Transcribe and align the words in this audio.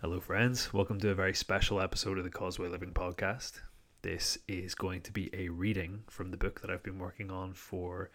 Hello, 0.00 0.20
friends. 0.20 0.72
Welcome 0.72 1.00
to 1.00 1.10
a 1.10 1.14
very 1.16 1.34
special 1.34 1.80
episode 1.80 2.18
of 2.18 2.24
the 2.24 2.30
Causeway 2.30 2.68
Living 2.68 2.92
podcast. 2.92 3.62
This 4.02 4.38
is 4.46 4.76
going 4.76 5.00
to 5.00 5.12
be 5.12 5.28
a 5.32 5.48
reading 5.48 6.04
from 6.08 6.30
the 6.30 6.36
book 6.36 6.60
that 6.60 6.70
I've 6.70 6.84
been 6.84 7.00
working 7.00 7.32
on 7.32 7.52
for 7.52 8.12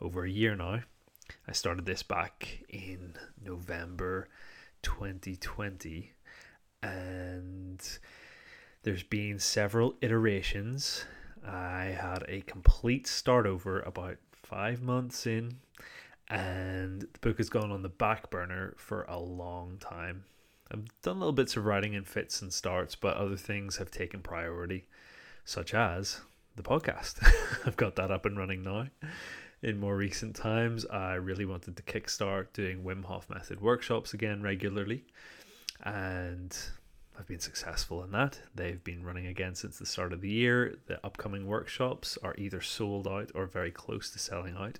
over 0.00 0.24
a 0.24 0.30
year 0.30 0.54
now. 0.54 0.82
I 1.48 1.50
started 1.50 1.84
this 1.84 2.04
back 2.04 2.60
in 2.68 3.14
November 3.44 4.28
2020, 4.82 6.12
and 6.84 7.98
there's 8.84 9.02
been 9.02 9.40
several 9.40 9.96
iterations. 10.00 11.06
I 11.44 11.86
had 11.86 12.24
a 12.28 12.42
complete 12.42 13.08
start 13.08 13.46
over 13.46 13.80
about 13.80 14.18
five 14.32 14.80
months 14.80 15.26
in, 15.26 15.56
and 16.28 17.00
the 17.00 17.18
book 17.20 17.38
has 17.38 17.48
gone 17.48 17.72
on 17.72 17.82
the 17.82 17.88
back 17.88 18.30
burner 18.30 18.74
for 18.76 19.02
a 19.08 19.18
long 19.18 19.78
time 19.80 20.22
I've 20.70 20.84
done 21.02 21.20
little 21.20 21.32
bits 21.32 21.56
of 21.56 21.64
writing 21.64 21.94
in 21.94 22.04
fits 22.04 22.42
and 22.42 22.52
starts, 22.52 22.94
but 22.94 23.16
other 23.16 23.36
things 23.36 23.76
have 23.76 23.90
taken 23.90 24.20
priority, 24.20 24.86
such 25.44 25.74
as 25.74 26.20
the 26.56 26.62
podcast. 26.62 27.22
I've 27.66 27.76
got 27.76 27.96
that 27.96 28.10
up 28.10 28.26
and 28.26 28.36
running 28.36 28.62
now. 28.62 28.88
In 29.62 29.78
more 29.80 29.96
recent 29.96 30.36
times, 30.36 30.84
I 30.86 31.14
really 31.14 31.44
wanted 31.44 31.76
to 31.76 31.82
kickstart 31.82 32.52
doing 32.52 32.82
Wim 32.82 33.04
Hof 33.04 33.30
method 33.30 33.60
workshops 33.60 34.12
again 34.12 34.42
regularly, 34.42 35.04
and 35.82 36.56
I've 37.18 37.26
been 37.26 37.40
successful 37.40 38.02
in 38.04 38.10
that. 38.12 38.40
They've 38.54 38.82
been 38.82 39.04
running 39.04 39.26
again 39.26 39.54
since 39.54 39.78
the 39.78 39.86
start 39.86 40.12
of 40.12 40.20
the 40.20 40.28
year. 40.28 40.78
The 40.86 41.04
upcoming 41.04 41.46
workshops 41.46 42.18
are 42.22 42.34
either 42.36 42.60
sold 42.60 43.08
out 43.08 43.30
or 43.34 43.46
very 43.46 43.70
close 43.70 44.10
to 44.10 44.18
selling 44.18 44.56
out. 44.56 44.78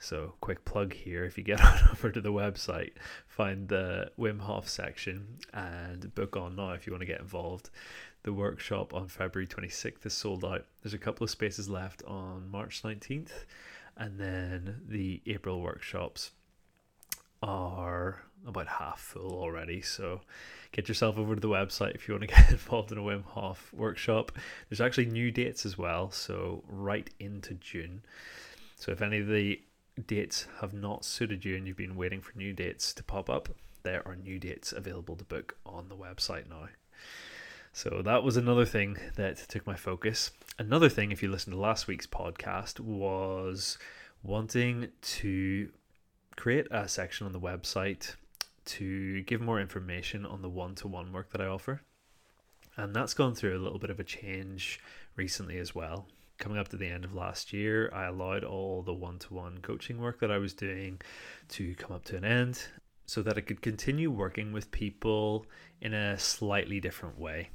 So, 0.00 0.34
quick 0.40 0.64
plug 0.64 0.92
here 0.92 1.24
if 1.24 1.36
you 1.36 1.44
get 1.44 1.60
on 1.64 1.88
over 1.90 2.10
to 2.10 2.20
the 2.20 2.32
website, 2.32 2.92
find 3.26 3.68
the 3.68 4.12
Wim 4.18 4.40
Hof 4.40 4.68
section 4.68 5.38
and 5.52 6.14
book 6.14 6.36
on 6.36 6.56
now 6.56 6.72
if 6.72 6.86
you 6.86 6.92
want 6.92 7.02
to 7.02 7.06
get 7.06 7.20
involved. 7.20 7.70
The 8.22 8.32
workshop 8.32 8.94
on 8.94 9.08
February 9.08 9.46
26th 9.46 10.06
is 10.06 10.12
sold 10.12 10.44
out. 10.44 10.66
There's 10.82 10.94
a 10.94 10.98
couple 10.98 11.24
of 11.24 11.30
spaces 11.30 11.68
left 11.68 12.02
on 12.04 12.48
March 12.50 12.82
19th, 12.82 13.44
and 13.96 14.18
then 14.18 14.82
the 14.86 15.20
April 15.26 15.60
workshops 15.60 16.30
are 17.42 18.22
about 18.46 18.68
half 18.68 19.00
full 19.00 19.32
already. 19.32 19.80
So, 19.80 20.20
get 20.70 20.86
yourself 20.88 21.18
over 21.18 21.34
to 21.34 21.40
the 21.40 21.48
website 21.48 21.96
if 21.96 22.06
you 22.06 22.14
want 22.14 22.28
to 22.28 22.34
get 22.34 22.50
involved 22.50 22.92
in 22.92 22.98
a 22.98 23.02
Wim 23.02 23.24
Hof 23.24 23.72
workshop. 23.72 24.32
There's 24.68 24.80
actually 24.80 25.06
new 25.06 25.32
dates 25.32 25.66
as 25.66 25.76
well, 25.76 26.12
so 26.12 26.62
right 26.68 27.10
into 27.18 27.54
June. 27.54 28.02
So, 28.76 28.92
if 28.92 29.02
any 29.02 29.18
of 29.18 29.26
the 29.26 29.60
dates 30.06 30.46
have 30.60 30.72
not 30.72 31.04
suited 31.04 31.44
you 31.44 31.56
and 31.56 31.66
you've 31.66 31.76
been 31.76 31.96
waiting 31.96 32.20
for 32.20 32.36
new 32.36 32.52
dates 32.52 32.92
to 32.94 33.02
pop 33.02 33.28
up, 33.28 33.48
there 33.82 34.06
are 34.06 34.16
new 34.16 34.38
dates 34.38 34.72
available 34.72 35.16
to 35.16 35.24
book 35.24 35.56
on 35.64 35.88
the 35.88 35.96
website 35.96 36.48
now. 36.48 36.68
So 37.72 38.02
that 38.04 38.22
was 38.22 38.36
another 38.36 38.64
thing 38.64 38.98
that 39.16 39.36
took 39.48 39.66
my 39.66 39.76
focus. 39.76 40.30
Another 40.58 40.88
thing, 40.88 41.12
if 41.12 41.22
you 41.22 41.30
listen 41.30 41.52
to 41.52 41.58
last 41.58 41.86
week's 41.86 42.06
podcast, 42.06 42.80
was 42.80 43.78
wanting 44.22 44.88
to 45.00 45.70
create 46.36 46.66
a 46.70 46.88
section 46.88 47.26
on 47.26 47.32
the 47.32 47.40
website 47.40 48.14
to 48.64 49.22
give 49.22 49.40
more 49.40 49.60
information 49.60 50.26
on 50.26 50.42
the 50.42 50.48
one 50.48 50.74
to 50.76 50.88
one 50.88 51.12
work 51.12 51.30
that 51.30 51.40
I 51.40 51.46
offer. 51.46 51.82
And 52.76 52.94
that's 52.94 53.14
gone 53.14 53.34
through 53.34 53.56
a 53.56 53.62
little 53.62 53.78
bit 53.78 53.90
of 53.90 54.00
a 54.00 54.04
change 54.04 54.80
recently 55.16 55.58
as 55.58 55.74
well 55.74 56.08
coming 56.38 56.58
up 56.58 56.68
to 56.68 56.76
the 56.76 56.86
end 56.86 57.04
of 57.04 57.14
last 57.14 57.52
year, 57.52 57.90
I 57.92 58.04
allowed 58.04 58.44
all 58.44 58.82
the 58.82 58.94
one 58.94 59.18
to 59.20 59.34
one 59.34 59.58
coaching 59.58 60.00
work 60.00 60.20
that 60.20 60.30
I 60.30 60.38
was 60.38 60.54
doing 60.54 61.00
to 61.50 61.74
come 61.74 61.92
up 61.92 62.04
to 62.06 62.16
an 62.16 62.24
end 62.24 62.62
so 63.06 63.22
that 63.22 63.36
I 63.36 63.40
could 63.40 63.60
continue 63.60 64.10
working 64.10 64.52
with 64.52 64.70
people 64.70 65.46
in 65.80 65.94
a 65.94 66.18
slightly 66.18 66.80
different 66.80 67.18
way. 67.18 67.50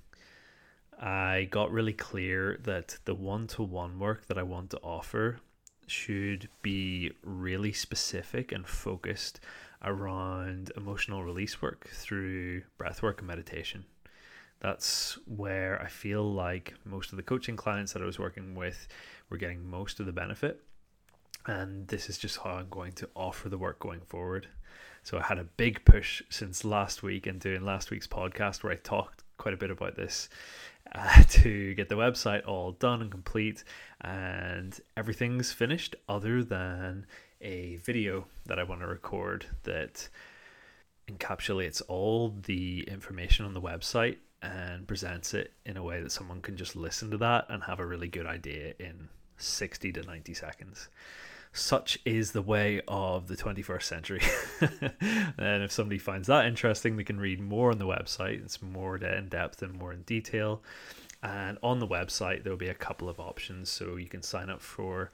I 0.99 1.47
got 1.51 1.71
really 1.71 1.93
clear 1.93 2.59
that 2.63 2.97
the 3.05 3.15
one 3.15 3.47
to 3.47 3.63
one 3.63 3.99
work 3.99 4.27
that 4.27 4.37
I 4.37 4.43
want 4.43 4.69
to 4.71 4.79
offer 4.79 5.39
should 5.87 6.49
be 6.61 7.11
really 7.23 7.73
specific 7.73 8.51
and 8.51 8.67
focused 8.67 9.39
around 9.83 10.71
emotional 10.77 11.23
release 11.23 11.61
work 11.61 11.89
through 11.89 12.63
breathwork 12.79 13.19
and 13.19 13.27
meditation 13.27 13.85
that's 14.63 15.19
where 15.27 15.79
I 15.81 15.87
feel 15.87 16.23
like 16.23 16.73
most 16.85 17.11
of 17.11 17.17
the 17.17 17.23
coaching 17.23 17.57
clients 17.57 17.91
that 17.91 18.01
I 18.01 18.05
was 18.05 18.17
working 18.17 18.55
with 18.55 18.87
were 19.29 19.35
getting 19.35 19.69
most 19.69 19.99
of 19.99 20.05
the 20.05 20.13
benefit. 20.13 20.61
And 21.45 21.85
this 21.89 22.09
is 22.09 22.17
just 22.17 22.37
how 22.37 22.51
I'm 22.51 22.69
going 22.69 22.93
to 22.93 23.09
offer 23.13 23.49
the 23.49 23.57
work 23.57 23.79
going 23.79 23.99
forward. 23.99 24.47
So 25.03 25.17
I 25.17 25.23
had 25.23 25.37
a 25.37 25.43
big 25.43 25.83
push 25.83 26.23
since 26.29 26.63
last 26.63 27.03
week 27.03 27.27
and 27.27 27.41
doing 27.41 27.65
last 27.65 27.91
week's 27.91 28.07
podcast 28.07 28.63
where 28.63 28.71
I 28.71 28.77
talked 28.77 29.23
quite 29.37 29.53
a 29.53 29.57
bit 29.57 29.69
about 29.69 29.97
this 29.97 30.29
uh, 30.95 31.23
to 31.29 31.73
get 31.75 31.89
the 31.89 31.95
website 31.95 32.47
all 32.47 32.71
done 32.71 33.01
and 33.01 33.11
complete. 33.11 33.65
And 33.99 34.79
everything's 34.95 35.51
finished 35.51 35.97
other 36.07 36.41
than 36.41 37.05
a 37.41 37.75
video 37.83 38.27
that 38.45 38.59
I 38.59 38.63
want 38.63 38.79
to 38.79 38.87
record 38.87 39.45
that 39.63 40.07
encapsulates 41.09 41.81
all 41.89 42.33
the 42.43 42.83
information 42.83 43.45
on 43.45 43.53
the 43.53 43.61
website 43.61 44.19
and 44.43 44.85
presents 44.85 45.33
it 45.33 45.53
in 45.65 45.77
a 45.77 45.83
way 45.83 46.01
that 46.01 46.11
someone 46.11 46.41
can 46.41 46.57
just 46.57 46.75
listen 46.75 47.09
to 47.09 47.17
that 47.17 47.45
and 47.49 47.63
have 47.63 47.79
a 47.79 47.85
really 47.85 48.09
good 48.09 48.27
idea 48.27 48.73
in 48.77 49.07
60 49.37 49.91
to 49.93 50.03
90 50.03 50.33
seconds. 50.33 50.89
Such 51.53 51.99
is 52.03 52.31
the 52.31 52.41
way 52.41 52.81
of 52.87 53.27
the 53.27 53.37
21st 53.37 53.83
century. 53.83 54.21
and 55.37 55.63
if 55.63 55.71
somebody 55.71 55.97
finds 55.97 56.27
that 56.27 56.45
interesting, 56.45 56.97
they 56.97 57.03
can 57.03 57.19
read 57.19 57.39
more 57.39 57.71
on 57.71 57.77
the 57.77 57.85
website. 57.85 58.43
It's 58.43 58.61
more 58.61 58.97
in 58.97 59.29
depth 59.29 59.61
and 59.61 59.73
more 59.73 59.93
in 59.93 60.01
detail. 60.01 60.61
And 61.21 61.57
on 61.63 61.79
the 61.79 61.87
website, 61.87 62.43
there'll 62.43 62.57
be 62.57 62.69
a 62.69 62.73
couple 62.73 63.07
of 63.07 63.19
options. 63.19 63.69
So 63.69 63.95
you 63.95 64.07
can 64.07 64.23
sign 64.23 64.49
up 64.49 64.61
for 64.61 65.11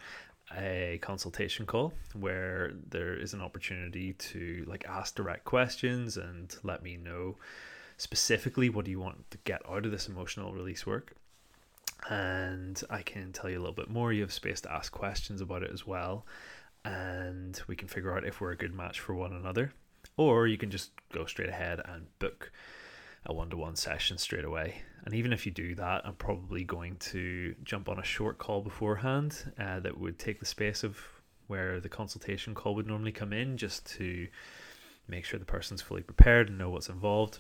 a 0.58 0.98
consultation 1.02 1.68
call 1.68 1.94
where 2.14 2.74
there 2.90 3.14
is 3.14 3.34
an 3.34 3.42
opportunity 3.42 4.14
to 4.14 4.64
like 4.68 4.86
ask 4.88 5.16
direct 5.16 5.44
questions 5.44 6.18
and 6.18 6.56
let 6.64 6.82
me 6.82 6.98
know 6.98 7.36
specifically 8.00 8.70
what 8.70 8.86
do 8.86 8.92
you 8.92 9.00
want 9.00 9.30
to 9.30 9.38
get 9.44 9.62
out 9.70 9.86
of 9.86 9.92
this 9.92 10.08
emotional 10.08 10.54
release 10.54 10.88
work 10.88 11.14
and 12.08 12.82
I 12.90 13.02
can 13.02 13.34
tell 13.34 13.50
you 13.50 13.58
a 13.58 13.62
little 13.62 13.76
bit 13.76 13.90
more. 13.90 14.14
You 14.14 14.22
have 14.22 14.34
space 14.34 14.62
to 14.62 14.72
ask 14.72 14.92
questions 14.92 15.42
about 15.42 15.64
it 15.64 15.72
as 15.74 15.86
well, 15.86 16.26
and 16.86 17.60
we 17.68 17.76
can 17.76 17.88
figure 17.88 18.16
out 18.16 18.26
if 18.26 18.40
we're 18.40 18.52
a 18.52 18.58
good 18.58 18.74
match 18.74 19.00
for 19.00 19.14
one 19.14 19.34
another. 19.34 19.74
Or 20.16 20.48
you 20.48 20.58
can 20.58 20.72
just 20.72 20.92
go 21.14 21.26
straight 21.26 21.50
ahead 21.50 21.82
and 21.86 22.08
book 22.20 22.52
a 23.26 23.34
one 23.34 23.50
to 23.50 23.58
one 23.58 23.76
session 23.76 24.18
straight 24.18 24.46
away. 24.46 24.82
And 25.06 25.14
even 25.14 25.34
if 25.34 25.46
you 25.46 25.52
do 25.52 25.76
that, 25.76 26.06
I'm 26.06 26.16
probably 26.16 26.64
going 26.64 26.98
to 26.98 27.56
jump 27.64 27.90
on 27.90 28.00
a 28.00 28.04
short 28.04 28.38
call 28.38 28.62
beforehand 28.62 29.54
uh, 29.60 29.80
that 29.82 30.00
would 30.00 30.18
take 30.18 30.40
the 30.40 30.46
space 30.46 30.84
of 30.84 30.98
where 31.48 31.80
the 31.80 31.90
consultation 31.90 32.54
call 32.54 32.76
would 32.76 32.88
normally 32.88 33.12
come 33.12 33.34
in 33.34 33.58
just 33.58 33.86
to 33.98 34.28
make 35.08 35.26
sure 35.26 35.40
the 35.40 35.46
person's 35.46 35.82
fully 35.82 36.02
prepared 36.02 36.48
and 36.48 36.58
know 36.58 36.70
what's 36.70 36.90
involved 36.90 37.40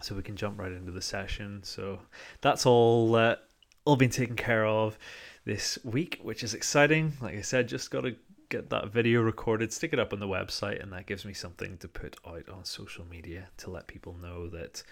so 0.00 0.14
we 0.14 0.22
can 0.22 0.36
jump 0.36 0.58
right 0.58 0.72
into 0.72 0.92
the 0.92 1.02
session. 1.02 1.62
So 1.62 2.00
that's 2.40 2.66
all 2.66 3.14
uh, 3.14 3.36
all 3.84 3.96
been 3.96 4.10
taken 4.10 4.36
care 4.36 4.66
of 4.66 4.98
this 5.44 5.78
week, 5.84 6.20
which 6.22 6.42
is 6.42 6.54
exciting. 6.54 7.14
Like 7.20 7.36
I 7.36 7.42
said, 7.42 7.68
just 7.68 7.90
got 7.90 8.02
to 8.02 8.16
get 8.48 8.70
that 8.70 8.88
video 8.88 9.20
recorded, 9.20 9.72
stick 9.72 9.92
it 9.92 9.98
up 9.98 10.12
on 10.12 10.20
the 10.20 10.26
website, 10.26 10.82
and 10.82 10.92
that 10.92 11.06
gives 11.06 11.24
me 11.24 11.34
something 11.34 11.76
to 11.78 11.88
put 11.88 12.16
out 12.26 12.48
on 12.48 12.64
social 12.64 13.04
media 13.06 13.48
to 13.58 13.70
let 13.70 13.86
people 13.86 14.16
know 14.20 14.48
that 14.48 14.82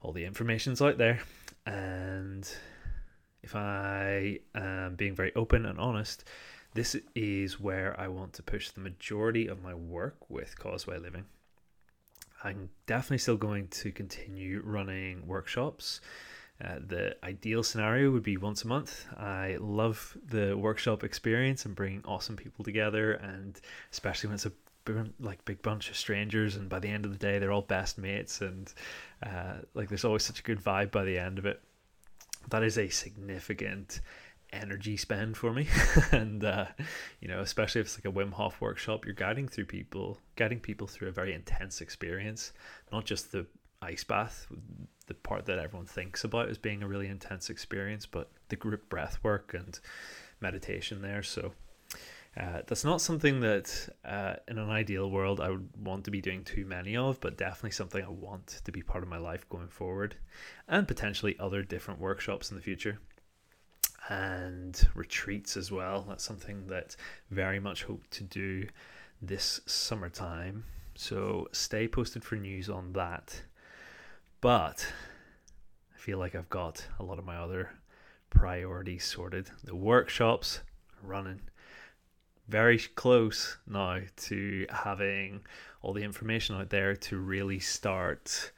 all 0.00 0.12
the 0.12 0.24
information's 0.24 0.82
out 0.82 0.98
there. 0.98 1.20
And 1.66 2.48
if 3.42 3.54
I 3.54 4.40
am 4.54 4.94
being 4.96 5.14
very 5.14 5.34
open 5.34 5.66
and 5.66 5.78
honest, 5.78 6.24
this 6.74 6.96
is 7.14 7.58
where 7.58 7.98
I 7.98 8.08
want 8.08 8.34
to 8.34 8.42
push 8.42 8.70
the 8.70 8.80
majority 8.80 9.48
of 9.48 9.62
my 9.62 9.74
work 9.74 10.28
with 10.28 10.58
Causeway 10.58 10.98
Living. 10.98 11.24
I'm 12.44 12.70
definitely 12.86 13.18
still 13.18 13.36
going 13.36 13.68
to 13.68 13.90
continue 13.90 14.62
running 14.64 15.26
workshops. 15.26 16.00
Uh, 16.64 16.76
the 16.84 17.16
ideal 17.22 17.62
scenario 17.62 18.10
would 18.10 18.22
be 18.22 18.36
once 18.36 18.64
a 18.64 18.66
month. 18.66 19.06
I 19.16 19.56
love 19.60 20.16
the 20.26 20.56
workshop 20.56 21.04
experience 21.04 21.64
and 21.64 21.74
bringing 21.74 22.02
awesome 22.04 22.36
people 22.36 22.64
together, 22.64 23.12
and 23.12 23.60
especially 23.92 24.28
when 24.28 24.34
it's 24.34 24.46
a 24.46 24.52
like 25.20 25.44
big 25.44 25.60
bunch 25.62 25.90
of 25.90 25.96
strangers, 25.96 26.56
and 26.56 26.68
by 26.68 26.78
the 26.78 26.88
end 26.88 27.04
of 27.04 27.12
the 27.12 27.18
day, 27.18 27.38
they're 27.38 27.52
all 27.52 27.62
best 27.62 27.98
mates, 27.98 28.40
and 28.40 28.72
uh, 29.22 29.58
like 29.74 29.88
there's 29.88 30.04
always 30.04 30.24
such 30.24 30.40
a 30.40 30.42
good 30.42 30.58
vibe 30.58 30.90
by 30.90 31.04
the 31.04 31.18
end 31.18 31.38
of 31.38 31.46
it. 31.46 31.60
That 32.50 32.62
is 32.62 32.78
a 32.78 32.88
significant 32.88 34.00
energy 34.52 34.96
spend 34.96 35.36
for 35.36 35.52
me. 35.52 35.66
And 36.12 36.42
uh, 36.44 36.66
you 37.20 37.28
know 37.28 37.40
especially 37.40 37.80
if 37.80 37.86
it's 37.88 37.98
like 37.98 38.12
a 38.12 38.16
Wim 38.16 38.32
Hof 38.32 38.60
workshop 38.60 39.04
you're 39.04 39.14
guiding 39.14 39.48
through 39.48 39.66
people 39.66 40.18
guiding 40.36 40.60
people 40.60 40.86
through 40.86 41.08
a 41.08 41.12
very 41.12 41.34
intense 41.34 41.80
experience 41.80 42.52
not 42.92 43.04
just 43.04 43.32
the 43.32 43.46
ice 43.82 44.04
bath 44.04 44.46
the 45.06 45.14
part 45.14 45.46
that 45.46 45.58
everyone 45.58 45.86
thinks 45.86 46.24
about 46.24 46.48
as 46.48 46.58
being 46.58 46.82
a 46.82 46.88
really 46.88 47.08
intense 47.08 47.50
experience 47.50 48.06
but 48.06 48.30
the 48.48 48.56
group 48.56 48.88
breath 48.88 49.18
work 49.22 49.54
and 49.54 49.80
meditation 50.40 51.02
there. 51.02 51.22
So 51.22 51.52
Uh, 52.36 52.62
that's 52.66 52.84
not 52.84 53.00
something 53.00 53.40
that, 53.40 53.88
uh, 54.04 54.34
in 54.46 54.58
an 54.58 54.70
ideal 54.70 55.10
world, 55.10 55.40
I 55.40 55.50
would 55.50 55.70
want 55.76 56.04
to 56.04 56.10
be 56.12 56.20
doing 56.20 56.44
too 56.44 56.64
many 56.64 56.96
of, 56.96 57.20
but 57.20 57.36
definitely 57.36 57.72
something 57.72 58.04
I 58.04 58.08
want 58.08 58.60
to 58.64 58.70
be 58.70 58.80
part 58.82 59.02
of 59.02 59.08
my 59.08 59.18
life 59.18 59.48
going 59.48 59.68
forward, 59.68 60.14
and 60.68 60.86
potentially 60.86 61.36
other 61.40 61.62
different 61.64 61.98
workshops 61.98 62.50
in 62.50 62.56
the 62.56 62.62
future 62.62 63.00
and 64.08 64.88
retreats 64.94 65.56
as 65.56 65.70
well. 65.70 66.04
That's 66.08 66.24
something 66.24 66.66
that 66.68 66.96
very 67.30 67.60
much 67.60 67.84
hope 67.84 68.08
to 68.10 68.24
do 68.24 68.66
this 69.20 69.60
summertime. 69.66 70.64
So 70.94 71.48
stay 71.52 71.86
posted 71.88 72.24
for 72.24 72.36
news 72.36 72.68
on 72.68 72.92
that. 72.94 73.42
But 74.40 74.90
I 75.94 75.98
feel 75.98 76.18
like 76.18 76.34
I've 76.34 76.50
got 76.50 76.86
a 76.98 77.04
lot 77.04 77.18
of 77.18 77.24
my 77.24 77.36
other 77.36 77.70
priorities 78.30 79.04
sorted. 79.04 79.50
The 79.64 79.76
workshops 79.76 80.60
running 81.02 81.40
very 82.48 82.78
close 82.78 83.58
now 83.66 84.00
to 84.16 84.66
having 84.70 85.42
all 85.82 85.92
the 85.92 86.02
information 86.02 86.56
out 86.56 86.70
there 86.70 86.96
to 86.96 87.18
really 87.18 87.60
start 87.60 88.52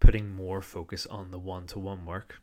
putting 0.00 0.34
more 0.34 0.60
focus 0.60 1.06
on 1.06 1.30
the 1.30 1.38
one 1.38 1.66
to 1.68 1.78
one 1.78 2.04
work. 2.04 2.40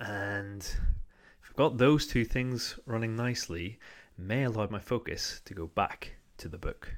And 0.00 0.60
if 0.60 1.50
I've 1.50 1.56
got 1.56 1.78
those 1.78 2.06
two 2.06 2.24
things 2.24 2.78
running 2.86 3.16
nicely, 3.16 3.78
may 4.18 4.44
allow 4.44 4.68
my 4.68 4.78
focus 4.78 5.40
to 5.44 5.54
go 5.54 5.66
back 5.66 6.16
to 6.38 6.48
the 6.48 6.58
book. 6.58 6.94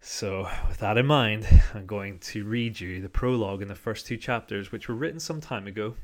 So, 0.00 0.48
with 0.68 0.78
that 0.78 0.96
in 0.96 1.06
mind, 1.06 1.46
I'm 1.74 1.86
going 1.86 2.18
to 2.20 2.44
read 2.44 2.80
you 2.80 3.02
the 3.02 3.08
prologue 3.08 3.62
in 3.62 3.68
the 3.68 3.74
first 3.74 4.06
two 4.06 4.16
chapters, 4.16 4.72
which 4.72 4.88
were 4.88 4.94
written 4.94 5.20
some 5.20 5.40
time 5.40 5.66
ago 5.66 5.94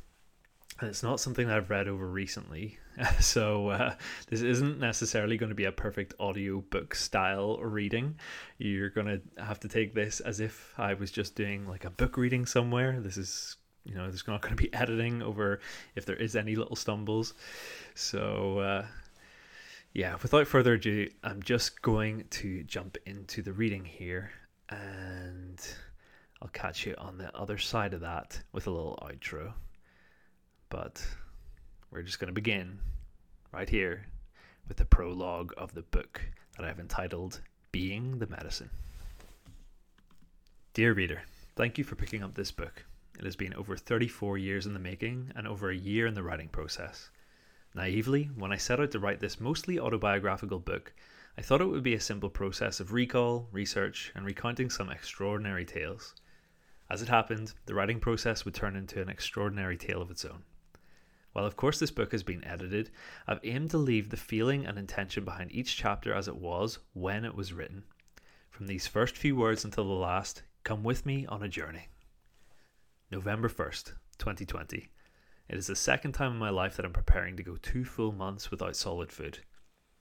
and 0.81 0.91
it's 0.91 1.03
not 1.03 1.21
something 1.21 1.47
that 1.49 1.57
I've 1.57 1.71
read 1.71 1.89
over 1.89 2.07
recently. 2.07 2.79
So 3.21 3.69
uh, 3.69 3.95
this 4.31 4.41
isn't 4.41 4.79
necessarily 4.79 5.37
going 5.37 5.51
to 5.51 5.55
be 5.55 5.67
a 5.67 5.73
perfect 5.73 6.15
audio 6.19 6.63
book 6.63 6.95
style 6.95 7.59
reading. 7.59 8.15
You're 8.57 8.89
going 8.89 9.07
to 9.07 9.21
have 9.45 9.61
to 9.61 9.69
take 9.69 9.95
this 9.95 10.21
as 10.21 10.41
if 10.41 10.73
I 10.79 10.95
was 10.95 11.11
just 11.11 11.35
doing 11.35 11.69
like 11.69 11.85
a 11.85 11.91
book 11.91 12.17
reading 12.17 12.47
somewhere. 12.47 12.99
This 12.99 13.19
is, 13.19 13.57
you 13.87 13.95
know, 13.95 14.09
there's 14.09 14.27
not 14.27 14.43
going 14.43 14.55
to 14.57 14.63
be 14.63 14.73
editing 14.75 15.23
over 15.23 15.61
if 15.95 16.05
there 16.05 16.17
is 16.17 16.37
any 16.37 16.57
little 16.57 16.77
stumbles. 16.77 17.35
So 17.95 18.59
uh, 18.59 18.87
yeah, 19.93 20.17
without 20.23 20.47
further 20.47 20.75
ado, 20.75 21.09
I'm 21.23 21.43
just 21.43 21.81
going 21.81 22.25
to 22.31 22.65
jump 22.65 22.99
into 23.07 23.43
the 23.43 23.53
reading 23.53 23.85
here 23.85 24.31
and 24.69 25.61
I'll 26.43 26.49
catch 26.49 26.85
you 26.85 26.95
on 26.99 27.17
the 27.17 27.35
other 27.37 27.59
side 27.59 27.95
of 27.95 28.01
that 28.01 28.41
with 28.53 28.67
a 28.67 28.71
little 28.71 28.99
outro. 29.03 29.53
But 30.69 31.07
we're 31.91 32.03
just 32.03 32.19
going 32.19 32.29
to 32.29 32.35
begin 32.35 32.81
right 33.53 33.69
here 33.69 34.07
with 34.69 34.79
the 34.79 34.85
prologue 34.85 35.53
of 35.57 35.73
the 35.75 35.83
book 35.83 36.21
that 36.57 36.67
I've 36.67 36.81
entitled 36.81 37.41
Being 37.71 38.19
the 38.19 38.27
Medicine. 38.27 38.71
Dear 40.75 40.93
reader, 40.93 41.23
thank 41.55 41.79
you 41.79 41.85
for 41.85 41.95
picking 41.95 42.23
up 42.23 42.35
this 42.35 42.51
book. 42.51 42.86
It 43.19 43.25
has 43.25 43.37
been 43.37 43.55
over 43.55 43.77
34 43.77 44.37
years 44.37 44.67
in 44.67 44.75
the 44.75 44.79
making 44.79 45.33
and 45.35 45.47
over 45.47 45.71
a 45.71 45.77
year 45.77 46.07
in 46.07 46.15
the 46.15 46.23
writing 46.23 46.49
process. 46.49 47.11
Naively, 47.75 48.25
when 48.35 48.53
I 48.53 48.57
set 48.57 48.79
out 48.79 48.91
to 48.91 48.99
write 48.99 49.21
this 49.21 49.41
mostly 49.41 49.79
autobiographical 49.79 50.59
book, 50.59 50.93
I 51.39 51.43
thought 51.43 51.61
it 51.61 51.67
would 51.67 51.83
be 51.83 51.95
a 51.95 52.01
simple 52.01 52.31
process 52.31 52.79
of 52.79 52.93
recall, 52.93 53.49
research, 53.53 54.13
and 54.15 54.25
recounting 54.25 54.71
some 54.71 54.91
extraordinary 54.91 55.65
tales. 55.65 56.15
As 56.89 57.03
it 57.03 57.09
happened, 57.09 57.55
the 57.65 57.75
writing 57.75 58.01
process 58.01 58.45
would 58.45 58.55
turn 58.55 58.77
into 58.77 59.01
an 59.01 59.09
extraordinary 59.09 59.77
tale 59.77 60.03
of 60.03 60.11
its 60.11 60.25
own. 60.25 60.45
While, 61.33 61.45
of 61.45 61.57
course, 61.57 61.79
this 61.79 61.91
book 61.91 62.13
has 62.13 62.23
been 62.23 62.45
edited, 62.45 62.91
I've 63.27 63.41
aimed 63.45 63.71
to 63.73 63.79
leave 63.79 64.11
the 64.11 64.17
feeling 64.17 64.65
and 64.67 64.79
intention 64.79 65.25
behind 65.25 65.53
each 65.53 65.77
chapter 65.77 66.15
as 66.15 66.29
it 66.29 66.37
was 66.37 66.79
when 66.93 67.25
it 67.25 67.35
was 67.35 67.53
written. 67.53 67.85
From 68.51 68.67
these 68.67 68.87
first 68.87 69.17
few 69.17 69.37
words 69.37 69.65
until 69.65 69.85
the 69.85 69.93
last, 69.93 70.43
come 70.65 70.83
with 70.83 71.05
me 71.05 71.27
on 71.27 71.43
a 71.43 71.49
journey. 71.49 71.89
November 73.09 73.49
1st, 73.49 73.93
2020. 74.19 74.89
It 75.49 75.57
is 75.57 75.69
the 75.69 75.77
second 75.77 76.11
time 76.11 76.33
in 76.33 76.39
my 76.39 76.51
life 76.51 76.75
that 76.75 76.85
I'm 76.85 76.93
preparing 76.93 77.37
to 77.37 77.45
go 77.45 77.55
two 77.55 77.85
full 77.85 78.11
months 78.11 78.51
without 78.51 78.75
solid 78.75 79.13
food. 79.13 79.39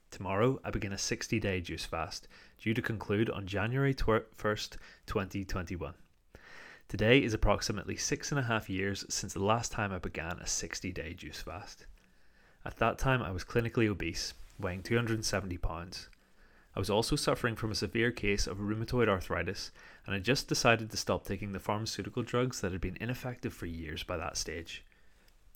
Tomorrow, 0.10 0.60
I 0.64 0.72
begin 0.72 0.92
a 0.92 0.98
60 0.98 1.40
day 1.40 1.62
juice 1.62 1.86
fast, 1.86 2.28
due 2.60 2.74
to 2.74 2.82
conclude 2.82 3.30
on 3.30 3.46
January 3.46 3.94
1st, 3.94 4.78
2021. 5.06 5.94
Today 6.88 7.24
is 7.24 7.36
approximately 7.36 7.96
six 7.96 8.32
and 8.32 8.40
a 8.40 8.44
half 8.44 8.72
years 8.72 9.06
since 9.08 9.34
the 9.34 9.44
last 9.44 9.72
time 9.72 9.94
I 9.94 10.00
began 10.00 10.40
a 10.40 10.48
60 10.48 10.92
day 10.92 11.14
juice 11.14 11.42
fast. 11.42 11.86
At 12.66 12.78
that 12.78 12.98
time, 12.98 13.22
I 13.22 13.30
was 13.30 13.44
clinically 13.44 13.88
obese, 13.88 14.34
weighing 14.58 14.82
270 14.82 15.60
pounds. 15.60 16.10
I 16.76 16.80
was 16.80 16.90
also 16.90 17.16
suffering 17.16 17.56
from 17.56 17.72
a 17.72 17.76
severe 17.76 18.12
case 18.12 18.48
of 18.48 18.58
rheumatoid 18.58 19.08
arthritis, 19.08 19.72
and 20.06 20.14
had 20.14 20.26
just 20.26 20.50
decided 20.50 20.92
to 20.92 20.98
stop 20.98 21.26
taking 21.26 21.54
the 21.54 21.60
pharmaceutical 21.60 22.22
drugs 22.22 22.60
that 22.60 22.74
had 22.74 22.82
been 22.82 22.98
ineffective 23.00 23.54
for 23.54 23.66
years 23.66 24.04
by 24.04 24.18
that 24.18 24.36
stage. 24.36 24.84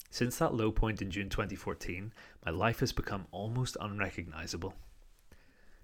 Since 0.10 0.38
that 0.38 0.54
low 0.54 0.71
point 0.71 1.01
in 1.01 1.12
June 1.12 1.30
2014, 1.30 2.13
my 2.45 2.51
life 2.51 2.80
has 2.80 2.94
become 2.94 3.27
almost 3.31 3.75
unrecognizable. 3.81 4.75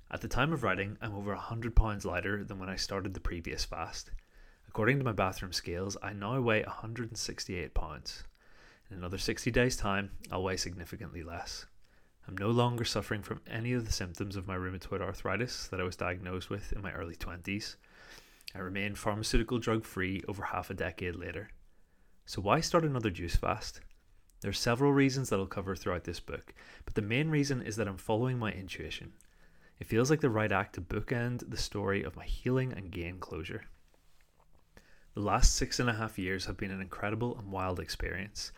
At 0.09 0.21
the 0.21 0.27
time 0.29 0.53
of 0.53 0.63
writing, 0.63 0.97
I'm 1.01 1.13
over 1.13 1.33
100 1.33 1.75
pounds 1.75 2.05
lighter 2.05 2.43
than 2.43 2.57
when 2.57 2.69
I 2.69 2.77
started 2.77 3.13
the 3.13 3.19
previous 3.19 3.65
fast. 3.65 4.11
According 4.69 4.99
to 4.99 5.05
my 5.05 5.11
bathroom 5.11 5.51
scales, 5.51 5.97
I 6.01 6.13
now 6.13 6.39
weigh 6.39 6.63
168 6.63 7.73
pounds. 7.73 8.23
In 8.89 8.97
another 8.97 9.17
60 9.17 9.51
days' 9.51 9.75
time, 9.75 10.11
I'll 10.31 10.43
weigh 10.43 10.57
significantly 10.57 11.23
less. 11.23 11.65
I'm 12.27 12.37
no 12.37 12.49
longer 12.49 12.83
suffering 12.83 13.21
from 13.21 13.41
any 13.45 13.73
of 13.73 13.85
the 13.85 13.91
symptoms 13.91 14.35
of 14.35 14.47
my 14.47 14.55
rheumatoid 14.55 15.01
arthritis 15.01 15.67
that 15.67 15.79
I 15.79 15.83
was 15.83 15.95
diagnosed 15.95 16.49
with 16.49 16.73
in 16.73 16.81
my 16.81 16.91
early 16.91 17.15
20s. 17.15 17.75
I 18.55 18.59
remain 18.59 18.95
pharmaceutical 18.95 19.59
drug 19.59 19.85
free 19.85 20.23
over 20.27 20.43
half 20.43 20.69
a 20.69 20.73
decade 20.73 21.15
later. 21.15 21.49
So, 22.25 22.41
why 22.41 22.61
start 22.61 22.83
another 22.83 23.11
juice 23.11 23.35
fast? 23.35 23.81
There 24.41 24.49
are 24.49 24.53
several 24.53 24.91
reasons 24.91 25.29
that 25.29 25.39
I'll 25.39 25.45
cover 25.45 25.75
throughout 25.75 26.03
this 26.03 26.19
book, 26.19 26.53
but 26.83 26.95
the 26.95 27.01
main 27.01 27.29
reason 27.29 27.61
is 27.61 27.75
that 27.75 27.87
I'm 27.87 27.97
following 27.97 28.39
my 28.39 28.51
intuition. 28.51 29.13
It 29.79 29.87
feels 29.87 30.09
like 30.09 30.21
the 30.21 30.29
right 30.29 30.51
act 30.51 30.75
to 30.75 30.81
bookend 30.81 31.49
the 31.49 31.57
story 31.57 32.01
of 32.01 32.15
my 32.15 32.25
healing 32.25 32.73
and 32.73 32.91
gain 32.91 33.19
closure. 33.19 33.65
The 35.13 35.21
last 35.21 35.55
six 35.55 35.79
and 35.79 35.89
a 35.89 35.93
half 35.93 36.17
years 36.17 36.45
have 36.45 36.57
been 36.57 36.71
an 36.71 36.81
incredible 36.81 37.37
and 37.37 37.51
wild 37.51 37.79
experience. 37.79 38.51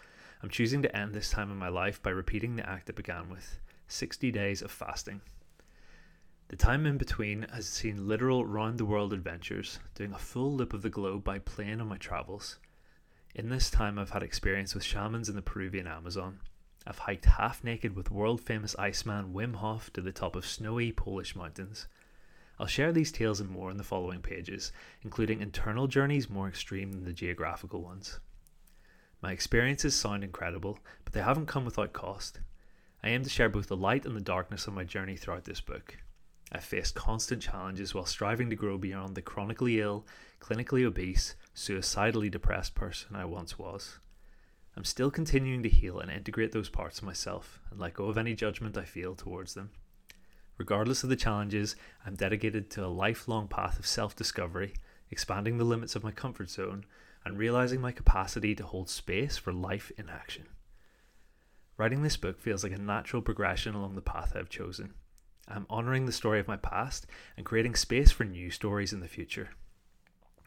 I'm 0.44 0.50
choosing 0.50 0.84
to 0.84 0.96
end 0.96 1.14
this 1.14 1.32
time 1.32 1.52
in 1.52 1.58
my 1.58 1.70
life 1.70 2.02
by 2.02 2.12
repeating 2.12 2.56
the 2.56 2.70
act 2.70 2.90
it 2.90 2.96
began 2.96 3.30
with 3.30 3.60
60 3.88 4.32
days 4.32 4.62
of 4.62 4.70
fasting. 4.70 5.22
The 6.50 6.56
time 6.56 6.86
in 6.86 6.98
between 6.98 7.48
has 7.52 7.68
seen 7.68 8.08
literal 8.08 8.46
round 8.46 8.78
the 8.78 8.86
world 8.86 9.14
adventures, 9.14 9.80
doing 9.96 10.14
a 10.14 10.20
full 10.20 10.56
loop 10.56 10.74
of 10.74 10.82
the 10.82 10.90
globe 10.90 11.24
by 11.24 11.40
plane 11.40 11.82
on 11.82 11.88
my 11.88 11.98
travels. 11.98 12.60
In 13.34 13.50
this 13.50 13.70
time, 13.70 13.98
I've 13.98 14.12
had 14.12 14.24
experience 14.24 14.74
with 14.74 14.84
shamans 14.84 15.28
in 15.28 15.36
the 15.36 15.42
Peruvian 15.42 15.88
Amazon. 15.88 16.40
I've 16.86 17.00
hiked 17.00 17.26
half 17.26 17.64
naked 17.64 17.96
with 17.96 18.12
world 18.12 18.40
famous 18.40 18.76
Iceman 18.78 19.34
Wim 19.34 19.56
Hof 19.56 19.92
to 19.94 20.02
the 20.02 20.14
top 20.14 20.36
of 20.36 20.46
snowy 20.46 20.92
Polish 20.92 21.36
mountains. 21.36 21.88
I'll 22.60 22.66
share 22.68 22.92
these 22.92 23.12
tales 23.12 23.40
and 23.40 23.50
more 23.50 23.70
in 23.70 23.78
the 23.78 23.84
following 23.84 24.22
pages, 24.22 24.72
including 25.02 25.42
internal 25.42 25.88
journeys 25.88 26.30
more 26.30 26.48
extreme 26.48 26.92
than 26.94 27.04
the 27.04 27.12
geographical 27.12 27.82
ones. 27.82 28.20
My 29.22 29.32
experiences 29.32 29.96
sound 29.96 30.24
incredible, 30.24 30.80
but 31.04 31.14
they 31.14 31.22
haven't 31.22 31.48
come 31.48 31.66
without 31.66 31.94
cost. 31.94 32.40
I 33.04 33.10
aim 33.10 33.24
to 33.24 33.30
share 33.30 33.50
both 33.50 33.68
the 33.68 33.78
light 33.78 34.06
and 34.06 34.16
the 34.16 34.22
darkness 34.22 34.68
of 34.68 34.74
my 34.74 34.84
journey 34.84 35.16
throughout 35.18 35.46
this 35.46 35.62
book. 35.62 35.98
I've 36.52 36.64
faced 36.64 36.96
constant 36.96 37.42
challenges 37.42 37.94
while 37.94 38.06
striving 38.06 38.50
to 38.50 38.56
grow 38.56 38.78
beyond 38.78 39.16
the 39.16 39.22
chronically 39.22 39.82
ill, 39.82 40.06
clinically 40.40 40.86
obese, 40.86 41.36
suicidally 41.54 42.30
depressed 42.30 42.76
person 42.76 43.16
I 43.16 43.26
once 43.26 43.58
was. 43.58 44.00
I'm 44.78 44.86
still 44.86 45.10
continuing 45.10 45.64
to 45.64 45.70
heal 45.70 46.00
and 46.00 46.12
integrate 46.12 46.52
those 46.52 46.70
parts 46.70 47.00
of 47.00 47.06
myself 47.06 47.60
and 47.72 47.80
let 47.80 47.96
go 47.96 48.06
of 48.06 48.18
any 48.18 48.36
judgment 48.36 48.78
I 48.78 48.86
feel 48.86 49.16
towards 49.16 49.56
them. 49.56 49.72
Regardless 50.58 51.04
of 51.04 51.10
the 51.10 51.16
challenges, 51.16 51.76
I'm 52.06 52.16
dedicated 52.16 52.70
to 52.72 52.86
a 52.86 52.88
lifelong 52.88 53.48
path 53.48 53.80
of 53.80 53.88
self 53.88 54.16
discovery, 54.16 54.74
expanding 55.10 55.58
the 55.58 55.64
limits 55.64 55.96
of 55.96 56.04
my 56.04 56.12
comfort 56.12 56.50
zone, 56.50 56.86
and 57.28 57.38
realizing 57.38 57.82
my 57.82 57.92
capacity 57.92 58.56
to 58.56 58.66
hold 58.66 58.90
space 58.90 59.38
for 59.38 59.52
life 59.52 59.92
in 59.98 60.10
action. 60.10 60.46
Writing 61.76 62.02
this 62.02 62.16
book 62.16 62.40
feels 62.40 62.64
like 62.64 62.72
a 62.72 62.78
natural 62.78 63.22
progression 63.22 63.76
along 63.76 63.96
the 63.96 64.02
path 64.02 64.34
I've 64.34 64.50
chosen. 64.50 64.94
I'm 65.46 65.68
honouring 65.70 66.06
the 66.06 66.14
story 66.14 66.40
of 66.40 66.48
my 66.48 66.56
past 66.56 67.06
and 67.36 67.46
creating 67.46 67.76
space 67.76 68.12
for 68.12 68.24
new 68.24 68.50
stories 68.50 68.94
in 68.94 69.02
the 69.02 69.10
future. 69.10 69.50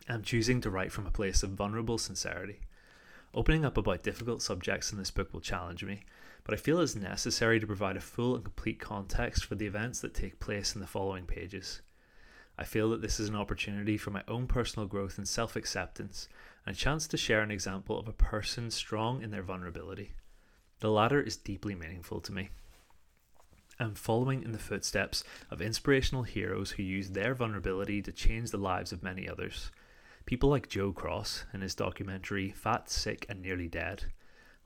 I'm 0.09 0.23
choosing 0.23 0.63
to 0.63 0.71
write 0.71 0.91
from 0.91 1.07
a 1.07 1.11
place 1.11 1.43
of 1.43 1.51
vulnerable 1.51 1.99
sincerity. 1.99 2.61
Opening 3.35 3.65
up 3.65 3.77
about 3.77 4.03
difficult 4.03 4.41
subjects 4.41 4.91
in 4.91 4.97
this 4.97 5.11
book 5.11 5.35
will 5.35 5.41
challenge 5.41 5.85
me, 5.85 6.05
but 6.45 6.55
I 6.55 6.57
feel 6.57 6.81
it's 6.81 6.97
necessary 6.97 7.61
to 7.61 7.67
provide 7.67 7.99
a 7.99 8.01
full 8.01 8.35
and 8.35 8.43
complete 8.43 8.81
context 8.81 9.45
for 9.45 9.55
the 9.55 9.67
events 9.67 10.01
that 10.01 10.15
take 10.15 10.41
place 10.41 10.75
in 10.75 10.81
the 10.81 10.87
following 10.87 11.27
pages. 11.27 11.83
I 12.61 12.65
feel 12.65 12.91
that 12.91 13.01
this 13.01 13.19
is 13.19 13.29
an 13.29 13.37
opportunity 13.37 13.97
for 13.97 14.11
my 14.11 14.23
own 14.29 14.47
personal 14.47 14.87
growth 14.87 15.17
and 15.17 15.27
self 15.27 15.57
acceptance, 15.57 16.29
and 16.71 16.77
a 16.77 16.81
chance 16.81 17.09
to 17.09 17.17
share 17.17 17.41
an 17.41 17.51
example 17.51 17.99
of 17.99 18.07
a 18.07 18.13
person 18.13 18.71
strong 18.71 19.25
in 19.25 19.33
their 19.33 19.43
vulnerability. 19.43 20.15
The 20.79 20.89
latter 20.89 21.21
is 21.21 21.37
deeply 21.37 21.75
meaningful 21.75 22.21
to 22.21 22.31
me. 22.31 22.51
I'm 23.81 23.97
following 23.97 24.45
in 24.45 24.53
the 24.53 24.59
footsteps 24.61 25.25
of 25.51 25.61
inspirational 25.61 26.23
heroes 26.23 26.71
who 26.71 26.85
use 26.85 27.11
their 27.11 27.35
vulnerability 27.35 28.03
to 28.03 28.13
change 28.13 28.53
the 28.53 28.57
lives 28.57 28.93
of 28.93 29.03
many 29.03 29.29
others. 29.29 29.73
People 30.27 30.49
like 30.49 30.69
Joe 30.69 30.93
Cross 30.93 31.45
in 31.53 31.61
his 31.61 31.75
documentary 31.75 32.53
Fat, 32.53 32.89
Sick, 32.89 33.27
and 33.29 33.43
Nearly 33.43 33.67
Dead, 33.67 34.05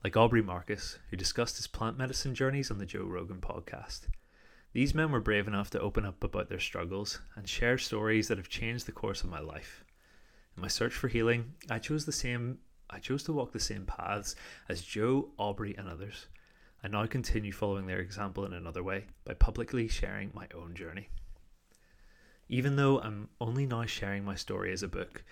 like 0.03 0.15
Aubrey 0.15 0.43
Marcus, 0.43 0.99
who 1.09 1.17
discussed 1.17 1.57
his 1.57 1.65
plant 1.65 1.97
medicine 1.97 2.35
journeys 2.35 2.69
on 2.69 2.77
the 2.77 2.85
Joe 2.85 3.05
Rogan 3.05 3.41
podcast. 3.41 4.01
These 4.73 4.93
men 4.93 5.11
were 5.11 5.21
brave 5.21 5.47
enough 5.47 5.71
to 5.71 5.81
open 5.81 6.05
up 6.05 6.23
about 6.23 6.49
their 6.49 6.59
struggles 6.59 7.19
and 7.35 7.49
share 7.49 7.79
stories 7.79 8.27
that 8.27 8.37
have 8.37 8.47
changed 8.47 8.85
the 8.85 8.91
course 8.91 9.23
of 9.23 9.31
my 9.31 9.39
life. 9.39 9.84
In 10.55 10.61
my 10.61 10.67
search 10.67 10.93
for 10.93 11.07
healing, 11.07 11.53
I 11.69 11.79
chose 11.79 12.05
the 12.05 12.11
same 12.11 12.59
I 12.89 12.99
chose 12.99 13.23
to 13.23 13.33
walk 13.33 13.51
the 13.51 13.59
same 13.59 13.85
paths 13.85 14.35
as 14.69 14.81
Joe, 14.81 15.29
Aubrey, 15.37 15.75
and 15.75 15.89
others. 15.89 16.27
I 16.83 16.87
now 16.87 17.05
continue 17.07 17.51
following 17.51 17.87
their 17.87 17.99
example 17.99 18.45
in 18.45 18.53
another 18.53 18.83
way 18.83 19.05
by 19.25 19.33
publicly 19.33 19.87
sharing 19.87 20.31
my 20.33 20.47
own 20.53 20.75
journey. 20.75 21.09
Even 22.47 22.75
though 22.75 22.99
I'm 22.99 23.29
only 23.41 23.65
now 23.65 23.85
sharing 23.85 24.23
my 24.23 24.35
story 24.35 24.71
as 24.71 24.83
a 24.83 24.87
book, 24.87 25.23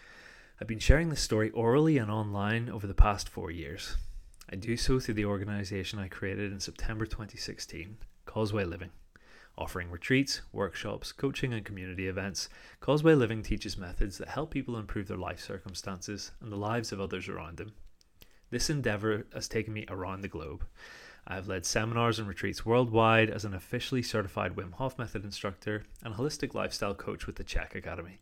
I've 0.60 0.68
been 0.68 0.80
sharing 0.80 1.10
this 1.10 1.22
story 1.22 1.52
orally 1.52 2.00
and 2.00 2.10
online 2.10 2.70
over 2.70 2.88
the 2.88 2.96
past 2.96 3.30
four 3.30 3.52
years. 3.52 3.98
I 4.52 4.56
do 4.56 4.76
so 4.76 5.00
through 5.00 5.14
the 5.14 5.26
organisation 5.26 6.00
I 6.00 6.08
created 6.08 6.52
in 6.52 6.60
September 6.60 7.06
2016, 7.06 7.98
Causeway 8.26 8.66
Living. 8.66 8.90
Offering 9.58 9.92
retreats, 9.92 10.42
workshops, 10.52 11.12
coaching, 11.12 11.54
and 11.54 11.64
community 11.64 12.08
events, 12.08 12.50
Causeway 12.80 13.14
Living 13.14 13.44
teaches 13.44 13.78
methods 13.78 14.18
that 14.18 14.30
help 14.30 14.52
people 14.52 14.78
improve 14.78 15.08
their 15.08 15.18
life 15.18 15.40
circumstances 15.40 16.32
and 16.42 16.52
the 16.52 16.58
lives 16.58 16.92
of 16.92 17.00
others 17.00 17.30
around 17.30 17.58
them. 17.58 17.74
This 18.50 18.70
endeavour 18.70 19.28
has 19.34 19.48
taken 19.48 19.74
me 19.74 19.86
around 19.90 20.22
the 20.22 20.28
globe. 20.28 20.66
I 21.28 21.36
have 21.36 21.48
led 21.48 21.66
seminars 21.66 22.20
and 22.20 22.28
retreats 22.28 22.66
worldwide 22.66 23.30
as 23.30 23.46
an 23.46 23.54
officially 23.54 24.02
certified 24.02 24.56
Wim 24.56 24.74
Hof 24.74 24.98
Method 24.98 25.24
instructor 25.24 25.84
and 26.04 26.16
holistic 26.16 26.54
lifestyle 26.54 26.96
coach 26.96 27.28
with 27.28 27.36
the 27.36 27.44
CHEK 27.44 27.76
Academy. 27.76 28.20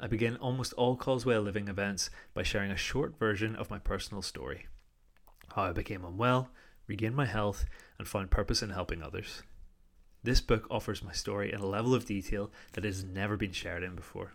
I 0.00 0.06
begin 0.06 0.36
almost 0.36 0.72
all 0.72 0.96
Causeway 0.96 1.36
Living 1.36 1.68
events 1.68 2.10
by 2.34 2.42
sharing 2.42 2.70
a 2.70 2.76
short 2.76 3.18
version 3.18 3.54
of 3.54 3.70
my 3.70 3.78
personal 3.78 4.22
story 4.22 4.66
how 5.54 5.64
I 5.64 5.72
became 5.72 6.04
unwell, 6.04 6.50
regained 6.86 7.14
my 7.14 7.26
health, 7.26 7.66
and 7.98 8.08
found 8.08 8.30
purpose 8.30 8.62
in 8.62 8.70
helping 8.70 9.02
others. 9.02 9.42
This 10.24 10.40
book 10.40 10.66
offers 10.70 11.02
my 11.02 11.12
story 11.12 11.52
in 11.52 11.60
a 11.60 11.66
level 11.66 11.94
of 11.94 12.06
detail 12.06 12.50
that 12.74 12.84
has 12.84 13.02
never 13.02 13.36
been 13.36 13.52
shared 13.52 13.82
in 13.82 13.96
before. 13.96 14.34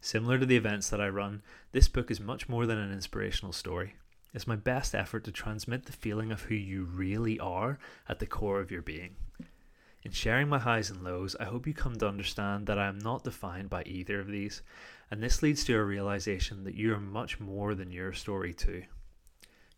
Similar 0.00 0.38
to 0.38 0.46
the 0.46 0.56
events 0.56 0.88
that 0.88 1.00
I 1.00 1.08
run, 1.08 1.42
this 1.72 1.86
book 1.86 2.10
is 2.10 2.18
much 2.18 2.48
more 2.48 2.66
than 2.66 2.78
an 2.78 2.92
inspirational 2.92 3.52
story. 3.52 3.94
It's 4.34 4.46
my 4.46 4.56
best 4.56 4.94
effort 4.94 5.24
to 5.24 5.32
transmit 5.32 5.84
the 5.84 5.92
feeling 5.92 6.32
of 6.32 6.42
who 6.42 6.54
you 6.54 6.84
really 6.84 7.38
are 7.38 7.78
at 8.08 8.18
the 8.18 8.26
core 8.26 8.60
of 8.60 8.70
your 8.70 8.80
being. 8.80 9.16
In 10.02 10.10
sharing 10.10 10.48
my 10.48 10.58
highs 10.58 10.90
and 10.90 11.04
lows, 11.04 11.36
I 11.38 11.44
hope 11.44 11.66
you 11.66 11.74
come 11.74 11.96
to 11.96 12.08
understand 12.08 12.66
that 12.66 12.78
I 12.78 12.88
am 12.88 12.98
not 12.98 13.22
defined 13.22 13.70
by 13.70 13.84
either 13.84 14.18
of 14.18 14.26
these, 14.26 14.62
and 15.10 15.22
this 15.22 15.42
leads 15.42 15.62
to 15.64 15.76
a 15.76 15.84
realization 15.84 16.64
that 16.64 16.74
you 16.74 16.94
are 16.94 17.00
much 17.00 17.38
more 17.38 17.74
than 17.74 17.92
your 17.92 18.12
story, 18.12 18.52
too. 18.52 18.82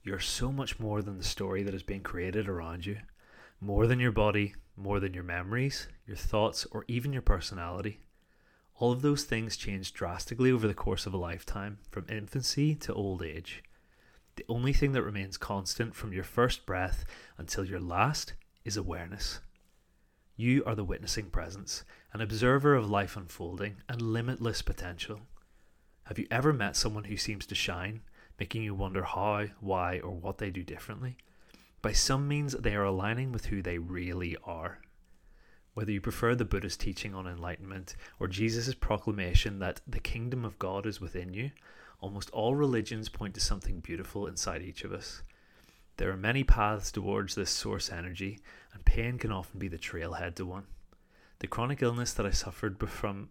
You're 0.03 0.21
so 0.21 0.53
much 0.53 0.79
more 0.79 1.03
than 1.03 1.19
the 1.19 1.25
story 1.25 1.63
that 1.65 1.75
is 1.75 1.83
being 1.83 2.03
created 2.03 2.49
around 2.49 2.87
you, 2.87 2.99
more 3.61 3.87
than 3.87 4.01
your 4.01 4.13
body, 4.13 4.55
more 4.77 5.01
than 5.01 5.15
your 5.15 5.25
memories, 5.25 5.89
your 6.07 6.17
thoughts, 6.17 6.67
or 6.71 6.85
even 6.89 7.13
your 7.13 7.23
personality. 7.23 8.01
All 8.77 8.91
of 8.91 9.03
those 9.03 9.25
things 9.25 9.57
change 9.57 9.93
drastically 9.93 10.51
over 10.51 10.67
the 10.67 10.75
course 10.75 11.07
of 11.07 11.15
a 11.15 11.19
lifetime, 11.19 11.79
from 11.91 12.07
infancy 12.09 12.75
to 12.77 12.93
old 12.93 13.23
age. 13.23 13.63
The 14.37 14.45
only 14.49 14.73
thing 14.73 14.93
that 14.93 15.03
remains 15.03 15.37
constant 15.37 15.95
from 15.95 16.13
your 16.13 16.25
first 16.25 16.67
breath 16.67 17.05
until 17.39 17.65
your 17.65 17.79
last 17.79 18.35
is 18.65 18.77
awareness. 18.77 19.41
You 20.37 20.65
are 20.65 20.75
the 20.75 20.83
witnessing 20.83 21.31
presence, 21.31 21.85
an 22.13 22.21
observer 22.21 22.75
of 22.75 22.91
life 22.91 23.17
unfolding 23.17 23.77
and 23.89 24.03
limitless 24.03 24.63
potential. 24.63 25.21
Have 26.05 26.19
you 26.19 26.27
ever 26.31 26.53
met 26.53 26.75
someone 26.75 27.05
who 27.05 27.17
seems 27.17 27.47
to 27.47 27.55
shine, 27.55 28.03
making 28.41 28.65
you 28.65 28.75
wonder 28.75 29.05
how, 29.05 29.47
why, 29.61 30.01
or 30.01 30.11
what 30.11 30.39
they 30.39 30.51
do 30.51 30.65
differently? 30.65 31.17
By 31.85 31.93
some 31.93 32.27
means, 32.27 32.55
they 32.55 32.75
are 32.77 32.85
aligning 32.85 33.31
with 33.31 33.45
who 33.45 33.61
they 33.61 33.77
really 33.77 34.39
are. 34.43 34.79
Whether 35.75 35.93
you 35.93 36.01
prefer 36.01 36.35
the 36.35 36.47
Buddhist 36.47 36.81
teaching 36.81 37.15
on 37.15 37.27
enlightenment 37.27 37.95
or 38.19 38.27
Jesus' 38.27 38.75
proclamation 38.75 39.59
that 39.59 39.83
the 39.87 40.01
kingdom 40.01 40.47
of 40.47 40.59
God 40.59 40.87
is 40.87 40.99
within 40.99 41.35
you, 41.35 41.51
almost 42.01 42.31
all 42.31 42.55
religions 42.55 43.11
point 43.11 43.35
to 43.35 43.41
something 43.41 43.81
beautiful 43.81 44.27
inside 44.27 44.63
each 44.63 44.83
of 44.83 44.95
us. 44.95 45.23
There 45.99 46.11
are 46.11 46.17
many 46.17 46.43
paths 46.43 46.91
towards 46.91 47.35
this 47.35 47.51
source 47.51 47.93
energy, 47.93 48.39
and 48.73 48.87
pain 48.87 49.19
can 49.19 49.31
often 49.31 49.59
be 49.59 49.69
the 49.69 49.77
trailhead 49.77 50.37
to 50.37 50.47
one. 50.47 50.65
The 51.41 51.49
chronic 51.49 51.83
illness 51.83 52.15
that 52.15 52.25
I 52.25 52.31
suffered 52.31 52.89
from 52.89 53.29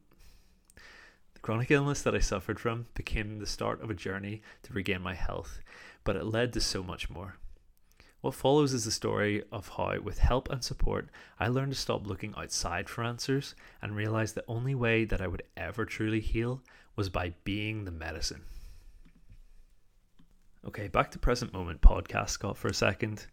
the 1.34 1.40
chronic 1.40 1.72
illness 1.72 2.04
that 2.04 2.14
I 2.14 2.20
suffered 2.20 2.60
from 2.60 2.86
became 2.94 3.40
the 3.40 3.48
start 3.48 3.82
of 3.82 3.90
a 3.90 3.96
journey 3.96 4.44
to 4.62 4.74
regain 4.74 5.02
my 5.02 5.16
health, 5.16 5.60
but 6.04 6.16
it 6.16 6.26
led 6.26 6.54
to 6.54 6.62
so 6.62 6.84
much 6.84 7.10
more. 7.10 7.38
What 8.24 8.36
follows 8.36 8.72
is 8.72 8.86
the 8.86 8.92
story 8.92 9.44
of 9.52 9.68
how, 9.68 10.00
with 10.00 10.20
help 10.20 10.50
and 10.50 10.64
support, 10.64 11.10
I 11.42 11.50
learned 11.50 11.74
to 11.74 11.78
stop 11.78 12.08
looking 12.08 12.34
outside 12.38 12.88
for 12.88 13.04
answers 13.04 13.54
and 13.82 13.98
realize 13.98 14.32
the 14.32 14.46
only 14.48 14.74
way 14.74 15.04
that 15.04 15.20
I 15.20 15.28
would 15.28 15.44
ever 15.58 15.84
truly 15.84 16.22
heal 16.22 16.62
was 16.96 17.10
by 17.10 17.34
being 17.44 17.84
the 17.84 17.92
medicine. 17.92 18.44
Okay, 20.66 20.88
back 20.88 21.12
to 21.12 21.20
present 21.20 21.52
moment 21.52 21.82
podcast, 21.82 22.30
Scott, 22.30 22.56
for 22.56 22.70
a 22.70 22.74
second. 22.74 23.26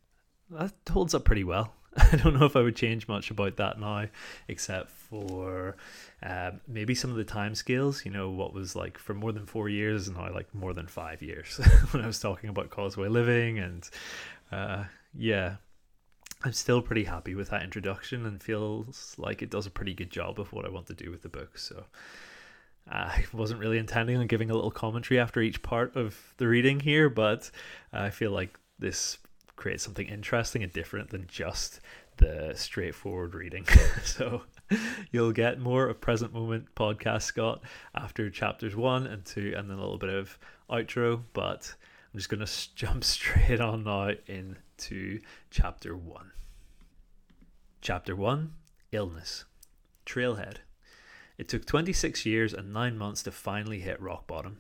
That 0.50 0.73
holds 0.90 1.14
up 1.14 1.25
pretty 1.25 1.44
well. 1.44 1.73
I 1.97 2.16
don't 2.16 2.38
know 2.38 2.47
if 2.47 2.56
I 2.56 2.62
would 2.62 2.75
change 2.75 3.06
much 3.06 3.30
about 3.30 3.59
that 3.59 3.78
now, 3.78 4.06
except 4.49 4.90
for 4.90 5.76
um, 6.20 6.61
maybe 6.66 6.97
some 6.97 7.11
of 7.11 7.16
the 7.16 7.25
time 7.25 7.54
scales. 7.54 8.04
You 8.04 8.11
know, 8.11 8.30
what 8.30 8.52
was 8.52 8.75
like 8.75 8.99
for 8.99 9.14
more 9.14 9.30
than 9.30 9.47
four 9.47 9.68
years 9.68 10.09
and 10.09 10.16
now 10.16 10.32
like 10.32 10.52
more 10.52 10.73
than 10.73 10.88
five 10.88 11.23
years 11.23 11.61
when 11.92 12.02
I 12.02 12.06
was 12.09 12.18
talking 12.18 12.50
about 12.50 12.70
Causeway 12.70 13.09
Living 13.09 13.61
and 13.61 13.88
uh, 14.52 14.85
yeah, 15.14 15.57
I'm 16.42 16.52
still 16.52 16.80
pretty 16.80 17.04
happy 17.04 17.35
with 17.35 17.50
that 17.50 17.62
introduction 17.62 18.25
and 18.25 18.42
feels 18.42 19.14
like 19.19 19.42
it 19.42 19.50
does 19.50 19.66
a 19.66 19.71
pretty 19.71 19.95
good 19.95 20.11
job 20.11 20.40
of 20.40 20.52
what 20.52 20.64
I 20.64 20.71
want 20.71 20.87
to 20.87 20.95
do 20.95 21.11
with 21.11 21.23
the 21.23 21.28
book. 21.28 21.59
So 21.59 21.85
I 22.90 23.25
wasn't 23.33 23.61
really 23.61 23.78
intending 23.78 24.16
on 24.16 24.26
giving 24.26 24.50
a 24.50 24.54
little 24.54 24.71
commentary 24.71 25.21
after 25.21 25.40
each 25.40 25.62
part 25.62 25.97
of 25.97 26.35
the 26.38 26.49
reading 26.49 26.80
here, 26.80 27.11
but 27.11 27.50
I 27.92 28.11
feel 28.11 28.30
like 28.30 28.59
this 28.78 29.19
creates 29.57 29.85
something 29.85 30.07
interesting 30.07 30.62
and 30.62 30.73
different 30.73 31.11
than 31.11 31.26
just 31.28 31.80
the 32.16 32.52
straightforward 32.54 33.35
reading. 33.35 33.66
so 34.04 34.42
you'll 35.11 35.33
get 35.33 35.61
more 35.61 35.88
of 35.88 36.00
present 36.00 36.33
moment 36.33 36.75
podcast 36.75 37.23
Scott 37.23 37.62
after 37.95 38.30
chapters 38.30 38.75
one 38.75 39.07
and 39.07 39.25
two, 39.25 39.52
and 39.57 39.69
then 39.69 39.76
a 39.76 39.80
little 39.80 39.99
bit 39.99 40.11
of 40.11 40.38
outro. 40.71 41.23
But 41.35 41.75
I'm 42.12 42.19
just 42.19 42.29
going 42.29 42.45
to 42.47 42.75
jump 42.75 43.05
straight 43.05 43.61
on 43.61 43.85
now 43.85 44.11
into 44.26 45.21
chapter 45.50 45.97
1. 45.97 46.33
Chapter 47.81 48.17
1 48.17 48.52
Illness 48.93 49.45
Trailhead. 50.05 50.57
It 51.38 51.49
took 51.49 51.64
26 51.64 52.26
years 52.26 52.52
and 52.52 52.73
9 52.73 52.99
months 52.99 53.23
to 53.23 53.31
finally 53.31 53.81
hit 53.81 54.00
rock 54.00 54.26
bottom. 54.26 54.59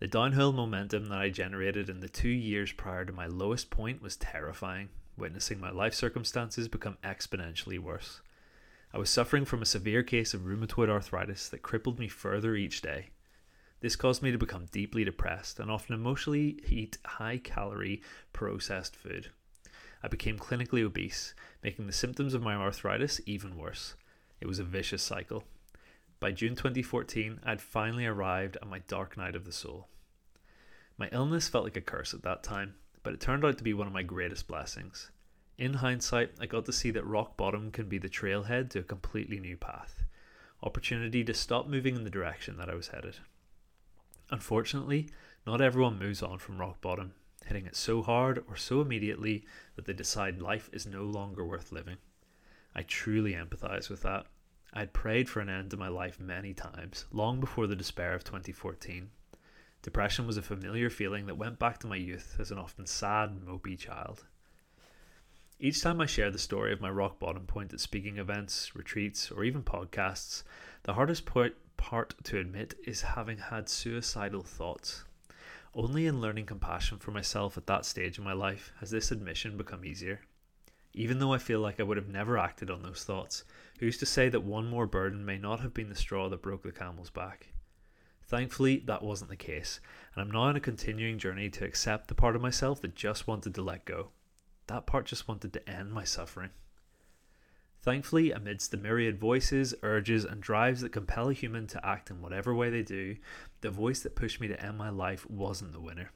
The 0.00 0.08
downhill 0.08 0.52
momentum 0.52 1.06
that 1.06 1.18
I 1.18 1.28
generated 1.28 1.88
in 1.90 2.00
the 2.00 2.08
two 2.08 2.28
years 2.28 2.72
prior 2.72 3.04
to 3.04 3.12
my 3.12 3.26
lowest 3.26 3.68
point 3.70 4.00
was 4.00 4.16
terrifying, 4.16 4.88
witnessing 5.16 5.60
my 5.60 5.70
life 5.70 5.94
circumstances 5.94 6.68
become 6.68 6.96
exponentially 7.04 7.78
worse. 7.78 8.20
I 8.94 8.98
was 8.98 9.10
suffering 9.10 9.44
from 9.44 9.60
a 9.60 9.66
severe 9.66 10.02
case 10.02 10.34
of 10.34 10.42
rheumatoid 10.42 10.88
arthritis 10.88 11.48
that 11.50 11.62
crippled 11.62 11.98
me 11.98 12.08
further 12.08 12.54
each 12.54 12.80
day. 12.80 13.10
This 13.80 13.96
caused 13.96 14.22
me 14.22 14.32
to 14.32 14.38
become 14.38 14.66
deeply 14.72 15.04
depressed 15.04 15.60
and 15.60 15.70
often 15.70 15.94
emotionally 15.94 16.58
eat 16.68 16.98
high 17.04 17.38
calorie 17.38 18.02
processed 18.32 18.96
food. 18.96 19.30
I 20.02 20.08
became 20.08 20.38
clinically 20.38 20.82
obese, 20.84 21.34
making 21.62 21.86
the 21.86 21.92
symptoms 21.92 22.34
of 22.34 22.42
my 22.42 22.54
arthritis 22.54 23.20
even 23.26 23.56
worse. 23.56 23.94
It 24.40 24.46
was 24.46 24.58
a 24.58 24.64
vicious 24.64 25.02
cycle. 25.02 25.44
By 26.20 26.32
June 26.32 26.56
2014, 26.56 27.40
I 27.44 27.50
had 27.50 27.60
finally 27.60 28.06
arrived 28.06 28.56
at 28.56 28.68
my 28.68 28.80
dark 28.80 29.16
night 29.16 29.36
of 29.36 29.44
the 29.44 29.52
soul. 29.52 29.88
My 30.96 31.08
illness 31.12 31.48
felt 31.48 31.64
like 31.64 31.76
a 31.76 31.80
curse 31.80 32.12
at 32.12 32.22
that 32.22 32.42
time, 32.42 32.74
but 33.04 33.14
it 33.14 33.20
turned 33.20 33.44
out 33.44 33.58
to 33.58 33.64
be 33.64 33.74
one 33.74 33.86
of 33.86 33.92
my 33.92 34.02
greatest 34.02 34.48
blessings. 34.48 35.12
In 35.56 35.74
hindsight, 35.74 36.32
I 36.40 36.46
got 36.46 36.66
to 36.66 36.72
see 36.72 36.90
that 36.92 37.06
rock 37.06 37.36
bottom 37.36 37.70
can 37.70 37.88
be 37.88 37.98
the 37.98 38.08
trailhead 38.08 38.70
to 38.70 38.80
a 38.80 38.84
completely 38.84 39.38
new 39.38 39.56
path. 39.56 40.02
Opportunity 40.62 41.22
to 41.22 41.34
stop 41.34 41.68
moving 41.68 41.94
in 41.94 42.02
the 42.02 42.10
direction 42.10 42.56
that 42.56 42.68
I 42.68 42.74
was 42.74 42.88
headed. 42.88 43.18
Unfortunately, 44.30 45.08
not 45.46 45.60
everyone 45.60 45.98
moves 45.98 46.22
on 46.22 46.38
from 46.38 46.58
rock 46.58 46.80
bottom, 46.80 47.14
hitting 47.46 47.66
it 47.66 47.76
so 47.76 48.02
hard 48.02 48.44
or 48.48 48.56
so 48.56 48.80
immediately 48.80 49.44
that 49.76 49.86
they 49.86 49.94
decide 49.94 50.42
life 50.42 50.68
is 50.72 50.86
no 50.86 51.04
longer 51.04 51.44
worth 51.44 51.72
living. 51.72 51.96
I 52.74 52.82
truly 52.82 53.32
empathize 53.32 53.88
with 53.88 54.02
that. 54.02 54.26
I 54.74 54.80
had 54.80 54.92
prayed 54.92 55.30
for 55.30 55.40
an 55.40 55.48
end 55.48 55.70
to 55.70 55.78
my 55.78 55.88
life 55.88 56.20
many 56.20 56.52
times, 56.52 57.06
long 57.10 57.40
before 57.40 57.66
the 57.66 57.74
despair 57.74 58.14
of 58.14 58.22
2014. 58.24 59.10
Depression 59.80 60.26
was 60.26 60.36
a 60.36 60.42
familiar 60.42 60.90
feeling 60.90 61.26
that 61.26 61.38
went 61.38 61.58
back 61.58 61.78
to 61.78 61.86
my 61.86 61.96
youth 61.96 62.36
as 62.38 62.50
an 62.50 62.58
often 62.58 62.84
sad, 62.84 63.40
mopey 63.46 63.78
child. 63.78 64.26
Each 65.58 65.80
time 65.80 66.00
I 66.00 66.06
share 66.06 66.30
the 66.30 66.38
story 66.38 66.72
of 66.72 66.80
my 66.80 66.90
rock 66.90 67.18
bottom 67.18 67.46
point 67.46 67.72
at 67.72 67.80
speaking 67.80 68.18
events, 68.18 68.76
retreats, 68.76 69.30
or 69.30 69.42
even 69.42 69.62
podcasts, 69.62 70.42
the 70.82 70.94
hardest 70.94 71.24
part, 71.24 71.56
part 71.78 72.14
to 72.24 72.38
admit 72.38 72.74
is 72.84 73.00
having 73.00 73.38
had 73.38 73.70
suicidal 73.70 74.42
thoughts. 74.42 75.04
Only 75.74 76.06
in 76.06 76.20
learning 76.20 76.44
compassion 76.44 76.98
for 76.98 77.12
myself 77.12 77.56
at 77.56 77.66
that 77.66 77.86
stage 77.86 78.18
in 78.18 78.24
my 78.24 78.34
life 78.34 78.72
has 78.80 78.90
this 78.90 79.10
admission 79.10 79.56
become 79.56 79.84
easier. 79.84 80.20
Even 80.92 81.18
though 81.18 81.32
I 81.32 81.38
feel 81.38 81.60
like 81.60 81.80
I 81.80 81.84
would 81.84 81.96
have 81.96 82.08
never 82.08 82.36
acted 82.36 82.70
on 82.70 82.82
those 82.82 83.04
thoughts, 83.04 83.44
who's 83.78 83.96
to 83.98 84.06
say 84.06 84.28
that 84.28 84.42
one 84.42 84.68
more 84.68 84.86
burden 84.86 85.24
may 85.24 85.38
not 85.38 85.60
have 85.60 85.72
been 85.72 85.88
the 85.88 85.94
straw 85.94 86.28
that 86.28 86.42
broke 86.42 86.64
the 86.64 86.72
camel's 86.72 87.10
back? 87.10 87.48
Thankfully, 88.26 88.82
that 88.86 89.02
wasn't 89.02 89.30
the 89.30 89.36
case, 89.36 89.80
and 90.14 90.22
I'm 90.22 90.30
now 90.30 90.42
on 90.42 90.56
a 90.56 90.60
continuing 90.60 91.18
journey 91.18 91.48
to 91.50 91.64
accept 91.64 92.08
the 92.08 92.14
part 92.14 92.36
of 92.36 92.42
myself 92.42 92.80
that 92.82 92.94
just 92.94 93.26
wanted 93.26 93.54
to 93.54 93.62
let 93.62 93.86
go. 93.86 94.10
That 94.66 94.86
part 94.86 95.06
just 95.06 95.28
wanted 95.28 95.52
to 95.54 95.66
end 95.70 95.92
my 95.92 96.04
suffering. 96.04 96.50
Thankfully, 97.88 98.32
amidst 98.32 98.70
the 98.70 98.76
myriad 98.76 99.18
voices, 99.18 99.74
urges, 99.82 100.26
and 100.26 100.42
drives 100.42 100.82
that 100.82 100.92
compel 100.92 101.30
a 101.30 101.32
human 101.32 101.66
to 101.68 101.86
act 101.86 102.10
in 102.10 102.20
whatever 102.20 102.54
way 102.54 102.68
they 102.68 102.82
do, 102.82 103.16
the 103.62 103.70
voice 103.70 104.00
that 104.00 104.14
pushed 104.14 104.42
me 104.42 104.48
to 104.48 104.62
end 104.62 104.76
my 104.76 104.90
life 104.90 105.24
wasn't 105.30 105.72
the 105.72 105.80
winner. 105.80 106.10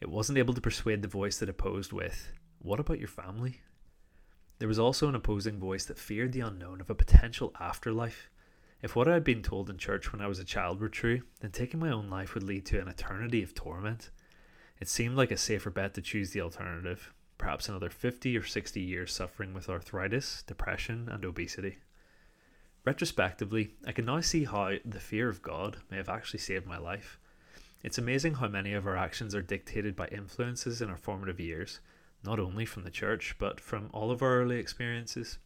It 0.00 0.08
wasn't 0.08 0.38
able 0.38 0.52
to 0.52 0.60
persuade 0.60 1.00
the 1.00 1.06
voice 1.06 1.38
that 1.38 1.48
opposed 1.48 1.92
with, 1.92 2.32
What 2.58 2.80
about 2.80 2.98
your 2.98 3.06
family? 3.06 3.60
There 4.58 4.66
was 4.66 4.80
also 4.80 5.08
an 5.08 5.14
opposing 5.14 5.60
voice 5.60 5.84
that 5.84 5.96
feared 5.96 6.32
the 6.32 6.40
unknown 6.40 6.80
of 6.80 6.90
a 6.90 6.94
potential 6.96 7.54
afterlife. 7.60 8.28
If 8.82 8.96
what 8.96 9.06
I 9.06 9.14
had 9.14 9.22
been 9.22 9.44
told 9.44 9.70
in 9.70 9.78
church 9.78 10.10
when 10.10 10.20
I 10.20 10.26
was 10.26 10.40
a 10.40 10.44
child 10.44 10.80
were 10.80 10.88
true, 10.88 11.22
then 11.38 11.52
taking 11.52 11.78
my 11.78 11.92
own 11.92 12.10
life 12.10 12.34
would 12.34 12.42
lead 12.42 12.66
to 12.66 12.80
an 12.80 12.88
eternity 12.88 13.44
of 13.44 13.54
torment. 13.54 14.10
It 14.80 14.88
seemed 14.88 15.14
like 15.14 15.30
a 15.30 15.36
safer 15.36 15.70
bet 15.70 15.94
to 15.94 16.02
choose 16.02 16.32
the 16.32 16.40
alternative, 16.40 17.14
perhaps 17.38 17.68
another 17.68 17.90
50 17.90 18.36
or 18.36 18.44
60 18.44 18.80
years 18.80 19.12
suffering 19.12 19.54
with 19.54 19.68
arthritis, 19.68 20.42
depression, 20.46 21.08
and 21.10 21.24
obesity. 21.24 21.78
Retrospectively, 22.84 23.74
I 23.86 23.92
can 23.92 24.04
now 24.04 24.20
see 24.20 24.44
how 24.44 24.74
the 24.84 25.00
fear 25.00 25.28
of 25.28 25.42
God 25.42 25.78
may 25.90 25.96
have 25.96 26.08
actually 26.08 26.40
saved 26.40 26.66
my 26.66 26.78
life. 26.78 27.18
It's 27.82 27.98
amazing 27.98 28.34
how 28.34 28.48
many 28.48 28.74
of 28.74 28.86
our 28.86 28.96
actions 28.96 29.34
are 29.34 29.42
dictated 29.42 29.96
by 29.96 30.06
influences 30.08 30.80
in 30.80 30.90
our 30.90 30.96
formative 30.96 31.40
years, 31.40 31.80
not 32.22 32.38
only 32.38 32.64
from 32.64 32.84
the 32.84 32.90
church, 32.90 33.36
but 33.38 33.60
from 33.60 33.90
all 33.92 34.10
of 34.10 34.22
our 34.22 34.40
early 34.40 34.58
experiences. 34.58 35.38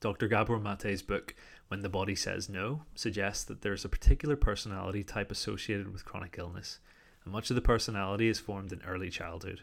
Dr. 0.00 0.28
Gabor 0.28 0.58
Mate's 0.58 1.02
book, 1.02 1.34
When 1.68 1.80
the 1.80 1.88
Body 1.88 2.14
Says 2.14 2.48
No, 2.48 2.82
suggests 2.94 3.44
that 3.44 3.62
there's 3.62 3.84
a 3.84 3.88
particular 3.88 4.36
personality 4.36 5.02
type 5.02 5.30
associated 5.30 5.92
with 5.92 6.04
chronic 6.04 6.36
illness, 6.38 6.78
and 7.24 7.32
much 7.32 7.50
of 7.50 7.56
the 7.56 7.62
personality 7.62 8.28
is 8.28 8.38
formed 8.38 8.72
in 8.72 8.82
early 8.82 9.08
childhood. 9.08 9.62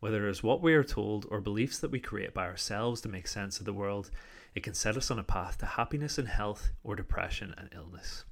Whether 0.00 0.28
it 0.28 0.30
is 0.30 0.42
what 0.42 0.62
we 0.62 0.74
are 0.74 0.84
told 0.84 1.26
or 1.28 1.40
beliefs 1.40 1.78
that 1.80 1.90
we 1.90 1.98
create 1.98 2.32
by 2.32 2.46
ourselves 2.46 3.00
to 3.00 3.08
make 3.08 3.26
sense 3.26 3.58
of 3.58 3.66
the 3.66 3.72
world, 3.72 4.10
it 4.54 4.62
can 4.62 4.74
set 4.74 4.96
us 4.96 5.10
on 5.10 5.18
a 5.18 5.24
path 5.24 5.58
to 5.58 5.66
happiness 5.66 6.18
and 6.18 6.28
health 6.28 6.70
or 6.84 6.94
depression 6.94 7.54
and 7.58 7.68
illness. 7.74 8.24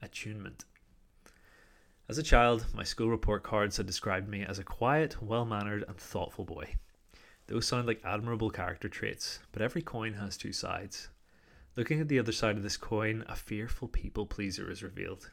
Attunement. 0.00 0.64
As 2.08 2.18
a 2.18 2.22
child, 2.22 2.66
my 2.74 2.82
school 2.82 3.08
report 3.08 3.42
cards 3.42 3.76
had 3.76 3.86
described 3.86 4.28
me 4.28 4.42
as 4.42 4.58
a 4.58 4.64
quiet, 4.64 5.22
well 5.22 5.44
mannered, 5.44 5.84
and 5.86 5.96
thoughtful 5.96 6.44
boy. 6.44 6.74
Those 7.46 7.66
sound 7.66 7.86
like 7.86 8.00
admirable 8.04 8.50
character 8.50 8.88
traits, 8.88 9.40
but 9.52 9.60
every 9.60 9.82
coin 9.82 10.14
has 10.14 10.36
two 10.36 10.52
sides. 10.52 11.08
Looking 11.76 12.00
at 12.00 12.08
the 12.08 12.18
other 12.18 12.32
side 12.32 12.56
of 12.56 12.62
this 12.62 12.76
coin, 12.78 13.24
a 13.28 13.36
fearful 13.36 13.88
people 13.88 14.26
pleaser 14.26 14.70
is 14.70 14.82
revealed. 14.82 15.30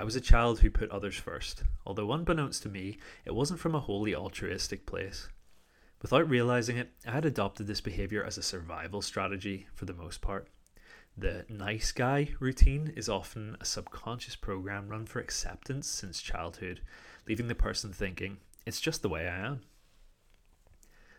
I 0.00 0.02
was 0.02 0.16
a 0.16 0.20
child 0.22 0.60
who 0.60 0.70
put 0.70 0.90
others 0.90 1.16
first, 1.16 1.62
although 1.84 2.10
unbeknownst 2.10 2.62
to 2.62 2.70
me, 2.70 2.96
it 3.26 3.34
wasn't 3.34 3.60
from 3.60 3.74
a 3.74 3.80
wholly 3.80 4.14
altruistic 4.14 4.86
place. 4.86 5.28
Without 6.00 6.26
realizing 6.26 6.78
it, 6.78 6.90
I 7.06 7.10
had 7.10 7.26
adopted 7.26 7.66
this 7.66 7.82
behavior 7.82 8.24
as 8.24 8.38
a 8.38 8.42
survival 8.42 9.02
strategy 9.02 9.66
for 9.74 9.84
the 9.84 9.92
most 9.92 10.22
part. 10.22 10.48
The 11.18 11.44
nice 11.50 11.92
guy 11.92 12.30
routine 12.40 12.94
is 12.96 13.10
often 13.10 13.58
a 13.60 13.66
subconscious 13.66 14.36
program 14.36 14.88
run 14.88 15.04
for 15.04 15.20
acceptance 15.20 15.86
since 15.86 16.22
childhood, 16.22 16.80
leaving 17.28 17.48
the 17.48 17.54
person 17.54 17.92
thinking, 17.92 18.38
it's 18.64 18.80
just 18.80 19.02
the 19.02 19.10
way 19.10 19.28
I 19.28 19.48
am. 19.48 19.60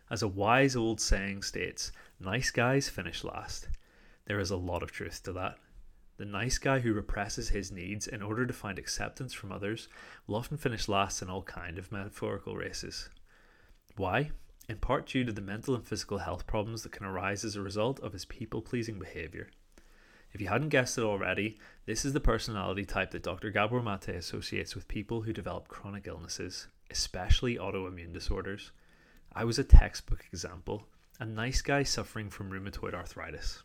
As 0.09 0.23
a 0.23 0.27
wise 0.27 0.75
old 0.75 0.99
saying 0.99 1.43
states, 1.43 1.91
nice 2.19 2.49
guys 2.49 2.89
finish 2.89 3.23
last. 3.23 3.67
There 4.25 4.39
is 4.39 4.49
a 4.49 4.57
lot 4.57 4.81
of 4.81 4.91
truth 4.91 5.21
to 5.25 5.33
that. 5.33 5.59
The 6.21 6.27
nice 6.27 6.59
guy 6.59 6.81
who 6.81 6.93
represses 6.93 7.49
his 7.49 7.71
needs 7.71 8.05
in 8.05 8.21
order 8.21 8.45
to 8.45 8.53
find 8.53 8.77
acceptance 8.77 9.33
from 9.33 9.51
others 9.51 9.87
will 10.27 10.35
often 10.35 10.55
finish 10.55 10.87
last 10.87 11.23
in 11.23 11.31
all 11.31 11.41
kind 11.41 11.79
of 11.79 11.91
metaphorical 11.91 12.55
races. 12.55 13.09
Why? 13.97 14.29
In 14.69 14.77
part 14.77 15.07
due 15.07 15.23
to 15.23 15.31
the 15.31 15.41
mental 15.41 15.73
and 15.73 15.83
physical 15.83 16.19
health 16.19 16.45
problems 16.45 16.83
that 16.83 16.91
can 16.91 17.07
arise 17.07 17.43
as 17.43 17.55
a 17.55 17.61
result 17.63 17.99
of 18.01 18.13
his 18.13 18.25
people 18.25 18.61
pleasing 18.61 18.99
behavior. 18.99 19.49
If 20.31 20.39
you 20.39 20.47
hadn't 20.47 20.69
guessed 20.69 20.99
it 20.99 21.03
already, 21.03 21.57
this 21.87 22.05
is 22.05 22.13
the 22.13 22.19
personality 22.19 22.85
type 22.85 23.09
that 23.09 23.23
Dr. 23.23 23.49
Gabor 23.49 23.81
Mate 23.81 24.09
associates 24.09 24.75
with 24.75 24.87
people 24.87 25.23
who 25.23 25.33
develop 25.33 25.69
chronic 25.69 26.05
illnesses, 26.05 26.67
especially 26.91 27.57
autoimmune 27.57 28.13
disorders. 28.13 28.69
I 29.33 29.43
was 29.43 29.57
a 29.57 29.63
textbook 29.63 30.23
example, 30.31 30.85
a 31.19 31.25
nice 31.25 31.63
guy 31.63 31.81
suffering 31.81 32.29
from 32.29 32.51
rheumatoid 32.51 32.93
arthritis. 32.93 33.63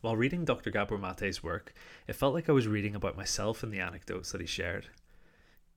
While 0.00 0.16
reading 0.16 0.44
Dr. 0.44 0.70
Gabor 0.70 0.96
Mate's 0.96 1.42
work, 1.42 1.74
it 2.06 2.14
felt 2.14 2.32
like 2.32 2.48
I 2.48 2.52
was 2.52 2.68
reading 2.68 2.94
about 2.94 3.16
myself 3.16 3.64
and 3.64 3.72
the 3.72 3.80
anecdotes 3.80 4.30
that 4.30 4.40
he 4.40 4.46
shared. 4.46 4.86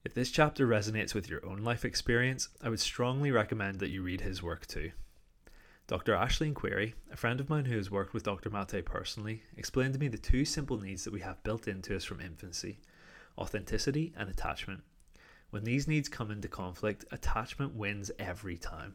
If 0.04 0.14
this 0.14 0.30
chapter 0.30 0.66
resonates 0.66 1.12
with 1.12 1.28
your 1.28 1.44
own 1.44 1.58
life 1.58 1.84
experience, 1.84 2.48
I 2.62 2.68
would 2.68 2.80
strongly 2.80 3.32
recommend 3.32 3.80
that 3.80 3.90
you 3.90 4.02
read 4.02 4.20
his 4.20 4.42
work 4.42 4.66
too. 4.66 4.92
Dr. 5.88 6.14
Ashleen 6.14 6.54
Query, 6.54 6.94
a 7.10 7.16
friend 7.16 7.40
of 7.40 7.50
mine 7.50 7.64
who 7.64 7.76
has 7.76 7.90
worked 7.90 8.14
with 8.14 8.22
Dr. 8.22 8.48
Mate 8.48 8.84
personally, 8.84 9.42
explained 9.56 9.94
to 9.94 10.00
me 10.00 10.06
the 10.06 10.18
two 10.18 10.44
simple 10.44 10.78
needs 10.78 11.02
that 11.02 11.12
we 11.12 11.20
have 11.20 11.42
built 11.42 11.66
into 11.66 11.96
us 11.96 12.04
from 12.04 12.20
infancy 12.20 12.78
authenticity 13.38 14.12
and 14.16 14.28
attachment. 14.28 14.82
When 15.50 15.64
these 15.64 15.88
needs 15.88 16.08
come 16.08 16.30
into 16.30 16.48
conflict, 16.48 17.04
attachment 17.10 17.74
wins 17.74 18.10
every 18.18 18.56
time. 18.56 18.94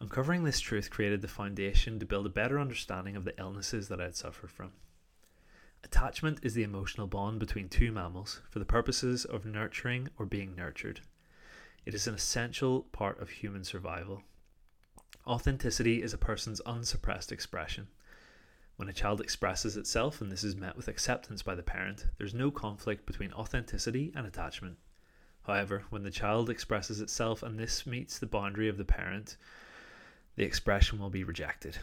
Uncovering 0.00 0.44
this 0.44 0.60
truth 0.60 0.90
created 0.90 1.22
the 1.22 1.28
foundation 1.28 1.98
to 1.98 2.06
build 2.06 2.26
a 2.26 2.30
better 2.30 2.58
understanding 2.58 3.16
of 3.16 3.24
the 3.24 3.38
illnesses 3.38 3.88
that 3.88 4.00
I 4.00 4.04
had 4.04 4.16
suffered 4.16 4.50
from. 4.50 4.72
Attachment 5.84 6.40
is 6.42 6.54
the 6.54 6.62
emotional 6.62 7.06
bond 7.06 7.38
between 7.38 7.68
two 7.68 7.92
mammals 7.92 8.40
for 8.50 8.58
the 8.58 8.64
purposes 8.64 9.24
of 9.24 9.44
nurturing 9.44 10.08
or 10.18 10.26
being 10.26 10.56
nurtured. 10.56 11.00
It 11.84 11.94
is 11.94 12.06
an 12.06 12.14
essential 12.14 12.82
part 12.92 13.20
of 13.20 13.28
human 13.28 13.64
survival. 13.64 14.22
Authenticity 15.26 16.02
is 16.02 16.12
a 16.12 16.18
person's 16.18 16.60
unsuppressed 16.66 17.30
expression. 17.30 17.88
When 18.76 18.88
a 18.88 18.92
child 18.92 19.20
expresses 19.20 19.76
itself 19.76 20.20
and 20.20 20.32
this 20.32 20.42
is 20.42 20.56
met 20.56 20.76
with 20.76 20.88
acceptance 20.88 21.42
by 21.42 21.54
the 21.54 21.62
parent, 21.62 22.06
there's 22.18 22.34
no 22.34 22.50
conflict 22.50 23.06
between 23.06 23.32
authenticity 23.32 24.12
and 24.16 24.26
attachment. 24.26 24.78
However, 25.42 25.84
when 25.90 26.02
the 26.02 26.10
child 26.10 26.50
expresses 26.50 27.00
itself 27.00 27.42
and 27.42 27.58
this 27.58 27.86
meets 27.86 28.18
the 28.18 28.26
boundary 28.26 28.68
of 28.68 28.78
the 28.78 28.84
parent, 28.84 29.36
the 30.36 30.44
expression 30.44 30.98
will 30.98 31.10
be 31.10 31.24
rejected. 31.24 31.78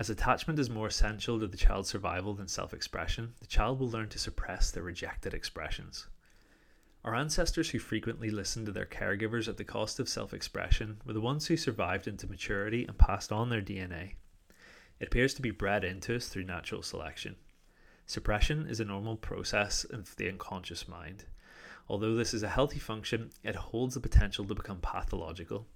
As 0.00 0.10
attachment 0.10 0.58
is 0.58 0.68
more 0.68 0.88
essential 0.88 1.38
to 1.38 1.46
the 1.46 1.56
child's 1.56 1.90
survival 1.90 2.34
than 2.34 2.48
self 2.48 2.74
expression, 2.74 3.34
the 3.38 3.46
child 3.46 3.78
will 3.78 3.88
learn 3.88 4.08
to 4.08 4.18
suppress 4.18 4.70
their 4.70 4.82
rejected 4.82 5.32
expressions. 5.32 6.08
Our 7.04 7.14
ancestors 7.14 7.70
who 7.70 7.78
frequently 7.78 8.30
listened 8.30 8.66
to 8.66 8.72
their 8.72 8.86
caregivers 8.86 9.48
at 9.48 9.58
the 9.58 9.64
cost 9.64 10.00
of 10.00 10.08
self 10.08 10.34
expression 10.34 11.00
were 11.04 11.12
the 11.12 11.20
ones 11.20 11.46
who 11.46 11.56
survived 11.56 12.08
into 12.08 12.26
maturity 12.26 12.84
and 12.84 12.98
passed 12.98 13.30
on 13.30 13.48
their 13.48 13.62
DNA. 13.62 14.14
It 14.98 15.08
appears 15.08 15.34
to 15.34 15.42
be 15.42 15.50
bred 15.50 15.84
into 15.84 16.16
us 16.16 16.28
through 16.28 16.44
natural 16.44 16.82
selection. 16.82 17.36
Suppression 18.06 18.66
is 18.66 18.80
a 18.80 18.84
normal 18.84 19.16
process 19.16 19.84
of 19.84 20.16
the 20.16 20.28
unconscious 20.28 20.88
mind. 20.88 21.24
Although 21.88 22.14
this 22.14 22.34
is 22.34 22.42
a 22.42 22.48
healthy 22.48 22.78
function, 22.78 23.30
it 23.44 23.54
holds 23.54 23.94
the 23.94 24.00
potential 24.00 24.44
to 24.46 24.54
become 24.54 24.80
pathological 24.80 25.66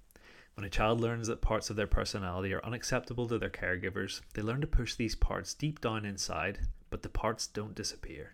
when 0.57 0.65
a 0.65 0.69
child 0.71 0.99
learns 0.99 1.27
that 1.27 1.39
parts 1.39 1.69
of 1.69 1.75
their 1.75 1.85
personality 1.85 2.51
are 2.51 2.65
unacceptable 2.65 3.27
to 3.27 3.37
their 3.37 3.47
caregivers, 3.47 4.21
they 4.33 4.41
learn 4.41 4.59
to 4.59 4.65
push 4.65 4.95
these 4.95 5.13
parts 5.13 5.53
deep 5.53 5.79
down 5.79 6.03
inside, 6.03 6.61
but 6.89 7.03
the 7.03 7.09
parts 7.09 7.45
don't 7.45 7.75
disappear. 7.75 8.33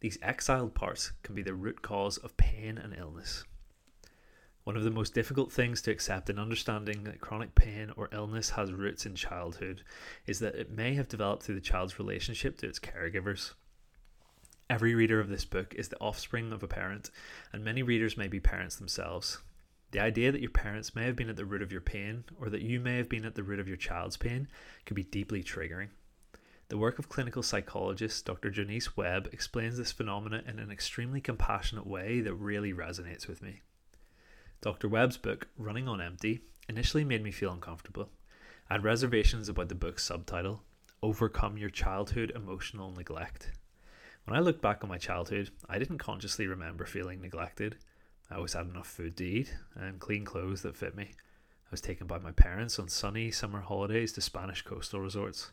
These 0.00 0.18
exiled 0.20 0.74
parts 0.74 1.12
can 1.22 1.34
be 1.34 1.40
the 1.40 1.54
root 1.54 1.80
cause 1.80 2.18
of 2.18 2.36
pain 2.36 2.76
and 2.76 2.94
illness. 2.94 3.44
One 4.64 4.76
of 4.76 4.84
the 4.84 4.90
most 4.90 5.14
difficult 5.14 5.50
things 5.50 5.80
to 5.82 5.90
accept 5.90 6.28
in 6.28 6.38
understanding 6.38 7.04
that 7.04 7.22
chronic 7.22 7.54
pain 7.54 7.92
or 7.96 8.10
illness 8.12 8.50
has 8.50 8.70
roots 8.70 9.06
in 9.06 9.14
childhood 9.14 9.84
is 10.26 10.38
that 10.40 10.56
it 10.56 10.70
may 10.70 10.92
have 10.96 11.08
developed 11.08 11.44
through 11.44 11.54
the 11.54 11.62
child's 11.62 11.98
relationship 11.98 12.58
to 12.58 12.68
its 12.68 12.78
caregivers. 12.78 13.54
Every 14.68 14.94
reader 14.94 15.18
of 15.18 15.30
this 15.30 15.46
book 15.46 15.74
is 15.78 15.88
the 15.88 15.98
offspring 15.98 16.52
of 16.52 16.62
a 16.62 16.68
parent, 16.68 17.10
and 17.54 17.64
many 17.64 17.82
readers 17.82 18.18
may 18.18 18.28
be 18.28 18.38
parents 18.38 18.76
themselves. 18.76 19.38
The 19.92 20.00
idea 20.00 20.32
that 20.32 20.40
your 20.40 20.50
parents 20.50 20.94
may 20.94 21.04
have 21.04 21.16
been 21.16 21.28
at 21.28 21.36
the 21.36 21.44
root 21.44 21.62
of 21.62 21.70
your 21.70 21.82
pain, 21.82 22.24
or 22.40 22.48
that 22.48 22.62
you 22.62 22.80
may 22.80 22.96
have 22.96 23.10
been 23.10 23.26
at 23.26 23.34
the 23.34 23.42
root 23.42 23.60
of 23.60 23.68
your 23.68 23.76
child's 23.76 24.16
pain, 24.16 24.48
can 24.86 24.94
be 24.94 25.04
deeply 25.04 25.42
triggering. 25.42 25.88
The 26.68 26.78
work 26.78 26.98
of 26.98 27.10
clinical 27.10 27.42
psychologist 27.42 28.24
Dr. 28.24 28.48
Jonice 28.50 28.96
Webb 28.96 29.28
explains 29.32 29.76
this 29.76 29.92
phenomenon 29.92 30.44
in 30.46 30.58
an 30.58 30.70
extremely 30.70 31.20
compassionate 31.20 31.86
way 31.86 32.22
that 32.22 32.34
really 32.34 32.72
resonates 32.72 33.28
with 33.28 33.42
me. 33.42 33.60
Dr. 34.62 34.88
Webb's 34.88 35.18
book, 35.18 35.48
Running 35.58 35.86
on 35.86 36.00
Empty, 36.00 36.40
initially 36.70 37.04
made 37.04 37.22
me 37.22 37.30
feel 37.30 37.52
uncomfortable. 37.52 38.08
I 38.70 38.74
had 38.74 38.84
reservations 38.84 39.50
about 39.50 39.68
the 39.68 39.74
book's 39.74 40.04
subtitle, 40.04 40.62
Overcome 41.02 41.58
Your 41.58 41.68
Childhood 41.68 42.32
Emotional 42.34 42.92
Neglect. 42.92 43.52
When 44.24 44.34
I 44.34 44.40
look 44.40 44.62
back 44.62 44.82
on 44.82 44.88
my 44.88 44.96
childhood, 44.96 45.50
I 45.68 45.78
didn't 45.78 45.98
consciously 45.98 46.46
remember 46.46 46.86
feeling 46.86 47.20
neglected. 47.20 47.76
I 48.32 48.36
always 48.36 48.54
had 48.54 48.66
enough 48.66 48.86
food 48.86 49.18
to 49.18 49.26
eat 49.26 49.54
and 49.76 50.00
clean 50.00 50.24
clothes 50.24 50.62
that 50.62 50.76
fit 50.76 50.96
me. 50.96 51.10
I 51.12 51.70
was 51.70 51.82
taken 51.82 52.06
by 52.06 52.18
my 52.18 52.32
parents 52.32 52.78
on 52.78 52.88
sunny 52.88 53.30
summer 53.30 53.60
holidays 53.60 54.10
to 54.14 54.22
Spanish 54.22 54.62
coastal 54.62 55.00
resorts. 55.00 55.52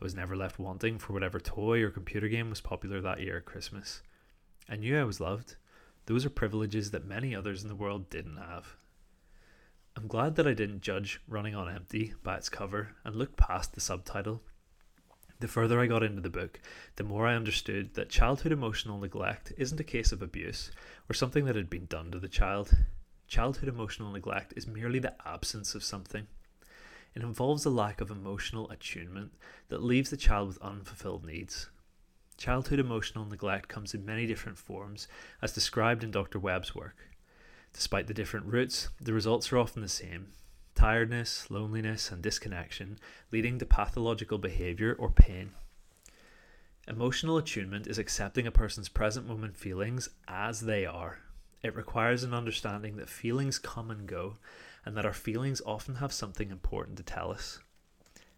I 0.00 0.04
was 0.04 0.14
never 0.14 0.36
left 0.36 0.60
wanting 0.60 1.00
for 1.00 1.12
whatever 1.14 1.40
toy 1.40 1.82
or 1.82 1.90
computer 1.90 2.28
game 2.28 2.48
was 2.48 2.60
popular 2.60 3.00
that 3.00 3.20
year 3.20 3.38
at 3.38 3.44
Christmas. 3.44 4.02
I 4.68 4.76
knew 4.76 4.96
I 4.96 5.02
was 5.02 5.18
loved. 5.18 5.56
Those 6.04 6.24
are 6.24 6.30
privileges 6.30 6.92
that 6.92 7.04
many 7.04 7.34
others 7.34 7.64
in 7.64 7.68
the 7.68 7.74
world 7.74 8.08
didn't 8.08 8.36
have. 8.36 8.76
I'm 9.96 10.06
glad 10.06 10.36
that 10.36 10.46
I 10.46 10.54
didn't 10.54 10.82
judge 10.82 11.20
Running 11.26 11.56
on 11.56 11.68
Empty 11.68 12.14
by 12.22 12.36
its 12.36 12.48
cover 12.48 12.90
and 13.02 13.16
look 13.16 13.36
past 13.36 13.74
the 13.74 13.80
subtitle. 13.80 14.42
The 15.38 15.48
further 15.48 15.80
I 15.80 15.86
got 15.86 16.02
into 16.02 16.22
the 16.22 16.30
book, 16.30 16.60
the 16.96 17.04
more 17.04 17.26
I 17.26 17.36
understood 17.36 17.92
that 17.92 18.08
childhood 18.08 18.52
emotional 18.52 18.98
neglect 18.98 19.52
isn't 19.58 19.78
a 19.78 19.84
case 19.84 20.10
of 20.10 20.22
abuse 20.22 20.70
or 21.10 21.14
something 21.14 21.44
that 21.44 21.56
had 21.56 21.68
been 21.68 21.84
done 21.84 22.10
to 22.12 22.18
the 22.18 22.28
child. 22.28 22.74
Childhood 23.28 23.68
emotional 23.68 24.10
neglect 24.12 24.54
is 24.56 24.66
merely 24.66 24.98
the 24.98 25.14
absence 25.28 25.74
of 25.74 25.84
something. 25.84 26.26
It 27.14 27.22
involves 27.22 27.66
a 27.66 27.70
lack 27.70 28.00
of 28.00 28.10
emotional 28.10 28.70
attunement 28.70 29.32
that 29.68 29.82
leaves 29.82 30.08
the 30.08 30.16
child 30.16 30.48
with 30.48 30.62
unfulfilled 30.62 31.26
needs. 31.26 31.68
Childhood 32.38 32.78
emotional 32.78 33.26
neglect 33.26 33.68
comes 33.68 33.92
in 33.92 34.06
many 34.06 34.26
different 34.26 34.56
forms, 34.56 35.06
as 35.42 35.52
described 35.52 36.02
in 36.02 36.10
Dr. 36.10 36.38
Webb's 36.38 36.74
work. 36.74 36.96
Despite 37.74 38.06
the 38.06 38.14
different 38.14 38.46
roots, 38.46 38.88
the 38.98 39.12
results 39.12 39.52
are 39.52 39.58
often 39.58 39.82
the 39.82 39.88
same 39.88 40.28
tiredness, 40.76 41.50
loneliness, 41.50 42.12
and 42.12 42.22
disconnection, 42.22 42.98
leading 43.32 43.58
to 43.58 43.66
pathological 43.66 44.38
behavior 44.38 44.94
or 44.98 45.10
pain. 45.10 45.50
Emotional 46.86 47.38
attunement 47.38 47.88
is 47.88 47.98
accepting 47.98 48.46
a 48.46 48.52
person's 48.52 48.88
present 48.88 49.26
moment 49.26 49.56
feelings 49.56 50.08
as 50.28 50.60
they 50.60 50.86
are. 50.86 51.18
It 51.62 51.74
requires 51.74 52.22
an 52.22 52.32
understanding 52.32 52.96
that 52.96 53.08
feelings 53.08 53.58
come 53.58 53.90
and 53.90 54.06
go, 54.06 54.36
and 54.84 54.96
that 54.96 55.06
our 55.06 55.12
feelings 55.12 55.60
often 55.66 55.96
have 55.96 56.12
something 56.12 56.52
important 56.52 56.96
to 56.98 57.02
tell 57.02 57.32
us. 57.32 57.58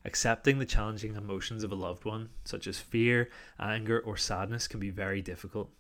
Accepting 0.04 0.58
the 0.58 0.64
challenging 0.64 1.16
emotions 1.16 1.64
of 1.64 1.72
a 1.72 1.74
loved 1.74 2.04
one, 2.04 2.30
such 2.44 2.66
as 2.66 2.78
fear, 2.78 3.28
anger, 3.58 3.98
or 3.98 4.16
sadness, 4.16 4.68
can 4.68 4.80
be 4.80 4.90
very 4.90 5.20
difficult. 5.20 5.70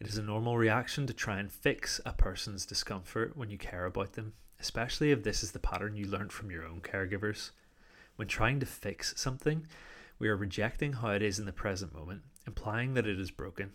It 0.00 0.06
is 0.06 0.16
a 0.16 0.22
normal 0.22 0.56
reaction 0.56 1.06
to 1.08 1.12
try 1.12 1.38
and 1.38 1.50
fix 1.50 2.00
a 2.06 2.12
person's 2.12 2.64
discomfort 2.64 3.36
when 3.36 3.50
you 3.50 3.58
care 3.58 3.84
about 3.84 4.12
them, 4.12 4.32
especially 4.60 5.10
if 5.10 5.22
this 5.22 5.42
is 5.42 5.52
the 5.52 5.58
pattern 5.58 5.96
you 5.96 6.06
learned 6.06 6.32
from 6.32 6.50
your 6.50 6.64
own 6.64 6.80
caregivers. 6.80 7.50
When 8.16 8.28
trying 8.28 8.60
to 8.60 8.66
fix 8.66 9.14
something, 9.16 9.66
we 10.18 10.28
are 10.28 10.36
rejecting 10.36 10.94
how 10.94 11.10
it 11.10 11.22
is 11.22 11.38
in 11.38 11.46
the 11.46 11.52
present 11.52 11.94
moment, 11.94 12.22
implying 12.46 12.94
that 12.94 13.06
it 13.06 13.20
is 13.20 13.30
broken. 13.30 13.72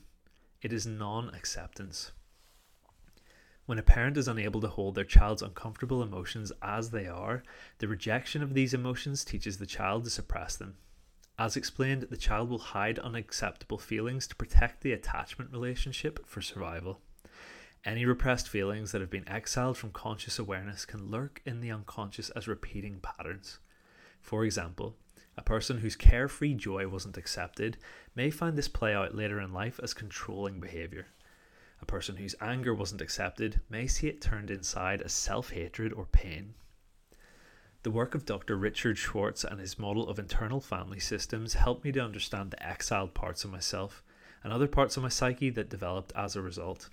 It 0.62 0.74
is 0.74 0.86
non 0.86 1.34
acceptance. 1.34 2.12
When 3.66 3.80
a 3.80 3.84
parent 3.84 4.18
is 4.18 4.28
unable 4.28 4.60
to 4.60 4.68
hold 4.68 4.96
their 4.96 5.06
child's 5.06 5.42
uncomfortable 5.42 6.04
emotions 6.04 6.52
as 6.62 6.90
they 6.90 7.08
are, 7.08 7.44
the 7.78 7.88
rejection 7.88 8.44
of 8.44 8.54
these 8.54 8.74
emotions 8.74 9.24
teaches 9.24 9.58
the 9.58 9.66
child 9.66 10.04
to 10.04 10.10
suppress 10.10 10.58
them. 10.58 10.76
As 11.40 11.56
explained, 11.56 12.04
the 12.04 12.18
child 12.18 12.50
will 12.50 12.60
hide 12.60 13.00
unacceptable 13.00 13.78
feelings 13.78 14.28
to 14.28 14.36
protect 14.36 14.82
the 14.82 14.92
attachment 14.92 15.52
relationship 15.52 16.28
for 16.28 16.42
survival. 16.42 17.00
Any 17.86 18.06
repressed 18.06 18.48
feelings 18.48 18.94
that 18.94 19.02
have 19.02 19.10
been 19.10 19.28
exiled 19.28 19.78
from 19.78 19.92
conscious 19.92 20.40
awareness 20.40 20.86
can 20.86 21.12
lurk 21.12 21.42
in 21.46 21.60
the 21.60 21.72
unconscious 21.72 22.30
as 22.30 22.48
repeating 22.48 23.02
patterns. 23.02 23.60
For 24.22 24.46
example, 24.46 24.96
a 25.36 25.42
person 25.42 25.80
whose 25.80 25.98
carefree 25.98 26.54
joy 26.54 26.88
wasn't 26.88 27.18
accepted 27.18 27.78
may 28.16 28.30
find 28.30 28.58
this 28.58 28.70
play 28.70 28.94
out 28.94 29.16
later 29.16 29.42
in 29.42 29.52
life 29.52 29.82
as 29.84 29.94
controlling 29.94 30.62
behaviour. 30.62 31.08
A 31.82 31.86
person 31.86 32.16
whose 32.16 32.36
anger 32.40 32.74
wasn't 32.74 33.02
accepted 33.02 33.60
may 33.70 33.88
see 33.88 34.08
it 34.08 34.22
turned 34.22 34.50
inside 34.50 35.02
as 35.02 35.12
self 35.12 35.50
hatred 35.50 35.92
or 35.92 36.06
pain. 36.06 36.54
The 37.82 37.92
work 37.92 38.16
of 38.16 38.26
Dr. 38.26 38.56
Richard 38.56 38.98
Schwartz 38.98 39.44
and 39.44 39.60
his 39.60 39.78
model 39.78 40.08
of 40.08 40.20
internal 40.20 40.62
family 40.62 41.02
systems 41.02 41.56
helped 41.56 41.84
me 41.84 41.92
to 41.92 42.00
understand 42.00 42.52
the 42.52 42.66
exiled 42.66 43.14
parts 43.14 43.44
of 43.44 43.52
myself 43.52 44.02
and 44.42 44.54
other 44.54 44.70
parts 44.70 44.96
of 44.96 45.04
my 45.04 45.10
psyche 45.10 45.50
that 45.50 45.70
developed 45.70 46.14
as 46.16 46.38
a 46.38 46.42
result. 46.42 46.88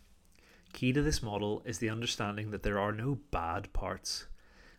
Key 0.72 0.92
to 0.92 1.02
this 1.02 1.22
model 1.22 1.62
is 1.64 1.78
the 1.78 1.90
understanding 1.90 2.50
that 2.50 2.62
there 2.62 2.78
are 2.78 2.92
no 2.92 3.18
bad 3.30 3.72
parts. 3.72 4.26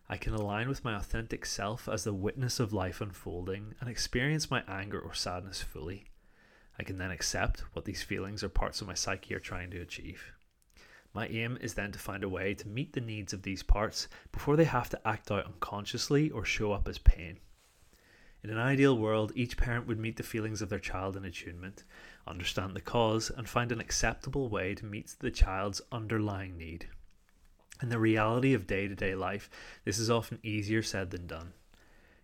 I 0.08 0.16
can 0.16 0.34
align 0.34 0.68
with 0.68 0.84
my 0.84 0.96
authentic 0.96 1.46
self 1.46 1.88
as 1.88 2.04
the 2.04 2.12
witness 2.12 2.58
of 2.58 2.72
life 2.72 3.00
unfolding 3.00 3.74
and 3.80 3.88
experience 3.88 4.50
my 4.50 4.62
anger 4.66 4.98
or 4.98 5.14
sadness 5.14 5.62
fully. 5.62 6.06
I 6.78 6.82
can 6.82 6.98
then 6.98 7.10
accept 7.10 7.60
what 7.72 7.84
these 7.84 8.02
feelings 8.02 8.42
or 8.42 8.48
parts 8.48 8.80
of 8.80 8.86
my 8.88 8.94
psyche 8.94 9.34
are 9.34 9.40
trying 9.40 9.70
to 9.70 9.80
achieve. 9.80 10.32
My 11.14 11.28
aim 11.28 11.58
is 11.60 11.74
then 11.74 11.92
to 11.92 11.98
find 11.98 12.24
a 12.24 12.28
way 12.28 12.54
to 12.54 12.68
meet 12.68 12.94
the 12.94 13.00
needs 13.00 13.32
of 13.32 13.42
these 13.42 13.62
parts 13.62 14.08
before 14.32 14.56
they 14.56 14.64
have 14.64 14.88
to 14.90 15.08
act 15.08 15.30
out 15.30 15.44
unconsciously 15.44 16.30
or 16.30 16.44
show 16.44 16.72
up 16.72 16.88
as 16.88 16.98
pain. 16.98 17.38
In 18.42 18.50
an 18.50 18.58
ideal 18.58 18.98
world, 18.98 19.30
each 19.36 19.56
parent 19.56 19.86
would 19.86 20.00
meet 20.00 20.16
the 20.16 20.22
feelings 20.22 20.62
of 20.62 20.68
their 20.68 20.80
child 20.80 21.16
in 21.16 21.24
attunement, 21.24 21.84
understand 22.26 22.74
the 22.74 22.80
cause, 22.80 23.30
and 23.30 23.48
find 23.48 23.72
an 23.72 23.80
acceptable 23.80 24.48
way 24.48 24.74
to 24.74 24.84
meet 24.84 25.14
the 25.18 25.30
child's 25.30 25.80
underlying 25.90 26.56
need. 26.56 26.88
In 27.82 27.88
the 27.88 27.98
reality 27.98 28.54
of 28.54 28.66
day 28.66 28.86
to 28.86 28.94
day 28.94 29.14
life, 29.14 29.50
this 29.84 29.98
is 29.98 30.10
often 30.10 30.38
easier 30.42 30.82
said 30.82 31.10
than 31.10 31.26
done. 31.26 31.52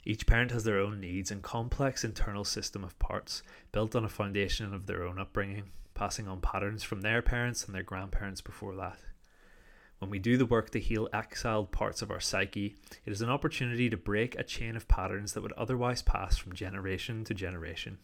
Each 0.04 0.26
parent 0.26 0.52
has 0.52 0.64
their 0.64 0.78
own 0.78 1.00
needs 1.00 1.30
and 1.30 1.42
complex 1.42 2.04
internal 2.04 2.44
system 2.44 2.84
of 2.84 2.98
parts 2.98 3.42
built 3.72 3.96
on 3.96 4.04
a 4.04 4.08
foundation 4.08 4.72
of 4.72 4.86
their 4.86 5.02
own 5.04 5.18
upbringing, 5.18 5.64
passing 5.94 6.28
on 6.28 6.40
patterns 6.40 6.82
from 6.84 7.00
their 7.00 7.20
parents 7.20 7.64
and 7.64 7.74
their 7.74 7.82
grandparents 7.82 8.40
before 8.40 8.76
that. 8.76 8.98
When 9.98 10.10
we 10.10 10.20
do 10.20 10.36
the 10.36 10.46
work 10.46 10.70
to 10.70 10.80
heal 10.80 11.08
exiled 11.12 11.72
parts 11.72 12.02
of 12.02 12.10
our 12.12 12.20
psyche, 12.20 12.76
it 13.04 13.10
is 13.10 13.20
an 13.20 13.30
opportunity 13.30 13.90
to 13.90 13.96
break 13.96 14.38
a 14.38 14.44
chain 14.44 14.76
of 14.76 14.86
patterns 14.86 15.32
that 15.32 15.42
would 15.42 15.52
otherwise 15.52 16.02
pass 16.02 16.36
from 16.36 16.52
generation 16.52 17.24
to 17.24 17.34
generation. 17.34 17.98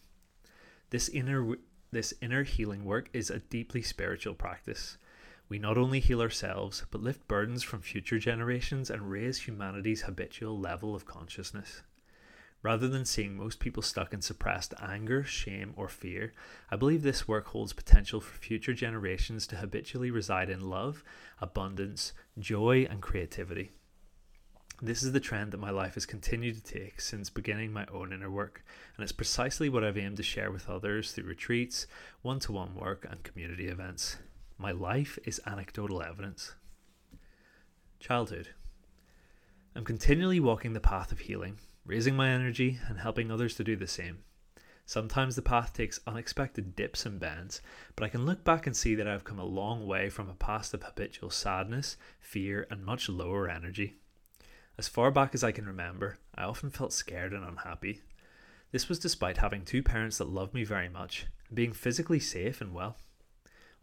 This 0.89 1.07
inner 1.07 1.55
this 1.91 2.13
inner 2.21 2.43
healing 2.43 2.85
work 2.85 3.09
is 3.13 3.29
a 3.29 3.39
deeply 3.39 3.81
spiritual 3.81 4.33
practice. 4.33 4.97
We 5.47 5.59
not 5.59 5.77
only 5.77 5.99
heal 5.99 6.21
ourselves, 6.21 6.85
but 6.89 7.01
lift 7.01 7.27
burdens 7.27 7.63
from 7.63 7.81
future 7.81 8.17
generations 8.17 8.89
and 8.89 9.11
raise 9.11 9.47
humanity's 9.47 10.03
habitual 10.03 10.59
level 10.59 10.95
of 10.95 11.05
consciousness. 11.05 11.83
Rather 12.63 12.87
than 12.87 13.05
seeing 13.05 13.37
most 13.37 13.59
people 13.59 13.83
stuck 13.83 14.11
in 14.11 14.21
suppressed 14.21 14.73
anger, 14.81 15.23
shame, 15.23 15.73
or 15.75 15.87
fear, 15.87 16.33
I 16.71 16.75
believe 16.75 17.03
this 17.03 17.27
work 17.27 17.49
holds 17.49 17.73
potential 17.73 18.19
for 18.19 18.39
future 18.39 18.73
generations 18.73 19.45
to 19.47 19.57
habitually 19.57 20.09
reside 20.09 20.49
in 20.49 20.67
love, 20.67 21.03
abundance, 21.39 22.13
joy, 22.39 22.87
and 22.89 23.03
creativity. 23.03 23.73
This 24.81 25.03
is 25.03 25.13
the 25.13 25.21
trend 25.21 25.51
that 25.51 25.59
my 25.59 25.69
life 25.69 25.93
has 25.93 26.05
continued 26.05 26.55
to 26.55 26.73
take 26.73 26.99
since 26.99 27.29
beginning 27.29 27.71
my 27.71 27.85
own 27.93 28.11
inner 28.11 28.29
work, 28.29 28.61
and 28.97 29.03
it's 29.03 29.13
precisely 29.13 29.69
what 29.69 29.85
I've 29.85 29.97
aimed 29.97 30.17
to 30.17 30.23
share 30.23 30.51
with 30.51 30.69
others 30.69 31.13
through 31.13 31.23
retreats, 31.23 31.87
one 32.21 32.39
to 32.41 32.51
one 32.51 32.75
work, 32.75 33.07
and 33.09 33.23
community 33.23 33.67
events. 33.67 34.17
My 34.57 34.71
life 34.71 35.17
is 35.23 35.39
anecdotal 35.47 36.03
evidence. 36.03 36.55
Childhood. 38.01 38.49
I'm 39.77 39.85
continually 39.85 40.41
walking 40.41 40.73
the 40.73 40.81
path 40.81 41.13
of 41.13 41.19
healing, 41.19 41.57
raising 41.85 42.17
my 42.17 42.29
energy, 42.29 42.77
and 42.89 42.99
helping 42.99 43.31
others 43.31 43.55
to 43.55 43.63
do 43.63 43.77
the 43.77 43.87
same. 43.87 44.23
Sometimes 44.85 45.37
the 45.37 45.41
path 45.41 45.73
takes 45.73 46.01
unexpected 46.05 46.75
dips 46.75 47.05
and 47.05 47.17
bends, 47.17 47.61
but 47.95 48.03
I 48.03 48.09
can 48.09 48.25
look 48.25 48.43
back 48.43 48.67
and 48.67 48.75
see 48.75 48.93
that 48.95 49.07
I've 49.07 49.23
come 49.23 49.39
a 49.39 49.45
long 49.45 49.87
way 49.87 50.09
from 50.09 50.29
a 50.29 50.33
past 50.33 50.73
of 50.73 50.83
habitual 50.83 51.29
sadness, 51.29 51.95
fear, 52.19 52.67
and 52.69 52.85
much 52.85 53.07
lower 53.07 53.49
energy. 53.49 53.95
As 54.77 54.89
far 54.89 55.09
back 55.09 55.33
as 55.33 55.43
I 55.43 55.51
can 55.51 55.65
remember, 55.65 56.17
I 56.35 56.43
often 56.43 56.69
felt 56.69 56.91
scared 56.91 57.31
and 57.33 57.45
unhappy. 57.45 58.01
This 58.71 58.89
was 58.89 58.99
despite 58.99 59.37
having 59.37 59.63
two 59.63 59.81
parents 59.81 60.17
that 60.17 60.27
loved 60.27 60.53
me 60.53 60.65
very 60.65 60.89
much 60.89 61.27
and 61.47 61.55
being 61.55 61.71
physically 61.71 62.19
safe 62.19 62.59
and 62.59 62.73
well. 62.73 62.97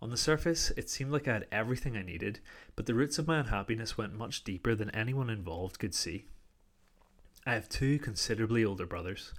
On 0.03 0.11
the 0.11 0.17
surface, 0.17 0.71
it 0.77 0.91
seemed 0.91 1.13
like 1.13 1.27
I 1.29 1.35
had 1.35 1.47
everything 1.51 1.97
I 1.97 2.03
needed, 2.03 2.41
but 2.77 2.87
the 2.87 2.95
roots 2.95 3.19
of 3.19 3.27
my 3.27 3.39
unhappiness 3.39 3.97
went 3.97 4.13
much 4.13 4.45
deeper 4.45 4.75
than 4.75 4.91
anyone 4.91 5.31
involved 5.31 5.79
could 5.79 5.95
see. 5.95 6.27
I 7.47 7.55
have 7.55 7.69
two 7.69 7.99
considerably 7.99 8.65
older 8.65 8.85
brothers. 8.85 9.33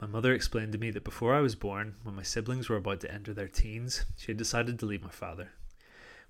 My 0.00 0.06
mother 0.06 0.32
explained 0.32 0.72
to 0.72 0.78
me 0.78 0.90
that 0.90 1.04
before 1.04 1.34
I 1.34 1.40
was 1.40 1.54
born, 1.54 1.94
when 2.02 2.14
my 2.14 2.22
siblings 2.22 2.68
were 2.68 2.76
about 2.76 3.00
to 3.00 3.12
enter 3.12 3.34
their 3.34 3.48
teens, 3.48 4.04
she 4.16 4.26
had 4.26 4.36
decided 4.36 4.78
to 4.78 4.86
leave 4.86 5.02
my 5.02 5.10
father. 5.10 5.50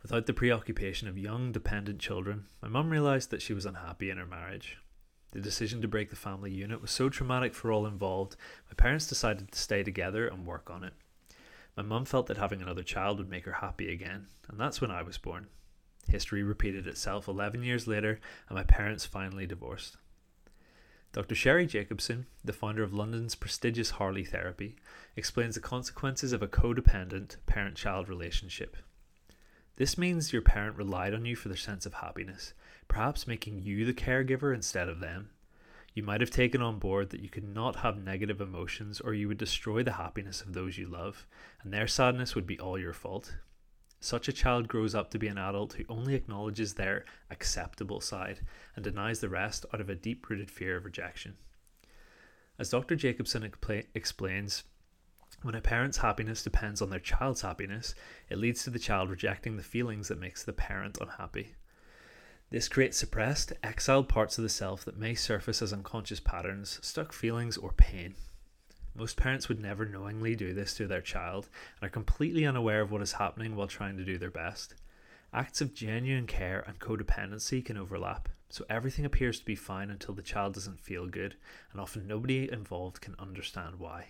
Without 0.05 0.27
the 0.27 0.35
preoccupation 0.35 1.09
of 1.09 1.17
young, 1.17 1.51
dependent 1.51 1.99
children, 1.99 2.45
my 2.61 2.69
mum 2.69 2.91
realised 2.91 3.31
that 3.31 3.41
she 3.41 3.55
was 3.55 3.65
unhappy 3.65 4.11
in 4.11 4.19
her 4.19 4.27
marriage. 4.27 4.77
The 5.33 5.41
decision 5.41 5.81
to 5.81 5.89
break 5.89 6.11
the 6.11 6.15
family 6.15 6.51
unit 6.53 6.83
was 6.83 6.91
so 6.91 7.09
traumatic 7.09 7.55
for 7.55 7.73
all 7.73 7.87
involved, 7.87 8.37
my 8.69 8.75
parents 8.75 9.07
decided 9.07 9.51
to 9.51 9.59
stay 9.59 9.83
together 9.83 10.29
and 10.29 10.45
work 10.45 10.69
on 10.69 10.85
it. 10.85 10.93
My 11.75 11.83
mum 11.83 12.05
felt 12.05 12.27
that 12.27 12.37
having 12.37 12.61
another 12.61 12.83
child 12.83 13.17
would 13.17 13.31
make 13.31 13.47
her 13.47 13.53
happy 13.53 13.91
again, 13.91 14.27
and 14.47 14.61
that's 14.61 14.79
when 14.79 14.91
I 14.91 15.01
was 15.01 15.17
born. 15.17 15.47
History 16.07 16.43
repeated 16.43 16.87
itself 16.87 17.27
11 17.27 17.63
years 17.63 17.87
later, 17.87 18.21
and 18.51 18.57
my 18.57 18.65
parents 18.65 19.07
finally 19.07 19.47
divorced. 19.47 19.97
Dr. 21.15 21.35
Sheri 21.35 21.67
Jacobson, 21.67 22.27
the 22.45 22.53
founder 22.53 22.83
of 22.83 22.93
London's 22.93 23.35
prestigious 23.35 23.93
Harley 23.93 24.25
Therapy, 24.25 24.77
explains 25.17 25.55
the 25.55 25.63
consequences 25.63 26.35
of 26.35 26.43
a 26.43 26.47
codependent 26.47 27.39
parent 27.47 27.77
child 27.77 28.11
relationship. 28.11 28.77
This 29.77 29.99
means 29.99 30.33
your 30.33 30.43
parent 30.43 30.77
relied 30.77 31.15
on 31.15 31.25
you 31.25 31.35
for 31.35 31.49
their 31.49 31.57
sense 31.57 31.85
of 31.85 31.95
happiness, 31.95 32.55
perhaps 32.87 33.27
making 33.27 33.63
you 33.63 33.85
the 33.85 33.93
caregiver 33.93 34.55
instead 34.55 34.89
of 34.89 35.01
them. 35.01 35.31
You 35.95 36.03
might 36.03 36.21
have 36.21 36.31
taken 36.31 36.63
on 36.63 36.79
board 36.79 37.11
that 37.11 37.21
you 37.21 37.29
could 37.29 37.49
not 37.49 37.77
have 37.77 37.97
negative 37.97 38.41
emotions 38.41 39.01
or 39.01 39.15
you 39.15 39.29
would 39.29 39.39
destroy 39.39 39.83
the 39.83 39.93
happiness 39.93 40.43
of 40.43 40.53
those 40.53 40.79
you 40.79 40.87
love, 40.87 41.27
and 41.63 41.73
their 41.73 41.87
sadness 41.87 42.35
would 42.35 42.47
be 42.47 42.59
all 42.59 42.79
your 42.79 42.93
fault. 42.93 43.37
Such 44.01 44.29
a 44.29 44.33
child 44.33 44.69
grows 44.69 44.95
up 44.95 45.11
to 45.11 45.19
be 45.19 45.29
an 45.29 45.39
adult 45.39 45.73
who 45.73 45.85
only 45.89 46.15
acknowledges 46.15 46.75
their 46.75 47.05
acceptable 47.31 48.01
side 48.01 48.41
and 48.77 48.85
denies 48.85 49.21
the 49.21 49.29
rest 49.29 49.65
out 49.73 49.81
of 49.81 49.89
a 49.89 49.95
deep 49.95 50.29
rooted 50.29 50.51
fear 50.51 50.77
of 50.77 50.85
rejection. 50.85 51.37
As 52.59 52.71
Dr. 52.71 52.97
Jacobson 52.97 53.43
expla- 53.43 53.87
explains, 53.95 54.65
when 55.45 55.55
a 55.55 55.61
parent's 55.61 55.99
happiness 55.99 56.43
depends 56.43 56.81
on 56.81 56.89
their 56.89 56.99
child's 56.99 57.43
happiness, 57.43 57.95
it 58.31 58.39
leads 58.39 58.65
to 58.65 58.71
the 58.71 58.79
child 58.79 59.11
rejecting 59.11 59.59
the 59.59 59.63
feelings 59.63 60.09
that 60.09 60.19
makes 60.19 60.43
the 60.43 60.55
parent 60.55 60.97
unhappy. 61.03 61.55
This 62.49 62.67
creates 62.67 62.97
suppressed, 62.97 63.53
exiled 63.63 64.09
parts 64.09 64.39
of 64.39 64.43
the 64.43 64.49
self 64.49 64.87
that 64.87 64.97
may 64.97 65.15
surface 65.15 65.61
as 65.61 65.71
unconscious 65.71 66.19
patterns, 66.19 66.79
stuck 66.81 67.13
feelings, 67.13 67.59
or 67.59 67.73
pain. 67.73 68.15
Most 68.95 69.19
parents 69.19 69.47
would 69.51 69.61
never 69.61 69.85
knowingly 69.85 70.35
do 70.35 70.55
this 70.55 70.73
to 70.77 70.87
their 70.87 71.03
child 71.03 71.51
and 71.79 71.87
are 71.87 71.93
completely 71.93 72.47
unaware 72.47 72.81
of 72.81 72.91
what 72.91 73.03
is 73.03 73.13
happening 73.13 73.55
while 73.55 73.69
trying 73.69 73.99
to 73.99 74.05
do 74.05 74.17
their 74.17 74.31
best. 74.31 74.75
Acts 75.35 75.61
of 75.61 75.75
genuine 75.75 76.27
care 76.27 76.65
and 76.67 76.79
codependency 76.79 77.63
can 77.63 77.77
overlap, 77.77 78.31
so 78.49 78.65
everything 78.71 79.05
appears 79.05 79.41
to 79.41 79.45
be 79.45 79.57
fine 79.57 79.91
until 79.91 80.15
the 80.15 80.23
child 80.23 80.55
doesn't 80.55 80.81
feel 80.81 81.07
good, 81.07 81.37
and 81.71 81.83
often 81.83 82.07
nobody 82.07 82.51
involved 82.51 83.03
can 83.03 83.15
understand 83.19 83.79
why. 83.79 84.07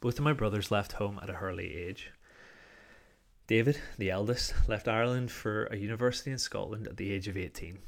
Both 0.00 0.18
of 0.18 0.24
my 0.24 0.32
brothers 0.32 0.70
left 0.70 0.92
home 0.92 1.18
at 1.22 1.30
a 1.30 1.34
early 1.34 1.74
age. 1.74 2.10
David, 3.46 3.78
the 3.96 4.10
eldest, 4.10 4.54
left 4.68 4.88
Ireland 4.88 5.30
for 5.30 5.64
a 5.66 5.76
university 5.76 6.30
in 6.30 6.38
Scotland 6.38 6.86
at 6.86 6.96
the 6.96 7.12
age 7.12 7.28
of 7.28 7.36
18. 7.36 7.78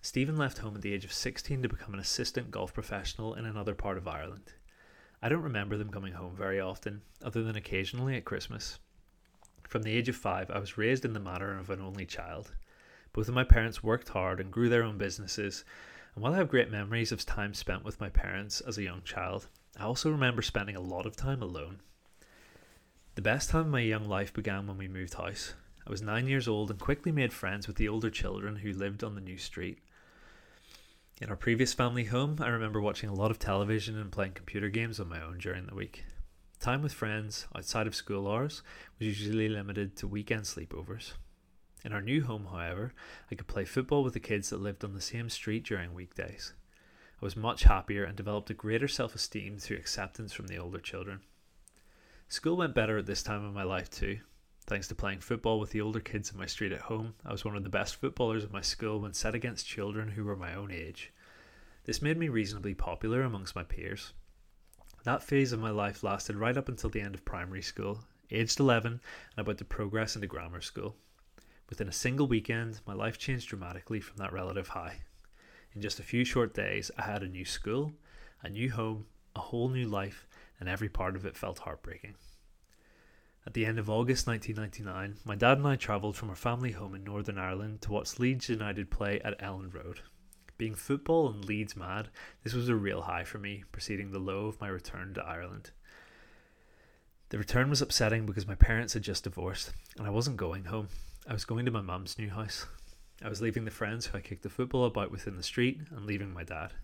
Stephen 0.00 0.36
left 0.36 0.58
home 0.58 0.76
at 0.76 0.82
the 0.82 0.92
age 0.92 1.04
of 1.04 1.12
16 1.12 1.62
to 1.62 1.68
become 1.68 1.94
an 1.94 2.00
assistant 2.00 2.50
golf 2.50 2.72
professional 2.72 3.34
in 3.34 3.44
another 3.44 3.74
part 3.74 3.98
of 3.98 4.06
Ireland. 4.06 4.52
I 5.20 5.28
don't 5.28 5.42
remember 5.42 5.76
them 5.76 5.90
coming 5.90 6.12
home 6.12 6.36
very 6.36 6.60
often, 6.60 7.02
other 7.22 7.42
than 7.42 7.56
occasionally 7.56 8.16
at 8.16 8.24
Christmas. 8.24 8.78
From 9.66 9.82
the 9.82 9.90
age 9.90 10.08
of 10.08 10.14
five, 10.16 10.50
I 10.50 10.60
was 10.60 10.78
raised 10.78 11.04
in 11.04 11.12
the 11.12 11.20
manner 11.20 11.58
of 11.58 11.70
an 11.70 11.80
only 11.80 12.06
child. 12.06 12.52
Both 13.12 13.28
of 13.28 13.34
my 13.34 13.44
parents 13.44 13.82
worked 13.82 14.10
hard 14.10 14.38
and 14.38 14.52
grew 14.52 14.68
their 14.68 14.84
own 14.84 14.96
businesses, 14.96 15.64
and 16.14 16.22
while 16.22 16.34
I 16.34 16.36
have 16.36 16.48
great 16.48 16.70
memories 16.70 17.10
of 17.10 17.26
time 17.26 17.52
spent 17.52 17.84
with 17.84 18.00
my 18.00 18.08
parents 18.08 18.60
as 18.60 18.78
a 18.78 18.82
young 18.84 19.02
child, 19.02 19.48
I 19.78 19.84
also 19.84 20.10
remember 20.10 20.42
spending 20.42 20.74
a 20.74 20.80
lot 20.80 21.06
of 21.06 21.14
time 21.14 21.40
alone. 21.40 21.80
The 23.14 23.22
best 23.22 23.50
time 23.50 23.62
of 23.62 23.66
my 23.68 23.80
young 23.80 24.08
life 24.08 24.32
began 24.32 24.66
when 24.66 24.76
we 24.76 24.88
moved 24.88 25.14
house. 25.14 25.54
I 25.86 25.90
was 25.90 26.02
nine 26.02 26.26
years 26.26 26.48
old 26.48 26.70
and 26.70 26.80
quickly 26.80 27.12
made 27.12 27.32
friends 27.32 27.66
with 27.66 27.76
the 27.76 27.88
older 27.88 28.10
children 28.10 28.56
who 28.56 28.72
lived 28.72 29.04
on 29.04 29.14
the 29.14 29.20
new 29.20 29.38
street. 29.38 29.78
In 31.20 31.30
our 31.30 31.36
previous 31.36 31.74
family 31.74 32.04
home, 32.04 32.38
I 32.40 32.48
remember 32.48 32.80
watching 32.80 33.08
a 33.08 33.14
lot 33.14 33.30
of 33.30 33.38
television 33.38 33.96
and 33.98 34.12
playing 34.12 34.32
computer 34.32 34.68
games 34.68 35.00
on 35.00 35.08
my 35.08 35.20
own 35.22 35.38
during 35.38 35.66
the 35.66 35.74
week. 35.74 36.04
Time 36.60 36.82
with 36.82 36.92
friends 36.92 37.46
outside 37.54 37.86
of 37.86 37.94
school 37.94 38.28
hours 38.28 38.62
was 38.98 39.06
usually 39.06 39.48
limited 39.48 39.96
to 39.96 40.08
weekend 40.08 40.42
sleepovers. 40.42 41.12
In 41.84 41.92
our 41.92 42.02
new 42.02 42.24
home, 42.24 42.48
however, 42.50 42.94
I 43.30 43.36
could 43.36 43.46
play 43.46 43.64
football 43.64 44.02
with 44.02 44.14
the 44.14 44.20
kids 44.20 44.50
that 44.50 44.60
lived 44.60 44.84
on 44.84 44.94
the 44.94 45.00
same 45.00 45.30
street 45.30 45.64
during 45.64 45.94
weekdays. 45.94 46.52
I 47.20 47.24
was 47.24 47.36
much 47.36 47.64
happier 47.64 48.04
and 48.04 48.16
developed 48.16 48.50
a 48.50 48.54
greater 48.54 48.86
self 48.86 49.14
esteem 49.14 49.58
through 49.58 49.78
acceptance 49.78 50.32
from 50.32 50.46
the 50.46 50.58
older 50.58 50.78
children. 50.78 51.20
School 52.28 52.56
went 52.56 52.74
better 52.74 52.98
at 52.98 53.06
this 53.06 53.22
time 53.22 53.44
of 53.44 53.52
my 53.52 53.64
life 53.64 53.90
too. 53.90 54.20
Thanks 54.66 54.86
to 54.88 54.94
playing 54.94 55.20
football 55.20 55.58
with 55.58 55.70
the 55.70 55.80
older 55.80 55.98
kids 55.98 56.30
in 56.30 56.38
my 56.38 56.46
street 56.46 56.72
at 56.72 56.82
home, 56.82 57.14
I 57.24 57.32
was 57.32 57.44
one 57.44 57.56
of 57.56 57.64
the 57.64 57.70
best 57.70 57.96
footballers 57.96 58.44
in 58.44 58.52
my 58.52 58.60
school 58.60 59.00
when 59.00 59.14
set 59.14 59.34
against 59.34 59.66
children 59.66 60.10
who 60.10 60.24
were 60.24 60.36
my 60.36 60.54
own 60.54 60.70
age. 60.70 61.10
This 61.84 62.02
made 62.02 62.18
me 62.18 62.28
reasonably 62.28 62.74
popular 62.74 63.22
amongst 63.22 63.56
my 63.56 63.64
peers. 63.64 64.12
That 65.04 65.22
phase 65.22 65.52
of 65.52 65.60
my 65.60 65.70
life 65.70 66.02
lasted 66.02 66.36
right 66.36 66.56
up 66.56 66.68
until 66.68 66.90
the 66.90 67.00
end 67.00 67.14
of 67.14 67.24
primary 67.24 67.62
school, 67.62 68.04
aged 68.30 68.60
11 68.60 68.92
and 68.92 69.00
about 69.38 69.56
to 69.58 69.64
progress 69.64 70.14
into 70.14 70.28
grammar 70.28 70.60
school. 70.60 70.96
Within 71.70 71.88
a 71.88 71.92
single 71.92 72.28
weekend, 72.28 72.80
my 72.86 72.94
life 72.94 73.18
changed 73.18 73.48
dramatically 73.48 74.00
from 74.00 74.18
that 74.18 74.32
relative 74.34 74.68
high. 74.68 74.98
In 75.78 75.82
just 75.82 76.00
a 76.00 76.02
few 76.02 76.24
short 76.24 76.54
days, 76.54 76.90
I 76.98 77.02
had 77.02 77.22
a 77.22 77.28
new 77.28 77.44
school, 77.44 77.92
a 78.42 78.48
new 78.48 78.68
home, 78.68 79.06
a 79.36 79.38
whole 79.38 79.68
new 79.68 79.86
life, 79.86 80.26
and 80.58 80.68
every 80.68 80.88
part 80.88 81.14
of 81.14 81.24
it 81.24 81.36
felt 81.36 81.60
heartbreaking. 81.60 82.16
At 83.46 83.54
the 83.54 83.64
end 83.64 83.78
of 83.78 83.88
August 83.88 84.26
1999, 84.26 85.20
my 85.24 85.36
dad 85.36 85.58
and 85.58 85.68
I 85.68 85.76
travelled 85.76 86.16
from 86.16 86.30
our 86.30 86.34
family 86.34 86.72
home 86.72 86.96
in 86.96 87.04
Northern 87.04 87.38
Ireland 87.38 87.80
to 87.82 87.92
watch 87.92 88.18
Leeds 88.18 88.48
United 88.48 88.90
play 88.90 89.20
at 89.20 89.38
Elland 89.40 89.72
Road. 89.72 90.00
Being 90.56 90.74
football 90.74 91.28
and 91.28 91.44
Leeds 91.44 91.76
mad, 91.76 92.08
this 92.42 92.54
was 92.54 92.68
a 92.68 92.74
real 92.74 93.02
high 93.02 93.22
for 93.22 93.38
me, 93.38 93.62
preceding 93.70 94.10
the 94.10 94.18
low 94.18 94.46
of 94.46 94.60
my 94.60 94.66
return 94.66 95.14
to 95.14 95.24
Ireland. 95.24 95.70
The 97.28 97.38
return 97.38 97.70
was 97.70 97.80
upsetting 97.80 98.26
because 98.26 98.48
my 98.48 98.56
parents 98.56 98.94
had 98.94 99.02
just 99.04 99.22
divorced, 99.22 99.70
and 99.96 100.08
I 100.08 100.10
wasn't 100.10 100.38
going 100.38 100.64
home. 100.64 100.88
I 101.28 101.34
was 101.34 101.44
going 101.44 101.66
to 101.66 101.70
my 101.70 101.82
mum's 101.82 102.18
new 102.18 102.30
house. 102.30 102.66
I 103.20 103.28
was 103.28 103.40
leaving 103.40 103.64
the 103.64 103.70
friends 103.72 104.06
who 104.06 104.16
I 104.16 104.20
kicked 104.20 104.44
the 104.44 104.48
football 104.48 104.84
about 104.84 105.10
with 105.10 105.26
in 105.26 105.36
the 105.36 105.42
street 105.42 105.80
and 105.90 106.06
leaving 106.06 106.32
my 106.32 106.44
dad. 106.44 106.74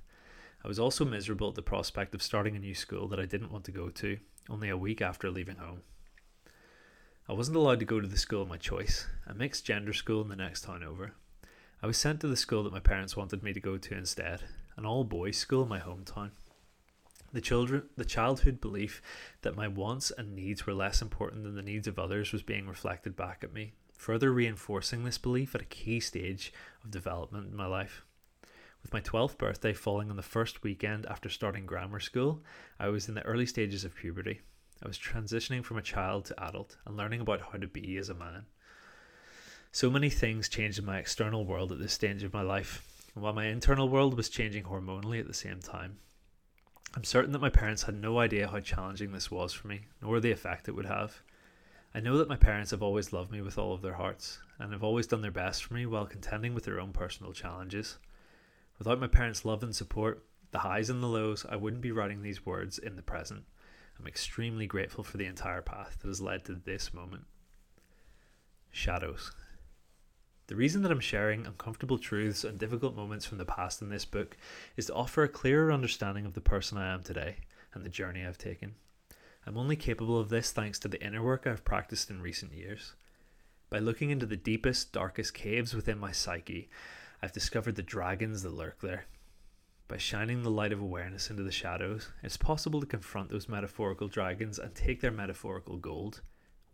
I 0.65 0.69
was 0.69 0.81
also 0.81 1.05
miserable 1.05 1.51
at 1.51 1.55
the 1.55 1.63
prospect 1.63 2.13
of 2.13 2.23
starting 2.23 2.57
a 2.57 2.59
new 2.59 2.75
school 2.75 3.07
that 3.09 3.21
I 3.21 3.25
didn't 3.25 3.53
want 3.53 3.65
to 3.67 3.71
go 3.71 3.89
to, 3.91 4.19
only 4.51 4.69
a 4.69 4.77
week 4.77 5.01
after 5.01 5.31
leaving 5.31 5.57
home. 5.57 5.83
I 7.29 7.35
wasn't 7.35 7.57
allowed 7.57 7.79
to 7.79 7.87
go 7.87 8.01
to 8.01 8.09
the 8.09 8.19
school 8.19 8.43
of 8.43 8.49
my 8.49 8.57
choice, 8.57 9.07
a 9.27 9.35
mixed 9.35 9.65
gender 9.65 9.93
school 9.93 10.23
in 10.23 10.29
the 10.29 10.35
next 10.35 10.65
town 10.65 10.83
over. 10.83 11.13
I 11.81 11.87
was 11.87 11.99
sent 11.99 12.21
to 12.23 12.27
the 12.27 12.37
school 12.37 12.65
that 12.65 12.73
my 12.73 12.81
parents 12.81 13.17
wanted 13.17 13.45
me 13.45 13.53
to 13.53 13.61
go 13.61 13.79
to 13.79 13.97
instead, 13.97 14.43
an 14.77 14.85
all 14.85 15.05
boys 15.05 15.37
school 15.37 15.63
in 15.63 15.69
my 15.69 15.79
hometown. 15.79 16.31
The 17.33 17.41
children 17.41 17.85
the 17.97 18.05
childhood 18.05 18.61
belief 18.61 19.01
that 19.43 19.57
my 19.57 19.69
wants 19.69 20.11
and 20.11 20.35
needs 20.35 20.67
were 20.67 20.75
less 20.75 21.01
important 21.01 21.45
than 21.45 21.55
the 21.55 21.63
needs 21.63 21.87
of 21.87 21.99
others 21.99 22.33
was 22.33 22.43
being 22.43 22.67
reflected 22.67 23.15
back 23.15 23.45
at 23.45 23.53
me, 23.53 23.75
further 23.97 24.33
reinforcing 24.33 25.05
this 25.05 25.19
belief 25.19 25.55
at 25.55 25.63
a 25.63 25.67
key 25.67 26.01
stage 26.01 26.53
of 26.83 26.91
development 26.91 27.49
in 27.51 27.57
my 27.57 27.67
life. 27.67 28.05
With 28.83 28.93
my 28.93 29.01
12th 29.01 29.39
birthday 29.39 29.73
falling 29.73 30.11
on 30.11 30.17
the 30.17 30.23
first 30.23 30.63
weekend 30.63 31.07
after 31.07 31.31
starting 31.31 31.65
grammar 31.65 32.01
school, 32.01 32.43
I 32.79 32.89
was 32.89 33.09
in 33.09 33.15
the 33.15 33.25
early 33.25 33.47
stages 33.47 33.85
of 33.85 33.95
puberty. 33.95 34.43
I 34.83 34.89
was 34.89 34.99
transitioning 34.99 35.65
from 35.65 35.79
a 35.79 35.83
child 35.83 36.27
to 36.27 36.45
adult 36.45 36.77
and 36.85 36.97
learning 36.97 37.21
about 37.21 37.41
how 37.41 37.59
to 37.59 37.67
be 37.67 37.97
as 37.97 38.11
a 38.11 38.15
man. 38.15 38.45
So 39.73 39.91
many 39.91 40.11
things 40.11 40.49
changed 40.49 40.79
in 40.79 40.85
my 40.85 40.99
external 40.99 41.47
world 41.47 41.73
at 41.73 41.79
this 41.79 41.95
stage 41.95 42.23
of 42.23 42.35
my 42.35 42.43
life, 42.43 42.87
while 43.15 43.33
my 43.33 43.47
internal 43.47 43.89
world 43.89 44.17
was 44.17 44.29
changing 44.29 44.65
hormonally 44.65 45.19
at 45.19 45.27
the 45.27 45.35
same 45.35 45.61
time. 45.61 45.97
I'm 46.95 47.05
certain 47.05 47.33
that 47.33 47.41
my 47.41 47.51
parents 47.51 47.85
had 47.85 47.95
no 47.95 48.19
idea 48.19 48.49
how 48.49 48.61
challenging 48.61 49.13
this 49.13 49.31
was 49.31 49.53
for 49.53 49.67
me, 49.67 49.87
nor 50.03 50.21
the 50.21 50.31
effect 50.31 50.69
it 50.69 50.77
would 50.77 50.87
have. 50.87 51.23
I 51.97 52.01
know 52.01 52.19
that 52.19 52.29
my 52.29 52.37
parents 52.37 52.73
have 52.73 52.83
always 52.83 53.13
loved 53.13 53.31
me 53.31 53.41
with 53.41 53.57
all 53.57 53.73
of 53.73 53.81
their 53.81 53.95
hearts, 53.95 54.41
and 54.59 54.73
have 54.73 54.83
always 54.83 55.07
done 55.07 55.23
their 55.23 55.31
best 55.31 55.63
for 55.63 55.75
me 55.75 55.87
while 55.87 56.07
contending 56.07 56.53
with 56.53 56.65
their 56.65 56.81
own 56.81 56.93
personal 56.93 57.33
challenges. 57.33 57.99
Without 58.79 58.99
my 58.99 59.07
parents' 59.07 59.45
love 59.45 59.63
and 59.63 59.77
support, 59.77 60.25
the 60.51 60.59
highs 60.59 60.91
and 60.91 61.01
the 61.01 61.07
lows, 61.07 61.47
I 61.49 61.55
wouldn't 61.55 61.83
be 61.83 61.93
writing 61.93 62.23
these 62.23 62.45
words 62.45 62.79
in 62.79 62.97
the 62.97 63.03
present. 63.03 63.45
I'm 63.97 64.09
extremely 64.09 64.67
grateful 64.67 65.05
for 65.05 65.19
the 65.19 65.27
entire 65.27 65.63
path 65.63 65.99
that 66.01 66.09
has 66.09 66.21
led 66.21 66.45
to 66.47 66.55
this 66.55 66.93
moment. 66.93 67.27
Shadows. 68.73 69.31
The 70.49 70.57
reason 70.57 70.83
that 70.83 70.91
I'm 70.91 70.99
sharing 70.99 71.47
uncomfortable 71.47 71.99
truths 71.99 72.43
and 72.43 72.59
difficult 72.59 72.97
moments 72.97 73.25
from 73.25 73.39
the 73.39 73.45
past 73.45 73.81
in 73.81 73.89
this 73.89 74.05
book 74.05 74.37
is 74.77 74.87
to 74.87 74.95
offer 74.95 75.23
a 75.23 75.29
clearer 75.29 75.73
understanding 75.73 76.27
of 76.27 76.35
the 76.35 76.41
person 76.41 76.77
I 76.77 76.93
am 76.93 77.05
today 77.05 77.37
and 77.73 77.85
the 77.85 77.89
journey 77.89 78.27
I've 78.27 78.37
taken. 78.37 78.75
I'm 79.47 79.57
only 79.57 79.77
capable 79.77 80.19
of 80.19 80.29
this 80.29 80.53
thanks 80.53 80.79
to 80.81 80.89
the 80.89 81.05
inner 81.05 81.23
work 81.23 81.47
I've 81.47 81.65
practiced 81.65 82.11
in 82.11 82.23
recent 82.23 82.53
years. 82.53 82.95
By 83.71 83.79
looking 83.79 84.11
into 84.11 84.27
the 84.27 84.37
deepest, 84.37 84.93
darkest 84.93 85.35
caves 85.35 85.75
within 85.75 85.99
my 85.99 86.13
psyche, 86.13 86.69
I've 87.23 87.33
discovered 87.33 87.77
the 87.77 87.83
dragons 87.83 88.43
that 88.43 88.55
lurk 88.55 88.81
there 88.81 89.07
by 89.87 89.99
shining 89.99 90.43
the 90.43 90.51
light 90.51 90.73
of 90.73 90.81
awareness 90.81 91.31
into 91.31 91.43
the 91.43 91.53
shadows, 91.53 92.11
it's 92.23 92.37
possible 92.37 92.81
to 92.81 92.87
confront 92.87 93.29
those 93.29 93.49
metaphorical 93.49 94.09
dragons 94.09 94.59
and 94.59 94.75
take 94.75 95.01
their 95.01 95.11
metaphorical 95.11 95.77
gold 95.77 96.23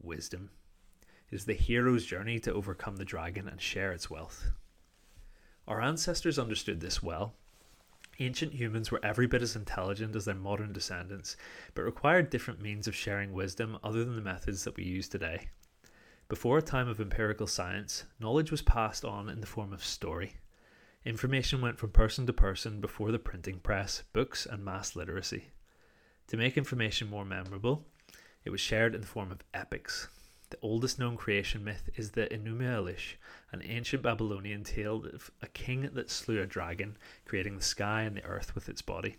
wisdom. 0.01 0.51
It 1.31 1.35
is 1.35 1.45
the 1.45 1.55
hero's 1.55 2.07
journey 2.07 2.39
to 2.41 2.53
overcome 2.53 2.97
the 2.97 3.05
dragon 3.05 3.49
and 3.49 3.61
share 3.61 3.93
its 3.93 4.09
wealth. 4.09 4.51
Our 5.67 5.81
ancestors 5.81 6.39
understood 6.39 6.81
this 6.81 7.03
well. 7.03 7.35
Ancient 8.23 8.53
humans 8.53 8.91
were 8.91 9.01
every 9.03 9.27
bit 9.27 9.41
as 9.41 9.57
intelligent 9.57 10.15
as 10.15 10.27
their 10.27 10.35
modern 10.35 10.75
descendants, 10.75 11.39
but 11.75 11.85
required 11.85 12.29
different 12.29 12.61
means 12.61 12.87
of 12.87 12.95
sharing 12.95 13.33
wisdom 13.33 13.79
other 13.83 14.05
than 14.05 14.15
the 14.15 14.21
methods 14.21 14.65
that 14.65 14.77
we 14.77 14.85
use 14.85 15.09
today. 15.09 15.49
Before 16.29 16.59
a 16.59 16.63
time 16.63 16.87
of 16.87 17.01
empirical 17.01 17.47
science, 17.47 18.05
knowledge 18.21 18.51
was 18.51 18.61
passed 18.61 19.07
on 19.07 19.31
in 19.31 19.41
the 19.41 19.47
form 19.47 19.73
of 19.73 19.83
story. 19.83 20.35
Information 21.03 21.63
went 21.63 21.79
from 21.79 21.93
person 21.93 22.27
to 22.27 22.33
person 22.35 22.83
before 22.83 23.11
the 23.11 23.19
printing 23.19 23.59
press, 23.59 24.03
books, 24.13 24.45
and 24.45 24.63
mass 24.63 24.95
literacy. 24.95 25.47
To 26.27 26.37
make 26.37 26.59
information 26.59 27.09
more 27.09 27.25
memorable, 27.25 27.87
it 28.45 28.51
was 28.51 28.61
shared 28.61 28.95
in 28.95 29.01
the 29.01 29.07
form 29.07 29.33
of 29.33 29.43
epics. 29.55 30.09
The 30.51 30.59
oldest 30.63 30.99
known 30.99 31.17
creation 31.17 31.63
myth 31.63 31.89
is 31.95 32.11
the 32.11 32.27
Enuma 32.27 32.65
Elish, 32.65 33.15
an 33.53 33.63
ancient 33.65 34.03
Babylonian 34.03 34.65
tale 34.65 35.07
of 35.07 35.31
a 35.41 35.47
king 35.47 35.89
that 35.93 36.11
slew 36.11 36.43
a 36.43 36.47
dragon, 36.47 36.97
creating 37.25 37.57
the 37.57 37.63
sky 37.63 38.03
and 38.03 38.17
the 38.17 38.25
earth 38.25 38.55
with 38.55 38.69
its 38.69 38.83
body. 38.83 39.17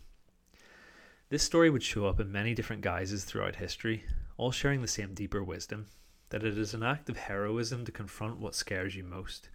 This 1.29 1.43
story 1.43 1.69
would 1.69 1.83
show 1.83 2.05
up 2.05 2.19
in 2.19 2.31
many 2.31 2.53
different 2.53 2.81
guises 2.81 3.23
throughout 3.23 3.55
history, 3.55 4.03
all 4.35 4.51
sharing 4.51 4.81
the 4.81 4.87
same 4.87 5.13
deeper 5.13 5.41
wisdom 5.41 5.87
that 6.31 6.43
it 6.43 6.57
is 6.57 6.73
an 6.73 6.83
act 6.83 7.09
of 7.09 7.17
heroism 7.17 7.85
to 7.85 7.91
confront 7.91 8.39
what 8.39 8.55
scares 8.55 8.95
you 8.95 9.03
most. 9.03 9.49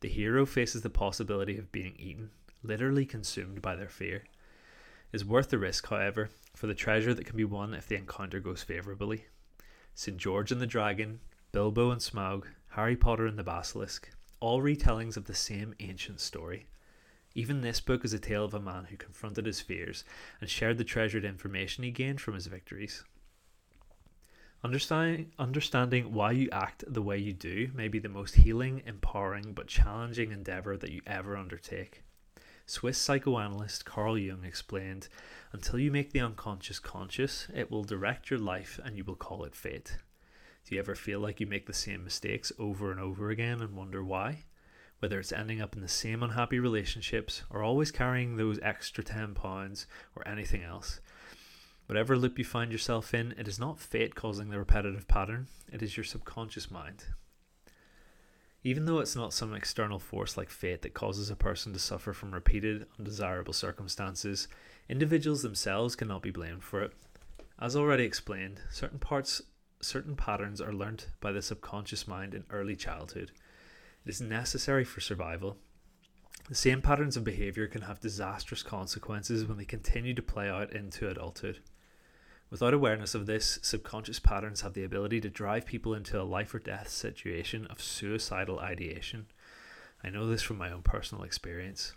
The 0.00 0.08
hero 0.08 0.46
faces 0.46 0.80
the 0.80 0.90
possibility 0.90 1.58
of 1.58 1.72
being 1.72 1.96
eaten, 1.98 2.30
literally 2.62 3.04
consumed 3.04 3.60
by 3.60 3.76
their 3.76 3.88
fear. 3.88 4.24
It 5.12 5.16
is 5.16 5.24
worth 5.24 5.50
the 5.50 5.58
risk, 5.58 5.86
however, 5.88 6.30
for 6.54 6.66
the 6.66 6.74
treasure 6.74 7.12
that 7.12 7.26
can 7.26 7.36
be 7.36 7.44
won 7.44 7.74
if 7.74 7.86
the 7.86 7.96
encounter 7.96 8.40
goes 8.40 8.62
favourably. 8.62 9.26
St. 10.00 10.16
George 10.16 10.50
and 10.50 10.62
the 10.62 10.66
Dragon, 10.66 11.20
Bilbo 11.52 11.90
and 11.90 12.00
Smaug, 12.00 12.44
Harry 12.70 12.96
Potter 12.96 13.26
and 13.26 13.38
the 13.38 13.44
Basilisk, 13.44 14.08
all 14.40 14.62
retellings 14.62 15.18
of 15.18 15.26
the 15.26 15.34
same 15.34 15.74
ancient 15.78 16.20
story. 16.20 16.68
Even 17.34 17.60
this 17.60 17.82
book 17.82 18.02
is 18.02 18.14
a 18.14 18.18
tale 18.18 18.46
of 18.46 18.54
a 18.54 18.60
man 18.60 18.86
who 18.86 18.96
confronted 18.96 19.44
his 19.44 19.60
fears 19.60 20.02
and 20.40 20.48
shared 20.48 20.78
the 20.78 20.84
treasured 20.84 21.26
information 21.26 21.84
he 21.84 21.90
gained 21.90 22.18
from 22.18 22.32
his 22.32 22.46
victories. 22.46 23.04
Understanding, 24.64 26.14
why 26.14 26.32
you 26.32 26.48
act 26.50 26.82
the 26.88 27.02
way 27.02 27.18
you 27.18 27.34
do 27.34 27.70
may 27.74 27.88
be 27.88 27.98
the 27.98 28.08
most 28.08 28.36
healing, 28.36 28.82
empowering, 28.86 29.52
but 29.52 29.66
challenging 29.66 30.32
endeavor 30.32 30.78
that 30.78 30.92
you 30.92 31.02
ever 31.06 31.36
undertake. 31.36 32.04
Swiss 32.70 32.98
psychoanalyst 32.98 33.84
Carl 33.84 34.16
Jung 34.16 34.44
explained 34.44 35.08
Until 35.50 35.80
you 35.80 35.90
make 35.90 36.12
the 36.12 36.20
unconscious 36.20 36.78
conscious, 36.78 37.48
it 37.52 37.68
will 37.68 37.82
direct 37.82 38.30
your 38.30 38.38
life 38.38 38.78
and 38.84 38.96
you 38.96 39.02
will 39.02 39.16
call 39.16 39.42
it 39.42 39.56
fate. 39.56 39.98
Do 40.64 40.76
you 40.76 40.80
ever 40.80 40.94
feel 40.94 41.18
like 41.18 41.40
you 41.40 41.48
make 41.48 41.66
the 41.66 41.72
same 41.72 42.04
mistakes 42.04 42.52
over 42.60 42.92
and 42.92 43.00
over 43.00 43.28
again 43.28 43.60
and 43.60 43.74
wonder 43.74 44.04
why? 44.04 44.44
Whether 45.00 45.18
it's 45.18 45.32
ending 45.32 45.60
up 45.60 45.74
in 45.74 45.82
the 45.82 45.88
same 45.88 46.22
unhappy 46.22 46.60
relationships 46.60 47.42
or 47.50 47.64
always 47.64 47.90
carrying 47.90 48.36
those 48.36 48.60
extra 48.62 49.02
10 49.02 49.34
pounds 49.34 49.88
or 50.14 50.26
anything 50.28 50.62
else. 50.62 51.00
Whatever 51.86 52.16
loop 52.16 52.38
you 52.38 52.44
find 52.44 52.70
yourself 52.70 53.12
in, 53.12 53.34
it 53.36 53.48
is 53.48 53.58
not 53.58 53.80
fate 53.80 54.14
causing 54.14 54.48
the 54.48 54.60
repetitive 54.60 55.08
pattern, 55.08 55.48
it 55.72 55.82
is 55.82 55.96
your 55.96 56.04
subconscious 56.04 56.70
mind. 56.70 57.06
Even 58.62 58.84
though 58.84 58.98
it's 58.98 59.16
not 59.16 59.32
some 59.32 59.54
external 59.54 59.98
force 59.98 60.36
like 60.36 60.50
fate 60.50 60.82
that 60.82 60.92
causes 60.92 61.30
a 61.30 61.36
person 61.36 61.72
to 61.72 61.78
suffer 61.78 62.12
from 62.12 62.34
repeated 62.34 62.86
undesirable 62.98 63.54
circumstances, 63.54 64.48
individuals 64.88 65.42
themselves 65.42 65.96
cannot 65.96 66.22
be 66.22 66.30
blamed 66.30 66.62
for 66.62 66.82
it. 66.82 66.92
As 67.58 67.74
already 67.74 68.04
explained, 68.04 68.60
certain 68.70 68.98
parts 68.98 69.42
certain 69.82 70.14
patterns 70.14 70.60
are 70.60 70.74
learnt 70.74 71.08
by 71.20 71.32
the 71.32 71.40
subconscious 71.40 72.06
mind 72.06 72.34
in 72.34 72.44
early 72.50 72.76
childhood. 72.76 73.32
It 74.04 74.10
is 74.10 74.20
necessary 74.20 74.84
for 74.84 75.00
survival. 75.00 75.56
The 76.48 76.54
same 76.54 76.82
patterns 76.82 77.16
of 77.16 77.24
behavior 77.24 77.66
can 77.66 77.82
have 77.82 78.00
disastrous 78.00 78.62
consequences 78.62 79.46
when 79.46 79.56
they 79.56 79.64
continue 79.64 80.14
to 80.14 80.22
play 80.22 80.50
out 80.50 80.72
into 80.72 81.08
adulthood. 81.08 81.60
Without 82.50 82.74
awareness 82.74 83.14
of 83.14 83.26
this, 83.26 83.60
subconscious 83.62 84.18
patterns 84.18 84.62
have 84.62 84.74
the 84.74 84.82
ability 84.82 85.20
to 85.20 85.30
drive 85.30 85.64
people 85.64 85.94
into 85.94 86.20
a 86.20 86.24
life 86.24 86.52
or 86.52 86.58
death 86.58 86.88
situation 86.88 87.64
of 87.66 87.80
suicidal 87.80 88.58
ideation. 88.58 89.26
I 90.02 90.10
know 90.10 90.26
this 90.26 90.42
from 90.42 90.58
my 90.58 90.72
own 90.72 90.82
personal 90.82 91.22
experience. 91.22 91.94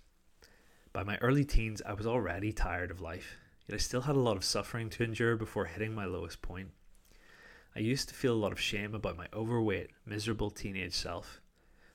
By 0.92 1.02
my 1.02 1.18
early 1.18 1.44
teens, 1.44 1.82
I 1.84 1.94
was 1.94 2.06
already 2.06 2.52
tired 2.52 2.92
of 2.92 3.02
life, 3.02 3.38
yet 3.68 3.74
I 3.74 3.80
still 3.80 4.02
had 4.02 4.16
a 4.16 4.20
lot 4.20 4.38
of 4.38 4.44
suffering 4.44 4.92
to 4.92 5.04
endure 5.04 5.36
before 5.36 5.66
hitting 5.66 5.96
my 5.96 6.06
lowest 6.06 6.44
point. 6.44 6.70
I 7.76 7.80
used 7.80 8.10
to 8.10 8.16
feel 8.16 8.34
a 8.34 8.38
lot 8.38 8.52
of 8.52 8.60
shame 8.60 8.94
about 8.94 9.18
my 9.18 9.28
overweight, 9.34 9.89
miserable 10.06 10.52
teenage 10.52 10.94
self. 10.94 11.42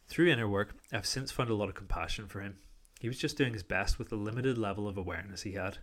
Through 0.08 0.32
inner 0.32 0.48
work, 0.48 0.74
I've 0.92 1.06
since 1.06 1.30
found 1.30 1.50
a 1.50 1.54
lot 1.54 1.68
of 1.68 1.76
compassion 1.76 2.26
for 2.26 2.40
him. 2.40 2.56
He 2.98 3.06
was 3.06 3.18
just 3.18 3.36
doing 3.36 3.52
his 3.52 3.62
best 3.62 4.00
with 4.00 4.08
the 4.08 4.16
limited 4.16 4.58
level 4.58 4.88
of 4.88 4.96
awareness 4.96 5.42
he 5.42 5.52
had. 5.52 5.78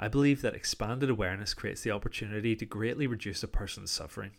I 0.00 0.06
believe 0.06 0.42
that 0.42 0.54
expanded 0.54 1.10
awareness 1.10 1.54
creates 1.54 1.82
the 1.82 1.90
opportunity 1.90 2.54
to 2.54 2.64
greatly 2.64 3.08
reduce 3.08 3.42
a 3.42 3.48
person's 3.48 3.90
suffering. 3.90 4.30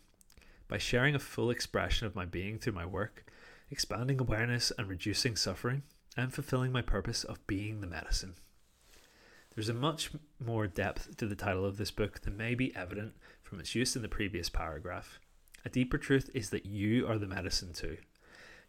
By 0.68 0.78
sharing 0.78 1.14
a 1.14 1.18
full 1.18 1.50
expression 1.50 2.06
of 2.06 2.14
my 2.14 2.24
being 2.24 2.58
through 2.58 2.72
my 2.72 2.86
work, 2.86 3.30
expanding 3.70 4.20
awareness 4.20 4.72
and 4.78 4.88
reducing 4.88 5.36
suffering, 5.36 5.82
I 6.16 6.22
am 6.22 6.30
fulfilling 6.30 6.72
my 6.72 6.80
purpose 6.80 7.24
of 7.24 7.46
being 7.46 7.80
the 7.80 7.86
medicine. 7.86 8.34
There's 9.54 9.68
a 9.68 9.74
much 9.74 10.12
more 10.38 10.66
depth 10.66 11.16
to 11.18 11.26
the 11.26 11.34
title 11.34 11.66
of 11.66 11.76
this 11.76 11.90
book 11.90 12.20
than 12.20 12.36
may 12.36 12.54
be 12.54 12.74
evident 12.74 13.14
from 13.42 13.60
its 13.60 13.74
use 13.74 13.96
in 13.96 14.02
the 14.02 14.08
previous 14.08 14.48
paragraph. 14.48 15.18
A 15.64 15.68
deeper 15.68 15.98
truth 15.98 16.30
is 16.32 16.50
that 16.50 16.64
you 16.64 17.06
are 17.06 17.18
the 17.18 17.26
medicine 17.26 17.74
too. 17.74 17.98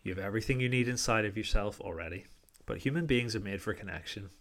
You 0.03 0.13
have 0.13 0.23
everything 0.23 0.59
you 0.59 0.67
need 0.67 0.89
inside 0.89 1.23
of 1.23 1.37
yourself 1.37 1.79
already, 1.79 2.25
but 2.65 2.79
human 2.79 3.05
beings 3.05 3.35
are 3.35 3.39
made 3.39 3.61
for 3.61 3.73
connection, 3.73 4.31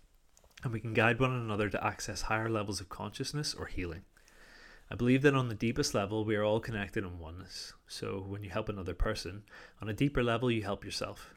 and 0.63 0.73
we 0.73 0.81
can 0.81 0.93
guide 0.93 1.21
one 1.21 1.33
another 1.33 1.69
to 1.69 1.85
access 1.85 2.23
higher 2.23 2.49
levels 2.49 2.81
of 2.81 2.89
consciousness 2.89 3.55
or 3.55 3.67
healing. 3.67 4.03
I 4.91 4.97
believe 4.97 5.23
that 5.23 5.35
on 5.35 5.49
the 5.49 5.55
deepest 5.55 5.95
level, 5.95 6.25
we 6.25 6.35
are 6.35 6.43
all 6.43 6.59
connected 6.59 7.05
in 7.05 7.19
oneness. 7.19 7.73
So 7.87 8.25
when 8.27 8.43
you 8.43 8.51
help 8.51 8.69
another 8.69 8.95
person, 8.95 9.45
on 9.81 9.89
a 9.89 9.95
deeper 9.95 10.23
level, 10.23 10.51
you 10.51 10.63
help 10.63 10.85
yourself. 10.85 11.35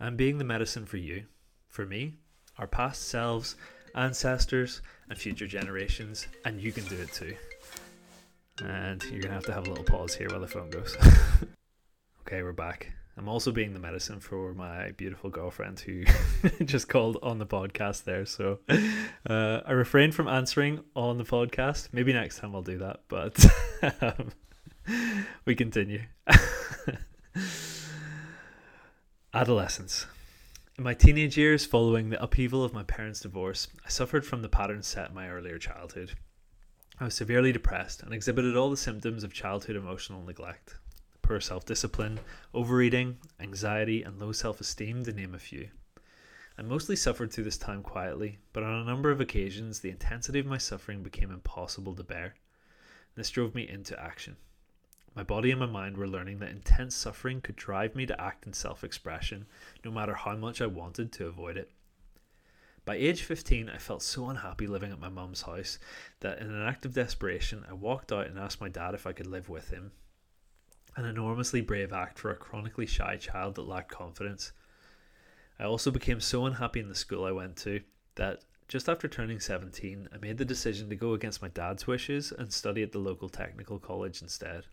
I'm 0.00 0.16
being 0.16 0.38
the 0.38 0.44
medicine 0.44 0.86
for 0.86 0.96
you, 0.96 1.24
for 1.68 1.84
me, 1.84 2.14
our 2.56 2.66
past 2.66 3.08
selves, 3.08 3.56
ancestors, 3.94 4.80
and 5.10 5.18
future 5.18 5.46
generations, 5.46 6.26
and 6.44 6.60
you 6.60 6.72
can 6.72 6.84
do 6.86 6.96
it 6.96 7.12
too. 7.12 7.36
And 8.62 9.02
you're 9.04 9.20
gonna 9.20 9.34
have 9.34 9.44
to 9.44 9.52
have 9.52 9.66
a 9.66 9.70
little 9.70 9.84
pause 9.84 10.14
here 10.14 10.28
while 10.30 10.40
the 10.40 10.48
phone 10.48 10.70
goes. 10.70 10.96
okay, 12.22 12.42
we're 12.42 12.52
back. 12.52 12.92
I'm 13.20 13.28
also 13.28 13.52
being 13.52 13.74
the 13.74 13.78
medicine 13.78 14.18
for 14.18 14.54
my 14.54 14.92
beautiful 14.92 15.28
girlfriend 15.28 15.78
who 15.78 16.04
just 16.64 16.88
called 16.88 17.18
on 17.22 17.38
the 17.38 17.44
podcast 17.44 18.04
there. 18.04 18.24
So 18.24 18.60
uh, 19.28 19.60
I 19.66 19.72
refrain 19.72 20.10
from 20.10 20.26
answering 20.26 20.80
on 20.96 21.18
the 21.18 21.24
podcast. 21.24 21.90
Maybe 21.92 22.14
next 22.14 22.38
time 22.38 22.54
I'll 22.54 22.62
do 22.62 22.78
that, 22.78 23.00
but 23.08 23.44
um, 24.00 24.32
we 25.44 25.54
continue. 25.54 26.00
Adolescence. 29.34 30.06
In 30.78 30.84
my 30.84 30.94
teenage 30.94 31.36
years, 31.36 31.66
following 31.66 32.08
the 32.08 32.22
upheaval 32.22 32.64
of 32.64 32.72
my 32.72 32.84
parents' 32.84 33.20
divorce, 33.20 33.68
I 33.84 33.90
suffered 33.90 34.24
from 34.24 34.40
the 34.40 34.48
patterns 34.48 34.86
set 34.86 35.10
in 35.10 35.14
my 35.14 35.28
earlier 35.28 35.58
childhood. 35.58 36.12
I 36.98 37.04
was 37.04 37.12
severely 37.12 37.52
depressed 37.52 38.02
and 38.02 38.14
exhibited 38.14 38.56
all 38.56 38.70
the 38.70 38.78
symptoms 38.78 39.24
of 39.24 39.34
childhood 39.34 39.76
emotional 39.76 40.22
neglect 40.22 40.76
poor 41.30 41.40
self 41.40 41.64
discipline, 41.64 42.18
overeating, 42.52 43.16
anxiety, 43.38 44.02
and 44.02 44.18
low 44.18 44.32
self 44.32 44.60
esteem, 44.60 45.04
to 45.04 45.12
name 45.12 45.32
a 45.32 45.38
few. 45.38 45.68
I 46.58 46.62
mostly 46.62 46.96
suffered 46.96 47.32
through 47.32 47.44
this 47.44 47.56
time 47.56 47.84
quietly, 47.84 48.40
but 48.52 48.64
on 48.64 48.82
a 48.82 48.84
number 48.84 49.12
of 49.12 49.20
occasions 49.20 49.78
the 49.78 49.90
intensity 49.90 50.40
of 50.40 50.46
my 50.46 50.58
suffering 50.58 51.04
became 51.04 51.30
impossible 51.30 51.94
to 51.94 52.02
bear. 52.02 52.34
This 53.14 53.30
drove 53.30 53.54
me 53.54 53.68
into 53.68 53.96
action. 54.02 54.38
My 55.14 55.22
body 55.22 55.52
and 55.52 55.60
my 55.60 55.66
mind 55.66 55.96
were 55.96 56.08
learning 56.08 56.40
that 56.40 56.50
intense 56.50 56.96
suffering 56.96 57.40
could 57.40 57.54
drive 57.54 57.94
me 57.94 58.06
to 58.06 58.20
act 58.20 58.44
in 58.44 58.52
self 58.52 58.82
expression, 58.82 59.46
no 59.84 59.92
matter 59.92 60.14
how 60.14 60.34
much 60.34 60.60
I 60.60 60.66
wanted 60.66 61.12
to 61.12 61.28
avoid 61.28 61.56
it. 61.56 61.70
By 62.84 62.96
age 62.96 63.22
15, 63.22 63.70
I 63.70 63.78
felt 63.78 64.02
so 64.02 64.28
unhappy 64.30 64.66
living 64.66 64.90
at 64.90 64.98
my 64.98 65.10
mum's 65.10 65.42
house 65.42 65.78
that 66.22 66.40
in 66.40 66.50
an 66.52 66.66
act 66.66 66.84
of 66.84 66.94
desperation, 66.94 67.64
I 67.70 67.74
walked 67.74 68.10
out 68.10 68.26
and 68.26 68.36
asked 68.36 68.60
my 68.60 68.68
dad 68.68 68.94
if 68.94 69.06
I 69.06 69.12
could 69.12 69.28
live 69.28 69.48
with 69.48 69.70
him 69.70 69.92
an 70.96 71.04
enormously 71.04 71.60
brave 71.60 71.92
act 71.92 72.18
for 72.18 72.30
a 72.30 72.36
chronically 72.36 72.86
shy 72.86 73.16
child 73.16 73.54
that 73.54 73.62
lacked 73.62 73.90
confidence. 73.90 74.52
I 75.58 75.64
also 75.64 75.90
became 75.90 76.20
so 76.20 76.46
unhappy 76.46 76.80
in 76.80 76.88
the 76.88 76.94
school 76.94 77.24
I 77.24 77.32
went 77.32 77.56
to 77.58 77.80
that 78.16 78.44
just 78.68 78.88
after 78.88 79.08
turning 79.08 79.40
17, 79.40 80.08
I 80.12 80.16
made 80.18 80.38
the 80.38 80.44
decision 80.44 80.88
to 80.90 80.96
go 80.96 81.14
against 81.14 81.42
my 81.42 81.48
dad's 81.48 81.86
wishes 81.86 82.32
and 82.32 82.52
study 82.52 82.82
at 82.82 82.92
the 82.92 82.98
local 82.98 83.28
technical 83.28 83.78
college 83.78 84.22
instead. 84.22 84.66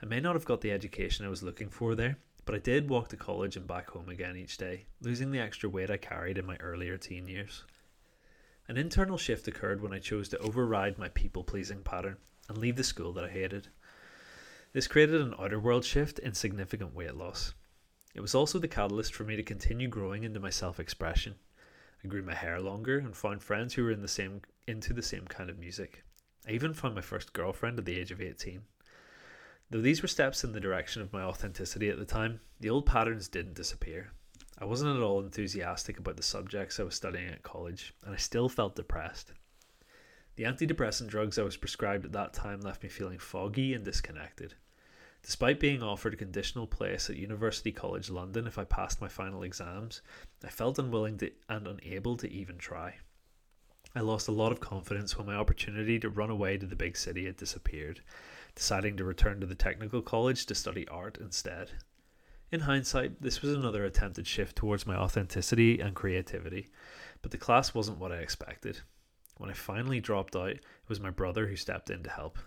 I 0.00 0.06
may 0.06 0.20
not 0.20 0.36
have 0.36 0.44
got 0.44 0.60
the 0.60 0.70
education 0.70 1.26
I 1.26 1.28
was 1.28 1.42
looking 1.42 1.68
for 1.68 1.96
there, 1.96 2.18
but 2.44 2.54
I 2.54 2.58
did 2.58 2.88
walk 2.88 3.08
to 3.08 3.16
college 3.16 3.56
and 3.56 3.66
back 3.66 3.90
home 3.90 4.08
again 4.08 4.36
each 4.36 4.56
day, 4.56 4.86
losing 5.00 5.32
the 5.32 5.40
extra 5.40 5.68
weight 5.68 5.90
I 5.90 5.96
carried 5.96 6.38
in 6.38 6.46
my 6.46 6.56
earlier 6.58 6.96
teen 6.96 7.26
years. 7.26 7.64
An 8.68 8.76
internal 8.76 9.18
shift 9.18 9.48
occurred 9.48 9.82
when 9.82 9.92
I 9.92 9.98
chose 9.98 10.28
to 10.28 10.38
override 10.38 10.96
my 10.96 11.08
people 11.08 11.42
pleasing 11.42 11.82
pattern 11.82 12.18
and 12.48 12.56
leave 12.56 12.76
the 12.76 12.84
school 12.84 13.12
that 13.14 13.24
I 13.24 13.30
hated. 13.30 13.68
This 14.72 14.86
created 14.86 15.20
an 15.20 15.34
outer 15.38 15.58
world 15.58 15.84
shift 15.84 16.18
in 16.18 16.34
significant 16.34 16.94
weight 16.94 17.14
loss. 17.14 17.54
It 18.14 18.20
was 18.20 18.34
also 18.34 18.58
the 18.58 18.68
catalyst 18.68 19.14
for 19.14 19.24
me 19.24 19.34
to 19.36 19.42
continue 19.42 19.88
growing 19.88 20.24
into 20.24 20.40
my 20.40 20.50
self 20.50 20.78
expression. 20.78 21.36
I 22.04 22.08
grew 22.08 22.22
my 22.22 22.34
hair 22.34 22.60
longer 22.60 22.98
and 22.98 23.16
found 23.16 23.42
friends 23.42 23.74
who 23.74 23.84
were 23.84 23.90
in 23.90 24.02
the 24.02 24.08
same 24.08 24.42
into 24.66 24.92
the 24.92 25.02
same 25.02 25.24
kind 25.26 25.48
of 25.48 25.58
music. 25.58 26.04
I 26.46 26.52
even 26.52 26.74
found 26.74 26.94
my 26.94 27.00
first 27.00 27.32
girlfriend 27.32 27.78
at 27.78 27.86
the 27.86 27.98
age 27.98 28.10
of 28.10 28.20
18. 28.20 28.62
Though 29.70 29.80
these 29.80 30.02
were 30.02 30.08
steps 30.08 30.44
in 30.44 30.52
the 30.52 30.60
direction 30.60 31.00
of 31.00 31.12
my 31.12 31.22
authenticity 31.22 31.88
at 31.88 31.98
the 31.98 32.04
time, 32.04 32.40
the 32.60 32.70
old 32.70 32.84
patterns 32.84 33.28
didn't 33.28 33.54
disappear. 33.54 34.12
I 34.58 34.66
wasn't 34.66 34.96
at 34.96 35.02
all 35.02 35.20
enthusiastic 35.20 35.98
about 35.98 36.16
the 36.16 36.22
subjects 36.22 36.78
I 36.78 36.82
was 36.82 36.94
studying 36.94 37.28
at 37.28 37.42
college, 37.42 37.94
and 38.04 38.14
I 38.14 38.18
still 38.18 38.48
felt 38.48 38.76
depressed. 38.76 39.32
The 40.38 40.44
antidepressant 40.44 41.08
drugs 41.08 41.36
I 41.36 41.42
was 41.42 41.56
prescribed 41.56 42.04
at 42.04 42.12
that 42.12 42.32
time 42.32 42.60
left 42.60 42.84
me 42.84 42.88
feeling 42.88 43.18
foggy 43.18 43.74
and 43.74 43.84
disconnected. 43.84 44.54
Despite 45.20 45.58
being 45.58 45.82
offered 45.82 46.14
a 46.14 46.16
conditional 46.16 46.68
place 46.68 47.10
at 47.10 47.16
University 47.16 47.72
College 47.72 48.08
London 48.08 48.46
if 48.46 48.56
I 48.56 48.62
passed 48.62 49.00
my 49.00 49.08
final 49.08 49.42
exams, 49.42 50.00
I 50.44 50.46
felt 50.46 50.78
unwilling 50.78 51.18
to, 51.18 51.32
and 51.48 51.66
unable 51.66 52.16
to 52.18 52.30
even 52.30 52.56
try. 52.56 52.98
I 53.96 54.00
lost 54.02 54.28
a 54.28 54.32
lot 54.32 54.52
of 54.52 54.60
confidence 54.60 55.18
when 55.18 55.26
my 55.26 55.34
opportunity 55.34 55.98
to 55.98 56.08
run 56.08 56.30
away 56.30 56.56
to 56.56 56.66
the 56.66 56.76
big 56.76 56.96
city 56.96 57.26
had 57.26 57.36
disappeared, 57.36 58.00
deciding 58.54 58.96
to 58.98 59.04
return 59.04 59.40
to 59.40 59.46
the 59.46 59.56
technical 59.56 60.02
college 60.02 60.46
to 60.46 60.54
study 60.54 60.86
art 60.86 61.18
instead. 61.20 61.72
In 62.52 62.60
hindsight, 62.60 63.20
this 63.20 63.42
was 63.42 63.54
another 63.54 63.84
attempted 63.84 64.28
shift 64.28 64.54
towards 64.54 64.86
my 64.86 64.94
authenticity 64.94 65.80
and 65.80 65.96
creativity, 65.96 66.68
but 67.22 67.32
the 67.32 67.38
class 67.38 67.74
wasn't 67.74 67.98
what 67.98 68.12
I 68.12 68.18
expected. 68.18 68.82
When 69.38 69.50
I 69.50 69.54
finally 69.54 70.00
dropped 70.00 70.36
out, 70.36 70.50
it 70.50 70.64
was 70.88 71.00
my 71.00 71.10
brother 71.10 71.46
who 71.46 71.56
stepped 71.56 71.90
in 71.90 72.02
to 72.02 72.10
help. 72.10 72.38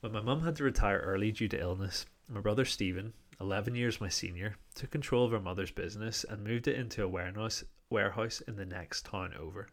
When 0.00 0.12
my 0.12 0.20
mum 0.20 0.42
had 0.42 0.56
to 0.56 0.64
retire 0.64 0.98
early 0.98 1.32
due 1.32 1.48
to 1.48 1.60
illness, 1.60 2.06
my 2.28 2.40
brother 2.40 2.64
Stephen, 2.64 3.12
11 3.40 3.74
years 3.74 4.00
my 4.00 4.08
senior, 4.08 4.56
took 4.74 4.90
control 4.90 5.24
of 5.24 5.34
our 5.34 5.40
mother's 5.40 5.72
business 5.72 6.24
and 6.24 6.44
moved 6.44 6.68
it 6.68 6.76
into 6.76 7.02
a 7.02 7.08
warehouse, 7.08 7.64
warehouse 7.90 8.40
in 8.42 8.56
the 8.56 8.64
next 8.64 9.06
town 9.06 9.34
over. 9.38 9.68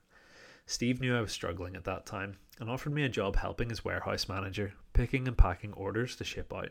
Steve 0.66 0.99
knew 0.99 1.16
I 1.16 1.22
was 1.22 1.32
struggling 1.32 1.76
at 1.76 1.84
that 1.86 2.05
time 2.05 2.38
and 2.60 2.70
offered 2.70 2.93
me 2.93 3.03
a 3.03 3.10
job 3.10 3.36
helping 3.36 3.72
as 3.72 3.86
warehouse 3.86 4.28
manager, 4.28 4.74
picking 4.93 5.28
and 5.28 5.38
packing 5.38 5.74
orders 5.74 6.16
to 6.16 6.24
ship 6.24 6.51
out. 6.53 6.70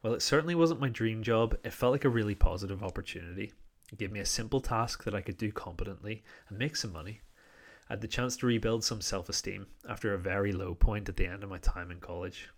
While 0.00 0.14
it 0.14 0.22
certainly 0.22 0.54
wasn't 0.54 0.80
my 0.80 0.88
dream 0.88 1.22
job, 1.22 1.56
it 1.64 1.72
felt 1.72 1.92
like 1.92 2.04
a 2.04 2.08
really 2.08 2.34
positive 2.34 2.82
opportunity. 2.82 3.52
It 3.92 3.98
gave 3.98 4.12
me 4.12 4.20
a 4.20 4.26
simple 4.26 4.60
task 4.60 5.04
that 5.04 5.14
I 5.14 5.20
could 5.20 5.36
do 5.36 5.50
competently 5.52 6.22
and 6.48 6.58
make 6.58 6.76
some 6.76 6.92
money. 6.92 7.20
I 7.88 7.92
had 7.92 8.00
the 8.00 8.08
chance 8.08 8.36
to 8.38 8.46
rebuild 8.46 8.84
some 8.84 9.00
self 9.00 9.28
esteem 9.28 9.66
after 9.88 10.12
a 10.12 10.18
very 10.18 10.52
low 10.52 10.74
point 10.74 11.08
at 11.08 11.16
the 11.16 11.26
end 11.26 11.44
of 11.44 11.50
my 11.50 11.58
time 11.58 11.90
in 11.90 12.00
college. 12.00 12.48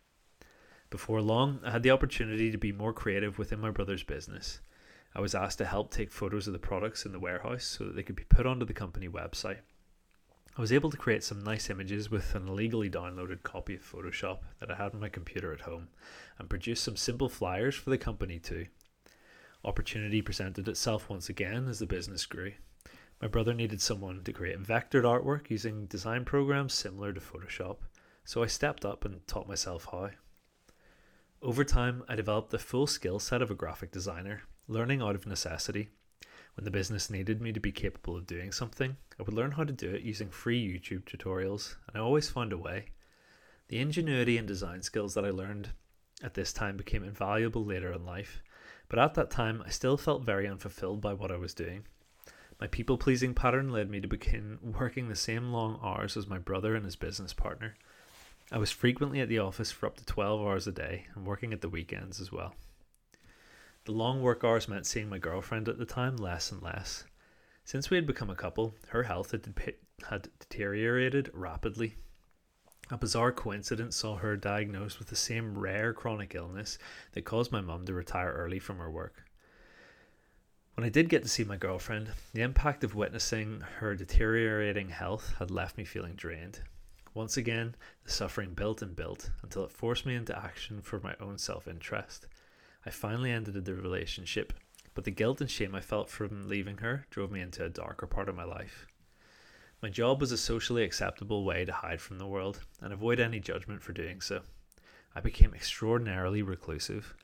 Before 0.91 1.21
long, 1.21 1.61
I 1.63 1.71
had 1.71 1.83
the 1.83 1.91
opportunity 1.91 2.51
to 2.51 2.57
be 2.57 2.73
more 2.73 2.95
creative 2.95 3.39
within 3.39 3.61
my 3.61 3.71
brother's 3.71 4.03
business. 4.03 4.61
I 5.15 5.21
was 5.21 5.35
asked 5.35 5.59
to 5.59 5.67
help 5.67 5.91
take 5.91 6.11
photos 6.11 6.47
of 6.47 6.55
the 6.55 6.59
products 6.59 7.05
in 7.05 7.13
the 7.13 7.19
warehouse 7.19 7.65
so 7.65 7.85
that 7.85 7.97
they 7.97 8.03
could 8.03 8.17
be 8.17 8.25
put 8.25 8.47
onto 8.47 8.65
the 8.65 8.73
company 8.73 9.09
website. 9.09 9.59
I 10.57 10.61
was 10.61 10.73
able 10.73 10.91
to 10.91 10.97
create 10.97 11.23
some 11.23 11.45
nice 11.45 11.71
images 11.71 12.11
with 12.11 12.35
an 12.35 12.49
illegally 12.49 12.91
downloaded 12.91 13.43
copy 13.43 13.77
of 13.77 13.83
Photoshop 13.83 14.41
that 14.61 14.71
I 14.71 14.77
had 14.77 14.93
on 14.93 15.01
my 15.01 15.09
computer 15.09 15.53
at 15.53 15.61
home 15.61 15.89
and 16.39 16.51
produce 16.51 16.81
some 16.81 16.97
simple 16.97 17.29
flyers 17.29 17.77
for 17.77 17.91
the 17.91 17.99
company 17.99 18.39
too. 18.39 18.67
Opportunity 19.65 20.23
presented 20.23 20.67
itself 20.69 21.09
once 21.09 21.29
again 21.29 21.69
as 21.69 21.79
the 21.79 21.87
business 21.87 22.27
grew. 22.27 22.53
My 23.21 23.29
brother 23.29 23.55
needed 23.55 23.81
someone 23.81 24.23
to 24.25 24.33
create 24.33 24.63
vectored 24.63 25.05
artwork 25.05 25.51
using 25.51 25.87
design 25.87 26.25
programs 26.25 26.75
similar 26.75 27.13
to 27.13 27.21
Photoshop, 27.21 27.79
so 28.25 28.43
I 28.43 28.47
stepped 28.47 28.85
up 28.85 29.05
and 29.05 29.27
taught 29.27 29.49
myself 29.49 29.89
how. 29.91 30.11
Over 31.43 31.65
time, 31.65 32.05
I 32.09 32.17
developed 32.17 32.51
the 32.51 32.59
full 32.59 32.87
skill 32.87 33.19
set 33.19 33.43
of 33.43 33.51
a 33.51 33.55
graphic 33.55 33.91
designer, 33.91 34.43
learning 34.67 35.03
out 35.03 35.15
of 35.15 35.27
necessity 35.27 35.91
when 36.59 36.65
the 36.65 36.73
business 36.73 37.09
needed 37.09 37.41
me 37.41 37.53
to 37.53 37.61
be 37.61 37.71
capable 37.71 38.17
of 38.17 38.27
doing 38.27 38.51
something, 38.51 38.97
I 39.17 39.23
would 39.23 39.33
learn 39.33 39.53
how 39.53 39.63
to 39.63 39.73
do 39.73 39.95
it 39.95 40.03
using 40.03 40.29
free 40.29 40.61
YouTube 40.61 41.05
tutorials, 41.05 41.77
and 41.87 41.97
I 41.97 42.01
always 42.01 42.29
found 42.29 42.53
a 42.53 42.59
way. 42.59 42.87
The 43.69 43.79
ingenuity 43.79 44.37
and 44.37 44.49
design 44.49 44.83
skills 44.83 45.15
that 45.15 45.25
I 45.25 45.31
learned 45.31 45.69
at 46.21 46.35
this 46.35 46.53
time 46.53 46.77
became 46.77 47.05
invaluable 47.05 47.65
later 47.65 47.93
in 47.93 48.05
life, 48.05 48.43
but 48.89 48.99
at 48.99 49.15
that 49.15 49.31
time 49.31 49.63
I 49.65 49.71
still 49.71 49.97
felt 49.97 50.25
very 50.25 50.49
unfulfilled 50.49 51.01
by 51.01 51.13
what 51.13 51.31
I 51.31 51.37
was 51.37 51.55
doing. 51.55 51.87
My 52.61 52.67
people 52.67 52.99
pleasing 52.99 53.35
pattern 53.35 53.71
led 53.71 53.89
me 53.89 54.01
to 54.01 54.09
begin 54.09 54.59
working 54.63 55.09
the 55.09 55.15
same 55.15 55.53
long 55.53 55.79
hours 55.83 56.17
as 56.17 56.27
my 56.27 56.39
brother 56.39 56.75
and 56.75 56.85
his 56.85 56.97
business 56.97 57.33
partner. 57.33 57.77
I 58.51 58.59
was 58.59 58.73
frequently 58.73 59.21
at 59.21 59.29
the 59.29 59.39
office 59.39 59.71
for 59.71 59.87
up 59.87 59.97
to 59.99 60.07
12 60.07 60.41
hours 60.41 60.67
a 60.67 60.73
day 60.73 61.07
and 61.15 61.25
working 61.25 61.53
at 61.53 61.61
the 61.61 61.69
weekends 61.69 62.21
as 62.21 62.33
well. 62.33 62.55
The 63.85 63.93
long 63.93 64.23
work 64.23 64.43
hours 64.43 64.69
meant 64.69 64.87
seeing 64.87 65.09
my 65.09 65.19
girlfriend 65.19 65.69
at 65.69 65.79
the 65.79 65.87
time 65.87 66.17
less 66.17 66.51
and 66.51 66.61
less. 66.61 67.05
Since 67.65 67.91
we 67.91 67.97
had 67.97 68.07
become 68.07 68.31
a 68.31 68.35
couple, 68.35 68.75
her 68.89 69.05
health 69.05 69.31
had, 69.31 69.55
had 70.09 70.29
deteriorated 70.41 71.31
rapidly. 71.33 71.97
A 72.91 72.97
bizarre 72.97 73.33
coincidence 73.33 73.95
saw 73.95 74.17
her 74.17 74.37
diagnosed 74.37 74.99
with 74.99 75.09
the 75.09 75.17
same 75.17 75.57
rare 75.57 75.93
chronic 75.93 76.35
illness 76.35 76.79
that 77.13 77.27
caused 77.27 77.53
my 77.53 77.61
mum 77.61 77.85
to 77.85 77.95
retire 77.95 78.33
early 78.33 78.59
from 78.59 78.79
her 78.79 78.91
work. 78.91 79.28
When 80.79 80.87
I 80.87 80.91
did 80.91 81.09
get 81.09 81.25
to 81.25 81.29
see 81.29 81.43
my 81.43 81.57
girlfriend, 81.57 82.13
the 82.35 82.43
impact 82.43 82.85
of 82.85 82.95
witnessing 82.95 83.63
her 83.81 83.97
deteriorating 83.97 84.91
health 84.91 85.35
had 85.41 85.51
left 85.51 85.77
me 85.77 85.85
feeling 85.85 86.15
drained. 86.15 86.61
Once 87.15 87.37
again, 87.37 87.75
the 88.05 88.13
suffering 88.13 88.55
built 88.55 88.81
and 88.81 88.95
built 88.95 89.29
until 89.43 89.65
it 89.65 89.73
forced 89.73 90.07
me 90.07 90.15
into 90.15 90.39
action 90.39 90.81
for 90.81 91.01
my 91.01 91.17
own 91.19 91.37
self 91.37 91.67
interest. 91.67 92.29
I 92.87 92.91
finally 92.91 93.33
ended 93.33 93.65
the 93.65 93.75
relationship, 93.75 94.53
but 94.95 95.03
the 95.03 95.11
guilt 95.11 95.41
and 95.41 95.51
shame 95.51 95.75
I 95.75 95.81
felt 95.81 96.11
from 96.11 96.49
leaving 96.49 96.77
her 96.77 97.07
drove 97.11 97.33
me 97.33 97.41
into 97.41 97.65
a 97.65 97.69
darker 97.69 98.07
part 98.07 98.29
of 98.29 98.37
my 98.37 98.45
life. 98.45 98.87
My 99.83 99.89
job 99.89 100.21
was 100.21 100.31
a 100.31 100.39
socially 100.39 100.85
acceptable 100.85 101.45
way 101.45 101.65
to 101.65 101.73
hide 101.73 102.01
from 102.01 102.19
the 102.19 102.27
world 102.29 102.61
and 102.81 102.93
avoid 102.93 103.19
any 103.19 103.41
judgment 103.41 103.83
for 103.83 103.93
doing 103.93 104.21
so. 104.21 104.43
I 105.13 105.23
became 105.23 105.55
extraordinarily 105.55 106.43
reclusive. 106.43 107.17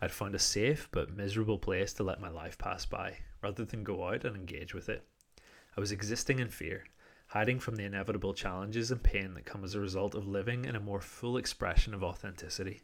I'd 0.00 0.12
found 0.12 0.34
a 0.34 0.38
safe 0.38 0.88
but 0.92 1.16
miserable 1.16 1.58
place 1.58 1.92
to 1.94 2.04
let 2.04 2.20
my 2.20 2.28
life 2.28 2.56
pass 2.56 2.86
by, 2.86 3.18
rather 3.42 3.64
than 3.64 3.82
go 3.82 4.08
out 4.08 4.24
and 4.24 4.36
engage 4.36 4.74
with 4.74 4.88
it. 4.88 5.06
I 5.76 5.80
was 5.80 5.92
existing 5.92 6.38
in 6.38 6.48
fear, 6.48 6.84
hiding 7.28 7.60
from 7.60 7.76
the 7.76 7.84
inevitable 7.84 8.32
challenges 8.32 8.90
and 8.90 9.02
pain 9.02 9.34
that 9.34 9.44
come 9.44 9.64
as 9.64 9.74
a 9.74 9.80
result 9.80 10.14
of 10.14 10.26
living 10.26 10.64
in 10.64 10.76
a 10.76 10.80
more 10.80 11.00
full 11.00 11.36
expression 11.36 11.94
of 11.94 12.02
authenticity. 12.04 12.82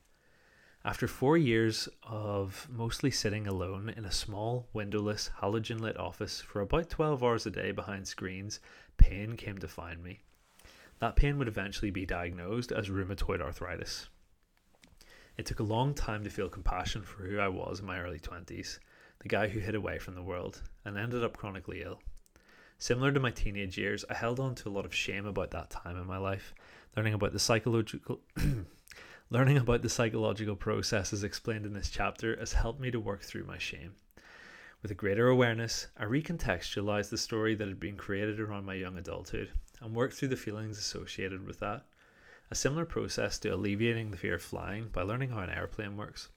After 0.85 1.09
four 1.09 1.39
years 1.39 1.89
of 2.03 2.69
mostly 2.71 3.11
sitting 3.11 3.47
alone 3.47 3.89
in 3.97 4.05
a 4.05 4.13
small, 4.13 4.69
windowless, 4.75 5.31
halogen 5.41 5.81
lit 5.81 5.97
office 5.97 6.43
for 6.43 6.61
about 6.61 6.91
12 6.91 7.25
hours 7.25 7.47
a 7.47 7.51
day 7.51 7.73
behind 7.73 8.07
screens, 8.07 8.61
pain 8.99 9.37
came 9.37 9.57
to 9.59 9.69
find 9.69 10.03
me. 10.03 10.21
That 10.99 11.17
pain 11.17 11.39
would 11.39 11.49
eventually 11.49 11.91
be 11.91 12.05
diagnosed 12.05 12.71
as 12.71 12.91
rheumatoid 12.91 13.41
arthritis. 13.41 14.09
It 15.37 15.47
took 15.47 15.61
a 15.61 15.65
long 15.65 15.95
time 15.95 16.25
to 16.25 16.31
feel 16.31 16.49
compassion 16.49 17.03
for 17.03 17.25
who 17.25 17.39
I 17.39 17.49
was 17.49 17.81
in 17.81 17.87
my 17.87 18.01
early 18.01 18.21
20s, 18.21 18.79
the 19.21 19.29
guy 19.29 19.49
who 19.49 19.61
hid 19.61 19.75
away 19.75 19.99
from 19.99 20.15
the 20.15 20.23
world, 20.23 20.63
and 20.85 20.97
ended 20.97 21.25
up 21.25 21.37
chronically 21.37 21.83
ill. 21.83 22.01
Similar 22.79 23.13
to 23.13 23.21
my 23.21 23.31
teenage 23.31 23.79
years, 23.79 24.05
I 24.11 24.15
held 24.15 24.41
on 24.41 24.55
to 24.57 24.69
a 24.69 24.71
lot 24.71 24.85
of 24.85 24.95
shame 24.95 25.27
about 25.27 25.51
that 25.53 25.71
time 25.71 25.97
in 25.97 26.07
my 26.07 26.19
life, 26.19 26.55
learning 26.97 27.15
about 27.15 27.33
the 27.33 27.39
psychological 27.39 28.21
Learning 29.31 29.57
about 29.57 29.81
the 29.81 29.89
psychological 29.89 30.55
processes 30.55 31.25
explained 31.25 31.65
in 31.65 31.73
this 31.73 31.89
chapter 31.89 32.37
has 32.37 32.53
helped 32.53 32.79
me 32.79 32.91
to 32.91 33.01
work 33.01 33.23
through 33.23 33.45
my 33.45 33.57
shame. 33.57 33.95
With 34.83 34.91
a 34.91 34.95
greater 34.95 35.29
awareness, 35.29 35.87
I 35.97 36.05
recontextualized 36.05 37.09
the 37.09 37.17
story 37.17 37.55
that 37.55 37.67
had 37.67 37.81
been 37.81 37.97
created 37.97 38.39
around 38.39 38.67
my 38.67 38.75
young 38.75 38.99
adulthood 38.99 39.51
and 39.81 39.95
worked 39.95 40.15
through 40.15 40.29
the 40.29 40.37
feelings 40.37 40.79
associated 40.79 41.47
with 41.47 41.59
that. 41.61 41.87
A 42.51 42.55
similar 42.55 42.85
process 42.85 43.39
to 43.41 43.49
alleviating 43.49 44.11
the 44.11 44.17
fear 44.17 44.35
of 44.35 44.43
flying 44.43 44.89
by 44.89 45.03
learning 45.03 45.31
how 45.31 45.41
an 45.41 45.51
airplane 45.51 45.97
works. 45.97 46.29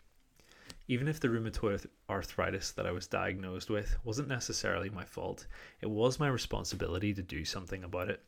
Even 0.87 1.07
if 1.07 1.19
the 1.19 1.27
rheumatoid 1.27 1.85
arthritis 2.09 2.71
that 2.71 2.87
I 2.87 2.91
was 2.91 3.07
diagnosed 3.07 3.69
with 3.69 3.97
wasn't 4.03 4.29
necessarily 4.29 4.89
my 4.89 5.03
fault, 5.03 5.47
it 5.81 5.89
was 5.89 6.19
my 6.19 6.29
responsibility 6.29 7.13
to 7.13 7.21
do 7.21 7.43
something 7.43 7.83
about 7.83 8.09
it. 8.09 8.23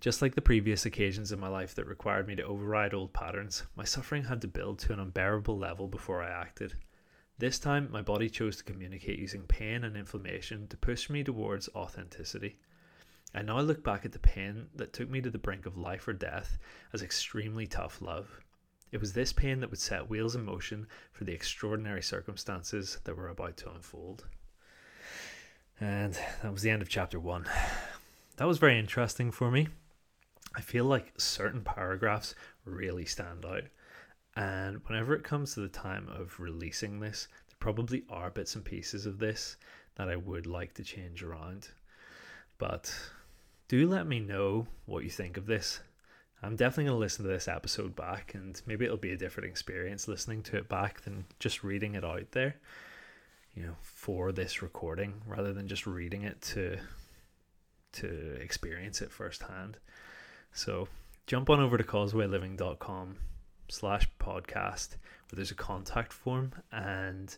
Just 0.00 0.22
like 0.22 0.34
the 0.34 0.42
previous 0.42 0.86
occasions 0.86 1.32
in 1.32 1.40
my 1.40 1.48
life 1.48 1.74
that 1.74 1.86
required 1.86 2.26
me 2.26 2.34
to 2.36 2.42
override 2.42 2.94
old 2.94 3.12
patterns, 3.12 3.62
my 3.76 3.84
suffering 3.84 4.24
had 4.24 4.40
to 4.42 4.48
build 4.48 4.78
to 4.80 4.92
an 4.92 5.00
unbearable 5.00 5.58
level 5.58 5.88
before 5.88 6.22
I 6.22 6.30
acted. 6.30 6.74
This 7.38 7.58
time, 7.58 7.90
my 7.90 8.00
body 8.00 8.30
chose 8.30 8.56
to 8.56 8.64
communicate 8.64 9.18
using 9.18 9.42
pain 9.42 9.84
and 9.84 9.96
inflammation 9.96 10.68
to 10.68 10.76
push 10.76 11.10
me 11.10 11.22
towards 11.22 11.68
authenticity. 11.74 12.58
I 13.36 13.42
now 13.42 13.60
look 13.60 13.84
back 13.84 14.06
at 14.06 14.12
the 14.12 14.18
pain 14.18 14.68
that 14.76 14.94
took 14.94 15.10
me 15.10 15.20
to 15.20 15.28
the 15.28 15.36
brink 15.36 15.66
of 15.66 15.76
life 15.76 16.08
or 16.08 16.14
death 16.14 16.56
as 16.94 17.02
extremely 17.02 17.66
tough 17.66 18.00
love. 18.00 18.40
It 18.92 18.98
was 18.98 19.12
this 19.12 19.30
pain 19.30 19.60
that 19.60 19.68
would 19.68 19.78
set 19.78 20.08
wheels 20.08 20.34
in 20.34 20.42
motion 20.42 20.86
for 21.12 21.24
the 21.24 21.34
extraordinary 21.34 22.02
circumstances 22.02 22.98
that 23.04 23.14
were 23.14 23.28
about 23.28 23.58
to 23.58 23.70
unfold. 23.70 24.24
And 25.78 26.18
that 26.42 26.50
was 26.50 26.62
the 26.62 26.70
end 26.70 26.80
of 26.80 26.88
chapter 26.88 27.20
one. 27.20 27.44
That 28.38 28.48
was 28.48 28.56
very 28.56 28.78
interesting 28.78 29.30
for 29.30 29.50
me. 29.50 29.68
I 30.54 30.62
feel 30.62 30.86
like 30.86 31.12
certain 31.18 31.60
paragraphs 31.60 32.34
really 32.64 33.04
stand 33.04 33.44
out. 33.44 33.64
And 34.34 34.80
whenever 34.86 35.14
it 35.14 35.24
comes 35.24 35.52
to 35.52 35.60
the 35.60 35.68
time 35.68 36.08
of 36.08 36.40
releasing 36.40 37.00
this, 37.00 37.28
there 37.48 37.56
probably 37.60 38.04
are 38.08 38.30
bits 38.30 38.54
and 38.54 38.64
pieces 38.64 39.04
of 39.04 39.18
this 39.18 39.58
that 39.96 40.08
I 40.08 40.16
would 40.16 40.46
like 40.46 40.72
to 40.74 40.82
change 40.82 41.22
around. 41.22 41.68
But 42.56 42.90
do 43.68 43.88
let 43.88 44.06
me 44.06 44.20
know 44.20 44.66
what 44.84 45.04
you 45.04 45.10
think 45.10 45.36
of 45.36 45.46
this. 45.46 45.80
I'm 46.42 46.56
definitely 46.56 46.84
going 46.84 46.96
to 46.96 47.00
listen 47.00 47.24
to 47.24 47.30
this 47.30 47.48
episode 47.48 47.96
back, 47.96 48.34
and 48.34 48.60
maybe 48.66 48.84
it'll 48.84 48.96
be 48.96 49.12
a 49.12 49.16
different 49.16 49.48
experience 49.48 50.06
listening 50.06 50.42
to 50.44 50.56
it 50.56 50.68
back 50.68 51.00
than 51.00 51.24
just 51.40 51.64
reading 51.64 51.94
it 51.94 52.04
out 52.04 52.32
there, 52.32 52.56
you 53.54 53.62
know, 53.62 53.76
for 53.80 54.32
this 54.32 54.62
recording 54.62 55.14
rather 55.26 55.52
than 55.52 55.66
just 55.66 55.86
reading 55.86 56.22
it 56.22 56.40
to 56.42 56.78
to 57.92 58.36
experience 58.42 59.00
it 59.00 59.10
firsthand. 59.10 59.78
So 60.52 60.88
jump 61.26 61.48
on 61.48 61.60
over 61.60 61.78
to 61.78 61.84
causewayliving.com 61.84 63.16
slash 63.68 64.08
podcast 64.20 64.90
where 65.30 65.36
there's 65.36 65.50
a 65.50 65.54
contact 65.54 66.12
form 66.12 66.52
and 66.70 67.34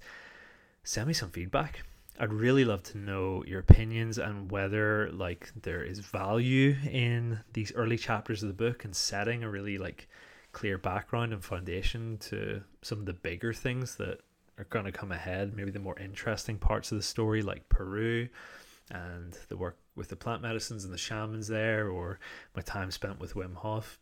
send 0.82 1.06
me 1.06 1.12
some 1.12 1.30
feedback 1.30 1.84
I'd 2.20 2.32
really 2.32 2.64
love 2.64 2.82
to 2.84 2.98
know 2.98 3.44
your 3.46 3.60
opinions 3.60 4.18
and 4.18 4.50
whether 4.50 5.08
like 5.12 5.52
there 5.62 5.84
is 5.84 6.00
value 6.00 6.74
in 6.90 7.38
these 7.52 7.72
early 7.72 7.96
chapters 7.96 8.42
of 8.42 8.48
the 8.48 8.54
book 8.54 8.84
and 8.84 8.94
setting 8.94 9.44
a 9.44 9.50
really 9.50 9.78
like 9.78 10.08
clear 10.50 10.78
background 10.78 11.32
and 11.32 11.44
foundation 11.44 12.18
to 12.18 12.62
some 12.82 12.98
of 12.98 13.06
the 13.06 13.12
bigger 13.12 13.52
things 13.52 13.94
that 13.96 14.20
are 14.58 14.64
going 14.64 14.84
to 14.84 14.92
come 14.92 15.12
ahead, 15.12 15.54
maybe 15.54 15.70
the 15.70 15.78
more 15.78 15.96
interesting 15.98 16.58
parts 16.58 16.90
of 16.90 16.98
the 16.98 17.02
story 17.02 17.42
like 17.42 17.68
Peru 17.68 18.28
and 18.90 19.38
the 19.48 19.56
work 19.56 19.78
with 19.94 20.08
the 20.08 20.16
plant 20.16 20.42
medicines 20.42 20.84
and 20.84 20.92
the 20.92 20.98
shamans 20.98 21.46
there 21.46 21.88
or 21.88 22.18
my 22.56 22.62
time 22.62 22.90
spent 22.90 23.20
with 23.20 23.34
Wim 23.34 23.54
Hof. 23.54 24.00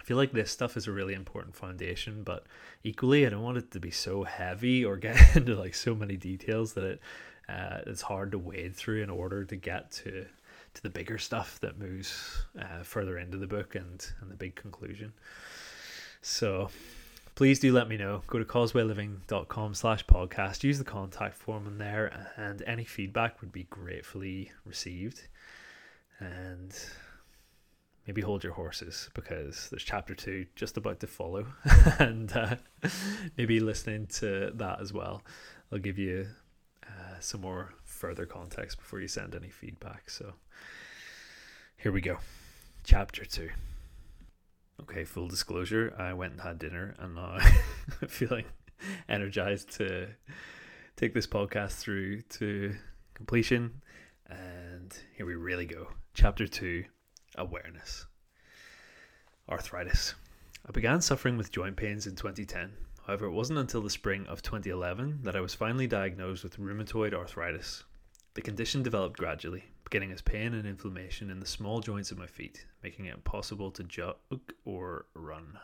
I 0.00 0.04
feel 0.04 0.16
like 0.16 0.32
this 0.32 0.50
stuff 0.50 0.76
is 0.76 0.86
a 0.86 0.92
really 0.92 1.14
important 1.14 1.54
foundation, 1.54 2.24
but 2.24 2.46
equally, 2.82 3.26
I 3.26 3.30
don't 3.30 3.42
want 3.42 3.58
it 3.58 3.70
to 3.72 3.80
be 3.80 3.90
so 3.90 4.24
heavy 4.24 4.84
or 4.84 4.96
get 4.96 5.16
into 5.36 5.54
like 5.54 5.74
so 5.74 5.94
many 5.94 6.16
details 6.16 6.72
that 6.72 6.84
it 6.84 7.00
uh, 7.48 7.78
it's 7.86 8.02
hard 8.02 8.32
to 8.32 8.38
wade 8.38 8.74
through 8.74 9.02
in 9.02 9.10
order 9.10 9.44
to 9.44 9.56
get 9.56 9.90
to 9.92 10.26
to 10.74 10.82
the 10.82 10.90
bigger 10.90 11.18
stuff 11.18 11.60
that 11.60 11.78
moves 11.78 12.42
uh, 12.60 12.82
further 12.82 13.18
into 13.18 13.36
the 13.36 13.46
book 13.46 13.74
and 13.74 14.06
and 14.20 14.30
the 14.30 14.36
big 14.36 14.54
conclusion. 14.54 15.12
So 16.20 16.70
please 17.34 17.60
do 17.60 17.72
let 17.72 17.88
me 17.88 17.96
know. 17.96 18.22
Go 18.26 18.38
to 18.38 18.44
causewayliving.com 18.44 19.74
slash 19.74 20.06
podcast. 20.06 20.64
Use 20.64 20.78
the 20.78 20.84
contact 20.84 21.34
form 21.36 21.66
in 21.66 21.78
there 21.78 22.28
and 22.36 22.62
any 22.66 22.84
feedback 22.84 23.40
would 23.40 23.52
be 23.52 23.64
gratefully 23.64 24.50
received. 24.64 25.22
And 26.20 26.74
maybe 28.06 28.22
hold 28.22 28.44
your 28.44 28.52
horses 28.52 29.10
because 29.14 29.68
there's 29.70 29.82
chapter 29.82 30.14
two 30.14 30.46
just 30.54 30.76
about 30.76 31.00
to 31.00 31.06
follow. 31.06 31.46
and 31.98 32.32
uh, 32.36 32.56
maybe 33.36 33.60
listening 33.60 34.06
to 34.06 34.52
that 34.54 34.80
as 34.80 34.92
well. 34.92 35.22
I'll 35.72 35.78
give 35.78 35.98
you 35.98 36.28
uh, 36.88 37.18
some 37.20 37.40
more 37.40 37.74
further 37.84 38.26
context 38.26 38.78
before 38.78 39.00
you 39.00 39.08
send 39.08 39.34
any 39.34 39.48
feedback. 39.48 40.10
So 40.10 40.34
here 41.76 41.92
we 41.92 42.00
go. 42.00 42.18
Chapter 42.84 43.24
2. 43.24 43.48
Okay, 44.82 45.04
full 45.04 45.28
disclosure, 45.28 45.94
I 45.98 46.12
went 46.12 46.32
and 46.32 46.40
had 46.42 46.58
dinner 46.58 46.94
and 46.98 47.14
now 47.14 47.38
I'm 48.02 48.08
feeling 48.08 48.44
energized 49.08 49.70
to 49.76 50.08
take 50.96 51.14
this 51.14 51.26
podcast 51.26 51.72
through 51.72 52.22
to 52.22 52.74
completion. 53.14 53.80
And 54.28 54.96
here 55.16 55.26
we 55.26 55.34
really 55.34 55.66
go. 55.66 55.88
Chapter 56.14 56.46
2 56.46 56.84
Awareness. 57.36 58.06
Arthritis. 59.48 60.14
I 60.66 60.70
began 60.70 61.00
suffering 61.00 61.36
with 61.36 61.52
joint 61.52 61.76
pains 61.76 62.06
in 62.06 62.16
2010 62.16 62.72
However, 63.06 63.26
it 63.26 63.32
wasn't 63.32 63.58
until 63.58 63.82
the 63.82 63.90
spring 63.90 64.26
of 64.28 64.40
2011 64.40 65.20
that 65.24 65.36
I 65.36 65.40
was 65.40 65.54
finally 65.54 65.86
diagnosed 65.86 66.42
with 66.42 66.58
rheumatoid 66.58 67.12
arthritis. 67.12 67.84
The 68.32 68.40
condition 68.40 68.82
developed 68.82 69.18
gradually, 69.18 69.64
beginning 69.84 70.10
as 70.10 70.22
pain 70.22 70.54
and 70.54 70.66
inflammation 70.66 71.30
in 71.30 71.38
the 71.38 71.46
small 71.46 71.80
joints 71.80 72.10
of 72.10 72.18
my 72.18 72.26
feet, 72.26 72.64
making 72.82 73.04
it 73.04 73.14
impossible 73.14 73.70
to 73.72 73.84
jog 73.84 74.16
or 74.64 75.04
run. 75.14 75.58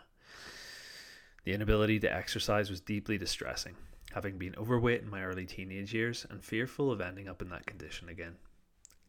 The 1.45 1.55
inability 1.55 1.99
to 2.01 2.15
exercise 2.15 2.69
was 2.69 2.83
deeply 2.83 3.17
distressing, 3.17 3.75
having 4.13 4.37
been 4.37 4.55
overweight 4.57 5.01
in 5.01 5.09
my 5.09 5.25
early 5.25 5.47
teenage 5.47 5.95
years 5.95 6.27
and 6.29 6.45
fearful 6.45 6.93
of 6.93 7.01
ending 7.01 7.27
up 7.27 7.41
in 7.41 7.49
that 7.49 7.65
condition 7.65 8.11
again. 8.11 8.37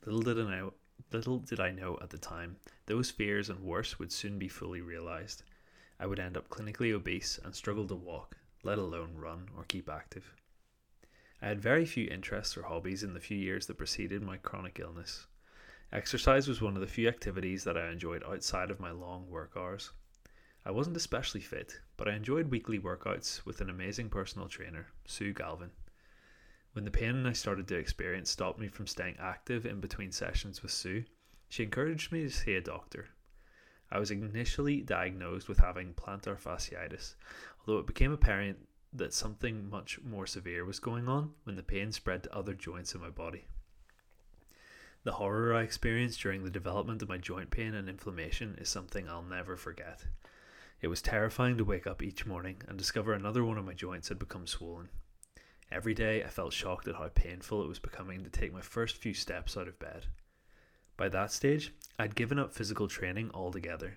Little 0.05 0.21
did 0.21 0.39
I 0.39 0.49
know, 0.49 0.73
little 1.11 1.39
did 1.39 1.59
I 1.59 1.71
know 1.71 1.99
at 2.01 2.09
the 2.09 2.17
time, 2.17 2.55
those 2.85 3.11
fears 3.11 3.49
and 3.49 3.59
worse 3.59 3.99
would 3.99 4.13
soon 4.13 4.39
be 4.39 4.47
fully 4.47 4.79
realized. 4.79 5.43
I 6.01 6.07
would 6.07 6.19
end 6.19 6.35
up 6.35 6.49
clinically 6.49 6.91
obese 6.91 7.39
and 7.43 7.53
struggle 7.53 7.87
to 7.87 7.93
walk, 7.93 8.35
let 8.63 8.79
alone 8.79 9.17
run 9.17 9.49
or 9.55 9.65
keep 9.65 9.87
active. 9.87 10.33
I 11.43 11.47
had 11.47 11.61
very 11.61 11.85
few 11.85 12.07
interests 12.07 12.57
or 12.57 12.63
hobbies 12.63 13.03
in 13.03 13.13
the 13.13 13.19
few 13.19 13.37
years 13.37 13.67
that 13.67 13.77
preceded 13.77 14.23
my 14.23 14.37
chronic 14.37 14.79
illness. 14.79 15.27
Exercise 15.93 16.47
was 16.47 16.59
one 16.59 16.73
of 16.73 16.81
the 16.81 16.87
few 16.87 17.07
activities 17.07 17.63
that 17.65 17.77
I 17.77 17.91
enjoyed 17.91 18.23
outside 18.23 18.71
of 18.71 18.79
my 18.79 18.89
long 18.89 19.29
work 19.29 19.51
hours. 19.55 19.91
I 20.65 20.71
wasn't 20.71 20.97
especially 20.97 21.41
fit, 21.41 21.79
but 21.97 22.07
I 22.07 22.15
enjoyed 22.15 22.49
weekly 22.49 22.79
workouts 22.79 23.45
with 23.45 23.61
an 23.61 23.69
amazing 23.69 24.09
personal 24.09 24.47
trainer, 24.47 24.87
Sue 25.05 25.33
Galvin. 25.33 25.69
When 26.73 26.83
the 26.83 26.89
pain 26.89 27.27
I 27.27 27.33
started 27.33 27.67
to 27.67 27.77
experience 27.77 28.31
stopped 28.31 28.59
me 28.59 28.69
from 28.69 28.87
staying 28.87 29.17
active 29.19 29.67
in 29.67 29.79
between 29.79 30.11
sessions 30.11 30.63
with 30.63 30.71
Sue, 30.71 31.03
she 31.47 31.61
encouraged 31.61 32.11
me 32.11 32.23
to 32.23 32.31
see 32.31 32.55
a 32.55 32.61
doctor, 32.61 33.09
I 33.91 33.99
was 33.99 34.11
initially 34.11 34.81
diagnosed 34.81 35.49
with 35.49 35.59
having 35.59 35.93
plantar 35.93 36.39
fasciitis, 36.39 37.15
although 37.59 37.79
it 37.79 37.87
became 37.87 38.11
apparent 38.11 38.67
that 38.93 39.13
something 39.13 39.69
much 39.69 39.99
more 40.01 40.25
severe 40.25 40.65
was 40.65 40.79
going 40.79 41.07
on 41.07 41.31
when 41.43 41.55
the 41.55 41.63
pain 41.63 41.91
spread 41.91 42.23
to 42.23 42.35
other 42.35 42.53
joints 42.53 42.95
in 42.95 43.01
my 43.01 43.09
body. 43.09 43.45
The 45.03 45.13
horror 45.13 45.53
I 45.53 45.63
experienced 45.63 46.21
during 46.21 46.43
the 46.43 46.49
development 46.49 47.01
of 47.01 47.09
my 47.09 47.17
joint 47.17 47.49
pain 47.49 47.73
and 47.73 47.89
inflammation 47.89 48.55
is 48.59 48.69
something 48.69 49.09
I'll 49.09 49.23
never 49.23 49.57
forget. 49.57 50.05
It 50.79 50.87
was 50.87 51.01
terrifying 51.01 51.57
to 51.57 51.65
wake 51.65 51.87
up 51.87 52.01
each 52.01 52.25
morning 52.25 52.61
and 52.67 52.77
discover 52.77 53.13
another 53.13 53.43
one 53.43 53.57
of 53.57 53.65
my 53.65 53.73
joints 53.73 54.09
had 54.09 54.19
become 54.19 54.47
swollen. 54.47 54.89
Every 55.71 55.93
day 55.93 56.23
I 56.23 56.27
felt 56.27 56.53
shocked 56.53 56.87
at 56.87 56.95
how 56.95 57.07
painful 57.09 57.63
it 57.63 57.67
was 57.67 57.79
becoming 57.79 58.23
to 58.23 58.29
take 58.29 58.53
my 58.53 58.61
first 58.61 58.97
few 58.97 59.13
steps 59.13 59.57
out 59.57 59.67
of 59.67 59.79
bed. 59.79 60.07
By 61.01 61.09
that 61.09 61.31
stage, 61.31 61.73
I'd 61.97 62.13
given 62.13 62.37
up 62.37 62.53
physical 62.53 62.87
training 62.87 63.31
altogether, 63.33 63.95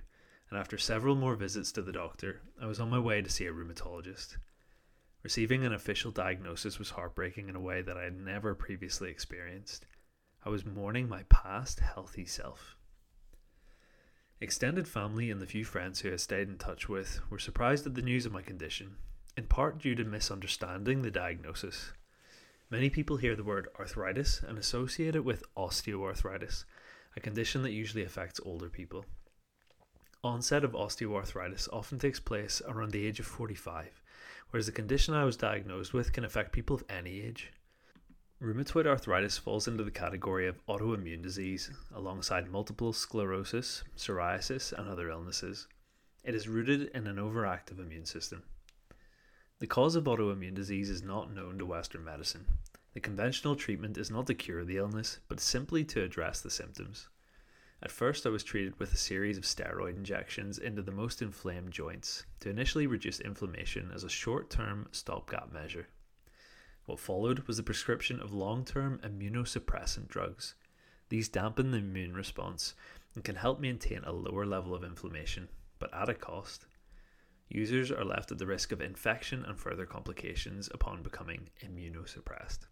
and 0.49 0.59
after 0.59 0.79
several 0.79 1.15
more 1.15 1.37
visits 1.37 1.71
to 1.73 1.83
the 1.83 1.93
doctor, 1.93 2.41
I 2.59 2.65
was 2.65 2.81
on 2.81 2.89
my 2.89 2.99
way 2.99 3.21
to 3.21 3.29
see 3.29 3.45
a 3.45 3.53
rheumatologist. 3.53 4.39
Receiving 5.23 5.67
an 5.67 5.75
official 5.75 6.11
diagnosis 6.11 6.79
was 6.79 6.89
heartbreaking 6.89 7.51
in 7.51 7.57
a 7.57 7.61
way 7.61 7.83
that 7.83 7.99
I 7.99 8.05
had 8.05 8.17
never 8.17 8.55
previously 8.55 9.11
experienced. 9.11 9.85
I 10.47 10.49
was 10.49 10.65
mourning 10.65 11.07
my 11.07 11.25
past 11.25 11.81
healthy 11.81 12.25
self. 12.25 12.75
Extended 14.41 14.89
family 14.89 15.31
and 15.31 15.43
the 15.43 15.47
few 15.47 15.67
friends 15.67 16.01
who 16.01 16.11
I 16.11 16.17
stayed 16.17 16.49
in 16.49 16.57
touch 16.57 16.89
with 16.89 17.21
were 17.29 17.39
surprised 17.39 17.87
at 17.87 17.97
the 17.97 18.01
news 18.01 18.25
of 18.25 18.33
my 18.33 18.41
condition, 18.41 18.97
in 19.37 19.45
part 19.45 19.77
due 19.77 19.95
to 19.97 20.05
misunderstanding 20.05 21.03
the 21.03 21.11
diagnosis. 21.11 21.93
Many 22.71 22.89
people 22.89 23.19
hear 23.19 23.37
the 23.37 23.45
word 23.45 23.69
arthritis 23.79 24.43
and 24.43 24.57
associate 24.57 25.15
it 25.15 25.23
with 25.23 25.45
osteoarthritis, 25.55 26.65
a 27.17 27.21
condition 27.21 27.63
that 27.63 27.73
usually 27.73 28.05
affects 28.05 28.41
older 28.45 28.69
people. 28.69 29.05
Onset 30.23 30.65
of 30.65 30.73
osteoarthritis 30.73 31.69
often 31.73 31.99
takes 31.99 32.19
place 32.19 32.63
around 32.67 32.93
the 32.93 33.07
age 33.07 33.21
of 33.21 33.27
45, 33.27 34.03
whereas 34.51 34.67
the 34.67 34.73
condition 34.73 35.15
I 35.15 35.25
was 35.25 35.37
diagnosed 35.37 35.93
with 35.93 36.13
can 36.13 36.25
affect 36.25 36.53
people 36.53 36.77
of 36.77 36.85
any 36.89 37.21
age. 37.21 37.53
Rheumatoid 38.43 38.87
arthritis 38.87 39.39
falls 39.39 39.69
into 39.69 39.85
the 39.85 39.91
category 39.91 40.47
of 40.47 40.65
autoimmune 40.67 41.23
disease, 41.23 41.71
alongside 41.95 42.51
multiple 42.51 42.93
sclerosis, 42.93 43.85
psoriasis, 43.97 44.73
and 44.73 44.89
other 44.89 45.09
illnesses. 45.09 45.69
It 46.25 46.35
is 46.35 46.49
rooted 46.49 46.91
in 46.95 47.07
an 47.07 47.17
overactive 47.17 47.79
immune 47.79 48.07
system. 48.07 48.43
The 49.61 49.67
cause 49.67 49.95
of 49.95 50.05
autoimmune 50.05 50.55
disease 50.55 50.91
is 50.91 51.03
not 51.03 51.33
known 51.33 51.59
to 51.59 51.67
Western 51.67 52.05
medicine, 52.05 52.47
the 52.95 53.01
conventional 53.01 53.57
treatment 53.57 53.99
is 53.99 54.09
not 54.09 54.29
to 54.29 54.35
cure 54.35 54.65
the 54.65 54.77
illness, 54.77 55.19
but 55.27 55.41
simply 55.41 55.85
to 55.85 56.03
address 56.03 56.41
the 56.41 56.49
symptoms. 56.49 57.09
At 57.83 57.91
first, 57.91 58.25
I 58.25 58.31
was 58.31 58.45
treated 58.45 58.79
with 58.79 58.95
a 58.95 58.97
series 58.97 59.37
of 59.37 59.43
steroid 59.43 59.97
injections 59.97 60.59
into 60.59 60.81
the 60.81 60.93
most 60.93 61.21
inflamed 61.21 61.73
joints 61.73 62.25
to 62.39 62.51
initially 62.51 62.87
reduce 62.87 63.19
inflammation 63.19 63.91
as 63.93 64.05
a 64.05 64.09
short 64.09 64.49
term 64.49 64.87
stopgap 64.93 65.53
measure. 65.53 65.89
What 66.87 67.01
followed 67.01 67.41
was 67.49 67.57
the 67.57 67.65
prescription 67.65 68.21
of 68.21 68.33
long 68.33 68.65
term 68.65 69.01
immunosuppressant 69.03 70.07
drugs. 70.07 70.55
These 71.09 71.29
dampen 71.29 71.73
the 71.73 71.79
immune 71.79 72.15
response 72.15 72.75
and 73.17 73.25
can 73.25 73.37
help 73.37 73.59
maintain 73.59 74.05
a 74.05 74.13
lower 74.13 74.47
level 74.47 74.73
of 74.73 74.85
inflammation, 74.85 75.49
but 75.81 75.93
at 75.93 76.09
a 76.09 76.15
cost. 76.15 76.67
Users 77.49 77.91
are 77.91 78.05
left 78.05 78.31
at 78.31 78.39
the 78.39 78.47
risk 78.47 78.71
of 78.71 78.81
infection 78.81 79.45
and 79.45 79.59
further 79.59 79.85
complications 79.85 80.71
upon 80.73 81.03
becoming 81.03 81.49
immunosuppressed. 81.61 82.67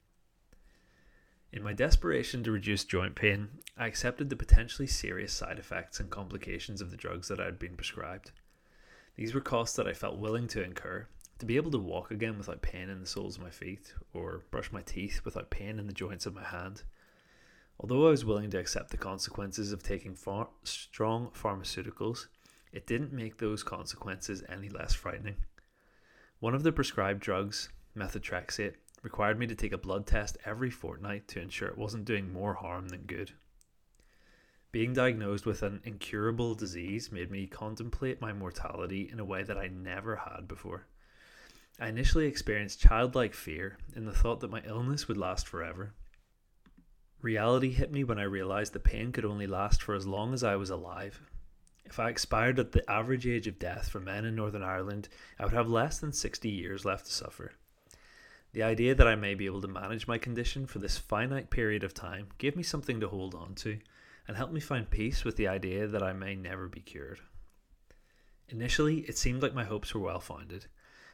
In 1.53 1.62
my 1.62 1.74
desperation 1.74 2.42
to 2.44 2.50
reduce 2.50 2.82
joint 2.84 3.14
pain, 3.14 3.48
I 3.76 3.86
accepted 3.86 4.30
the 4.30 4.36
potentially 4.36 4.86
serious 4.86 5.34
side 5.34 5.59
effects 5.59 6.00
and 6.00 6.09
complications 6.09 6.80
of 6.80 6.90
the 6.90 6.96
drugs 6.96 7.28
that 7.28 7.40
I 7.40 7.44
had 7.44 7.59
been 7.59 7.76
prescribed. 7.76 8.30
These 9.16 9.34
were 9.34 9.40
costs 9.42 9.76
that 9.76 9.86
I 9.86 9.92
felt 9.92 10.16
willing 10.16 10.48
to 10.48 10.64
incur 10.64 11.09
to 11.38 11.46
be 11.46 11.57
able 11.57 11.70
to 11.72 11.78
walk 11.78 12.11
again 12.11 12.38
without 12.38 12.62
pain 12.62 12.88
in 12.88 13.00
the 13.00 13.07
soles 13.07 13.36
of 13.36 13.42
my 13.42 13.50
feet, 13.50 13.92
or 14.14 14.44
brush 14.50 14.72
my 14.72 14.80
teeth 14.80 15.22
without 15.24 15.50
pain 15.50 15.78
in 15.78 15.86
the 15.86 15.92
joints 15.92 16.24
of 16.24 16.34
my 16.34 16.44
hand. 16.44 16.84
Although 17.78 18.07
I 18.07 18.11
was 18.11 18.24
willing 18.24 18.48
to 18.50 18.59
accept 18.59 18.90
the 18.90 18.96
consequences 18.96 19.72
of 19.72 19.82
taking 19.82 20.14
far- 20.14 20.48
strong 20.62 21.32
pharmaceuticals, 21.34 22.28
it 22.72 22.86
didn't 22.86 23.12
make 23.12 23.38
those 23.38 23.62
consequences 23.62 24.42
any 24.48 24.70
less 24.70 24.94
frightening. 24.94 25.36
One 26.38 26.55
of 26.55 26.62
the 26.62 26.72
prescribed 26.72 27.20
drugs, 27.20 27.68
methotrexate, 27.94 28.76
required 29.03 29.38
me 29.38 29.46
to 29.46 29.55
take 29.55 29.72
a 29.72 29.78
blood 29.78 30.07
test 30.07 30.38
every 30.44 30.70
fortnight 30.70 31.28
to 31.28 31.40
ensure 31.40 31.68
it 31.68 31.78
wasn't 31.78 32.05
doing 32.05 32.32
more 32.32 32.55
harm 32.55 32.88
than 32.88 33.03
good. 33.03 33.32
Being 34.70 34.94
diagnosed 34.94 35.44
with 35.44 35.62
an 35.62 35.82
incurable 35.84 36.55
disease 36.55 37.12
made 37.12 37.30
me 37.30 37.46
contemplate 37.46 38.20
my 38.20 38.32
mortality 38.32 39.09
in 39.12 39.20
a 39.20 39.24
way 39.24 39.42
that 39.42 39.59
I 39.59 39.68
never 39.68 40.16
had 40.16 40.48
before. 40.48 40.86
I 41.78 41.88
initially 41.88 42.26
experienced 42.26 42.80
childlike 42.80 43.34
fear 43.34 43.76
in 43.94 44.07
the 44.07 44.14
thought 44.14 44.40
that 44.40 44.50
my 44.50 44.62
illness 44.64 45.09
would 45.09 45.16
last 45.16 45.46
forever. 45.46 45.92
Reality 47.20 47.70
hit 47.70 47.92
me 47.92 48.03
when 48.03 48.18
I 48.18 48.24
realized 48.24 48.72
the 48.72 48.80
pain 48.80 49.12
could 49.12 49.24
only 49.24 49.46
last 49.46 49.82
for 49.82 49.94
as 49.94 50.07
long 50.07 50.32
as 50.32 50.42
I 50.42 50.57
was 50.57 50.70
alive. 50.70 51.20
If 51.84 52.00
I 52.00 52.09
expired 52.09 52.59
at 52.59 52.72
the 52.72 52.88
average 52.90 53.26
age 53.26 53.46
of 53.46 53.59
death 53.59 53.88
for 53.88 54.00
men 54.00 54.24
in 54.24 54.34
Northern 54.34 54.62
Ireland, 54.62 55.09
I 55.38 55.44
would 55.44 55.53
have 55.53 55.68
less 55.68 55.98
than 55.98 56.12
60 56.12 56.48
years 56.48 56.84
left 56.84 57.07
to 57.07 57.12
suffer. 57.12 57.53
The 58.53 58.62
idea 58.62 58.94
that 58.94 59.09
I 59.09 59.14
may 59.14 59.34
be 59.34 59.46
able 59.46 59.62
to 59.62 59.68
manage 59.68 60.07
my 60.07 60.18
condition 60.18 60.66
for 60.66 60.78
this 60.78 60.98
finite 60.98 61.48
period 61.48 61.82
of 61.84 61.94
time 61.94 62.28
gave 62.36 62.55
me 62.55 62.62
something 62.62 63.00
to 63.00 63.09
hold 63.09 63.34
on 63.34 63.55
to 63.57 63.78
and 64.28 64.36
helped 64.36 64.53
me 64.53 64.61
find 64.61 64.90
peace 64.90 65.24
with 65.24 65.36
the 65.36 65.48
idea 65.48 65.86
that 65.86 66.03
I 66.03 66.12
may 66.12 66.34
never 66.34 66.68
be 66.68 66.80
cured. 66.80 67.20
Initially, 68.48 69.00
it 69.09 69.16
seemed 69.16 69.42
like 69.42 69.55
my 69.55 69.64
hopes 69.64 69.94
were 69.94 70.03
well 70.03 70.20
founded. 70.20 70.66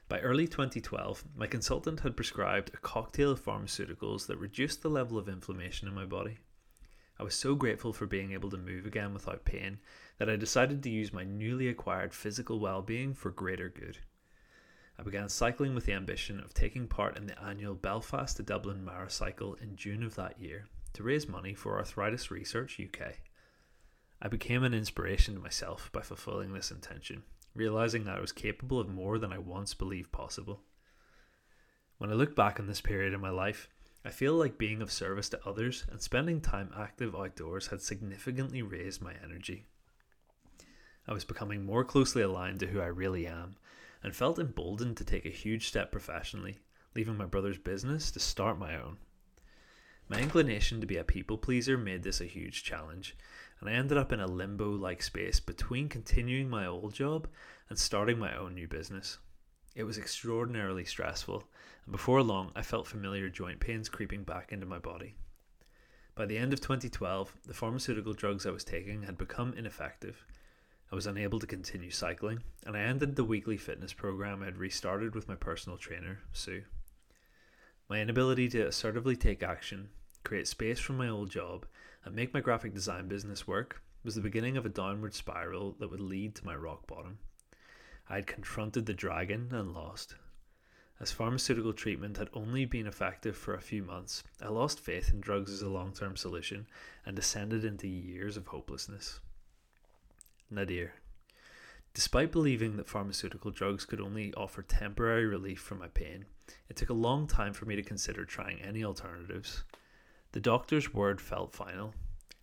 By 0.09 0.19
early 0.19 0.49
2012, 0.49 1.23
my 1.37 1.47
consultant 1.47 2.01
had 2.01 2.17
prescribed 2.17 2.73
a 2.75 2.79
cocktail 2.79 3.31
of 3.31 3.45
pharmaceuticals 3.45 4.27
that 4.27 4.39
reduced 4.39 4.83
the 4.83 4.91
level 4.91 5.17
of 5.17 5.29
inflammation 5.29 5.87
in 5.87 5.95
my 5.95 6.07
body. 6.07 6.39
I 7.21 7.23
was 7.23 7.37
so 7.37 7.55
grateful 7.55 7.93
for 7.93 8.07
being 8.07 8.33
able 8.33 8.51
to 8.51 8.57
move 8.57 8.85
again 8.85 9.15
without 9.15 9.45
pain 9.45 9.79
that 10.19 10.29
I 10.29 10.35
decided 10.35 10.83
to 10.83 10.91
use 10.91 11.13
my 11.13 11.23
newly 11.23 11.69
acquired 11.69 12.15
physical 12.15 12.59
well 12.59 12.83
being 12.83 13.15
for 13.15 13.31
greater 13.31 13.69
good. 13.69 13.99
I 14.99 15.05
began 15.05 15.29
cycling 15.29 15.77
with 15.77 15.87
the 15.87 15.93
ambition 15.93 16.41
of 16.41 16.53
taking 16.53 16.89
part 16.89 17.17
in 17.17 17.27
the 17.27 17.41
annual 17.41 17.75
Belfast 17.75 18.37
to 18.37 18.43
Dublin 18.43 18.85
Maracycle 18.85 19.61
in 19.63 19.77
June 19.77 20.03
of 20.03 20.17
that 20.17 20.41
year 20.41 20.67
to 20.95 21.05
raise 21.05 21.29
money 21.29 21.55
for 21.55 21.79
Arthritis 21.79 22.33
Research 22.33 22.81
UK. 22.81 23.19
I 24.21 24.27
became 24.27 24.65
an 24.65 24.75
inspiration 24.75 25.35
to 25.35 25.41
myself 25.41 25.89
by 25.93 26.01
fulfilling 26.01 26.53
this 26.53 26.73
intention, 26.73 27.23
realizing 27.55 28.05
that 28.05 28.17
I 28.17 28.21
was 28.21 28.33
capable 28.33 28.81
of 28.81 28.89
more 28.89 29.19
than 29.19 29.33
I 29.33 29.39
once 29.39 29.73
believed 29.73 30.11
possible. 30.11 30.63
When 31.99 32.11
I 32.11 32.15
look 32.15 32.35
back 32.35 32.59
on 32.59 32.67
this 32.67 32.81
period 32.81 33.13
in 33.15 33.21
my 33.21 33.31
life, 33.31 33.69
I 34.05 34.11
feel 34.11 34.35
like 34.35 34.59
being 34.59 34.83
of 34.83 34.91
service 34.91 35.29
to 35.29 35.49
others 35.49 35.85
and 35.91 36.01
spending 36.01 36.41
time 36.41 36.73
active 36.77 37.15
outdoors 37.15 37.69
had 37.69 37.83
significantly 37.83 38.63
raised 38.63 39.01
my 39.01 39.15
energy. 39.23 39.67
I 41.07 41.13
was 41.13 41.25
becoming 41.25 41.65
more 41.65 41.85
closely 41.85 42.23
aligned 42.23 42.59
to 42.61 42.67
who 42.67 42.81
I 42.81 42.87
really 42.87 43.27
am 43.29 43.57
and 44.03 44.15
felt 44.15 44.39
emboldened 44.39 44.97
to 44.97 45.05
take 45.05 45.27
a 45.27 45.31
huge 45.31 45.69
step 45.69 45.91
professionally, 45.93 46.59
leaving 46.95 47.17
my 47.17 47.27
brother's 47.27 47.59
business 47.59 48.11
to 48.11 48.21
start 48.21 48.59
my 48.59 48.77
own. 48.77 48.99
My 50.09 50.21
inclination 50.21 50.81
to 50.81 50.87
be 50.87 50.97
a 50.97 51.05
people 51.05 51.37
pleaser 51.37 51.77
made 51.77 52.03
this 52.03 52.21
a 52.21 52.25
huge 52.25 52.65
challenge, 52.65 53.17
and 53.61 53.69
I 53.69 53.75
ended 53.75 53.99
up 53.99 54.13
in 54.13 54.21
a 54.21 54.27
limbo 54.27 54.71
like 54.71 55.03
space 55.03 55.41
between 55.41 55.89
continuing 55.89 56.49
my 56.49 56.65
old 56.65 56.95
job 56.95 57.29
and 57.69 57.79
starting 57.79 58.19
my 58.19 58.35
own 58.37 58.55
new 58.55 58.67
business. 58.67 59.19
It 59.75 59.85
was 59.85 59.99
extraordinarily 59.99 60.85
stressful, 60.85 61.45
and 61.85 61.93
before 61.93 62.23
long 62.23 62.53
I 62.57 62.63
felt 62.63 62.87
familiar 62.87 63.29
joint 63.29 63.61
pains 63.61 63.89
creeping 63.89 64.25
back 64.25 64.51
into 64.51 64.67
my 64.67 64.79
body. 64.79 65.17
By 66.15 66.27
the 66.27 66.39
end 66.39 66.53
of 66.53 66.61
2012, 66.61 67.33
the 67.47 67.55
pharmaceutical 67.55 68.13
drugs 68.13 68.45
I 68.45 68.51
was 68.51 68.65
taking 68.65 69.03
had 69.03 69.19
become 69.19 69.55
ineffective. 69.55 70.25
I 70.91 70.95
was 70.95 71.07
unable 71.07 71.39
to 71.39 71.47
continue 71.47 71.91
cycling, 71.91 72.43
and 72.67 72.77
I 72.77 72.81
ended 72.81 73.17
the 73.17 73.25
weekly 73.25 73.57
fitness 73.57 73.93
program 73.93 74.43
I 74.43 74.47
had 74.47 74.59
restarted 74.59 75.15
with 75.15 75.29
my 75.29 75.35
personal 75.35 75.79
trainer, 75.79 76.21
Sue. 76.33 76.65
My 77.89 78.01
inability 78.01 78.49
to 78.51 78.67
assertively 78.67 79.17
take 79.17 79.43
action 79.43 79.91
create 80.29 80.47
space 80.47 80.79
from 80.79 80.99
my 80.99 81.09
old 81.09 81.31
job, 81.31 81.65
and 82.05 82.15
make 82.15 82.35
my 82.35 82.41
graphic 82.41 82.75
design 82.75 83.09
business 83.09 83.47
work 83.47 83.83
was 84.05 84.15
the 84.15 84.21
beginning 84.21 84.59
of 84.59 84.67
a 84.67 84.69
downward 84.69 85.15
spiral 85.15 85.75
that 85.79 85.91
would 85.91 86.01
lead 86.01 86.35
to 86.35 86.45
my 86.45 86.55
rock 86.55 86.87
bottom. 86.87 87.19
I 88.11 88.17
had 88.17 88.27
confronted 88.27 88.85
the 88.85 88.93
dragon 88.93 89.49
and 89.53 89.73
lost. 89.73 90.17
As 91.01 91.13
pharmaceutical 91.13 91.73
treatment 91.73 92.19
had 92.19 92.29
only 92.35 92.67
been 92.67 92.87
effective 92.87 93.39
for 93.39 93.55
a 93.55 93.61
few 93.63 93.83
months, 93.83 94.23
I 94.43 94.49
lost 94.49 94.81
faith 94.81 95.11
in 95.11 95.21
drugs 95.21 95.51
as 95.51 95.63
a 95.63 95.71
long 95.71 95.93
term 95.93 96.15
solution 96.15 96.67
and 97.07 97.17
descended 97.17 97.65
into 97.65 97.89
years 97.89 98.37
of 98.37 98.49
hopelessness. 98.49 99.21
Nadir. 100.51 100.95
Despite 101.95 102.33
believing 102.33 102.77
that 102.77 102.89
pharmaceutical 102.89 103.51
drugs 103.51 103.85
could 103.85 104.01
only 104.01 104.33
offer 104.35 104.63
temporary 104.63 105.27
relief 105.27 105.61
from 105.61 105.81
my 105.81 105.89
pain, 105.89 106.27
it 106.69 106.77
took 106.77 106.91
a 106.91 106.95
long 106.95 107.27
time 107.27 107.53
for 107.53 107.65
me 107.65 107.77
to 107.77 107.83
consider 107.83 108.25
trying 108.25 108.61
any 108.63 108.85
alternatives. 108.85 109.65
The 110.33 110.41
doctor's 110.41 110.95
word 110.95 111.21
felt 111.21 111.55
final. 111.55 111.95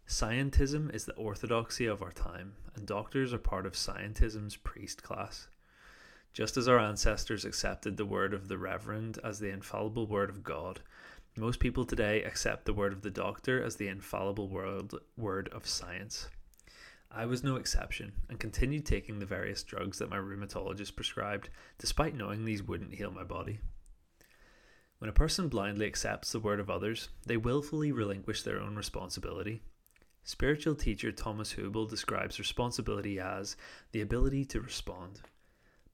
Scientism 0.08 0.93
is 0.93 1.06
the 1.06 1.16
orthodoxy 1.16 1.86
of 1.86 2.01
our 2.01 2.12
time, 2.12 2.53
and 2.76 2.86
doctors 2.86 3.34
are 3.34 3.39
part 3.39 3.66
of 3.66 3.74
scientism's 3.74 4.56
priest 4.56 5.01
class. 5.01 5.47
Just 6.34 6.58
as 6.58 6.68
our 6.68 6.80
ancestors 6.80 7.45
accepted 7.45 7.95
the 7.95 8.06
word 8.06 8.34
of 8.34 8.49
the 8.49 8.58
reverend 8.58 9.20
as 9.24 9.39
the 9.39 9.49
infallible 9.49 10.06
word 10.06 10.30
of 10.30 10.43
God, 10.43 10.82
most 11.38 11.60
people 11.60 11.86
today 11.86 12.24
accept 12.24 12.66
the 12.66 12.74
word 12.74 12.93
of 12.93 13.01
the 13.01 13.10
doctor 13.10 13.64
as 13.64 13.78
the 13.78 13.88
infallible 13.88 14.49
word, 14.49 14.91
word 15.18 15.49
of 15.53 15.66
science. 15.66 16.28
I 17.18 17.26
was 17.26 17.45
no 17.45 17.55
exception 17.55 18.11
and 18.28 18.41
continued 18.41 18.86
taking 18.86 19.20
the 19.20 19.26
various 19.26 19.63
drugs 19.63 19.99
that 19.99 20.09
my 20.09 20.18
rheumatologist 20.18 20.97
prescribed, 20.97 21.47
despite 21.78 22.13
knowing 22.13 22.43
these 22.43 22.61
wouldn't 22.61 22.95
heal 22.95 23.09
my 23.09 23.24
body. 23.24 23.61
When 24.97 25.09
a 25.09 25.13
person 25.13 25.47
blindly 25.47 25.86
accepts 25.86 26.34
the 26.34 26.41
word 26.41 26.59
of 26.59 26.70
others, 26.70 27.07
they 27.26 27.38
willfully 27.38 27.93
relinquish 27.93 28.41
their 28.41 28.59
own 28.59 28.76
responsibility. 28.76 29.61
Spiritual 30.26 30.76
teacher 30.76 31.13
Thomas 31.13 31.53
Hübl 31.53 31.89
describes 31.89 32.38
responsibility 32.38 33.18
as 33.18 33.55
the 33.93 34.01
ability 34.01 34.43
to 34.45 34.59
respond. 34.59 35.22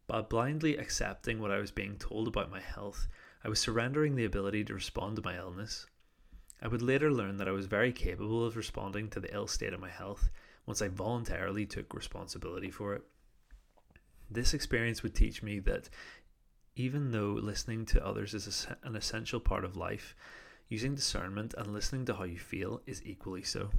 By 0.08 0.22
blindly 0.22 0.76
accepting 0.76 1.40
what 1.40 1.52
I 1.52 1.60
was 1.60 1.70
being 1.70 1.98
told 1.98 2.28
about 2.30 2.50
my 2.50 2.62
health, 2.62 3.08
I 3.44 3.50
was 3.50 3.60
surrendering 3.60 4.16
the 4.16 4.26
ability 4.26 4.64
to 4.64 4.74
respond 4.74 5.18
to 5.18 5.22
my 5.22 5.38
illness. 5.38 5.86
I 6.64 6.68
would 6.68 6.82
later 6.82 7.12
learn 7.12 7.38
that 7.38 7.48
I 7.48 7.52
was 7.52 7.68
very 7.68 7.92
capable 7.92 8.44
of 8.44 8.58
responding 8.58 9.08
to 9.10 9.20
the 9.20 9.32
ill 9.32 9.46
state 9.46 9.74
of 9.74 9.80
my 9.80 9.90
health 9.90 10.32
once 10.66 10.82
I 10.82 10.88
voluntarily 10.88 11.66
took 11.66 11.94
responsibility 11.94 12.72
for 12.72 12.94
it. 12.94 13.04
This 14.30 14.54
experience 14.54 15.04
would 15.04 15.16
teach 15.16 15.44
me 15.44 15.60
that 15.60 15.90
even 16.76 17.12
though 17.12 17.32
listening 17.32 17.86
to 17.88 18.06
others 18.06 18.34
is 18.34 18.68
an 18.84 18.96
essential 18.96 19.40
part 19.40 19.66
of 19.66 19.76
life, 19.76 20.16
using 20.70 20.96
discernment 20.96 21.54
and 21.58 21.74
listening 21.74 22.06
to 22.06 22.14
how 22.14 22.24
you 22.24 22.40
feel 22.40 22.82
is 22.86 23.02
equally 23.06 23.44
so. 23.44 23.70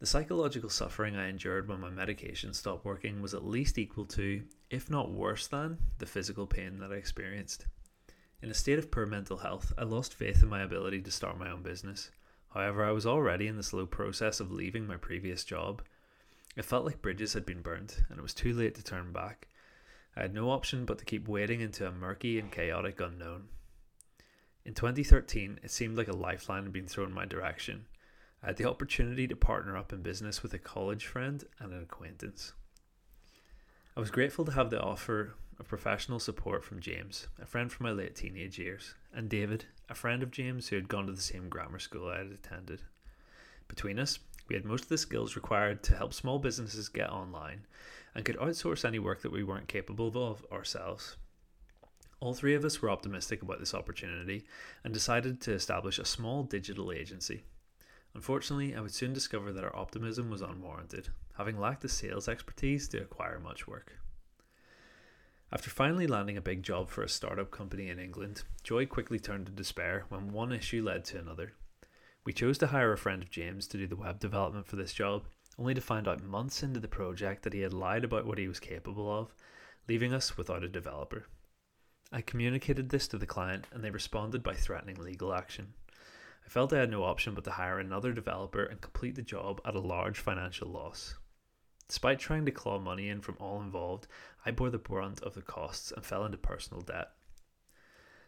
The 0.00 0.06
psychological 0.06 0.70
suffering 0.70 1.16
I 1.16 1.28
endured 1.28 1.68
when 1.68 1.80
my 1.80 1.90
medication 1.90 2.54
stopped 2.54 2.84
working 2.84 3.22
was 3.22 3.34
at 3.34 3.44
least 3.44 3.78
equal 3.78 4.04
to, 4.06 4.42
if 4.70 4.90
not 4.90 5.10
worse 5.10 5.46
than, 5.46 5.78
the 5.98 6.06
physical 6.06 6.46
pain 6.46 6.78
that 6.78 6.92
I 6.92 6.96
experienced. 6.96 7.66
In 8.40 8.50
a 8.50 8.54
state 8.54 8.78
of 8.78 8.90
poor 8.90 9.06
mental 9.06 9.38
health, 9.38 9.72
I 9.76 9.82
lost 9.82 10.14
faith 10.14 10.42
in 10.42 10.48
my 10.48 10.62
ability 10.62 11.02
to 11.02 11.10
start 11.10 11.38
my 11.38 11.50
own 11.50 11.62
business. 11.62 12.10
However, 12.54 12.84
I 12.84 12.92
was 12.92 13.06
already 13.06 13.46
in 13.46 13.56
the 13.56 13.62
slow 13.62 13.86
process 13.86 14.40
of 14.40 14.50
leaving 14.50 14.86
my 14.86 14.96
previous 14.96 15.44
job. 15.44 15.82
It 16.56 16.64
felt 16.64 16.84
like 16.84 17.02
bridges 17.02 17.34
had 17.34 17.46
been 17.46 17.62
burnt, 17.62 18.02
and 18.08 18.18
it 18.18 18.22
was 18.22 18.34
too 18.34 18.52
late 18.52 18.74
to 18.76 18.82
turn 18.82 19.12
back. 19.12 19.48
I 20.16 20.22
had 20.22 20.34
no 20.34 20.50
option 20.50 20.84
but 20.84 20.98
to 20.98 21.04
keep 21.04 21.28
wading 21.28 21.60
into 21.60 21.86
a 21.86 21.92
murky 21.92 22.38
and 22.38 22.50
chaotic 22.50 23.00
unknown. 23.00 23.48
In 24.64 24.74
2013, 24.74 25.60
it 25.62 25.70
seemed 25.70 25.96
like 25.96 26.08
a 26.08 26.16
lifeline 26.16 26.64
had 26.64 26.72
been 26.72 26.88
thrown 26.88 27.12
my 27.12 27.24
direction. 27.24 27.86
I 28.42 28.46
had 28.48 28.56
the 28.56 28.68
opportunity 28.68 29.26
to 29.28 29.36
partner 29.36 29.76
up 29.76 29.92
in 29.92 30.02
business 30.02 30.42
with 30.42 30.52
a 30.54 30.58
college 30.58 31.06
friend 31.06 31.44
and 31.58 31.72
an 31.72 31.82
acquaintance. 31.82 32.52
I 33.96 34.00
was 34.00 34.10
grateful 34.10 34.44
to 34.44 34.52
have 34.52 34.70
the 34.70 34.80
offer 34.80 35.34
of 35.58 35.68
professional 35.68 36.20
support 36.20 36.64
from 36.64 36.80
James, 36.80 37.28
a 37.40 37.46
friend 37.46 37.70
from 37.70 37.84
my 37.84 37.92
late 37.92 38.14
teenage 38.14 38.58
years, 38.58 38.94
and 39.12 39.28
David, 39.28 39.66
a 39.88 39.94
friend 39.94 40.22
of 40.22 40.30
James 40.30 40.68
who 40.68 40.76
had 40.76 40.88
gone 40.88 41.06
to 41.06 41.12
the 41.12 41.20
same 41.20 41.48
grammar 41.48 41.78
school 41.78 42.08
I 42.08 42.18
had 42.18 42.26
attended. 42.26 42.82
Between 43.68 43.98
us, 43.98 44.18
we 44.48 44.54
had 44.54 44.64
most 44.64 44.84
of 44.84 44.88
the 44.88 44.98
skills 44.98 45.36
required 45.36 45.82
to 45.84 45.96
help 45.96 46.14
small 46.14 46.38
businesses 46.38 46.88
get 46.88 47.10
online 47.10 47.66
and 48.14 48.24
could 48.24 48.36
outsource 48.38 48.84
any 48.84 48.98
work 48.98 49.22
that 49.22 49.32
we 49.32 49.44
weren't 49.44 49.68
capable 49.68 50.08
of 50.08 50.44
ourselves. 50.50 51.16
All 52.20 52.34
three 52.34 52.54
of 52.54 52.64
us 52.64 52.82
were 52.82 52.90
optimistic 52.90 53.42
about 53.42 53.60
this 53.60 53.74
opportunity 53.74 54.44
and 54.82 54.92
decided 54.92 55.40
to 55.42 55.52
establish 55.52 55.98
a 55.98 56.04
small 56.04 56.42
digital 56.42 56.90
agency. 56.90 57.44
Unfortunately, 58.14 58.74
I 58.74 58.80
would 58.80 58.94
soon 58.94 59.12
discover 59.12 59.52
that 59.52 59.64
our 59.64 59.76
optimism 59.76 60.30
was 60.30 60.42
unwarranted, 60.42 61.08
having 61.36 61.60
lacked 61.60 61.82
the 61.82 61.88
sales 61.88 62.28
expertise 62.28 62.88
to 62.88 63.02
acquire 63.02 63.38
much 63.38 63.68
work. 63.68 63.92
After 65.50 65.70
finally 65.70 66.06
landing 66.06 66.36
a 66.36 66.42
big 66.42 66.62
job 66.62 66.90
for 66.90 67.02
a 67.02 67.08
startup 67.08 67.50
company 67.50 67.88
in 67.88 67.98
England, 67.98 68.42
joy 68.62 68.84
quickly 68.84 69.18
turned 69.18 69.46
to 69.46 69.52
despair 69.52 70.04
when 70.10 70.30
one 70.30 70.52
issue 70.52 70.82
led 70.82 71.06
to 71.06 71.18
another. 71.18 71.54
We 72.24 72.34
chose 72.34 72.58
to 72.58 72.66
hire 72.66 72.92
a 72.92 72.98
friend 72.98 73.22
of 73.22 73.30
James 73.30 73.66
to 73.68 73.78
do 73.78 73.86
the 73.86 73.96
web 73.96 74.20
development 74.20 74.66
for 74.66 74.76
this 74.76 74.92
job, 74.92 75.24
only 75.58 75.72
to 75.72 75.80
find 75.80 76.06
out 76.06 76.22
months 76.22 76.62
into 76.62 76.80
the 76.80 76.86
project 76.86 77.44
that 77.44 77.54
he 77.54 77.60
had 77.60 77.72
lied 77.72 78.04
about 78.04 78.26
what 78.26 78.36
he 78.36 78.46
was 78.46 78.60
capable 78.60 79.10
of, 79.10 79.34
leaving 79.88 80.12
us 80.12 80.36
without 80.36 80.62
a 80.62 80.68
developer. 80.68 81.26
I 82.12 82.20
communicated 82.20 82.90
this 82.90 83.08
to 83.08 83.16
the 83.16 83.26
client 83.26 83.66
and 83.72 83.82
they 83.82 83.90
responded 83.90 84.42
by 84.42 84.52
threatening 84.52 84.96
legal 84.96 85.32
action. 85.32 85.72
I 86.44 86.50
felt 86.50 86.74
I 86.74 86.80
had 86.80 86.90
no 86.90 87.04
option 87.04 87.34
but 87.34 87.44
to 87.44 87.52
hire 87.52 87.78
another 87.78 88.12
developer 88.12 88.64
and 88.64 88.82
complete 88.82 89.14
the 89.14 89.22
job 89.22 89.62
at 89.64 89.74
a 89.74 89.80
large 89.80 90.18
financial 90.18 90.68
loss. 90.68 91.14
Despite 91.88 92.18
trying 92.18 92.44
to 92.44 92.50
claw 92.50 92.78
money 92.78 93.08
in 93.08 93.22
from 93.22 93.38
all 93.40 93.62
involved, 93.62 94.06
I 94.48 94.50
bore 94.50 94.70
the 94.70 94.78
brunt 94.78 95.20
of 95.20 95.34
the 95.34 95.42
costs 95.42 95.92
and 95.92 96.02
fell 96.02 96.24
into 96.24 96.38
personal 96.38 96.80
debt. 96.80 97.10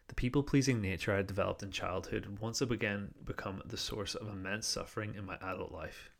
The 0.08 0.14
people 0.14 0.42
pleasing 0.42 0.82
nature 0.82 1.14
I 1.14 1.16
had 1.16 1.26
developed 1.26 1.62
in 1.62 1.70
childhood 1.70 2.40
once 2.40 2.60
again 2.60 3.14
become 3.24 3.62
the 3.64 3.78
source 3.78 4.14
of 4.14 4.28
immense 4.28 4.66
suffering 4.66 5.14
in 5.14 5.24
my 5.24 5.36
adult 5.36 5.72
life. 5.72 6.10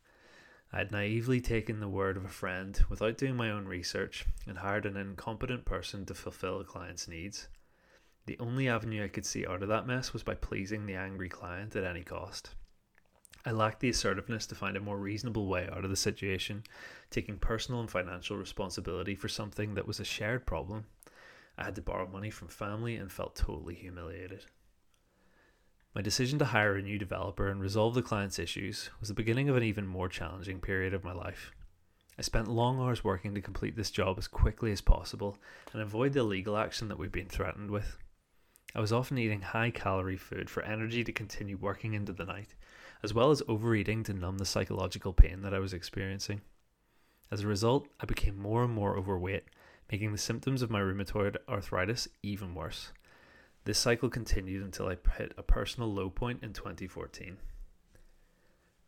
I 0.73 0.79
had 0.79 0.91
naively 0.91 1.39
taken 1.39 1.79
the 1.79 1.87
word 1.87 2.17
of 2.17 2.25
a 2.25 2.29
friend 2.29 2.83
without 2.89 3.19
doing 3.19 3.35
my 3.35 3.51
own 3.51 3.65
research 3.65 4.25
and 4.47 4.57
hired 4.57 4.87
an 4.87 4.97
incompetent 4.97 5.65
person 5.65 6.03
to 6.07 6.15
fulfill 6.15 6.59
a 6.59 6.65
client's 6.65 7.07
needs. 7.07 7.47
The 8.25 8.39
only 8.39 8.67
avenue 8.67 9.03
I 9.03 9.07
could 9.07 9.27
see 9.27 9.45
out 9.45 9.61
of 9.61 9.69
that 9.69 9.85
mess 9.85 10.13
was 10.13 10.23
by 10.23 10.33
pleasing 10.33 10.87
the 10.87 10.95
angry 10.95 11.29
client 11.29 11.75
at 11.75 11.83
any 11.83 12.01
cost. 12.01 12.55
I 13.45 13.51
lacked 13.51 13.79
the 13.79 13.89
assertiveness 13.89 14.45
to 14.47 14.55
find 14.55 14.77
a 14.77 14.81
more 14.81 14.97
reasonable 14.97 15.47
way 15.47 15.67
out 15.71 15.83
of 15.83 15.89
the 15.89 15.95
situation, 15.95 16.63
taking 17.09 17.37
personal 17.37 17.81
and 17.81 17.89
financial 17.89 18.37
responsibility 18.37 19.15
for 19.15 19.27
something 19.27 19.73
that 19.73 19.87
was 19.87 19.99
a 19.99 20.05
shared 20.05 20.45
problem. 20.45 20.85
I 21.57 21.63
had 21.63 21.75
to 21.75 21.81
borrow 21.81 22.07
money 22.07 22.29
from 22.29 22.49
family 22.49 22.95
and 22.95 23.11
felt 23.11 23.35
totally 23.35 23.75
humiliated. 23.75 24.45
My 25.93 26.01
decision 26.01 26.39
to 26.39 26.45
hire 26.45 26.75
a 26.75 26.81
new 26.81 26.97
developer 26.97 27.49
and 27.49 27.59
resolve 27.59 27.95
the 27.95 28.01
client's 28.01 28.39
issues 28.39 28.89
was 28.99 29.09
the 29.09 29.15
beginning 29.15 29.49
of 29.49 29.57
an 29.57 29.63
even 29.63 29.85
more 29.85 30.07
challenging 30.07 30.61
period 30.61 30.93
of 30.93 31.03
my 31.03 31.11
life. 31.11 31.51
I 32.17 32.21
spent 32.21 32.47
long 32.47 32.79
hours 32.79 33.03
working 33.03 33.33
to 33.33 33.41
complete 33.41 33.75
this 33.75 33.91
job 33.91 34.17
as 34.17 34.27
quickly 34.27 34.71
as 34.71 34.79
possible 34.79 35.37
and 35.73 35.81
avoid 35.81 36.13
the 36.13 36.23
legal 36.23 36.55
action 36.55 36.87
that 36.87 36.99
we've 36.99 37.11
been 37.11 37.27
threatened 37.27 37.71
with. 37.71 37.97
I 38.73 38.79
was 38.79 38.93
often 38.93 39.17
eating 39.17 39.41
high 39.41 39.71
calorie 39.71 40.15
food 40.15 40.49
for 40.49 40.63
energy 40.63 41.03
to 41.03 41.11
continue 41.11 41.57
working 41.57 41.93
into 41.93 42.13
the 42.13 42.25
night, 42.25 42.55
as 43.03 43.13
well 43.13 43.31
as 43.31 43.41
overeating 43.47 44.03
to 44.03 44.13
numb 44.13 44.37
the 44.37 44.45
psychological 44.45 45.13
pain 45.13 45.41
that 45.41 45.53
I 45.53 45.59
was 45.59 45.73
experiencing. 45.73 46.41
As 47.31 47.41
a 47.41 47.47
result, 47.47 47.87
I 47.99 48.05
became 48.05 48.37
more 48.37 48.63
and 48.63 48.73
more 48.73 48.97
overweight, 48.97 49.45
making 49.91 50.11
the 50.11 50.17
symptoms 50.17 50.61
of 50.61 50.69
my 50.69 50.79
rheumatoid 50.79 51.37
arthritis 51.47 52.07
even 52.21 52.53
worse. 52.53 52.91
This 53.63 53.79
cycle 53.79 54.09
continued 54.09 54.63
until 54.63 54.87
I 54.87 54.97
hit 55.17 55.33
a 55.37 55.43
personal 55.43 55.93
low 55.93 56.09
point 56.09 56.43
in 56.43 56.53
2014. 56.53 57.37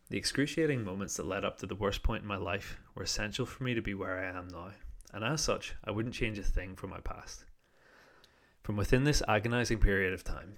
The 0.09 0.17
excruciating 0.17 0.83
moments 0.83 1.15
that 1.17 1.25
led 1.25 1.45
up 1.45 1.57
to 1.59 1.65
the 1.65 1.75
worst 1.75 2.03
point 2.03 2.23
in 2.23 2.27
my 2.27 2.37
life 2.37 2.79
were 2.93 3.03
essential 3.03 3.45
for 3.45 3.63
me 3.63 3.73
to 3.73 3.81
be 3.81 3.93
where 3.93 4.19
I 4.19 4.37
am 4.37 4.47
now, 4.47 4.71
and 5.13 5.23
as 5.23 5.41
such, 5.41 5.75
I 5.83 5.91
wouldn't 5.91 6.15
change 6.15 6.37
a 6.37 6.43
thing 6.43 6.75
from 6.75 6.89
my 6.89 6.99
past. 6.99 7.45
From 8.61 8.75
within 8.75 9.03
this 9.03 9.23
agonizing 9.27 9.79
period 9.79 10.13
of 10.13 10.23
time, 10.23 10.57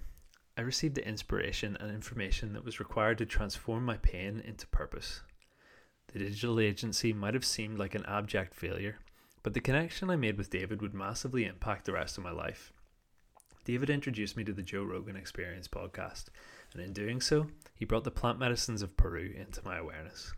I 0.58 0.62
received 0.62 0.94
the 0.94 1.06
inspiration 1.06 1.76
and 1.78 1.90
information 1.90 2.54
that 2.54 2.64
was 2.64 2.80
required 2.80 3.18
to 3.18 3.26
transform 3.26 3.84
my 3.84 3.98
pain 3.98 4.42
into 4.44 4.66
purpose. 4.68 5.20
The 6.08 6.18
digital 6.18 6.58
agency 6.58 7.12
might 7.12 7.34
have 7.34 7.44
seemed 7.44 7.78
like 7.78 7.94
an 7.94 8.06
abject 8.06 8.54
failure, 8.54 8.96
but 9.42 9.52
the 9.52 9.60
connection 9.60 10.08
I 10.08 10.16
made 10.16 10.38
with 10.38 10.48
David 10.48 10.80
would 10.80 10.94
massively 10.94 11.44
impact 11.44 11.84
the 11.84 11.92
rest 11.92 12.16
of 12.16 12.24
my 12.24 12.30
life. 12.30 12.72
David 13.66 13.90
introduced 13.90 14.36
me 14.36 14.44
to 14.44 14.52
the 14.54 14.62
Joe 14.62 14.84
Rogan 14.84 15.16
Experience 15.16 15.68
podcast, 15.68 16.26
and 16.72 16.80
in 16.80 16.94
doing 16.94 17.20
so, 17.20 17.48
he 17.74 17.84
brought 17.84 18.04
the 18.04 18.10
plant 18.10 18.38
medicines 18.38 18.80
of 18.80 18.96
Peru 18.96 19.34
into 19.36 19.62
my 19.62 19.76
awareness. 19.76 20.32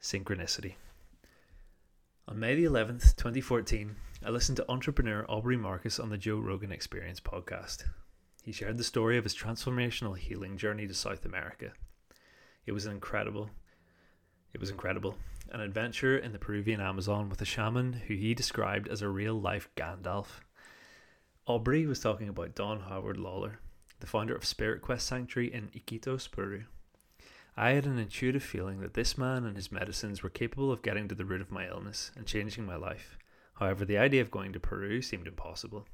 Synchronicity. 0.00 0.74
On 2.28 2.38
May 2.38 2.54
the 2.54 2.64
11th, 2.64 3.14
2014, 3.16 3.94
I 4.24 4.30
listened 4.30 4.56
to 4.56 4.70
entrepreneur 4.70 5.26
Aubrey 5.28 5.56
Marcus 5.56 6.00
on 6.00 6.08
the 6.08 6.16
Joe 6.16 6.38
Rogan 6.38 6.72
Experience 6.72 7.20
podcast. 7.20 7.84
He 8.46 8.52
shared 8.52 8.78
the 8.78 8.84
story 8.84 9.18
of 9.18 9.24
his 9.24 9.34
transformational 9.34 10.16
healing 10.16 10.56
journey 10.56 10.86
to 10.86 10.94
South 10.94 11.24
America. 11.24 11.72
It 12.64 12.70
was 12.70 12.86
incredible. 12.86 13.50
It 14.54 14.60
was 14.60 14.70
incredible. 14.70 15.16
An 15.50 15.60
adventure 15.60 16.16
in 16.16 16.30
the 16.30 16.38
Peruvian 16.38 16.80
Amazon 16.80 17.28
with 17.28 17.42
a 17.42 17.44
shaman 17.44 17.94
who 18.06 18.14
he 18.14 18.34
described 18.34 18.86
as 18.86 19.02
a 19.02 19.08
real 19.08 19.34
life 19.34 19.68
Gandalf 19.74 20.42
Aubrey 21.46 21.86
was 21.86 21.98
talking 21.98 22.28
about 22.28 22.54
Don 22.54 22.82
Howard 22.82 23.16
Lawler, 23.16 23.58
the 23.98 24.06
founder 24.06 24.36
of 24.36 24.44
Spirit 24.44 24.80
Quest 24.80 25.08
Sanctuary 25.08 25.52
in 25.52 25.68
Iquitos, 25.74 26.30
Peru. 26.30 26.66
I 27.56 27.70
had 27.70 27.84
an 27.84 27.98
intuitive 27.98 28.44
feeling 28.44 28.78
that 28.78 28.94
this 28.94 29.18
man 29.18 29.44
and 29.44 29.56
his 29.56 29.72
medicines 29.72 30.22
were 30.22 30.30
capable 30.30 30.70
of 30.70 30.82
getting 30.82 31.08
to 31.08 31.16
the 31.16 31.24
root 31.24 31.40
of 31.40 31.50
my 31.50 31.66
illness 31.66 32.12
and 32.16 32.26
changing 32.26 32.64
my 32.64 32.76
life. 32.76 33.18
However, 33.54 33.84
the 33.84 33.98
idea 33.98 34.22
of 34.22 34.30
going 34.30 34.52
to 34.52 34.60
Peru 34.60 35.02
seemed 35.02 35.26
impossible. 35.26 35.88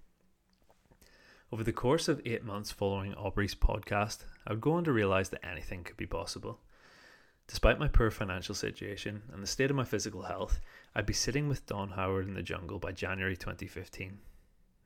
Over 1.52 1.64
the 1.64 1.72
course 1.72 2.08
of 2.08 2.22
eight 2.24 2.44
months 2.44 2.70
following 2.70 3.12
Aubrey's 3.12 3.54
podcast, 3.54 4.24
I 4.46 4.52
would 4.52 4.62
go 4.62 4.72
on 4.72 4.84
to 4.84 4.92
realize 4.92 5.28
that 5.28 5.44
anything 5.44 5.84
could 5.84 5.98
be 5.98 6.06
possible. 6.06 6.60
Despite 7.46 7.78
my 7.78 7.88
poor 7.88 8.10
financial 8.10 8.54
situation 8.54 9.20
and 9.30 9.42
the 9.42 9.46
state 9.46 9.68
of 9.68 9.76
my 9.76 9.84
physical 9.84 10.22
health, 10.22 10.60
I'd 10.94 11.04
be 11.04 11.12
sitting 11.12 11.48
with 11.50 11.66
Don 11.66 11.90
Howard 11.90 12.26
in 12.26 12.32
the 12.32 12.42
jungle 12.42 12.78
by 12.78 12.92
January 12.92 13.36
2015. 13.36 14.18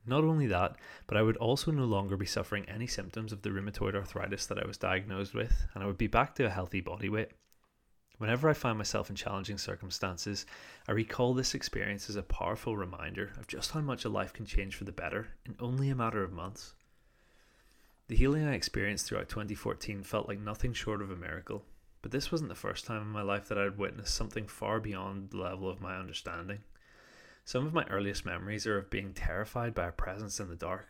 Not 0.05 0.25
only 0.25 0.45
that, 0.47 0.75
but 1.07 1.15
I 1.15 1.21
would 1.21 1.37
also 1.37 1.71
no 1.71 1.85
longer 1.85 2.17
be 2.17 2.25
suffering 2.25 2.65
any 2.67 2.85
symptoms 2.85 3.31
of 3.31 3.43
the 3.43 3.51
rheumatoid 3.51 3.95
arthritis 3.95 4.45
that 4.47 4.61
I 4.61 4.67
was 4.67 4.77
diagnosed 4.77 5.33
with, 5.33 5.67
and 5.73 5.81
I 5.81 5.87
would 5.87 5.97
be 5.97 6.07
back 6.07 6.35
to 6.35 6.47
a 6.47 6.49
healthy 6.49 6.81
body 6.81 7.07
weight. 7.07 7.31
Whenever 8.17 8.49
I 8.49 8.53
find 8.53 8.77
myself 8.79 9.11
in 9.11 9.15
challenging 9.15 9.59
circumstances, 9.59 10.47
I 10.87 10.91
recall 10.93 11.33
this 11.35 11.53
experience 11.53 12.09
as 12.09 12.15
a 12.15 12.23
powerful 12.23 12.75
reminder 12.75 13.31
of 13.37 13.45
just 13.45 13.71
how 13.71 13.81
much 13.81 14.05
a 14.05 14.09
life 14.09 14.33
can 14.33 14.45
change 14.45 14.75
for 14.75 14.85
the 14.85 14.91
better 14.91 15.27
in 15.45 15.55
only 15.59 15.89
a 15.89 15.95
matter 15.95 16.23
of 16.23 16.31
months. 16.31 16.73
The 18.07 18.15
healing 18.15 18.47
I 18.47 18.55
experienced 18.55 19.05
throughout 19.05 19.29
2014 19.29 20.01
felt 20.01 20.27
like 20.27 20.39
nothing 20.39 20.73
short 20.73 21.01
of 21.01 21.11
a 21.11 21.15
miracle, 21.15 21.63
but 22.01 22.11
this 22.11 22.31
wasn't 22.31 22.49
the 22.49 22.55
first 22.55 22.85
time 22.85 23.03
in 23.03 23.07
my 23.07 23.21
life 23.21 23.47
that 23.49 23.57
I 23.57 23.63
had 23.63 23.77
witnessed 23.77 24.15
something 24.15 24.47
far 24.47 24.79
beyond 24.79 25.29
the 25.29 25.37
level 25.37 25.69
of 25.69 25.81
my 25.81 25.97
understanding. 25.97 26.59
Some 27.45 27.67
of 27.67 27.73
my 27.73 27.85
earliest 27.85 28.25
memories 28.25 28.65
are 28.65 28.77
of 28.79 28.89
being 28.89 29.13
terrified 29.13 29.75
by 29.75 29.87
a 29.87 29.91
presence 29.91 30.39
in 30.39 30.49
the 30.49 30.55
dark, 30.55 30.87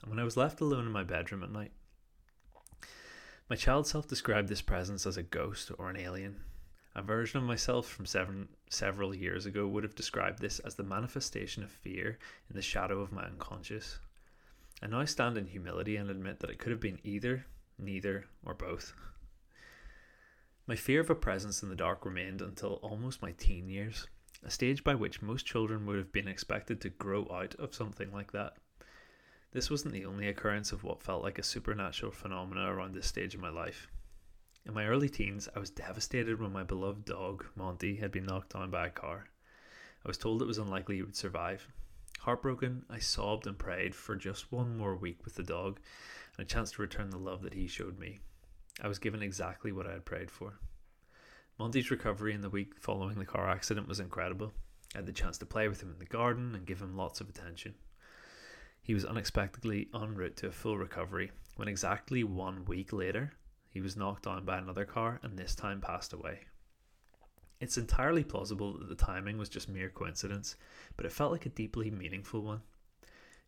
and 0.00 0.10
when 0.10 0.18
I 0.18 0.24
was 0.24 0.36
left 0.36 0.62
alone 0.62 0.86
in 0.86 0.92
my 0.92 1.04
bedroom 1.04 1.42
at 1.42 1.52
night. 1.52 1.72
My 3.50 3.56
child 3.56 3.86
self 3.86 4.08
described 4.08 4.48
this 4.48 4.62
presence 4.62 5.06
as 5.06 5.16
a 5.18 5.22
ghost 5.22 5.70
or 5.76 5.90
an 5.90 5.96
alien. 5.96 6.40
A 6.94 7.02
version 7.02 7.38
of 7.38 7.44
myself 7.44 7.86
from 7.86 8.04
seven, 8.06 8.48
several 8.68 9.14
years 9.14 9.46
ago 9.46 9.68
would 9.68 9.84
have 9.84 9.94
described 9.94 10.40
this 10.40 10.58
as 10.58 10.74
the 10.74 10.82
manifestation 10.82 11.62
of 11.62 11.70
fear 11.70 12.18
in 12.48 12.56
the 12.56 12.62
shadow 12.62 13.00
of 13.00 13.12
my 13.12 13.22
unconscious. 13.22 14.00
I 14.82 14.88
now 14.88 15.00
I 15.00 15.04
stand 15.04 15.38
in 15.38 15.46
humility 15.46 15.96
and 15.96 16.10
admit 16.10 16.40
that 16.40 16.50
it 16.50 16.58
could 16.58 16.72
have 16.72 16.80
been 16.80 16.98
either, 17.04 17.46
neither, 17.78 18.26
or 18.44 18.54
both. 18.54 18.92
My 20.66 20.74
fear 20.74 21.00
of 21.00 21.10
a 21.10 21.14
presence 21.14 21.62
in 21.62 21.68
the 21.68 21.76
dark 21.76 22.04
remained 22.04 22.42
until 22.42 22.74
almost 22.74 23.22
my 23.22 23.32
teen 23.32 23.68
years 23.68 24.08
a 24.42 24.50
stage 24.50 24.82
by 24.82 24.94
which 24.94 25.22
most 25.22 25.44
children 25.44 25.84
would 25.86 25.96
have 25.96 26.12
been 26.12 26.28
expected 26.28 26.80
to 26.80 26.88
grow 26.88 27.28
out 27.30 27.54
of 27.56 27.74
something 27.74 28.10
like 28.10 28.32
that. 28.32 28.56
This 29.52 29.70
wasn't 29.70 29.92
the 29.92 30.06
only 30.06 30.28
occurrence 30.28 30.72
of 30.72 30.82
what 30.82 31.02
felt 31.02 31.22
like 31.22 31.38
a 31.38 31.42
supernatural 31.42 32.12
phenomena 32.12 32.72
around 32.72 32.94
this 32.94 33.06
stage 33.06 33.34
of 33.34 33.40
my 33.40 33.50
life. 33.50 33.88
In 34.66 34.74
my 34.74 34.86
early 34.86 35.08
teens, 35.08 35.48
I 35.56 35.58
was 35.58 35.70
devastated 35.70 36.38
when 36.38 36.52
my 36.52 36.62
beloved 36.62 37.06
dog, 37.06 37.46
Monty, 37.56 37.96
had 37.96 38.12
been 38.12 38.26
knocked 38.26 38.52
down 38.52 38.70
by 38.70 38.86
a 38.86 38.90
car. 38.90 39.26
I 40.04 40.08
was 40.08 40.18
told 40.18 40.42
it 40.42 40.46
was 40.46 40.58
unlikely 40.58 40.96
he 40.96 41.02
would 41.02 41.16
survive. 41.16 41.66
Heartbroken, 42.20 42.84
I 42.90 42.98
sobbed 42.98 43.46
and 43.46 43.58
prayed 43.58 43.94
for 43.94 44.14
just 44.16 44.52
one 44.52 44.76
more 44.76 44.94
week 44.94 45.24
with 45.24 45.34
the 45.34 45.42
dog 45.42 45.80
and 46.36 46.44
a 46.44 46.48
chance 46.48 46.72
to 46.72 46.82
return 46.82 47.08
the 47.08 47.16
love 47.16 47.42
that 47.42 47.54
he 47.54 47.66
showed 47.66 47.98
me. 47.98 48.20
I 48.82 48.88
was 48.88 48.98
given 48.98 49.22
exactly 49.22 49.72
what 49.72 49.86
I 49.86 49.92
had 49.92 50.04
prayed 50.04 50.30
for. 50.30 50.58
Monty's 51.58 51.90
recovery 51.90 52.34
in 52.34 52.42
the 52.42 52.50
week 52.50 52.74
following 52.78 53.18
the 53.18 53.24
car 53.24 53.48
accident 53.48 53.88
was 53.88 54.00
incredible. 54.00 54.52
I 54.94 54.98
had 54.98 55.06
the 55.06 55.12
chance 55.12 55.38
to 55.38 55.46
play 55.46 55.68
with 55.68 55.82
him 55.82 55.90
in 55.90 55.98
the 55.98 56.04
garden 56.04 56.54
and 56.54 56.66
give 56.66 56.82
him 56.82 56.96
lots 56.96 57.22
of 57.22 57.28
attention. 57.28 57.74
He 58.82 58.92
was 58.92 59.04
unexpectedly 59.06 59.88
en 59.94 60.14
route 60.14 60.36
to 60.36 60.48
a 60.48 60.52
full 60.52 60.76
recovery 60.76 61.30
when 61.56 61.68
exactly 61.68 62.24
one 62.24 62.64
week 62.66 62.92
later 62.92 63.32
he 63.70 63.80
was 63.80 63.96
knocked 63.96 64.24
down 64.24 64.44
by 64.44 64.58
another 64.58 64.84
car 64.84 65.18
and 65.22 65.38
this 65.38 65.54
time 65.54 65.80
passed 65.80 66.12
away. 66.12 66.40
It's 67.60 67.78
entirely 67.78 68.24
plausible 68.24 68.76
that 68.78 68.88
the 68.88 68.94
timing 68.94 69.38
was 69.38 69.48
just 69.48 69.68
mere 69.68 69.88
coincidence, 69.88 70.56
but 70.96 71.06
it 71.06 71.12
felt 71.12 71.32
like 71.32 71.46
a 71.46 71.50
deeply 71.50 71.90
meaningful 71.90 72.42
one. 72.42 72.60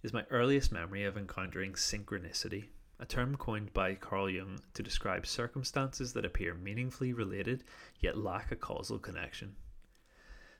Is 0.02 0.12
my 0.12 0.24
earliest 0.30 0.72
memory 0.72 1.04
of 1.04 1.16
encountering 1.16 1.72
synchronicity 1.72 2.68
a 3.02 3.04
term 3.04 3.36
coined 3.36 3.72
by 3.72 3.96
Carl 3.96 4.30
Jung 4.30 4.60
to 4.74 4.82
describe 4.82 5.26
circumstances 5.26 6.12
that 6.12 6.24
appear 6.24 6.54
meaningfully 6.54 7.12
related 7.12 7.64
yet 7.98 8.16
lack 8.16 8.52
a 8.52 8.56
causal 8.56 8.96
connection. 8.96 9.56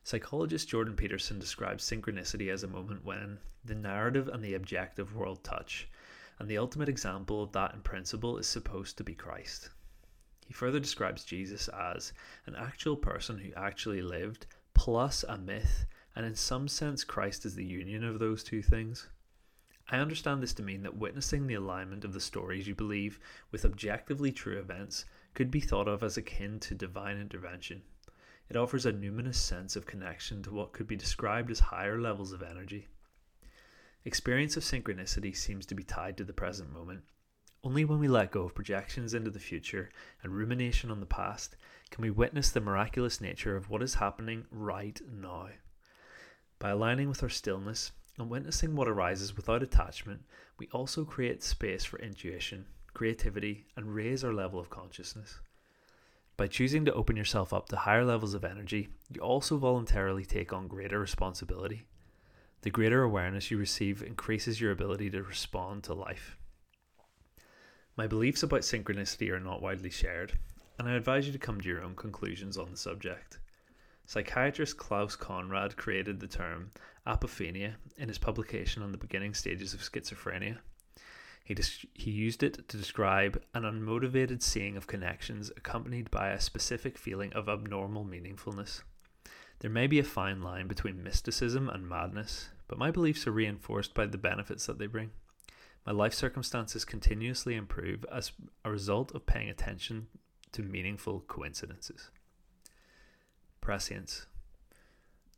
Psychologist 0.02 0.68
Jordan 0.68 0.96
Peterson 0.96 1.38
describes 1.38 1.88
synchronicity 1.88 2.52
as 2.52 2.64
a 2.64 2.68
moment 2.68 3.04
when 3.04 3.38
the 3.64 3.76
narrative 3.76 4.26
and 4.26 4.42
the 4.42 4.54
objective 4.54 5.14
world 5.14 5.44
touch, 5.44 5.88
and 6.43 6.51
the 6.51 6.59
ultimate 6.59 6.88
example 6.88 7.40
of 7.40 7.53
that 7.53 7.72
in 7.72 7.80
principle 7.82 8.36
is 8.36 8.49
supposed 8.49 8.99
to 8.99 9.05
be 9.05 9.14
Christ. 9.14 9.70
He 10.45 10.53
He 10.53 10.55
further 10.55 10.80
describes 10.80 11.24
Jesus 11.24 11.68
as 11.68 12.12
an 12.45 12.55
actual 12.57 12.95
person 12.95 13.38
who 13.38 13.55
actually 13.55 14.03
lived, 14.03 14.45
plus 14.74 15.24
a 15.26 15.38
myth, 15.38 15.86
and 16.14 16.26
in 16.26 16.34
some 16.34 16.68
sense, 16.68 17.05
Christ 17.05 17.47
is 17.47 17.55
the 17.55 17.64
union 17.64 18.05
of 18.05 18.18
those 18.18 18.45
two 18.45 18.61
things. 18.61 19.09
I 19.88 19.97
understand 19.97 20.43
this 20.43 20.53
to 20.53 20.62
mean 20.62 20.82
that 20.82 20.99
witnessing 20.99 21.47
the 21.47 21.55
alignment 21.55 22.05
of 22.05 22.12
the 22.12 22.20
stories 22.20 22.66
you 22.66 22.74
believe 22.74 23.18
with 23.51 23.64
objectively 23.64 24.30
true 24.30 24.59
events 24.59 25.07
could 25.32 25.51
be 25.51 25.61
thought 25.61 25.88
of 25.88 26.03
as 26.03 26.18
akin 26.18 26.61
to 26.61 26.74
divine 26.74 27.16
intervention. 27.16 27.80
It 28.51 28.57
offers 28.57 28.84
a 28.84 28.93
numinous 28.93 29.36
sense 29.36 29.74
of 29.74 29.86
connection 29.86 30.43
to 30.43 30.53
what 30.53 30.74
could 30.74 30.86
be 30.86 30.97
described 30.97 31.51
as 31.51 31.61
higher 31.61 31.99
levels 31.99 32.32
of 32.32 32.43
energy. 32.43 32.88
Experience 34.05 34.57
of 34.57 34.64
synchronicity 34.64 35.36
seems 35.36 35.64
to 35.66 35.74
be 35.74 35.84
tied 35.84 36.16
to 36.16 36.24
the 36.24 36.32
present 36.32 36.72
moment. 36.72 37.03
Only 37.64 37.84
when 37.84 38.00
we 38.00 38.09
let 38.09 38.32
go 38.32 38.42
of 38.42 38.55
projections 38.55 39.14
into 39.14 39.30
the 39.30 39.38
future 39.38 39.90
and 40.22 40.34
rumination 40.34 40.90
on 40.90 41.00
the 41.00 41.07
past 41.07 41.57
can 41.90 42.03
we 42.03 42.11
witness 42.11 42.50
the 42.50 42.61
miraculous 42.61 43.20
nature 43.20 43.57
of 43.57 43.70
what 43.70 43.82
is 43.82 43.94
happening 43.94 44.44
right 44.50 45.00
now. 45.09 45.48
By 46.59 46.70
aligning 46.70 47.09
with 47.09 47.22
our 47.22 47.28
stillness, 47.28 47.92
and 48.18 48.28
witnessing 48.28 48.74
what 48.74 48.88
arises 48.88 49.36
without 49.36 49.62
attachment, 49.62 50.22
we 50.59 50.68
also 50.72 51.05
create 51.05 51.42
space 51.42 51.84
for 51.84 51.98
intuition, 51.98 52.66
creativity, 52.94 53.66
and 53.76 53.94
raise 53.94 54.22
our 54.22 54.32
level 54.32 54.61
of 54.61 54.70
consciousness. 54.70 55.40
By 56.36 56.46
choosing 56.46 56.84
to 56.84 56.94
open 56.94 57.16
yourself 57.16 57.53
up 57.53 57.68
to 57.68 57.76
higher 57.76 58.05
levels 58.05 58.34
of 58.34 58.44
energy, 58.44 58.88
you 59.11 59.20
also 59.20 59.57
voluntarily 59.57 60.24
take 60.24 60.53
on 60.53 60.68
greater 60.68 60.98
responsibility. 60.98 61.84
The 62.62 62.70
greater 62.70 63.02
awareness 63.02 63.50
you 63.50 63.58
receive 63.58 64.02
increases 64.02 64.60
your 64.60 64.70
ability 64.70 65.10
to 65.10 65.22
respond 65.22 65.82
to 65.84 65.94
life. 65.94 66.36
My 67.96 68.06
beliefs 68.06 68.44
about 68.44 68.60
synchronicity 68.60 69.30
are 69.30 69.40
not 69.40 69.60
widely 69.60 69.90
shared, 69.90 70.38
and 70.78 70.88
I 70.88 70.94
advise 70.94 71.26
you 71.26 71.32
to 71.32 71.38
come 71.38 71.60
to 71.60 71.68
your 71.68 71.82
own 71.82 71.96
conclusions 71.96 72.56
on 72.56 72.70
the 72.70 72.76
subject. 72.76 73.40
Psychiatrist 74.06 74.76
Klaus 74.76 75.16
Conrad 75.16 75.76
created 75.76 76.20
the 76.20 76.28
term 76.28 76.70
apophenia 77.04 77.74
in 77.98 78.06
his 78.06 78.18
publication 78.18 78.82
on 78.82 78.92
the 78.92 78.98
beginning 78.98 79.34
stages 79.34 79.74
of 79.74 79.80
schizophrenia. 79.80 80.58
He, 81.44 81.54
dis- 81.54 81.84
he 81.94 82.12
used 82.12 82.44
it 82.44 82.68
to 82.68 82.76
describe 82.76 83.42
an 83.54 83.64
unmotivated 83.64 84.40
seeing 84.40 84.76
of 84.76 84.86
connections 84.86 85.50
accompanied 85.56 86.12
by 86.12 86.30
a 86.30 86.40
specific 86.40 86.96
feeling 86.96 87.32
of 87.32 87.48
abnormal 87.48 88.04
meaningfulness. 88.04 88.82
There 89.62 89.70
may 89.70 89.86
be 89.86 90.00
a 90.00 90.04
fine 90.04 90.42
line 90.42 90.66
between 90.66 91.04
mysticism 91.04 91.68
and 91.68 91.88
madness, 91.88 92.48
but 92.66 92.78
my 92.78 92.90
beliefs 92.90 93.28
are 93.28 93.32
reinforced 93.32 93.94
by 93.94 94.06
the 94.06 94.18
benefits 94.18 94.66
that 94.66 94.78
they 94.78 94.88
bring. 94.88 95.12
My 95.86 95.92
life 95.92 96.14
circumstances 96.14 96.84
continuously 96.84 97.54
improve 97.54 98.04
as 98.10 98.32
a 98.64 98.72
result 98.72 99.12
of 99.14 99.24
paying 99.24 99.48
attention 99.48 100.08
to 100.50 100.64
meaningful 100.64 101.20
coincidences. 101.28 102.10
Prescience. 103.60 104.26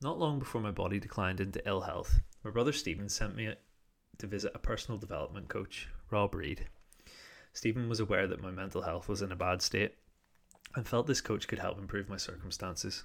Not 0.00 0.18
long 0.18 0.38
before 0.38 0.62
my 0.62 0.70
body 0.70 0.98
declined 0.98 1.38
into 1.38 1.66
ill 1.68 1.82
health, 1.82 2.20
my 2.42 2.50
brother 2.50 2.72
Stephen 2.72 3.10
sent 3.10 3.36
me 3.36 3.52
to 4.16 4.26
visit 4.26 4.52
a 4.54 4.58
personal 4.58 4.96
development 4.96 5.48
coach, 5.48 5.90
Rob 6.10 6.34
Reed. 6.34 6.66
Stephen 7.52 7.90
was 7.90 8.00
aware 8.00 8.26
that 8.26 8.42
my 8.42 8.50
mental 8.50 8.80
health 8.80 9.06
was 9.06 9.20
in 9.20 9.32
a 9.32 9.36
bad 9.36 9.60
state 9.60 9.96
and 10.74 10.88
felt 10.88 11.06
this 11.06 11.20
coach 11.20 11.46
could 11.46 11.58
help 11.58 11.78
improve 11.78 12.08
my 12.08 12.16
circumstances. 12.16 13.04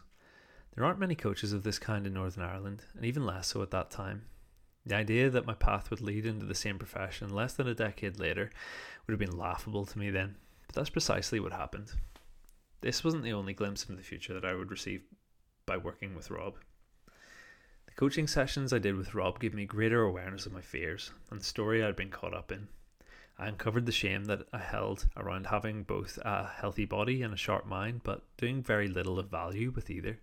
There 0.80 0.86
aren't 0.86 0.98
many 0.98 1.16
coaches 1.16 1.52
of 1.52 1.64
this 1.64 1.78
kind 1.78 2.08
in 2.08 2.14
Northern 2.14 2.42
Ireland, 2.46 2.84
and 2.96 3.04
even 3.04 3.26
less 3.26 3.48
so 3.48 3.62
at 3.62 3.72
that 3.72 3.92
time. 3.92 4.22
The 4.86 4.96
idea 4.96 5.30
that 5.30 5.46
my 5.46 5.54
path 5.54 5.90
would 5.90 6.00
lead 6.00 6.26
into 6.26 6.46
the 6.46 6.56
same 6.56 6.80
profession 6.80 7.36
less 7.36 7.52
than 7.52 7.68
a 7.68 7.76
decade 7.76 8.18
later 8.18 8.50
would 9.06 9.12
have 9.12 9.20
been 9.20 9.38
laughable 9.38 9.86
to 9.86 10.00
me 10.00 10.10
then, 10.10 10.38
but 10.68 10.76
that's 10.76 10.90
precisely 10.90 11.38
what 11.42 11.52
happened. 11.52 11.92
This 12.80 13.04
wasn't 13.04 13.24
the 13.24 13.34
only 13.34 13.54
glimpse 13.54 13.84
into 13.84 13.98
the 13.98 14.08
future 14.08 14.34
that 14.34 14.46
I 14.46 14.56
would 14.56 14.72
receive 14.72 15.02
by 15.66 15.76
working 15.76 16.16
with 16.16 16.32
Rob. 16.32 16.56
The 17.88 17.94
coaching 17.98 18.28
sessions 18.28 18.72
I 18.72 18.80
did 18.80 18.96
with 18.96 19.14
Rob 19.14 19.38
gave 19.42 19.54
me 19.54 19.66
greater 19.66 20.04
awareness 20.04 20.46
of 20.46 20.54
my 20.54 20.62
fears 20.62 21.12
and 21.30 21.42
the 21.42 21.46
story 21.46 21.84
I'd 21.84 21.98
been 21.98 22.10
caught 22.10 22.34
up 22.34 22.54
in. 22.54 22.70
I 23.38 23.50
uncovered 23.50 23.86
the 23.86 23.92
shame 23.92 24.24
that 24.26 24.48
I 24.54 24.60
held 24.60 25.08
around 25.18 25.48
having 25.48 25.84
both 25.84 26.18
a 26.22 26.46
healthy 26.46 26.86
body 26.86 27.22
and 27.22 27.34
a 27.34 27.38
sharp 27.38 27.66
mind, 27.66 28.00
but 28.06 28.24
doing 28.38 28.64
very 28.64 28.88
little 28.88 29.20
of 29.20 29.30
value 29.30 29.72
with 29.72 29.90
either. 29.90 30.20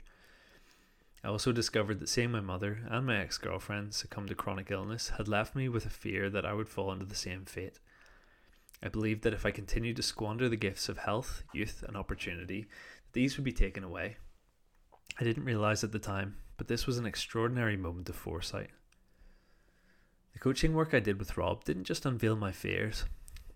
I 1.25 1.29
also 1.29 1.53
discovered 1.53 1.99
that 2.01 2.09
seeing 2.09 2.31
my 2.31 2.41
mother 2.41 2.81
and 2.89 3.07
my 3.07 3.19
ex 3.19 3.39
girlfriend 3.39 3.95
succumb 3.95 4.27
to 4.29 4.35
chronic 4.35 4.71
illness 4.71 5.11
had 5.17 5.29
left 5.29 5.57
me 5.57 5.69
with 5.69 5.87
a 5.87 5.91
fear 5.91 6.31
that 6.31 6.47
I 6.47 6.53
would 6.53 6.69
fall 6.69 6.93
into 6.93 7.05
the 7.05 7.15
same 7.15 7.45
fate. 7.45 7.79
I 8.83 8.89
believed 8.89 9.23
that 9.23 9.33
if 9.33 9.47
I 9.47 9.51
continued 9.51 9.97
to 9.97 10.03
squander 10.03 10.49
the 10.49 10.57
gifts 10.57 10.89
of 10.89 10.99
health, 10.99 11.43
youth, 11.53 11.83
and 11.87 11.97
opportunity, 11.97 12.67
these 13.13 13.37
would 13.37 13.45
be 13.45 13.53
taken 13.53 13.83
away. 13.83 14.17
I 15.19 15.25
didn't 15.25 15.45
realize 15.45 15.83
at 15.83 15.93
the 15.93 15.99
time, 15.99 16.37
but 16.57 16.69
this 16.69 16.87
was 16.87 16.99
an 16.99 17.07
extraordinary 17.07 17.77
moment 17.77 18.09
of 18.09 18.17
foresight. 18.17 18.71
The 20.35 20.39
coaching 20.39 20.75
work 20.75 20.93
I 20.93 21.01
did 21.01 21.19
with 21.19 21.39
Rob 21.39 21.65
didn't 21.65 21.85
just 21.85 22.05
unveil 22.05 22.37
my 22.37 22.53
fears, 22.53 23.07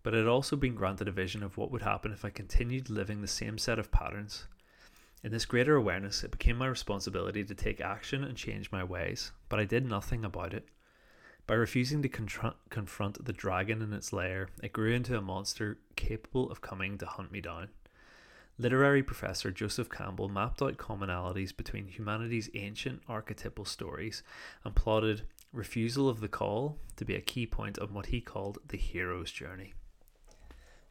but 0.03 0.15
it 0.15 0.19
had 0.19 0.27
also 0.27 0.57
been 0.57 0.75
granted 0.75 1.09
a 1.09 1.13
vision 1.13 1.43
of 1.43 1.59
what 1.59 1.71
would 1.71 1.83
happen 1.83 2.11
if 2.11 2.25
I 2.25 2.31
continued 2.31 2.89
living 2.89 3.21
the 3.21 3.29
same 3.29 3.59
set 3.59 3.79
of 3.79 3.93
patterns. 3.93 4.47
In 5.23 5.33
this 5.33 5.45
greater 5.45 5.77
awareness, 5.77 6.25
it 6.25 6.31
became 6.31 6.57
my 6.57 6.67
responsibility 6.67 7.45
to 7.45 7.55
take 7.55 7.81
action 7.81 8.25
and 8.25 8.37
change 8.37 8.73
my 8.73 8.83
ways, 8.83 9.33
but 9.51 9.61
I 9.61 9.65
did 9.65 9.87
nothing 9.87 10.25
about 10.25 10.55
it. 10.55 10.67
By 11.47 11.55
refusing 11.55 12.01
to 12.03 12.09
confront 12.09 13.25
the 13.25 13.33
dragon 13.33 13.83
in 13.83 13.93
its 13.93 14.13
lair, 14.15 14.49
it 14.63 14.73
grew 14.73 14.93
into 14.95 15.19
a 15.19 15.21
monster 15.21 15.79
capable 15.95 16.51
of 16.51 16.63
coming 16.63 16.97
to 16.99 17.07
hunt 17.07 17.33
me 17.33 17.41
down. 17.43 17.69
Literary 18.57 19.03
professor 19.03 19.51
Joseph 19.51 19.91
Campbell 19.91 20.29
mapped 20.29 20.63
out 20.63 20.77
commonalities 20.79 21.55
between 21.55 21.89
humanity's 21.89 22.49
ancient 22.55 23.03
archetypal 23.09 23.65
stories 23.65 24.23
and 24.65 24.75
plotted 24.75 25.23
refusal 25.53 26.09
of 26.09 26.21
the 26.21 26.29
call 26.29 26.79
to 26.97 27.05
be 27.05 27.15
a 27.15 27.21
key 27.21 27.47
point 27.47 27.77
of 27.79 27.93
what 27.93 28.07
he 28.07 28.21
called 28.21 28.59
the 28.69 28.77
hero's 28.77 29.33
journey. 29.33 29.75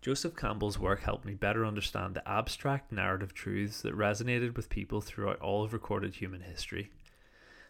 Joseph 0.02 0.34
Campbell's 0.34 0.80
work 0.80 1.02
helped 1.02 1.26
me 1.26 1.34
better 1.34 1.66
understand 1.66 2.16
the 2.16 2.28
abstract 2.28 2.90
narrative 2.90 3.34
truths 3.34 3.82
that 3.82 3.98
resonated 3.98 4.56
with 4.56 4.70
people 4.70 5.02
throughout 5.02 5.40
all 5.42 5.64
of 5.64 5.74
recorded 5.74 6.16
human 6.16 6.42
history. 6.42 6.90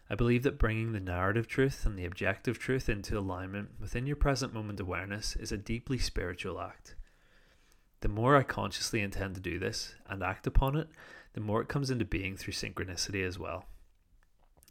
I 0.08 0.14
believe 0.14 0.44
that 0.44 0.58
bringing 0.58 0.92
the 0.92 1.00
narrative 1.00 1.48
truth 1.48 1.84
and 1.84 1.98
the 1.98 2.04
objective 2.04 2.58
truth 2.58 2.88
into 2.88 3.18
alignment 3.18 3.70
within 3.80 4.06
your 4.06 4.16
present 4.16 4.54
moment 4.54 4.78
awareness 4.78 5.34
is 5.34 5.50
a 5.50 5.56
deeply 5.56 5.98
spiritual 5.98 6.60
act. 6.60 6.94
The 8.00 8.08
more 8.08 8.36
I 8.36 8.44
consciously 8.44 9.00
intend 9.00 9.34
to 9.34 9.40
do 9.40 9.58
this 9.58 9.94
and 10.08 10.22
act 10.22 10.46
upon 10.46 10.76
it, 10.76 10.88
the 11.32 11.40
more 11.40 11.60
it 11.60 11.68
comes 11.68 11.90
into 11.90 12.04
being 12.04 12.36
through 12.36 12.54
synchronicity 12.54 13.26
as 13.26 13.38
well. 13.38 13.66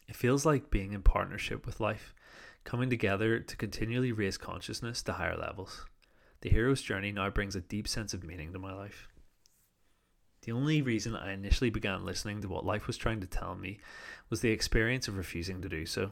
It 0.08 0.16
feels 0.16 0.46
like 0.46 0.72
being 0.72 0.94
in 0.94 1.04
partnership 1.04 1.66
with 1.66 1.82
life, 1.82 2.14
coming 2.64 2.90
together 2.90 3.40
to 3.40 3.58
continually 3.58 4.12
raise 4.14 4.38
consciousness 4.38 5.02
to 5.04 5.14
higher 5.14 5.38
levels. 5.38 5.86
The 6.42 6.50
hero's 6.50 6.82
journey 6.82 7.12
now 7.12 7.30
brings 7.30 7.56
a 7.56 7.62
deep 7.62 7.88
sense 7.88 8.14
of 8.14 8.24
meaning 8.24 8.54
to 8.54 8.60
my 8.60 8.74
life. 8.74 9.10
The 10.44 10.54
only 10.54 10.82
reason 10.82 11.16
I 11.16 11.34
initially 11.34 11.70
began 11.70 12.06
listening 12.06 12.42
to 12.42 12.48
what 12.48 12.66
life 12.66 12.88
was 12.88 12.96
trying 12.96 13.20
to 13.20 13.28
tell 13.28 13.56
me 13.56 13.80
was 14.30 14.40
the 14.40 14.52
experience 14.52 15.08
of 15.08 15.18
refusing 15.18 15.62
to 15.62 15.70
do 15.70 15.86
so. 15.86 16.12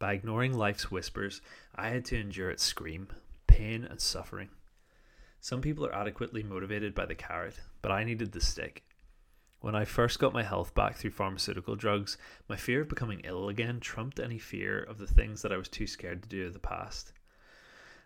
By 0.00 0.14
ignoring 0.14 0.52
life's 0.52 0.90
whispers, 0.90 1.40
I 1.74 1.90
had 1.90 2.04
to 2.06 2.20
endure 2.20 2.50
its 2.50 2.64
scream, 2.64 3.08
pain, 3.46 3.84
and 3.84 4.00
suffering. 4.00 4.48
Some 5.40 5.60
people 5.60 5.86
are 5.86 5.94
adequately 5.94 6.42
motivated 6.42 6.92
by 6.92 7.06
the 7.06 7.14
carrot, 7.14 7.60
but 7.82 7.92
I 7.92 8.02
needed 8.02 8.32
the 8.32 8.40
stick. 8.40 8.82
When 9.60 9.76
I 9.76 9.84
first 9.84 10.18
got 10.18 10.34
my 10.34 10.42
health 10.42 10.74
back 10.74 10.96
through 10.96 11.12
pharmaceutical 11.12 11.76
drugs, 11.76 12.18
my 12.48 12.56
fear 12.56 12.82
of 12.82 12.88
becoming 12.88 13.20
ill 13.24 13.48
again 13.48 13.78
trumped 13.78 14.18
any 14.18 14.38
fear 14.38 14.82
of 14.82 14.98
the 14.98 15.06
things 15.06 15.42
that 15.42 15.52
I 15.52 15.56
was 15.56 15.68
too 15.68 15.86
scared 15.86 16.22
to 16.24 16.28
do 16.28 16.46
in 16.46 16.52
the 16.52 16.58
past. 16.58 17.12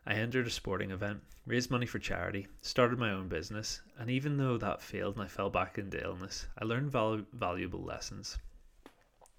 I 0.06 0.14
entered 0.14 0.46
a 0.46 0.50
sporting 0.50 0.90
event, 0.90 1.20
raised 1.46 1.70
money 1.70 1.86
for 1.86 1.98
charity, 1.98 2.48
started 2.62 2.98
my 2.98 3.10
own 3.10 3.28
business, 3.28 3.82
and 3.98 4.10
even 4.10 4.38
though 4.38 4.56
that 4.56 4.80
failed 4.80 5.16
and 5.16 5.24
I 5.24 5.28
fell 5.28 5.50
back 5.50 5.76
into 5.76 6.02
illness, 6.02 6.46
I 6.58 6.64
learned 6.64 6.90
val- 6.90 7.26
valuable 7.32 7.82
lessons. 7.82 8.38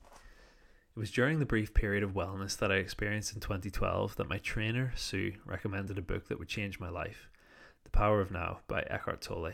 It 0.06 1.00
was 1.00 1.12
during 1.12 1.40
the 1.40 1.46
brief 1.46 1.74
period 1.74 2.04
of 2.04 2.12
wellness 2.12 2.58
that 2.58 2.72
I 2.72 2.76
experienced 2.76 3.34
in 3.34 3.40
2012 3.40 4.18
that 4.18 4.30
my 4.30 4.38
trainer, 4.38 4.94
Sue, 4.96 5.34
recommended 5.46 5.98
a 5.98 6.02
book 6.02 6.28
that 6.28 6.38
would 6.38 6.50
change 6.50 6.80
my 6.80 6.90
life 6.90 7.30
The 7.84 7.90
Power 7.90 8.22
of 8.22 8.30
Now 8.30 8.60
by 8.68 8.82
Eckhart 8.82 9.22
Tolle. 9.22 9.54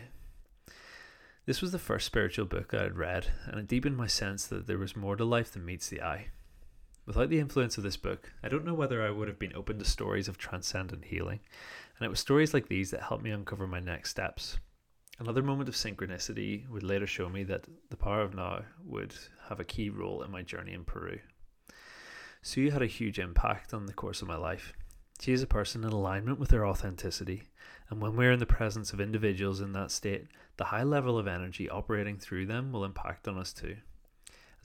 This 1.46 1.62
was 1.62 1.72
the 1.72 1.80
first 1.80 2.06
spiritual 2.06 2.46
book 2.46 2.74
I 2.74 2.84
had 2.84 2.98
read, 2.98 3.28
and 3.46 3.60
it 3.60 3.68
deepened 3.68 3.96
my 3.96 4.08
sense 4.08 4.46
that 4.48 4.68
there 4.68 4.78
was 4.78 4.98
more 4.98 5.16
to 5.16 5.24
life 5.24 5.52
than 5.52 5.64
meets 5.64 5.88
the 5.88 6.02
eye. 6.02 6.28
Without 7.08 7.30
the 7.30 7.40
influence 7.40 7.78
of 7.78 7.86
this 7.86 7.96
book, 7.96 8.34
I 8.44 8.50
don't 8.50 8.66
know 8.66 8.74
whether 8.74 9.02
I 9.02 9.12
would 9.12 9.30
have 9.30 9.40
been 9.40 9.56
open 9.56 9.80
to 9.80 9.86
stories 9.86 10.28
of 10.28 10.38
transcendent 10.38 11.06
healing, 11.06 11.40
and 11.98 12.06
it 12.06 12.10
was 12.10 12.20
stories 12.20 12.54
like 12.54 12.68
these 12.68 12.92
that 12.92 13.04
helped 13.04 13.24
me 13.24 13.32
uncover 13.32 13.66
my 13.66 13.80
next 13.80 14.10
steps. 14.10 14.60
Another 15.18 15.42
moment 15.42 15.70
of 15.70 15.76
synchronicity 15.76 16.68
would 16.70 16.84
later 16.84 17.08
show 17.08 17.30
me 17.30 17.46
that 17.46 17.66
the 17.90 17.96
power 17.96 18.22
of 18.22 18.36
now 18.36 18.64
would 18.86 19.16
have 19.48 19.62
a 19.62 19.64
key 19.64 19.90
role 19.90 20.22
in 20.22 20.30
my 20.30 20.42
journey 20.42 20.74
in 20.74 20.84
Peru. 20.84 21.20
Sue 22.42 22.72
had 22.72 22.82
a 22.82 22.88
huge 22.88 23.20
impact 23.20 23.74
on 23.74 23.86
the 23.86 23.94
course 23.94 24.22
of 24.22 24.28
my 24.28 24.36
life. 24.36 24.74
She 25.22 25.32
is 25.32 25.42
a 25.42 25.48
person 25.48 25.86
in 25.86 25.94
alignment 25.94 26.40
with 26.40 26.52
her 26.52 26.68
authenticity, 26.68 27.44
and 27.90 28.02
when 28.02 28.18
we're 28.18 28.34
in 28.34 28.40
the 28.40 28.46
presence 28.46 28.92
of 28.92 29.00
individuals 29.00 29.62
in 29.62 29.72
that 29.72 29.92
state, 29.92 30.28
the 30.58 30.66
high 30.66 30.84
level 30.84 31.18
of 31.18 31.26
energy 31.26 31.70
operating 31.70 32.18
through 32.18 32.48
them 32.48 32.74
will 32.74 32.84
impact 32.84 33.30
on 33.30 33.38
us 33.38 33.54
too. 33.54 33.78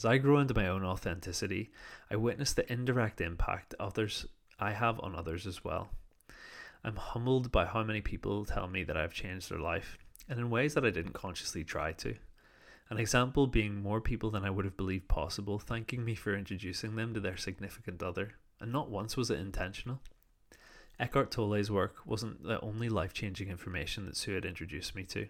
As 0.02 0.06
I 0.06 0.18
grow 0.18 0.40
into 0.40 0.52
my 0.52 0.66
own 0.66 0.84
authenticity, 0.84 1.70
I 2.10 2.16
witness 2.16 2.52
the 2.52 2.70
indirect 2.72 3.20
impact 3.20 3.72
others 3.78 4.26
I 4.58 4.72
have 4.72 4.98
on 4.98 5.14
others 5.14 5.46
as 5.46 5.62
well. 5.62 5.90
I'm 6.82 6.96
humbled 6.96 7.52
by 7.52 7.66
how 7.66 7.84
many 7.84 8.00
people 8.00 8.44
tell 8.44 8.66
me 8.66 8.82
that 8.82 8.96
I've 8.96 9.14
changed 9.14 9.48
their 9.48 9.60
life, 9.60 9.98
and 10.28 10.40
in 10.40 10.50
ways 10.50 10.74
that 10.74 10.84
I 10.84 10.90
didn't 10.90 11.12
consciously 11.12 11.62
try 11.62 11.92
to. 11.92 12.16
An 12.90 12.98
example 12.98 13.46
being 13.46 13.80
more 13.80 14.00
people 14.00 14.28
than 14.32 14.44
I 14.44 14.50
would 14.50 14.64
have 14.64 14.76
believed 14.76 15.06
possible 15.06 15.60
thanking 15.60 16.04
me 16.04 16.16
for 16.16 16.34
introducing 16.34 16.96
them 16.96 17.14
to 17.14 17.20
their 17.20 17.36
significant 17.36 18.02
other, 18.02 18.32
and 18.58 18.72
not 18.72 18.90
once 18.90 19.16
was 19.16 19.30
it 19.30 19.38
intentional. 19.38 20.00
Eckhart 20.98 21.30
Tolle's 21.30 21.70
work 21.70 21.98
wasn't 22.04 22.42
the 22.42 22.60
only 22.60 22.88
life 22.88 23.14
changing 23.14 23.50
information 23.50 24.06
that 24.06 24.16
Sue 24.16 24.34
had 24.34 24.46
introduced 24.46 24.96
me 24.96 25.04
to. 25.04 25.28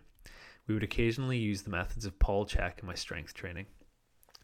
We 0.67 0.73
would 0.73 0.83
occasionally 0.83 1.37
use 1.37 1.61
the 1.61 1.69
methods 1.69 2.07
of 2.07 2.19
Paul 2.19 2.47
Chek 2.47 2.81
in 2.81 2.87
my 2.87 2.95
strength 2.95 3.35
training. 3.35 3.67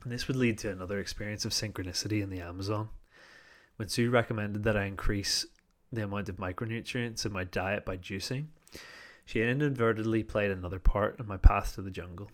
And 0.02 0.12
this 0.12 0.28
would 0.28 0.36
lead 0.36 0.58
to 0.58 0.70
another 0.70 0.98
experience 0.98 1.44
of 1.44 1.52
synchronicity 1.52 2.22
in 2.22 2.30
the 2.30 2.40
Amazon. 2.40 2.88
When 3.76 3.88
Sue 3.88 4.10
recommended 4.10 4.64
that 4.64 4.76
I 4.76 4.84
increase 4.84 5.46
the 5.92 6.04
amount 6.04 6.28
of 6.28 6.36
micronutrients 6.36 7.24
in 7.24 7.32
my 7.32 7.44
diet 7.44 7.84
by 7.84 7.96
juicing, 7.96 8.46
she 9.24 9.42
inadvertently 9.42 10.22
played 10.22 10.50
another 10.50 10.78
part 10.78 11.18
in 11.18 11.26
my 11.26 11.36
path 11.36 11.74
to 11.74 11.82
the 11.82 11.90
jungle. 11.90 12.30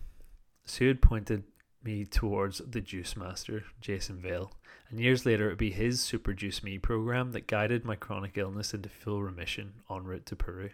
Sue 0.65 0.87
had 0.87 1.01
pointed 1.01 1.43
me 1.83 2.05
towards 2.05 2.59
the 2.59 2.81
juice 2.81 3.15
master, 3.15 3.63
Jason 3.79 4.19
Vale, 4.19 4.51
and 4.89 4.99
years 4.99 5.25
later 5.25 5.45
it 5.47 5.49
would 5.49 5.57
be 5.57 5.71
his 5.71 6.01
Super 6.01 6.33
Juice 6.33 6.63
Me 6.63 6.77
program 6.77 7.31
that 7.31 7.47
guided 7.47 7.85
my 7.85 7.95
chronic 7.95 8.37
illness 8.37 8.73
into 8.73 8.89
full 8.89 9.21
remission 9.21 9.73
en 9.89 10.03
route 10.03 10.25
to 10.25 10.35
Peru. 10.35 10.69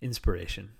Inspiration. 0.00 0.72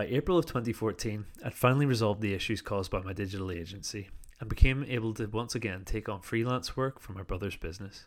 By 0.00 0.06
April 0.06 0.38
of 0.38 0.46
2014, 0.46 1.26
I'd 1.44 1.52
finally 1.52 1.84
resolved 1.84 2.22
the 2.22 2.32
issues 2.32 2.62
caused 2.62 2.90
by 2.90 3.02
my 3.02 3.12
digital 3.12 3.52
agency 3.52 4.08
and 4.40 4.48
became 4.48 4.82
able 4.84 5.12
to 5.12 5.26
once 5.26 5.54
again 5.54 5.82
take 5.84 6.08
on 6.08 6.22
freelance 6.22 6.74
work 6.74 6.98
for 6.98 7.12
my 7.12 7.22
brother's 7.22 7.56
business. 7.56 8.06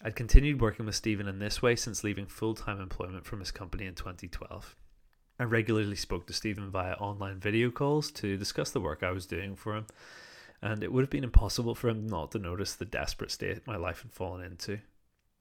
I'd 0.00 0.14
continued 0.14 0.60
working 0.60 0.86
with 0.86 0.94
Stephen 0.94 1.26
in 1.26 1.40
this 1.40 1.60
way 1.60 1.74
since 1.74 2.04
leaving 2.04 2.26
full 2.26 2.54
time 2.54 2.80
employment 2.80 3.26
from 3.26 3.40
his 3.40 3.50
company 3.50 3.84
in 3.84 3.96
2012. 3.96 4.76
I 5.40 5.42
regularly 5.42 5.96
spoke 5.96 6.28
to 6.28 6.32
Stephen 6.32 6.70
via 6.70 6.92
online 6.92 7.40
video 7.40 7.72
calls 7.72 8.12
to 8.12 8.36
discuss 8.36 8.70
the 8.70 8.80
work 8.80 9.02
I 9.02 9.10
was 9.10 9.26
doing 9.26 9.56
for 9.56 9.74
him, 9.74 9.86
and 10.62 10.84
it 10.84 10.92
would 10.92 11.02
have 11.02 11.10
been 11.10 11.24
impossible 11.24 11.74
for 11.74 11.88
him 11.88 12.06
not 12.06 12.30
to 12.30 12.38
notice 12.38 12.76
the 12.76 12.84
desperate 12.84 13.32
state 13.32 13.66
my 13.66 13.76
life 13.76 14.02
had 14.02 14.12
fallen 14.12 14.44
into. 14.44 14.78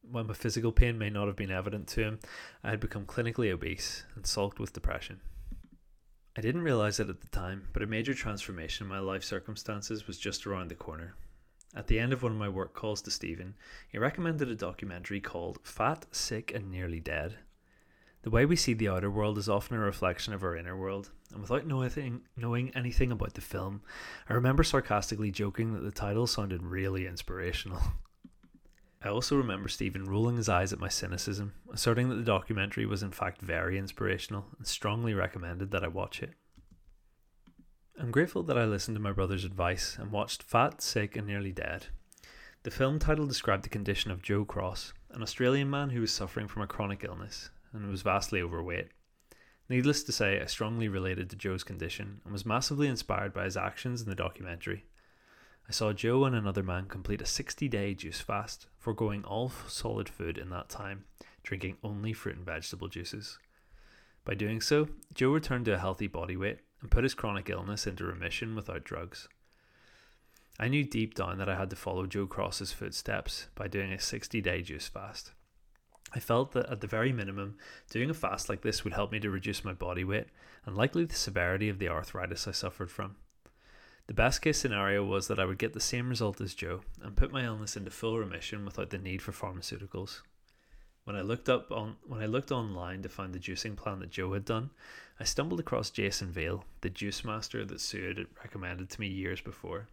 While 0.02 0.24
my 0.24 0.34
physical 0.34 0.72
pain 0.72 0.98
may 0.98 1.10
not 1.10 1.28
have 1.28 1.36
been 1.36 1.52
evident 1.52 1.88
to 1.90 2.02
him, 2.02 2.20
I 2.64 2.72
had 2.72 2.80
become 2.80 3.06
clinically 3.06 3.52
obese 3.52 4.04
and 4.16 4.26
sulked 4.26 4.60
with 4.60 4.74
depression. 4.74 5.22
I 6.38 6.42
didn't 6.42 6.62
realize 6.62 7.00
it 7.00 7.10
at 7.10 7.22
the 7.22 7.28
time, 7.28 7.68
but 7.74 7.84
a 7.84 7.88
major 7.88 8.14
transformation 8.14 8.86
in 8.86 8.90
my 8.90 9.00
life 9.00 9.24
circumstances 9.24 10.08
was 10.08 10.18
just 10.18 10.48
around 10.48 10.70
the 10.70 10.76
corner. 10.76 11.16
At 11.76 11.88
the 11.88 12.00
end 12.00 12.14
of 12.14 12.24
one 12.24 12.32
of 12.32 12.38
my 12.38 12.50
work 12.50 12.74
calls 12.74 13.02
to 13.04 13.12
Stephen, 13.12 13.56
he 13.88 13.98
recommended 13.98 14.50
a 14.50 14.56
documentary 14.56 15.22
called 15.22 15.60
Fat, 15.64 16.06
Sick, 16.12 16.52
and 16.54 16.72
Nearly 16.72 17.00
Dead. 17.00 17.38
The 18.24 18.30
way 18.32 18.46
we 18.46 18.56
see 18.56 18.74
the 18.74 18.90
outer 18.90 19.12
world 19.12 19.38
is 19.38 19.48
often 19.48 19.78
a 19.78 19.80
reflection 19.80 20.34
of 20.34 20.44
our 20.44 20.56
inner 20.56 20.76
world, 20.76 21.12
and 21.32 21.42
without 21.42 21.68
knowing, 21.68 22.22
knowing 22.36 22.72
anything 22.76 23.12
about 23.12 23.36
the 23.36 23.42
film, 23.42 23.82
I 24.28 24.34
remember 24.34 24.64
sarcastically 24.64 25.32
joking 25.32 25.74
that 25.74 25.84
the 25.84 25.92
title 25.92 26.26
sounded 26.26 26.64
really 26.64 27.06
inspirational. 27.06 27.82
I 29.02 29.08
also 29.08 29.38
remember 29.38 29.70
Stephen 29.70 30.06
rolling 30.06 30.36
his 30.36 30.50
eyes 30.50 30.74
at 30.74 30.80
my 30.80 30.90
cynicism, 30.90 31.54
asserting 31.72 32.10
that 32.10 32.16
the 32.16 32.24
documentary 32.24 32.86
was 32.86 33.02
in 33.02 33.12
fact 33.12 33.42
very 33.42 33.78
inspirational 33.78 34.48
and 34.58 34.68
strongly 34.68 35.14
recommended 35.14 35.72
that 35.72 35.84
I 35.84 35.88
watch 35.88 36.22
it. 36.22 36.32
I'm 37.98 38.12
grateful 38.12 38.44
that 38.44 38.58
I 38.58 38.66
listened 38.66 38.96
to 38.96 39.02
my 39.02 39.14
brother's 39.14 39.46
advice 39.46 39.98
and 39.98 40.12
watched 40.12 40.44
Fat, 40.44 40.82
Sick, 40.82 41.16
and 41.16 41.28
Nearly 41.28 41.52
Dead. 41.52 41.88
The 42.64 42.72
film 42.72 43.00
title 43.00 43.26
described 43.26 43.64
the 43.64 43.70
condition 43.70 44.12
of 44.12 44.22
Joe 44.22 44.44
Cross, 44.44 44.94
an 45.12 45.24
Australian 45.24 45.70
man 45.70 45.92
who 45.92 46.02
was 46.02 46.12
suffering 46.12 46.50
from 46.50 46.62
a 46.62 46.68
chronic 46.68 47.06
illness 47.06 47.52
and 47.72 47.90
was 47.90 48.02
vastly 48.02 48.42
overweight. 48.42 48.90
Needless 49.70 50.04
to 50.04 50.12
say, 50.12 50.42
I 50.42 50.46
strongly 50.46 50.90
related 50.90 51.30
to 51.30 51.36
Joe's 51.38 51.64
condition 51.64 52.20
and 52.26 52.34
was 52.34 52.46
massively 52.46 52.88
inspired 52.88 53.34
by 53.34 53.46
his 53.46 53.56
actions 53.56 54.02
in 54.02 54.10
the 54.10 54.16
documentary. 54.16 54.86
I 55.70 55.72
saw 55.72 55.94
Joe 55.94 56.26
and 56.26 56.36
another 56.36 56.64
man 56.64 56.88
complete 56.88 57.22
a 57.22 57.28
60 57.28 57.68
day 57.68 57.94
juice 57.94 58.20
fast, 58.20 58.66
foregoing 58.80 59.24
all 59.24 59.52
solid 59.68 60.10
food 60.10 60.40
in 60.40 60.50
that 60.50 60.68
time, 60.68 61.06
drinking 61.44 61.78
only 61.84 62.12
fruit 62.12 62.38
and 62.38 62.46
vegetable 62.46 62.88
juices. 62.88 63.38
By 64.26 64.34
doing 64.34 64.62
so, 64.62 64.90
Joe 65.14 65.30
returned 65.30 65.66
to 65.66 65.76
a 65.76 65.80
healthy 65.80 66.08
body 66.08 66.36
weight 66.36 66.58
and 66.82 66.90
put 66.90 67.04
his 67.04 67.14
chronic 67.14 67.52
illness 67.52 67.86
into 67.86 68.04
remission 68.04 68.56
without 68.56 68.84
drugs. 68.84 69.28
I 70.60 70.70
knew 70.70 70.84
deep 70.84 71.14
down 71.14 71.38
that 71.38 71.50
I 71.50 71.56
had 71.56 71.70
to 71.70 71.76
follow 71.76 72.08
Joe 72.08 72.26
Cross's 72.26 72.74
footsteps 72.74 73.48
by 73.54 73.68
doing 73.68 73.94
a 73.94 74.00
60 74.00 74.42
day 74.42 74.64
juice 74.64 74.88
fast. 74.88 75.34
I 76.16 76.20
felt 76.20 76.54
that 76.54 76.66
at 76.72 76.82
the 76.82 76.88
very 76.88 77.14
minimum, 77.14 77.58
doing 77.92 78.10
a 78.10 78.16
fast 78.16 78.50
like 78.50 78.64
this 78.64 78.84
would 78.84 78.94
help 78.94 79.12
me 79.12 79.20
to 79.20 79.30
reduce 79.30 79.64
my 79.64 79.74
body 79.74 80.04
weight 80.04 80.30
and 80.66 80.76
likely 80.76 81.06
the 81.06 81.14
severity 81.14 81.70
of 81.70 81.78
the 81.78 81.90
arthritis 81.90 82.48
I 82.48 82.54
suffered 82.54 82.90
from. 82.90 83.18
The 84.10 84.16
best 84.16 84.42
case 84.42 84.58
scenario 84.58 85.06
was 85.06 85.28
that 85.28 85.40
I 85.40 85.46
would 85.46 85.60
get 85.60 85.74
the 85.74 85.80
same 85.80 86.10
result 86.10 86.42
as 86.42 86.56
Joe 86.56 86.82
and 87.04 87.16
put 87.16 87.32
my 87.32 87.46
illness 87.46 87.78
into 87.78 87.92
full 87.92 88.18
remission 88.18 88.66
without 88.66 88.90
the 88.90 88.98
need 88.98 89.22
for 89.22 89.32
pharmaceuticals. 89.32 90.22
When 91.04 91.16
I 91.16 91.22
looked 91.22 91.48
up 91.48 91.72
on 91.72 91.98
when 92.08 92.20
I 92.20 92.26
looked 92.26 92.52
online 92.52 93.04
to 93.04 93.08
find 93.08 93.36
the 93.36 93.40
juicing 93.40 93.76
plan 93.78 94.00
that 94.00 94.10
Joe 94.10 94.34
had 94.34 94.46
done, 94.46 94.72
I 95.20 95.26
stumbled 95.26 95.60
across 95.60 95.92
Jason 95.92 96.32
Vale, 96.32 96.66
the 96.82 96.90
juice 96.90 97.24
master 97.24 97.64
that 97.64 97.82
Sue 97.82 98.08
had 98.08 98.26
recommended 98.44 98.90
to 98.90 99.00
me 99.00 99.06
years 99.06 99.42
before. 99.42 99.90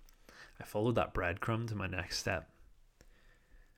I 0.58 0.64
followed 0.64 0.94
that 0.94 1.12
breadcrumb 1.12 1.68
to 1.68 1.74
my 1.74 1.86
next 1.86 2.16
step. 2.16 2.48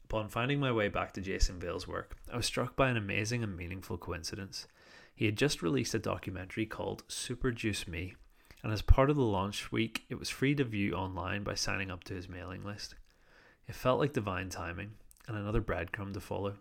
Upon 0.05 0.29
finding 0.29 0.61
my 0.61 0.71
way 0.71 0.87
back 0.87 1.15
to 1.15 1.21
Jason 1.21 1.59
Vale's 1.59 1.89
work, 1.89 2.17
I 2.33 2.37
was 2.37 2.47
struck 2.47 2.77
by 2.77 2.91
an 2.91 2.97
amazing 2.97 3.43
and 3.43 3.57
meaningful 3.57 3.99
coincidence. 3.99 4.69
He 5.17 5.25
had 5.25 5.37
just 5.37 5.63
released 5.63 5.95
a 5.95 5.99
documentary 5.99 6.65
called 6.65 7.03
Super 7.09 7.51
Juice 7.51 7.89
Me 7.89 8.15
and 8.63 8.73
as 8.73 8.83
part 8.83 9.11
of 9.11 9.17
the 9.17 9.23
launch 9.23 9.71
week, 9.71 10.05
it 10.09 10.19
was 10.19 10.29
free 10.29 10.55
to 10.55 10.65
view 10.65 10.95
online 10.95 11.45
by 11.45 11.55
signing 11.55 11.91
up 11.91 12.05
to 12.05 12.15
his 12.15 12.29
mailing 12.29 12.65
list. 12.65 12.95
It 13.69 13.75
felt 13.75 14.01
like 14.01 14.13
divine 14.13 14.49
timing, 14.49 14.93
and 15.27 15.37
another 15.37 15.61
breadcrumb 15.61 16.15
to 16.15 16.21
follow. 16.21 16.55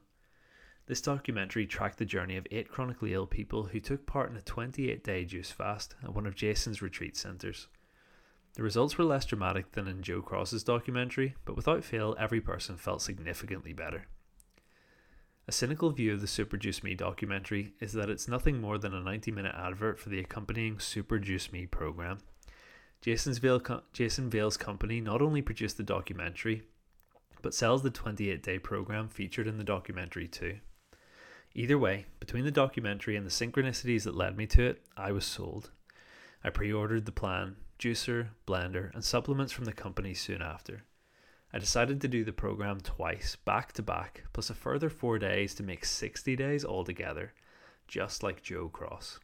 This 0.88 1.02
documentary 1.02 1.66
tracked 1.66 1.98
the 1.98 2.06
journey 2.06 2.38
of 2.38 2.48
eight 2.52 2.70
chronically 2.70 3.14
ill 3.14 3.28
people 3.28 3.66
who 3.66 3.80
took 3.80 4.06
part 4.06 4.30
in 4.32 4.38
a 4.38 4.42
28 4.42 5.04
day 5.04 5.26
juice 5.26 5.52
fast 5.52 5.96
at 6.04 6.14
one 6.14 6.26
of 6.26 6.36
Jason's 6.36 6.82
retreat 6.82 7.18
centres. 7.18 7.68
The 8.54 8.64
results 8.64 8.98
were 8.98 9.04
less 9.04 9.26
dramatic 9.26 9.74
than 9.74 9.88
in 9.88 10.02
Joe 10.02 10.22
Cross's 10.22 10.64
documentary, 10.64 11.36
but 11.46 11.56
without 11.56 11.84
fail, 11.84 12.16
every 12.18 12.42
person 12.42 12.78
felt 12.78 13.02
significantly 13.02 13.74
better. 13.74 14.08
A 15.50 15.54
cynical 15.54 15.92
view 15.92 16.12
of 16.12 16.20
the 16.20 16.28
Super 16.28 16.58
Juice 16.58 16.84
Me 16.84 16.94
documentary 16.94 17.72
is 17.80 17.94
that 17.94 18.10
it's 18.10 18.28
nothing 18.28 18.60
more 18.60 18.78
than 18.78 18.94
a 18.94 19.00
90 19.00 19.32
minute 19.32 19.56
advert 19.58 19.98
for 19.98 20.10
the 20.10 20.20
accompanying 20.20 20.78
Super 20.78 21.20
Juice 21.20 21.54
Me 21.54 21.66
program. 21.66 22.18
Jason's 23.00 23.38
Vale 23.38 23.62
Jason 23.94 24.30
Vale's 24.30 24.58
company 24.58 25.00
not 25.00 25.22
only 25.22 25.42
produced 25.42 25.78
the 25.78 25.84
documentary, 25.84 26.64
but 27.42 27.54
sells 27.54 27.82
the 27.82 27.90
28 27.90 28.44
day 28.44 28.60
program 28.60 29.08
featured 29.08 29.48
in 29.48 29.58
the 29.58 29.64
documentary 29.64 30.28
too. 30.28 30.58
Either 31.56 31.78
way, 31.78 32.08
between 32.20 32.44
the 32.44 32.52
documentary 32.52 33.16
and 33.16 33.26
the 33.26 33.30
synchronicities 33.30 34.04
that 34.04 34.18
led 34.18 34.36
me 34.36 34.48
to 34.48 34.66
it, 34.66 34.82
I 34.98 35.14
was 35.14 35.26
sold. 35.26 35.72
I 36.44 36.50
pre 36.50 36.74
ordered 36.74 37.06
the 37.06 37.14
plan, 37.14 37.56
juicer, 37.80 38.28
blender, 38.46 38.94
and 38.94 39.04
supplements 39.04 39.54
from 39.54 39.64
the 39.64 39.72
company 39.72 40.14
soon 40.14 40.42
after. 40.42 40.84
I 41.58 41.60
decided 41.60 42.02
to 42.02 42.08
do 42.08 42.24
the 42.24 42.32
program 42.32 42.82
twice, 42.82 43.36
back 43.36 43.74
to 43.74 43.82
back, 43.82 44.26
plus 44.32 44.52
a 44.52 44.54
further 44.54 44.92
four 44.92 45.18
days 45.18 45.56
to 45.56 45.64
make 45.64 45.86
60 45.86 46.36
days 46.36 46.64
altogether, 46.64 47.34
just 47.88 48.22
like 48.22 48.44
Joe 48.44 48.70
Cross. 48.70 49.20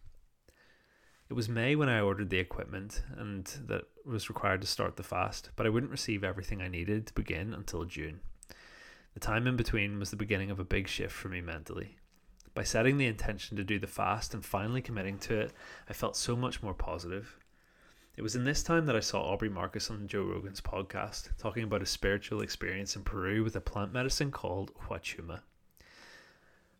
It 1.29 1.35
was 1.35 1.47
May 1.47 1.75
when 1.75 1.89
I 1.89 2.01
ordered 2.01 2.31
the 2.31 2.39
equipment 2.39 3.03
and 3.15 3.45
that 3.67 3.83
was 4.03 4.29
required 4.29 4.61
to 4.61 4.67
start 4.67 4.95
the 4.95 5.03
fast, 5.03 5.51
but 5.55 5.67
I 5.67 5.69
wouldn't 5.69 5.91
receive 5.91 6.23
everything 6.23 6.59
I 6.59 6.69
needed 6.69 7.05
to 7.05 7.13
begin 7.13 7.53
until 7.53 7.85
June. 7.85 8.21
The 9.13 9.19
time 9.19 9.45
in 9.45 9.55
between 9.55 9.99
was 9.99 10.09
the 10.09 10.15
beginning 10.15 10.49
of 10.49 10.59
a 10.59 10.65
big 10.65 10.87
shift 10.87 11.13
for 11.13 11.29
me 11.29 11.39
mentally. 11.39 11.97
By 12.55 12.63
setting 12.63 12.97
the 12.97 13.05
intention 13.05 13.57
to 13.57 13.63
do 13.63 13.77
the 13.77 13.85
fast 13.85 14.33
and 14.33 14.43
finally 14.43 14.81
committing 14.81 15.19
to 15.19 15.39
it, 15.39 15.53
I 15.87 15.93
felt 15.93 16.17
so 16.17 16.35
much 16.35 16.63
more 16.63 16.73
positive. 16.73 17.37
It 18.15 18.21
was 18.21 18.35
in 18.35 18.43
this 18.43 18.61
time 18.61 18.85
that 18.85 18.95
I 18.95 18.99
saw 18.99 19.23
Aubrey 19.23 19.49
Marcus 19.49 19.89
on 19.89 20.07
Joe 20.07 20.21
Rogan's 20.21 20.61
podcast 20.61 21.35
talking 21.39 21.63
about 21.63 21.81
a 21.81 21.87
spiritual 21.87 22.41
experience 22.41 22.95
in 22.95 23.01
Peru 23.01 23.43
with 23.43 23.55
a 23.55 23.61
plant 23.61 23.91
medicine 23.91 24.29
called 24.29 24.71
Huachuma. 24.75 25.41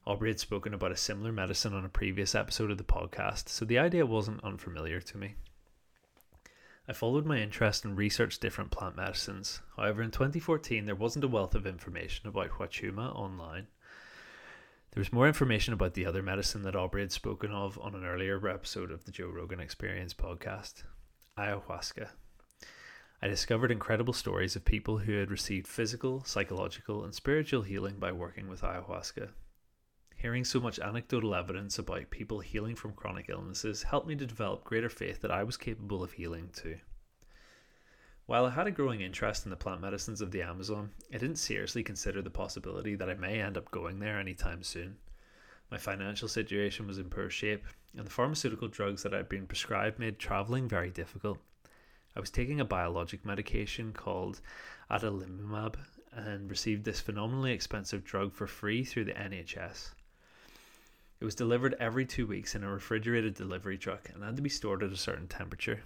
Aubrey 0.05 0.29
had 0.29 0.39
spoken 0.39 0.75
about 0.75 0.91
a 0.91 0.95
similar 0.95 1.31
medicine 1.31 1.73
on 1.73 1.85
a 1.85 1.89
previous 1.89 2.35
episode 2.35 2.69
of 2.69 2.77
the 2.77 2.83
podcast, 2.83 3.49
so 3.49 3.65
the 3.65 3.79
idea 3.79 4.05
wasn't 4.05 4.43
unfamiliar 4.43 5.01
to 5.01 5.17
me. 5.17 5.33
I 6.87 6.93
followed 6.93 7.25
my 7.25 7.39
interest 7.39 7.83
and 7.83 7.97
researched 7.97 8.39
different 8.39 8.69
plant 8.69 8.95
medicines. 8.95 9.63
However, 9.75 10.03
in 10.03 10.11
2014, 10.11 10.85
there 10.85 10.93
wasn't 10.93 11.25
a 11.25 11.29
wealth 11.29 11.55
of 11.55 11.65
information 11.65 12.27
about 12.27 12.51
Huachuma 12.51 13.15
online. 13.15 13.65
There 14.91 15.01
was 15.01 15.11
more 15.11 15.27
information 15.27 15.73
about 15.73 15.95
the 15.95 16.05
other 16.05 16.21
medicine 16.21 16.61
that 16.61 16.75
Aubrey 16.75 17.01
had 17.01 17.11
spoken 17.11 17.51
of 17.51 17.79
on 17.79 17.95
an 17.95 18.05
earlier 18.05 18.47
episode 18.47 18.91
of 18.91 19.05
the 19.05 19.11
Joe 19.11 19.29
Rogan 19.29 19.59
Experience 19.59 20.13
podcast 20.13 20.83
ayahuasca. 21.37 22.09
I 23.19 23.27
discovered 23.27 23.71
incredible 23.71 24.13
stories 24.13 24.55
of 24.55 24.65
people 24.65 24.99
who 24.99 25.13
had 25.13 25.31
received 25.31 25.65
physical, 25.65 26.23
psychological, 26.25 27.03
and 27.03 27.15
spiritual 27.15 27.63
healing 27.63 27.97
by 27.97 28.11
working 28.11 28.47
with 28.47 28.61
ayahuasca. 28.61 29.29
Hearing 30.15 30.45
so 30.45 30.59
much 30.59 30.79
anecdotal 30.79 31.33
evidence 31.33 31.79
about 31.79 32.11
people 32.11 32.41
healing 32.41 32.75
from 32.75 32.93
chronic 32.93 33.29
illnesses 33.29 33.81
helped 33.83 34.07
me 34.07 34.15
to 34.17 34.27
develop 34.27 34.63
greater 34.63 34.89
faith 34.89 35.21
that 35.21 35.31
I 35.31 35.43
was 35.43 35.57
capable 35.57 36.03
of 36.03 36.13
healing 36.13 36.49
too. 36.53 36.77
While 38.27 38.45
I 38.45 38.51
had 38.51 38.67
a 38.67 38.71
growing 38.71 39.01
interest 39.01 39.43
in 39.43 39.49
the 39.49 39.57
plant 39.57 39.81
medicines 39.81 40.21
of 40.21 40.31
the 40.31 40.43
Amazon, 40.43 40.91
I 41.11 41.17
didn't 41.17 41.37
seriously 41.37 41.83
consider 41.83 42.21
the 42.21 42.29
possibility 42.29 42.95
that 42.95 43.09
I 43.09 43.15
may 43.15 43.41
end 43.41 43.57
up 43.57 43.71
going 43.71 43.99
there 43.99 44.19
anytime 44.19 44.61
soon. 44.61 44.97
My 45.71 45.77
financial 45.77 46.27
situation 46.27 46.85
was 46.85 46.99
in 46.99 47.09
poor 47.09 47.31
shape, 47.31 47.65
and 47.95 48.05
the 48.05 48.11
pharmaceutical 48.11 48.67
drugs 48.67 49.03
that 49.03 49.13
I 49.13 49.17
had 49.17 49.29
been 49.29 49.47
prescribed 49.47 49.99
made 49.99 50.19
travelling 50.19 50.67
very 50.67 50.89
difficult. 50.89 51.39
I 52.15 52.19
was 52.19 52.29
taking 52.29 52.59
a 52.59 52.65
biologic 52.65 53.25
medication 53.25 53.91
called 53.93 54.41
adalimumab 54.89 55.75
and 56.11 56.49
received 56.49 56.85
this 56.85 56.99
phenomenally 56.99 57.53
expensive 57.53 58.03
drug 58.03 58.33
for 58.33 58.47
free 58.47 58.83
through 58.83 59.05
the 59.05 59.13
NHS. 59.13 59.91
It 61.19 61.25
was 61.25 61.35
delivered 61.35 61.75
every 61.79 62.05
two 62.05 62.27
weeks 62.27 62.53
in 62.53 62.63
a 62.63 62.69
refrigerated 62.69 63.33
delivery 63.33 63.77
truck 63.77 64.09
and 64.13 64.23
had 64.23 64.35
to 64.35 64.41
be 64.41 64.49
stored 64.49 64.83
at 64.83 64.91
a 64.91 64.97
certain 64.97 65.27
temperature. 65.27 65.81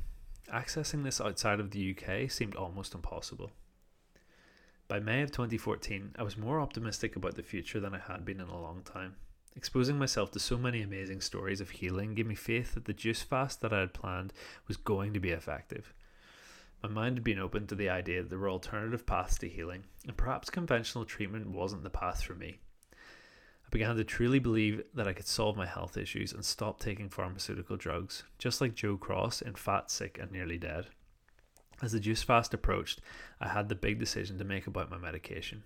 Accessing 0.51 1.03
this 1.03 1.21
outside 1.21 1.59
of 1.59 1.71
the 1.71 1.95
UK 1.95 2.31
seemed 2.31 2.55
almost 2.55 2.95
impossible. 2.95 3.51
By 4.87 4.99
May 4.99 5.21
of 5.21 5.31
2014, 5.31 6.15
I 6.17 6.23
was 6.23 6.37
more 6.37 6.61
optimistic 6.61 7.15
about 7.15 7.35
the 7.35 7.43
future 7.43 7.79
than 7.79 7.93
I 7.93 7.99
had 7.99 8.23
been 8.23 8.39
in 8.39 8.47
a 8.47 8.59
long 8.59 8.81
time. 8.83 9.15
Exposing 9.57 9.97
myself 9.97 10.29
to 10.31 10.39
so 10.39 10.55
many 10.55 10.83
amazing 10.83 11.19
stories 11.19 11.59
of 11.59 11.71
healing 11.71 12.13
gave 12.13 12.27
me 12.27 12.35
faith 12.35 12.75
that 12.75 12.85
the 12.85 12.93
juice 12.93 13.23
fast 13.23 13.59
that 13.61 13.73
I 13.73 13.79
had 13.79 13.91
planned 13.91 14.31
was 14.67 14.77
going 14.77 15.13
to 15.13 15.19
be 15.19 15.31
effective. 15.31 15.95
My 16.83 16.89
mind 16.89 17.17
had 17.17 17.23
been 17.23 17.39
open 17.39 17.65
to 17.65 17.73
the 17.73 17.89
idea 17.89 18.21
that 18.21 18.29
there 18.29 18.37
were 18.37 18.51
alternative 18.51 19.07
paths 19.07 19.39
to 19.39 19.49
healing, 19.49 19.85
and 20.07 20.15
perhaps 20.15 20.51
conventional 20.51 21.05
treatment 21.05 21.49
wasn't 21.49 21.81
the 21.81 21.89
path 21.89 22.21
for 22.21 22.35
me. 22.35 22.59
I 22.93 23.69
began 23.71 23.95
to 23.95 24.03
truly 24.03 24.37
believe 24.37 24.83
that 24.93 25.07
I 25.07 25.13
could 25.13 25.27
solve 25.27 25.57
my 25.57 25.65
health 25.65 25.97
issues 25.97 26.33
and 26.33 26.45
stop 26.45 26.79
taking 26.79 27.09
pharmaceutical 27.09 27.77
drugs, 27.77 28.25
just 28.37 28.61
like 28.61 28.75
Joe 28.75 28.95
Cross 28.95 29.41
in 29.41 29.55
Fat, 29.55 29.89
Sick, 29.89 30.19
and 30.21 30.31
Nearly 30.31 30.59
Dead. 30.59 30.85
As 31.81 31.93
the 31.93 31.99
juice 31.99 32.21
fast 32.21 32.53
approached, 32.53 33.01
I 33.41 33.47
had 33.47 33.69
the 33.69 33.75
big 33.75 33.97
decision 33.97 34.37
to 34.37 34.43
make 34.43 34.67
about 34.67 34.91
my 34.91 34.99
medication. 34.99 35.63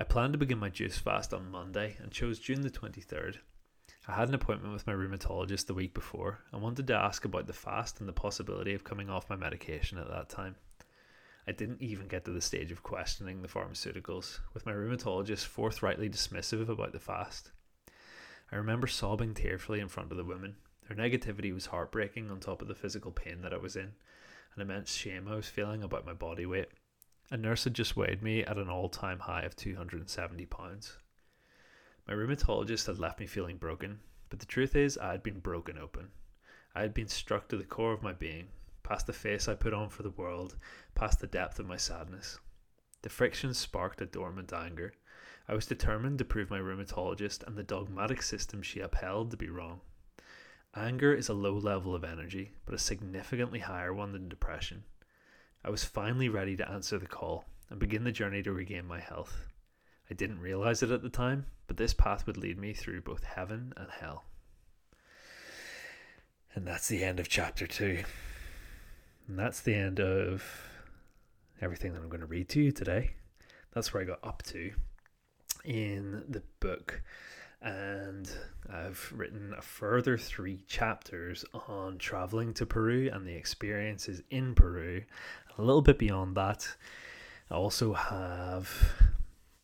I 0.00 0.04
planned 0.04 0.32
to 0.34 0.38
begin 0.38 0.58
my 0.58 0.68
juice 0.68 0.96
fast 0.96 1.34
on 1.34 1.50
Monday 1.50 1.96
and 2.00 2.12
chose 2.12 2.38
June 2.38 2.60
the 2.60 2.70
23rd. 2.70 3.38
I 4.06 4.12
had 4.12 4.28
an 4.28 4.34
appointment 4.36 4.72
with 4.72 4.86
my 4.86 4.92
rheumatologist 4.92 5.66
the 5.66 5.74
week 5.74 5.92
before 5.92 6.38
and 6.52 6.62
wanted 6.62 6.86
to 6.86 6.94
ask 6.94 7.24
about 7.24 7.48
the 7.48 7.52
fast 7.52 7.98
and 7.98 8.08
the 8.08 8.12
possibility 8.12 8.74
of 8.74 8.84
coming 8.84 9.10
off 9.10 9.28
my 9.28 9.34
medication 9.34 9.98
at 9.98 10.08
that 10.08 10.28
time. 10.28 10.54
I 11.48 11.52
didn't 11.52 11.82
even 11.82 12.06
get 12.06 12.24
to 12.26 12.30
the 12.30 12.40
stage 12.40 12.70
of 12.70 12.84
questioning 12.84 13.42
the 13.42 13.48
pharmaceuticals, 13.48 14.38
with 14.54 14.66
my 14.66 14.72
rheumatologist 14.72 15.46
forthrightly 15.46 16.08
dismissive 16.08 16.68
about 16.68 16.92
the 16.92 17.00
fast. 17.00 17.50
I 18.52 18.56
remember 18.56 18.86
sobbing 18.86 19.34
tearfully 19.34 19.80
in 19.80 19.88
front 19.88 20.12
of 20.12 20.16
the 20.16 20.22
woman. 20.22 20.58
Her 20.88 20.94
negativity 20.94 21.52
was 21.52 21.66
heartbreaking 21.66 22.30
on 22.30 22.38
top 22.38 22.62
of 22.62 22.68
the 22.68 22.76
physical 22.76 23.10
pain 23.10 23.42
that 23.42 23.52
I 23.52 23.58
was 23.58 23.74
in, 23.74 23.94
and 24.54 24.62
immense 24.62 24.94
shame 24.94 25.26
I 25.26 25.34
was 25.34 25.48
feeling 25.48 25.82
about 25.82 26.06
my 26.06 26.12
body 26.12 26.46
weight. 26.46 26.68
A 27.30 27.36
nurse 27.36 27.64
had 27.64 27.74
just 27.74 27.94
weighed 27.94 28.22
me 28.22 28.42
at 28.42 28.56
an 28.56 28.70
all 28.70 28.88
time 28.88 29.18
high 29.18 29.42
of 29.42 29.54
270 29.54 30.46
pounds. 30.46 30.96
My 32.06 32.14
rheumatologist 32.14 32.86
had 32.86 32.98
left 32.98 33.20
me 33.20 33.26
feeling 33.26 33.58
broken, 33.58 34.00
but 34.30 34.38
the 34.38 34.46
truth 34.46 34.74
is, 34.74 34.96
I 34.96 35.12
had 35.12 35.22
been 35.22 35.40
broken 35.40 35.76
open. 35.76 36.10
I 36.74 36.80
had 36.80 36.94
been 36.94 37.08
struck 37.08 37.48
to 37.48 37.58
the 37.58 37.64
core 37.64 37.92
of 37.92 38.02
my 38.02 38.14
being, 38.14 38.48
past 38.82 39.06
the 39.06 39.12
face 39.12 39.46
I 39.46 39.54
put 39.54 39.74
on 39.74 39.90
for 39.90 40.02
the 40.02 40.10
world, 40.10 40.56
past 40.94 41.20
the 41.20 41.26
depth 41.26 41.58
of 41.58 41.66
my 41.66 41.76
sadness. 41.76 42.38
The 43.02 43.10
friction 43.10 43.52
sparked 43.52 44.00
a 44.00 44.06
dormant 44.06 44.54
anger. 44.54 44.94
I 45.46 45.54
was 45.54 45.66
determined 45.66 46.18
to 46.20 46.24
prove 46.24 46.48
my 46.48 46.58
rheumatologist 46.58 47.46
and 47.46 47.56
the 47.56 47.62
dogmatic 47.62 48.22
system 48.22 48.62
she 48.62 48.80
upheld 48.80 49.30
to 49.32 49.36
be 49.36 49.50
wrong. 49.50 49.82
Anger 50.74 51.12
is 51.12 51.28
a 51.28 51.34
low 51.34 51.58
level 51.58 51.94
of 51.94 52.04
energy, 52.04 52.52
but 52.64 52.74
a 52.74 52.78
significantly 52.78 53.58
higher 53.58 53.92
one 53.92 54.12
than 54.12 54.30
depression. 54.30 54.84
I 55.64 55.70
was 55.70 55.84
finally 55.84 56.28
ready 56.28 56.56
to 56.56 56.70
answer 56.70 56.98
the 56.98 57.06
call 57.06 57.44
and 57.70 57.78
begin 57.78 58.04
the 58.04 58.12
journey 58.12 58.42
to 58.42 58.52
regain 58.52 58.86
my 58.86 59.00
health. 59.00 59.46
I 60.10 60.14
didn't 60.14 60.40
realize 60.40 60.82
it 60.82 60.90
at 60.90 61.02
the 61.02 61.10
time, 61.10 61.46
but 61.66 61.76
this 61.76 61.92
path 61.92 62.26
would 62.26 62.36
lead 62.36 62.58
me 62.58 62.72
through 62.72 63.02
both 63.02 63.24
heaven 63.24 63.72
and 63.76 63.88
hell. 63.90 64.24
And 66.54 66.66
that's 66.66 66.88
the 66.88 67.04
end 67.04 67.20
of 67.20 67.28
chapter 67.28 67.66
two. 67.66 68.04
And 69.26 69.38
that's 69.38 69.60
the 69.60 69.74
end 69.74 70.00
of 70.00 70.42
everything 71.60 71.92
that 71.92 72.00
I'm 72.00 72.08
going 72.08 72.20
to 72.20 72.26
read 72.26 72.48
to 72.50 72.62
you 72.62 72.72
today. 72.72 73.10
That's 73.74 73.92
where 73.92 74.02
I 74.02 74.06
got 74.06 74.20
up 74.24 74.42
to 74.44 74.72
in 75.64 76.24
the 76.28 76.42
book. 76.60 77.02
And 77.60 78.30
I've 78.72 79.12
written 79.14 79.54
a 79.56 79.62
further 79.62 80.16
three 80.16 80.60
chapters 80.68 81.44
on 81.66 81.98
traveling 81.98 82.54
to 82.54 82.66
Peru 82.66 83.10
and 83.12 83.26
the 83.26 83.34
experiences 83.34 84.22
in 84.30 84.54
Peru. 84.54 85.02
A 85.56 85.62
little 85.62 85.82
bit 85.82 85.98
beyond 85.98 86.36
that, 86.36 86.68
I 87.50 87.54
also 87.54 87.94
have, 87.94 88.92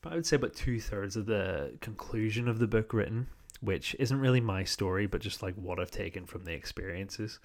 I 0.05 0.15
would 0.15 0.27
say, 0.27 0.37
about 0.37 0.55
two 0.55 0.81
thirds 0.81 1.17
of 1.17 1.27
the 1.27 1.77
conclusion 1.81 2.49
of 2.49 2.59
the 2.59 2.67
book 2.67 2.93
written, 2.93 3.29
which 3.61 3.95
isn't 3.99 4.19
really 4.19 4.41
my 4.41 4.65
story, 4.65 5.07
but 5.07 5.21
just 5.21 5.43
like 5.43 5.55
what 5.55 5.79
I've 5.79 5.91
taken 5.91 6.27
from 6.27 6.45
the 6.45 6.53
experiences. 6.53 7.39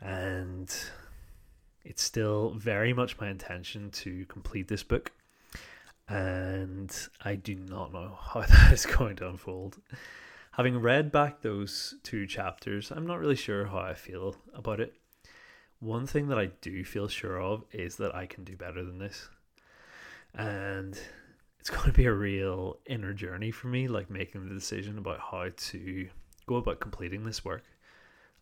And 0.00 0.72
it's 1.84 2.02
still 2.02 2.50
very 2.50 2.92
much 2.92 3.18
my 3.18 3.28
intention 3.28 3.90
to 3.90 4.24
complete 4.26 4.68
this 4.68 4.82
book, 4.82 5.10
and 6.08 6.94
I 7.24 7.34
do 7.34 7.54
not 7.54 7.92
know 7.92 8.18
how 8.32 8.42
that 8.42 8.72
is 8.72 8.86
going 8.86 9.16
to 9.16 9.28
unfold. 9.28 9.78
Having 10.52 10.78
read 10.78 11.10
back 11.10 11.40
those 11.40 11.96
two 12.02 12.26
chapters, 12.26 12.92
I'm 12.92 13.06
not 13.06 13.18
really 13.18 13.36
sure 13.36 13.66
how 13.66 13.78
I 13.78 13.94
feel 13.94 14.36
about 14.54 14.80
it. 14.80 14.94
One 15.80 16.06
thing 16.06 16.28
that 16.28 16.38
I 16.38 16.46
do 16.60 16.84
feel 16.84 17.08
sure 17.08 17.40
of 17.40 17.64
is 17.72 17.96
that 17.96 18.14
I 18.14 18.26
can 18.26 18.44
do 18.44 18.56
better 18.56 18.84
than 18.84 18.98
this. 18.98 19.28
And 20.32 20.98
it's 21.58 21.70
going 21.70 21.86
to 21.86 21.92
be 21.92 22.06
a 22.06 22.12
real 22.12 22.78
inner 22.86 23.12
journey 23.12 23.50
for 23.50 23.66
me, 23.66 23.88
like 23.88 24.10
making 24.10 24.48
the 24.48 24.54
decision 24.54 24.96
about 24.96 25.18
how 25.18 25.48
to 25.54 26.08
go 26.46 26.56
about 26.56 26.78
completing 26.78 27.24
this 27.24 27.44
work 27.44 27.64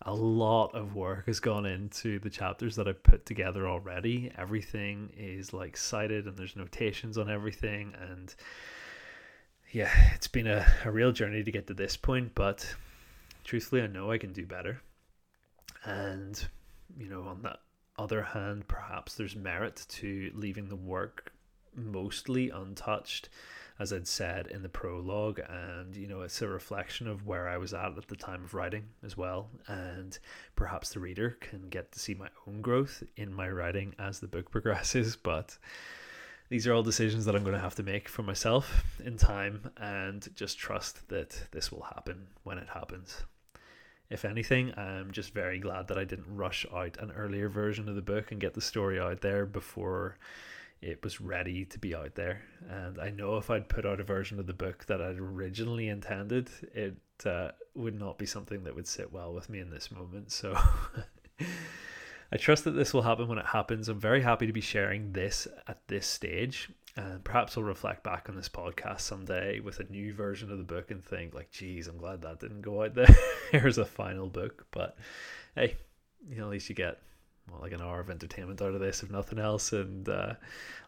a 0.05 0.15
lot 0.15 0.75
of 0.75 0.95
work 0.95 1.27
has 1.27 1.41
gone 1.41 1.67
into 1.67 2.19
the 2.19 2.31
chapters 2.31 2.77
that 2.77 2.89
I've 2.89 3.03
put 3.03 3.25
together 3.27 3.69
already. 3.69 4.33
Everything 4.37 5.11
is 5.17 5.53
like 5.53 5.77
cited 5.77 6.27
and 6.27 6.37
there's 6.37 6.57
notations 6.57 7.19
on 7.19 7.31
everything. 7.31 7.95
And 8.01 8.35
yeah, 9.71 9.91
it's 10.15 10.29
been 10.29 10.47
a, 10.47 10.67
a 10.85 10.91
real 10.91 11.13
journey 11.13 11.43
to 11.43 11.53
get 11.53 11.67
to 11.69 11.75
this 11.75 11.97
point, 11.97 12.33
but 12.35 12.75
truthfully, 13.45 13.83
I 13.83 13.87
know 13.87 14.11
I 14.11 14.19
can 14.19 14.33
do 14.33 14.47
better. 14.47 14.81
And, 15.85 16.43
you 16.99 17.09
know, 17.09 17.23
on 17.23 17.43
that 17.43 17.61
other 17.99 18.23
hand, 18.23 18.67
perhaps 18.69 19.15
there's 19.15 19.37
merit 19.37 19.85
to 19.89 20.31
leaving 20.35 20.69
the 20.69 20.77
work 20.77 21.33
mostly 21.75 22.51
untouched 22.51 23.29
as 23.79 23.93
I'd 23.93 24.07
said 24.07 24.47
in 24.49 24.63
the 24.63 24.69
prologue, 24.69 25.41
and 25.49 25.97
you 25.97 26.07
know, 26.07 26.23
it's 26.23 26.43
a 26.43 26.49
reflection 26.49 27.09
of 27.09 27.27
where 27.27 27.49
I 27.49 27.57
was 27.57 27.75
at 27.75 27.97
at 27.97 28.09
the 28.09 28.17
time 28.17 28.45
of 28.45 28.55
writing 28.55 28.85
as 29.05 29.17
well, 29.17 29.49
and 29.67 30.19
perhaps 30.57 30.91
the 30.91 31.01
reader 31.01 31.37
can 31.41 31.69
get 31.69 31.93
to 31.93 31.99
see 31.99 32.15
my 32.15 32.29
own 32.47 32.61
growth 32.61 33.03
in 33.17 33.33
my 33.33 33.49
writing 33.49 33.95
as 33.99 34.21
the 34.21 34.29
book 34.29 34.51
progresses. 34.51 35.17
But 35.17 35.57
these 36.49 36.67
are 36.67 36.75
all 36.75 36.83
decisions 36.83 37.25
that 37.25 37.35
I'm 37.35 37.45
going 37.45 37.57
to 37.57 37.61
have 37.61 37.77
to 37.77 37.83
make 37.83 38.09
for 38.09 38.23
myself 38.23 38.85
in 39.05 39.17
time, 39.17 39.71
and 39.77 40.29
just 40.35 40.59
trust 40.59 41.09
that 41.09 41.49
this 41.53 41.73
will 41.73 41.83
happen 41.83 42.27
when 42.45 42.59
it 42.59 42.69
happens. 42.69 43.23
If 44.11 44.27
anything, 44.27 44.75
I'm 44.77 45.11
just 45.11 45.33
very 45.33 45.59
glad 45.59 45.89
that 45.89 45.97
I 45.97 46.05
didn't 46.05 46.37
rush 46.37 46.67
out 46.71 46.99
an 47.01 47.13
earlier 47.13 47.49
version 47.49 47.89
of 47.89 47.95
the 47.95 48.03
book 48.03 48.31
and 48.31 48.39
get 48.39 48.53
the 48.53 48.61
story 48.61 49.01
out 49.01 49.23
there 49.23 49.47
before 49.47 50.19
it 50.83 51.03
was 51.05 51.21
ready 51.21 51.65
to 51.65 51.79
be 51.79 51.95
out 51.95 52.17
there. 52.17 52.43
And 52.69 52.99
I 53.01 53.11
know 53.11 53.37
if 53.37 53.51
I'd 53.51 53.69
put 53.69 53.87
out 53.87 54.01
a 54.01 54.05
version 54.05 54.41
of 54.41 54.49
the 54.49 54.53
book 54.53 54.85
that 54.87 55.01
I'd 55.01 55.19
originally 55.19 55.89
intended, 55.89 56.51
it 56.75 56.97
uh, 57.25 57.53
would 57.75 57.99
not 57.99 58.19
be 58.19 58.27
something 58.27 58.65
that 58.65 58.75
would 58.75 58.89
sit 58.89 59.13
well 59.13 59.33
with 59.33 59.49
me 59.49 59.61
in 59.61 59.71
this 59.71 59.93
moment. 59.93 60.33
So 60.33 60.59
I 62.33 62.37
trust 62.37 62.65
that 62.65 62.73
this 62.73 62.93
will 62.93 63.03
happen 63.03 63.29
when 63.29 63.39
it 63.39 63.47
happens. 63.47 63.89
I'm 63.89 64.01
very 64.01 64.23
happy 64.23 64.47
to 64.47 64.53
be 64.53 64.61
sharing 64.61 65.13
this 65.13 65.47
at 65.69 65.87
this 65.87 66.07
stage. 66.07 66.69
And 66.97 67.23
perhaps 67.23 67.57
I'll 67.57 67.63
reflect 67.63 68.03
back 68.03 68.29
on 68.29 68.35
this 68.35 68.49
podcast 68.49 69.01
someday 69.03 69.61
with 69.61 69.79
a 69.79 69.85
new 69.85 70.13
version 70.13 70.51
of 70.51 70.59
the 70.59 70.65
book 70.65 70.91
and 70.91 71.03
think, 71.03 71.33
like, 71.33 71.51
geez, 71.51 71.87
I'm 71.87 71.97
glad 71.97 72.23
that 72.23 72.41
didn't 72.41 72.61
go 72.61 72.83
out 72.83 72.95
there. 72.95 73.17
Here's 73.53 73.79
a 73.79 73.85
final 73.85 74.29
book. 74.29 74.67
But 74.73 74.97
hey, 75.55 75.77
you 76.29 76.37
know, 76.37 76.45
at 76.45 76.51
least 76.51 76.69
you 76.69 76.75
get 76.75 76.99
well, 77.51 77.61
like 77.61 77.73
an 77.73 77.81
hour 77.81 78.01
of 78.01 78.11
entertainment 78.11 78.63
out 78.63 78.75
of 78.75 78.81
this, 78.81 79.03
if 79.03 79.11
nothing 79.11 79.39
else. 79.39 79.73
And 79.73 80.09
uh, 80.09 80.35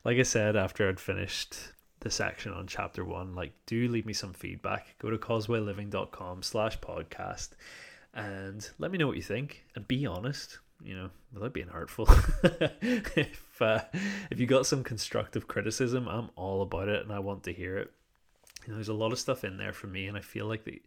like 0.05 0.18
I 0.18 0.22
said, 0.22 0.56
after 0.56 0.89
I'd 0.89 1.01
finished 1.01 1.56
the 2.01 2.10
section 2.10 2.52
on 2.52 2.66
chapter 2.66 3.05
one, 3.05 3.35
like 3.35 3.52
do 3.66 3.89
leave 3.89 4.06
me 4.06 4.12
some 4.12 4.32
feedback. 4.32 4.94
Go 4.98 5.10
to 5.10 5.18
causewayliving.com 5.18 6.43
slash 6.43 6.78
podcast 6.78 7.51
and 8.14 8.70
let 8.78 8.90
me 8.90 8.98
know 8.98 9.06
what 9.06 9.16
you 9.16 9.22
think 9.22 9.64
and 9.74 9.86
be 9.89 10.06
honest 10.06 10.59
you 10.82 10.94
know 10.97 11.10
without 11.32 11.52
being 11.52 11.68
hurtful 11.68 12.09
if 12.82 13.60
uh, 13.60 13.81
if 14.31 14.39
you 14.39 14.47
got 14.47 14.66
some 14.66 14.85
constructive 14.85 15.48
criticism 15.48 16.09
i'm 16.09 16.31
all 16.36 16.62
about 16.62 16.89
it 16.89 17.02
and 17.02 17.12
i 17.12 17.18
want 17.18 17.43
to 17.43 17.52
hear 17.52 17.76
it 17.76 17.90
you 18.64 18.68
know 18.68 18.76
there's 18.76 18.89
a 18.89 18.94
lot 18.94 19.12
of 19.12 19.18
stuff 19.18 19.44
in 19.44 19.56
there 19.56 19.72
for 19.72 19.86
me 19.86 20.06
and 20.06 20.16
i 20.16 20.20
feel 20.20 20.47
like 20.47 20.64
the 20.64 20.81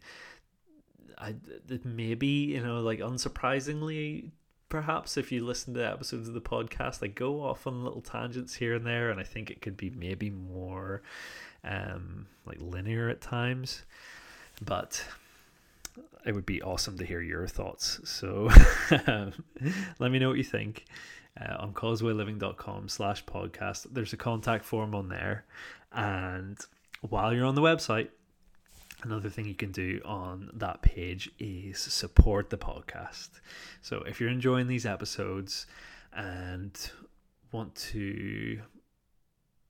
I 1.20 1.34
maybe 1.84 2.26
you 2.26 2.62
know 2.62 2.80
like 2.80 3.00
unsurprisingly 3.00 4.30
perhaps 4.68 5.16
if 5.16 5.32
you 5.32 5.44
listen 5.44 5.74
to 5.74 5.86
episodes 5.86 6.28
of 6.28 6.34
the 6.34 6.40
podcast 6.40 7.02
I 7.02 7.08
go 7.08 7.42
off 7.42 7.66
on 7.66 7.84
little 7.84 8.02
tangents 8.02 8.54
here 8.54 8.74
and 8.74 8.86
there 8.86 9.10
and 9.10 9.18
I 9.18 9.24
think 9.24 9.50
it 9.50 9.62
could 9.62 9.76
be 9.76 9.90
maybe 9.90 10.30
more 10.30 11.02
um 11.64 12.26
like 12.46 12.58
linear 12.60 13.08
at 13.08 13.20
times 13.20 13.84
but 14.62 15.04
it 16.24 16.34
would 16.34 16.46
be 16.46 16.62
awesome 16.62 16.98
to 16.98 17.06
hear 17.06 17.20
your 17.20 17.46
thoughts. 17.46 18.00
So 18.04 18.50
let 19.98 20.10
me 20.10 20.18
know 20.18 20.28
what 20.28 20.38
you 20.38 20.44
think 20.44 20.84
uh, 21.40 21.56
on 21.58 21.72
causewayliving.com 21.72 22.88
slash 22.88 23.24
podcast. 23.24 23.86
There's 23.92 24.12
a 24.12 24.16
contact 24.16 24.64
form 24.64 24.94
on 24.94 25.08
there. 25.08 25.44
And 25.92 26.58
while 27.00 27.32
you're 27.32 27.46
on 27.46 27.54
the 27.54 27.62
website, 27.62 28.08
another 29.02 29.30
thing 29.30 29.46
you 29.46 29.54
can 29.54 29.72
do 29.72 30.00
on 30.04 30.50
that 30.54 30.82
page 30.82 31.30
is 31.38 31.78
support 31.78 32.50
the 32.50 32.58
podcast. 32.58 33.28
So 33.82 34.02
if 34.06 34.20
you're 34.20 34.30
enjoying 34.30 34.66
these 34.66 34.86
episodes 34.86 35.66
and 36.12 36.78
want 37.52 37.74
to 37.74 38.60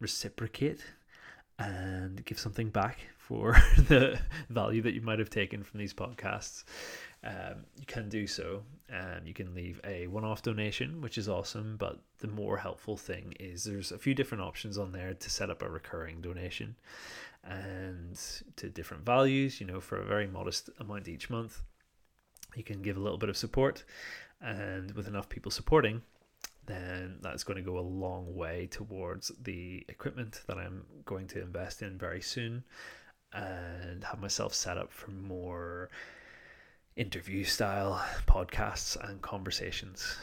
reciprocate 0.01 0.85
and 1.59 2.25
give 2.25 2.39
something 2.39 2.71
back 2.71 2.99
for 3.17 3.53
the 3.89 4.19
value 4.49 4.81
that 4.83 4.95
you 4.95 5.03
might 5.03 5.19
have 5.19 5.31
taken 5.31 5.63
from 5.63 5.79
these 5.79 5.93
podcasts, 5.93 6.65
um, 7.25 7.65
you 7.79 7.87
can 7.87 8.09
do 8.09 8.27
so. 8.27 8.63
Um, 8.91 9.27
you 9.27 9.35
can 9.35 9.55
leave 9.55 9.81
a 9.85 10.07
one 10.07 10.25
off 10.25 10.43
donation, 10.43 11.01
which 11.01 11.19
is 11.19 11.29
awesome. 11.29 11.77
But 11.77 11.99
the 12.19 12.29
more 12.29 12.57
helpful 12.57 12.97
thing 12.97 13.35
is 13.41 13.65
there's 13.65 13.93
a 13.93 13.99
few 13.99 14.15
different 14.15 14.45
options 14.45 14.79
on 14.79 14.93
there 14.93 15.15
to 15.15 15.31
set 15.31 15.51
up 15.51 15.63
a 15.63 15.69
recurring 15.69 16.21
donation 16.21 16.77
and 17.45 18.19
to 18.57 18.69
different 18.69 19.05
values, 19.05 19.61
you 19.61 19.67
know, 19.67 19.81
for 19.81 20.01
a 20.01 20.05
very 20.05 20.27
modest 20.27 20.71
amount 20.79 21.09
each 21.09 21.31
month. 21.31 21.63
You 22.55 22.65
can 22.65 22.83
give 22.83 22.97
a 22.97 23.01
little 23.01 23.19
bit 23.19 23.29
of 23.29 23.37
support, 23.37 23.85
and 24.41 24.93
with 24.93 25.07
enough 25.07 25.29
people 25.29 25.51
supporting, 25.51 26.03
then 26.67 27.19
that's 27.21 27.45
going 27.45 27.57
to 27.57 27.63
go 27.63 27.79
a 27.79 27.81
long 27.81 28.35
way 28.35 28.69
towards 28.71 29.33
the 29.43 29.85
equipment 29.89 30.43
that 30.47 30.59
I'm 30.59 30.85
going 31.05 31.27
to 31.29 31.43
invest 31.43 31.83
in 31.83 31.99
very 31.99 32.21
soon 32.21 32.65
and 33.33 34.05
have 34.05 34.21
myself 34.21 34.55
set 34.55 34.79
up 34.79 34.93
for 34.93 35.11
more 35.11 35.91
interview 36.99 37.45
style 37.45 38.05
podcasts 38.27 38.97
and 39.09 39.23
conversations. 39.23 40.17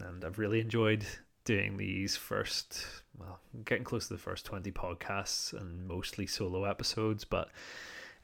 And 0.00 0.24
I've 0.24 0.38
really 0.38 0.60
enjoyed 0.60 1.04
doing 1.44 1.76
these 1.76 2.16
first, 2.16 2.84
well, 3.18 3.38
getting 3.64 3.84
close 3.84 4.08
to 4.08 4.14
the 4.14 4.18
first 4.18 4.46
20 4.46 4.72
podcasts 4.72 5.52
and 5.52 5.86
mostly 5.86 6.26
solo 6.26 6.64
episodes, 6.64 7.24
but 7.24 7.50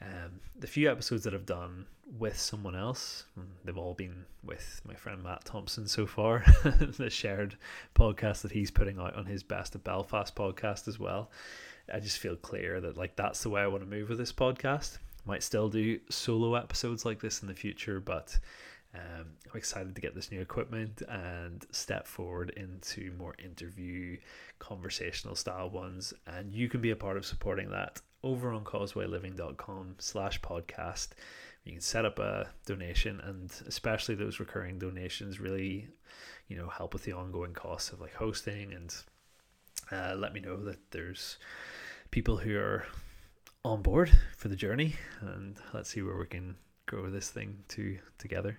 um, 0.00 0.40
the 0.58 0.66
few 0.66 0.90
episodes 0.90 1.22
that 1.24 1.34
I've 1.34 1.46
done 1.46 1.86
with 2.18 2.38
someone 2.38 2.74
else, 2.74 3.24
mm, 3.38 3.44
they've 3.64 3.78
all 3.78 3.94
been 3.94 4.24
with 4.42 4.80
my 4.88 4.94
friend 4.94 5.22
Matt 5.22 5.44
Thompson 5.44 5.86
so 5.86 6.06
far, 6.06 6.44
the 6.64 7.10
shared 7.10 7.56
podcast 7.94 8.40
that 8.40 8.52
he's 8.52 8.70
putting 8.70 8.98
out 8.98 9.14
on 9.14 9.26
his 9.26 9.42
Best 9.42 9.74
of 9.74 9.84
Belfast 9.84 10.34
podcast 10.34 10.88
as 10.88 10.98
well. 10.98 11.30
I 11.92 12.00
just 12.00 12.18
feel 12.18 12.36
clear 12.36 12.80
that 12.80 12.96
like 12.96 13.16
that's 13.16 13.42
the 13.42 13.50
way 13.50 13.60
I 13.60 13.66
want 13.66 13.82
to 13.82 13.88
move 13.88 14.08
with 14.08 14.18
this 14.18 14.32
podcast. 14.32 14.98
Might 15.24 15.42
still 15.42 15.68
do 15.68 16.00
solo 16.10 16.54
episodes 16.54 17.04
like 17.04 17.20
this 17.20 17.42
in 17.42 17.48
the 17.48 17.54
future, 17.54 18.00
but 18.00 18.38
um, 18.94 19.26
I'm 19.50 19.56
excited 19.56 19.94
to 19.94 20.00
get 20.00 20.14
this 20.14 20.30
new 20.30 20.40
equipment 20.40 21.02
and 21.08 21.64
step 21.70 22.06
forward 22.06 22.50
into 22.56 23.12
more 23.16 23.34
interview, 23.42 24.18
conversational 24.58 25.34
style 25.34 25.70
ones. 25.70 26.12
And 26.26 26.52
you 26.52 26.68
can 26.68 26.80
be 26.80 26.90
a 26.90 26.96
part 26.96 27.16
of 27.16 27.24
supporting 27.24 27.70
that 27.70 28.00
over 28.22 28.52
on 28.52 28.64
causewayliving.com 28.64 29.96
slash 29.98 30.40
podcast. 30.40 31.08
You 31.64 31.72
can 31.72 31.80
set 31.80 32.04
up 32.04 32.18
a 32.18 32.48
donation 32.66 33.20
and 33.20 33.50
especially 33.66 34.14
those 34.14 34.40
recurring 34.40 34.78
donations 34.78 35.40
really, 35.40 35.88
you 36.48 36.56
know, 36.56 36.68
help 36.68 36.92
with 36.92 37.04
the 37.04 37.12
ongoing 37.12 37.54
costs 37.54 37.92
of 37.92 38.00
like 38.00 38.14
hosting 38.14 38.72
and 38.74 38.94
uh, 39.90 40.14
let 40.16 40.34
me 40.34 40.40
know 40.40 40.56
that 40.64 40.90
there's 40.90 41.38
people 42.10 42.36
who 42.36 42.58
are 42.58 42.84
on 43.64 43.80
board 43.80 44.10
for 44.36 44.48
the 44.48 44.56
journey 44.56 44.96
and 45.20 45.56
let's 45.72 45.90
see 45.90 46.02
where 46.02 46.16
we 46.16 46.26
can 46.26 46.56
grow 46.86 47.08
this 47.10 47.30
thing 47.30 47.62
to 47.68 47.98
together. 48.18 48.58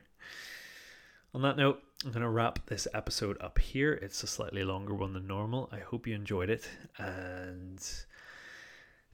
On 1.34 1.42
that 1.42 1.58
note, 1.58 1.82
I'm 2.06 2.12
going 2.12 2.22
to 2.22 2.30
wrap 2.30 2.66
this 2.68 2.88
episode 2.94 3.38
up 3.42 3.60
here. 3.60 3.94
It's 3.94 4.24
a 4.24 4.28
slightly 4.28 4.64
longer 4.64 4.94
one 4.94 5.14
than 5.14 5.28
normal. 5.28 5.68
I 5.72 5.80
hope 5.80 6.08
you 6.08 6.16
enjoyed 6.16 6.50
it. 6.50 6.70
And 6.98 7.82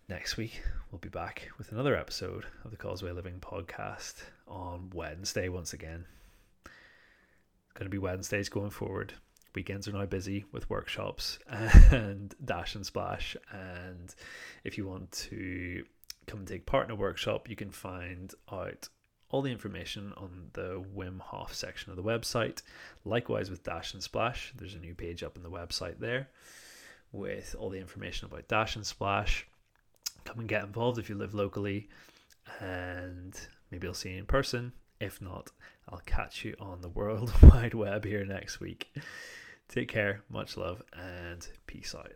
next 0.07 0.37
week, 0.37 0.61
we'll 0.91 0.99
be 0.99 1.09
back 1.09 1.49
with 1.57 1.71
another 1.71 1.95
episode 1.95 2.45
of 2.63 2.71
the 2.71 2.77
Causeway 2.77 3.11
Living 3.11 3.39
podcast 3.39 4.15
on 4.47 4.91
Wednesday 4.93 5.49
once 5.49 5.73
again. 5.73 6.05
It's 6.65 7.73
going 7.73 7.85
to 7.85 7.89
be 7.89 7.97
Wednesdays 7.97 8.49
going 8.49 8.71
forward 8.71 9.13
weekends 9.55 9.87
are 9.87 9.93
now 9.93 10.05
busy 10.05 10.45
with 10.51 10.69
workshops 10.69 11.39
and 11.91 12.35
dash 12.43 12.75
and 12.75 12.85
splash 12.85 13.35
and 13.51 14.15
if 14.63 14.77
you 14.77 14.87
want 14.87 15.11
to 15.11 15.83
come 16.27 16.39
and 16.39 16.47
take 16.47 16.65
part 16.65 16.85
in 16.85 16.91
a 16.91 16.95
workshop 16.95 17.49
you 17.49 17.55
can 17.55 17.71
find 17.71 18.33
out 18.51 18.89
all 19.31 19.41
the 19.41 19.51
information 19.51 20.13
on 20.17 20.49
the 20.53 20.83
Wim 20.95 21.19
Hof 21.19 21.53
section 21.53 21.91
of 21.91 21.95
the 21.95 22.03
website. 22.03 22.61
Likewise 23.05 23.49
with 23.49 23.63
Dash 23.63 23.93
and 23.93 24.01
Splash, 24.01 24.53
there's 24.55 24.73
a 24.73 24.79
new 24.79 24.95
page 24.95 25.23
up 25.23 25.37
on 25.37 25.43
the 25.43 25.49
website 25.49 25.99
there 25.99 26.29
with 27.11 27.55
all 27.57 27.69
the 27.69 27.79
information 27.79 28.25
about 28.25 28.47
Dash 28.47 28.75
and 28.75 28.85
Splash. 28.85 29.47
Come 30.25 30.39
and 30.39 30.49
get 30.49 30.63
involved 30.63 30.99
if 30.99 31.09
you 31.09 31.15
live 31.15 31.33
locally, 31.33 31.89
and 32.59 33.39
maybe 33.71 33.87
I'll 33.87 33.93
see 33.93 34.11
you 34.11 34.19
in 34.19 34.25
person. 34.25 34.73
If 34.99 35.21
not, 35.21 35.51
I'll 35.87 36.01
catch 36.05 36.43
you 36.43 36.55
on 36.59 36.81
the 36.81 36.89
World 36.99 37.31
Wide 37.41 37.73
Web 37.73 38.05
here 38.05 38.25
next 38.25 38.59
week. 38.59 38.93
Take 39.69 39.87
care, 39.87 40.23
much 40.29 40.57
love, 40.57 40.81
and 40.93 41.47
peace 41.67 41.93
out. 41.95 42.11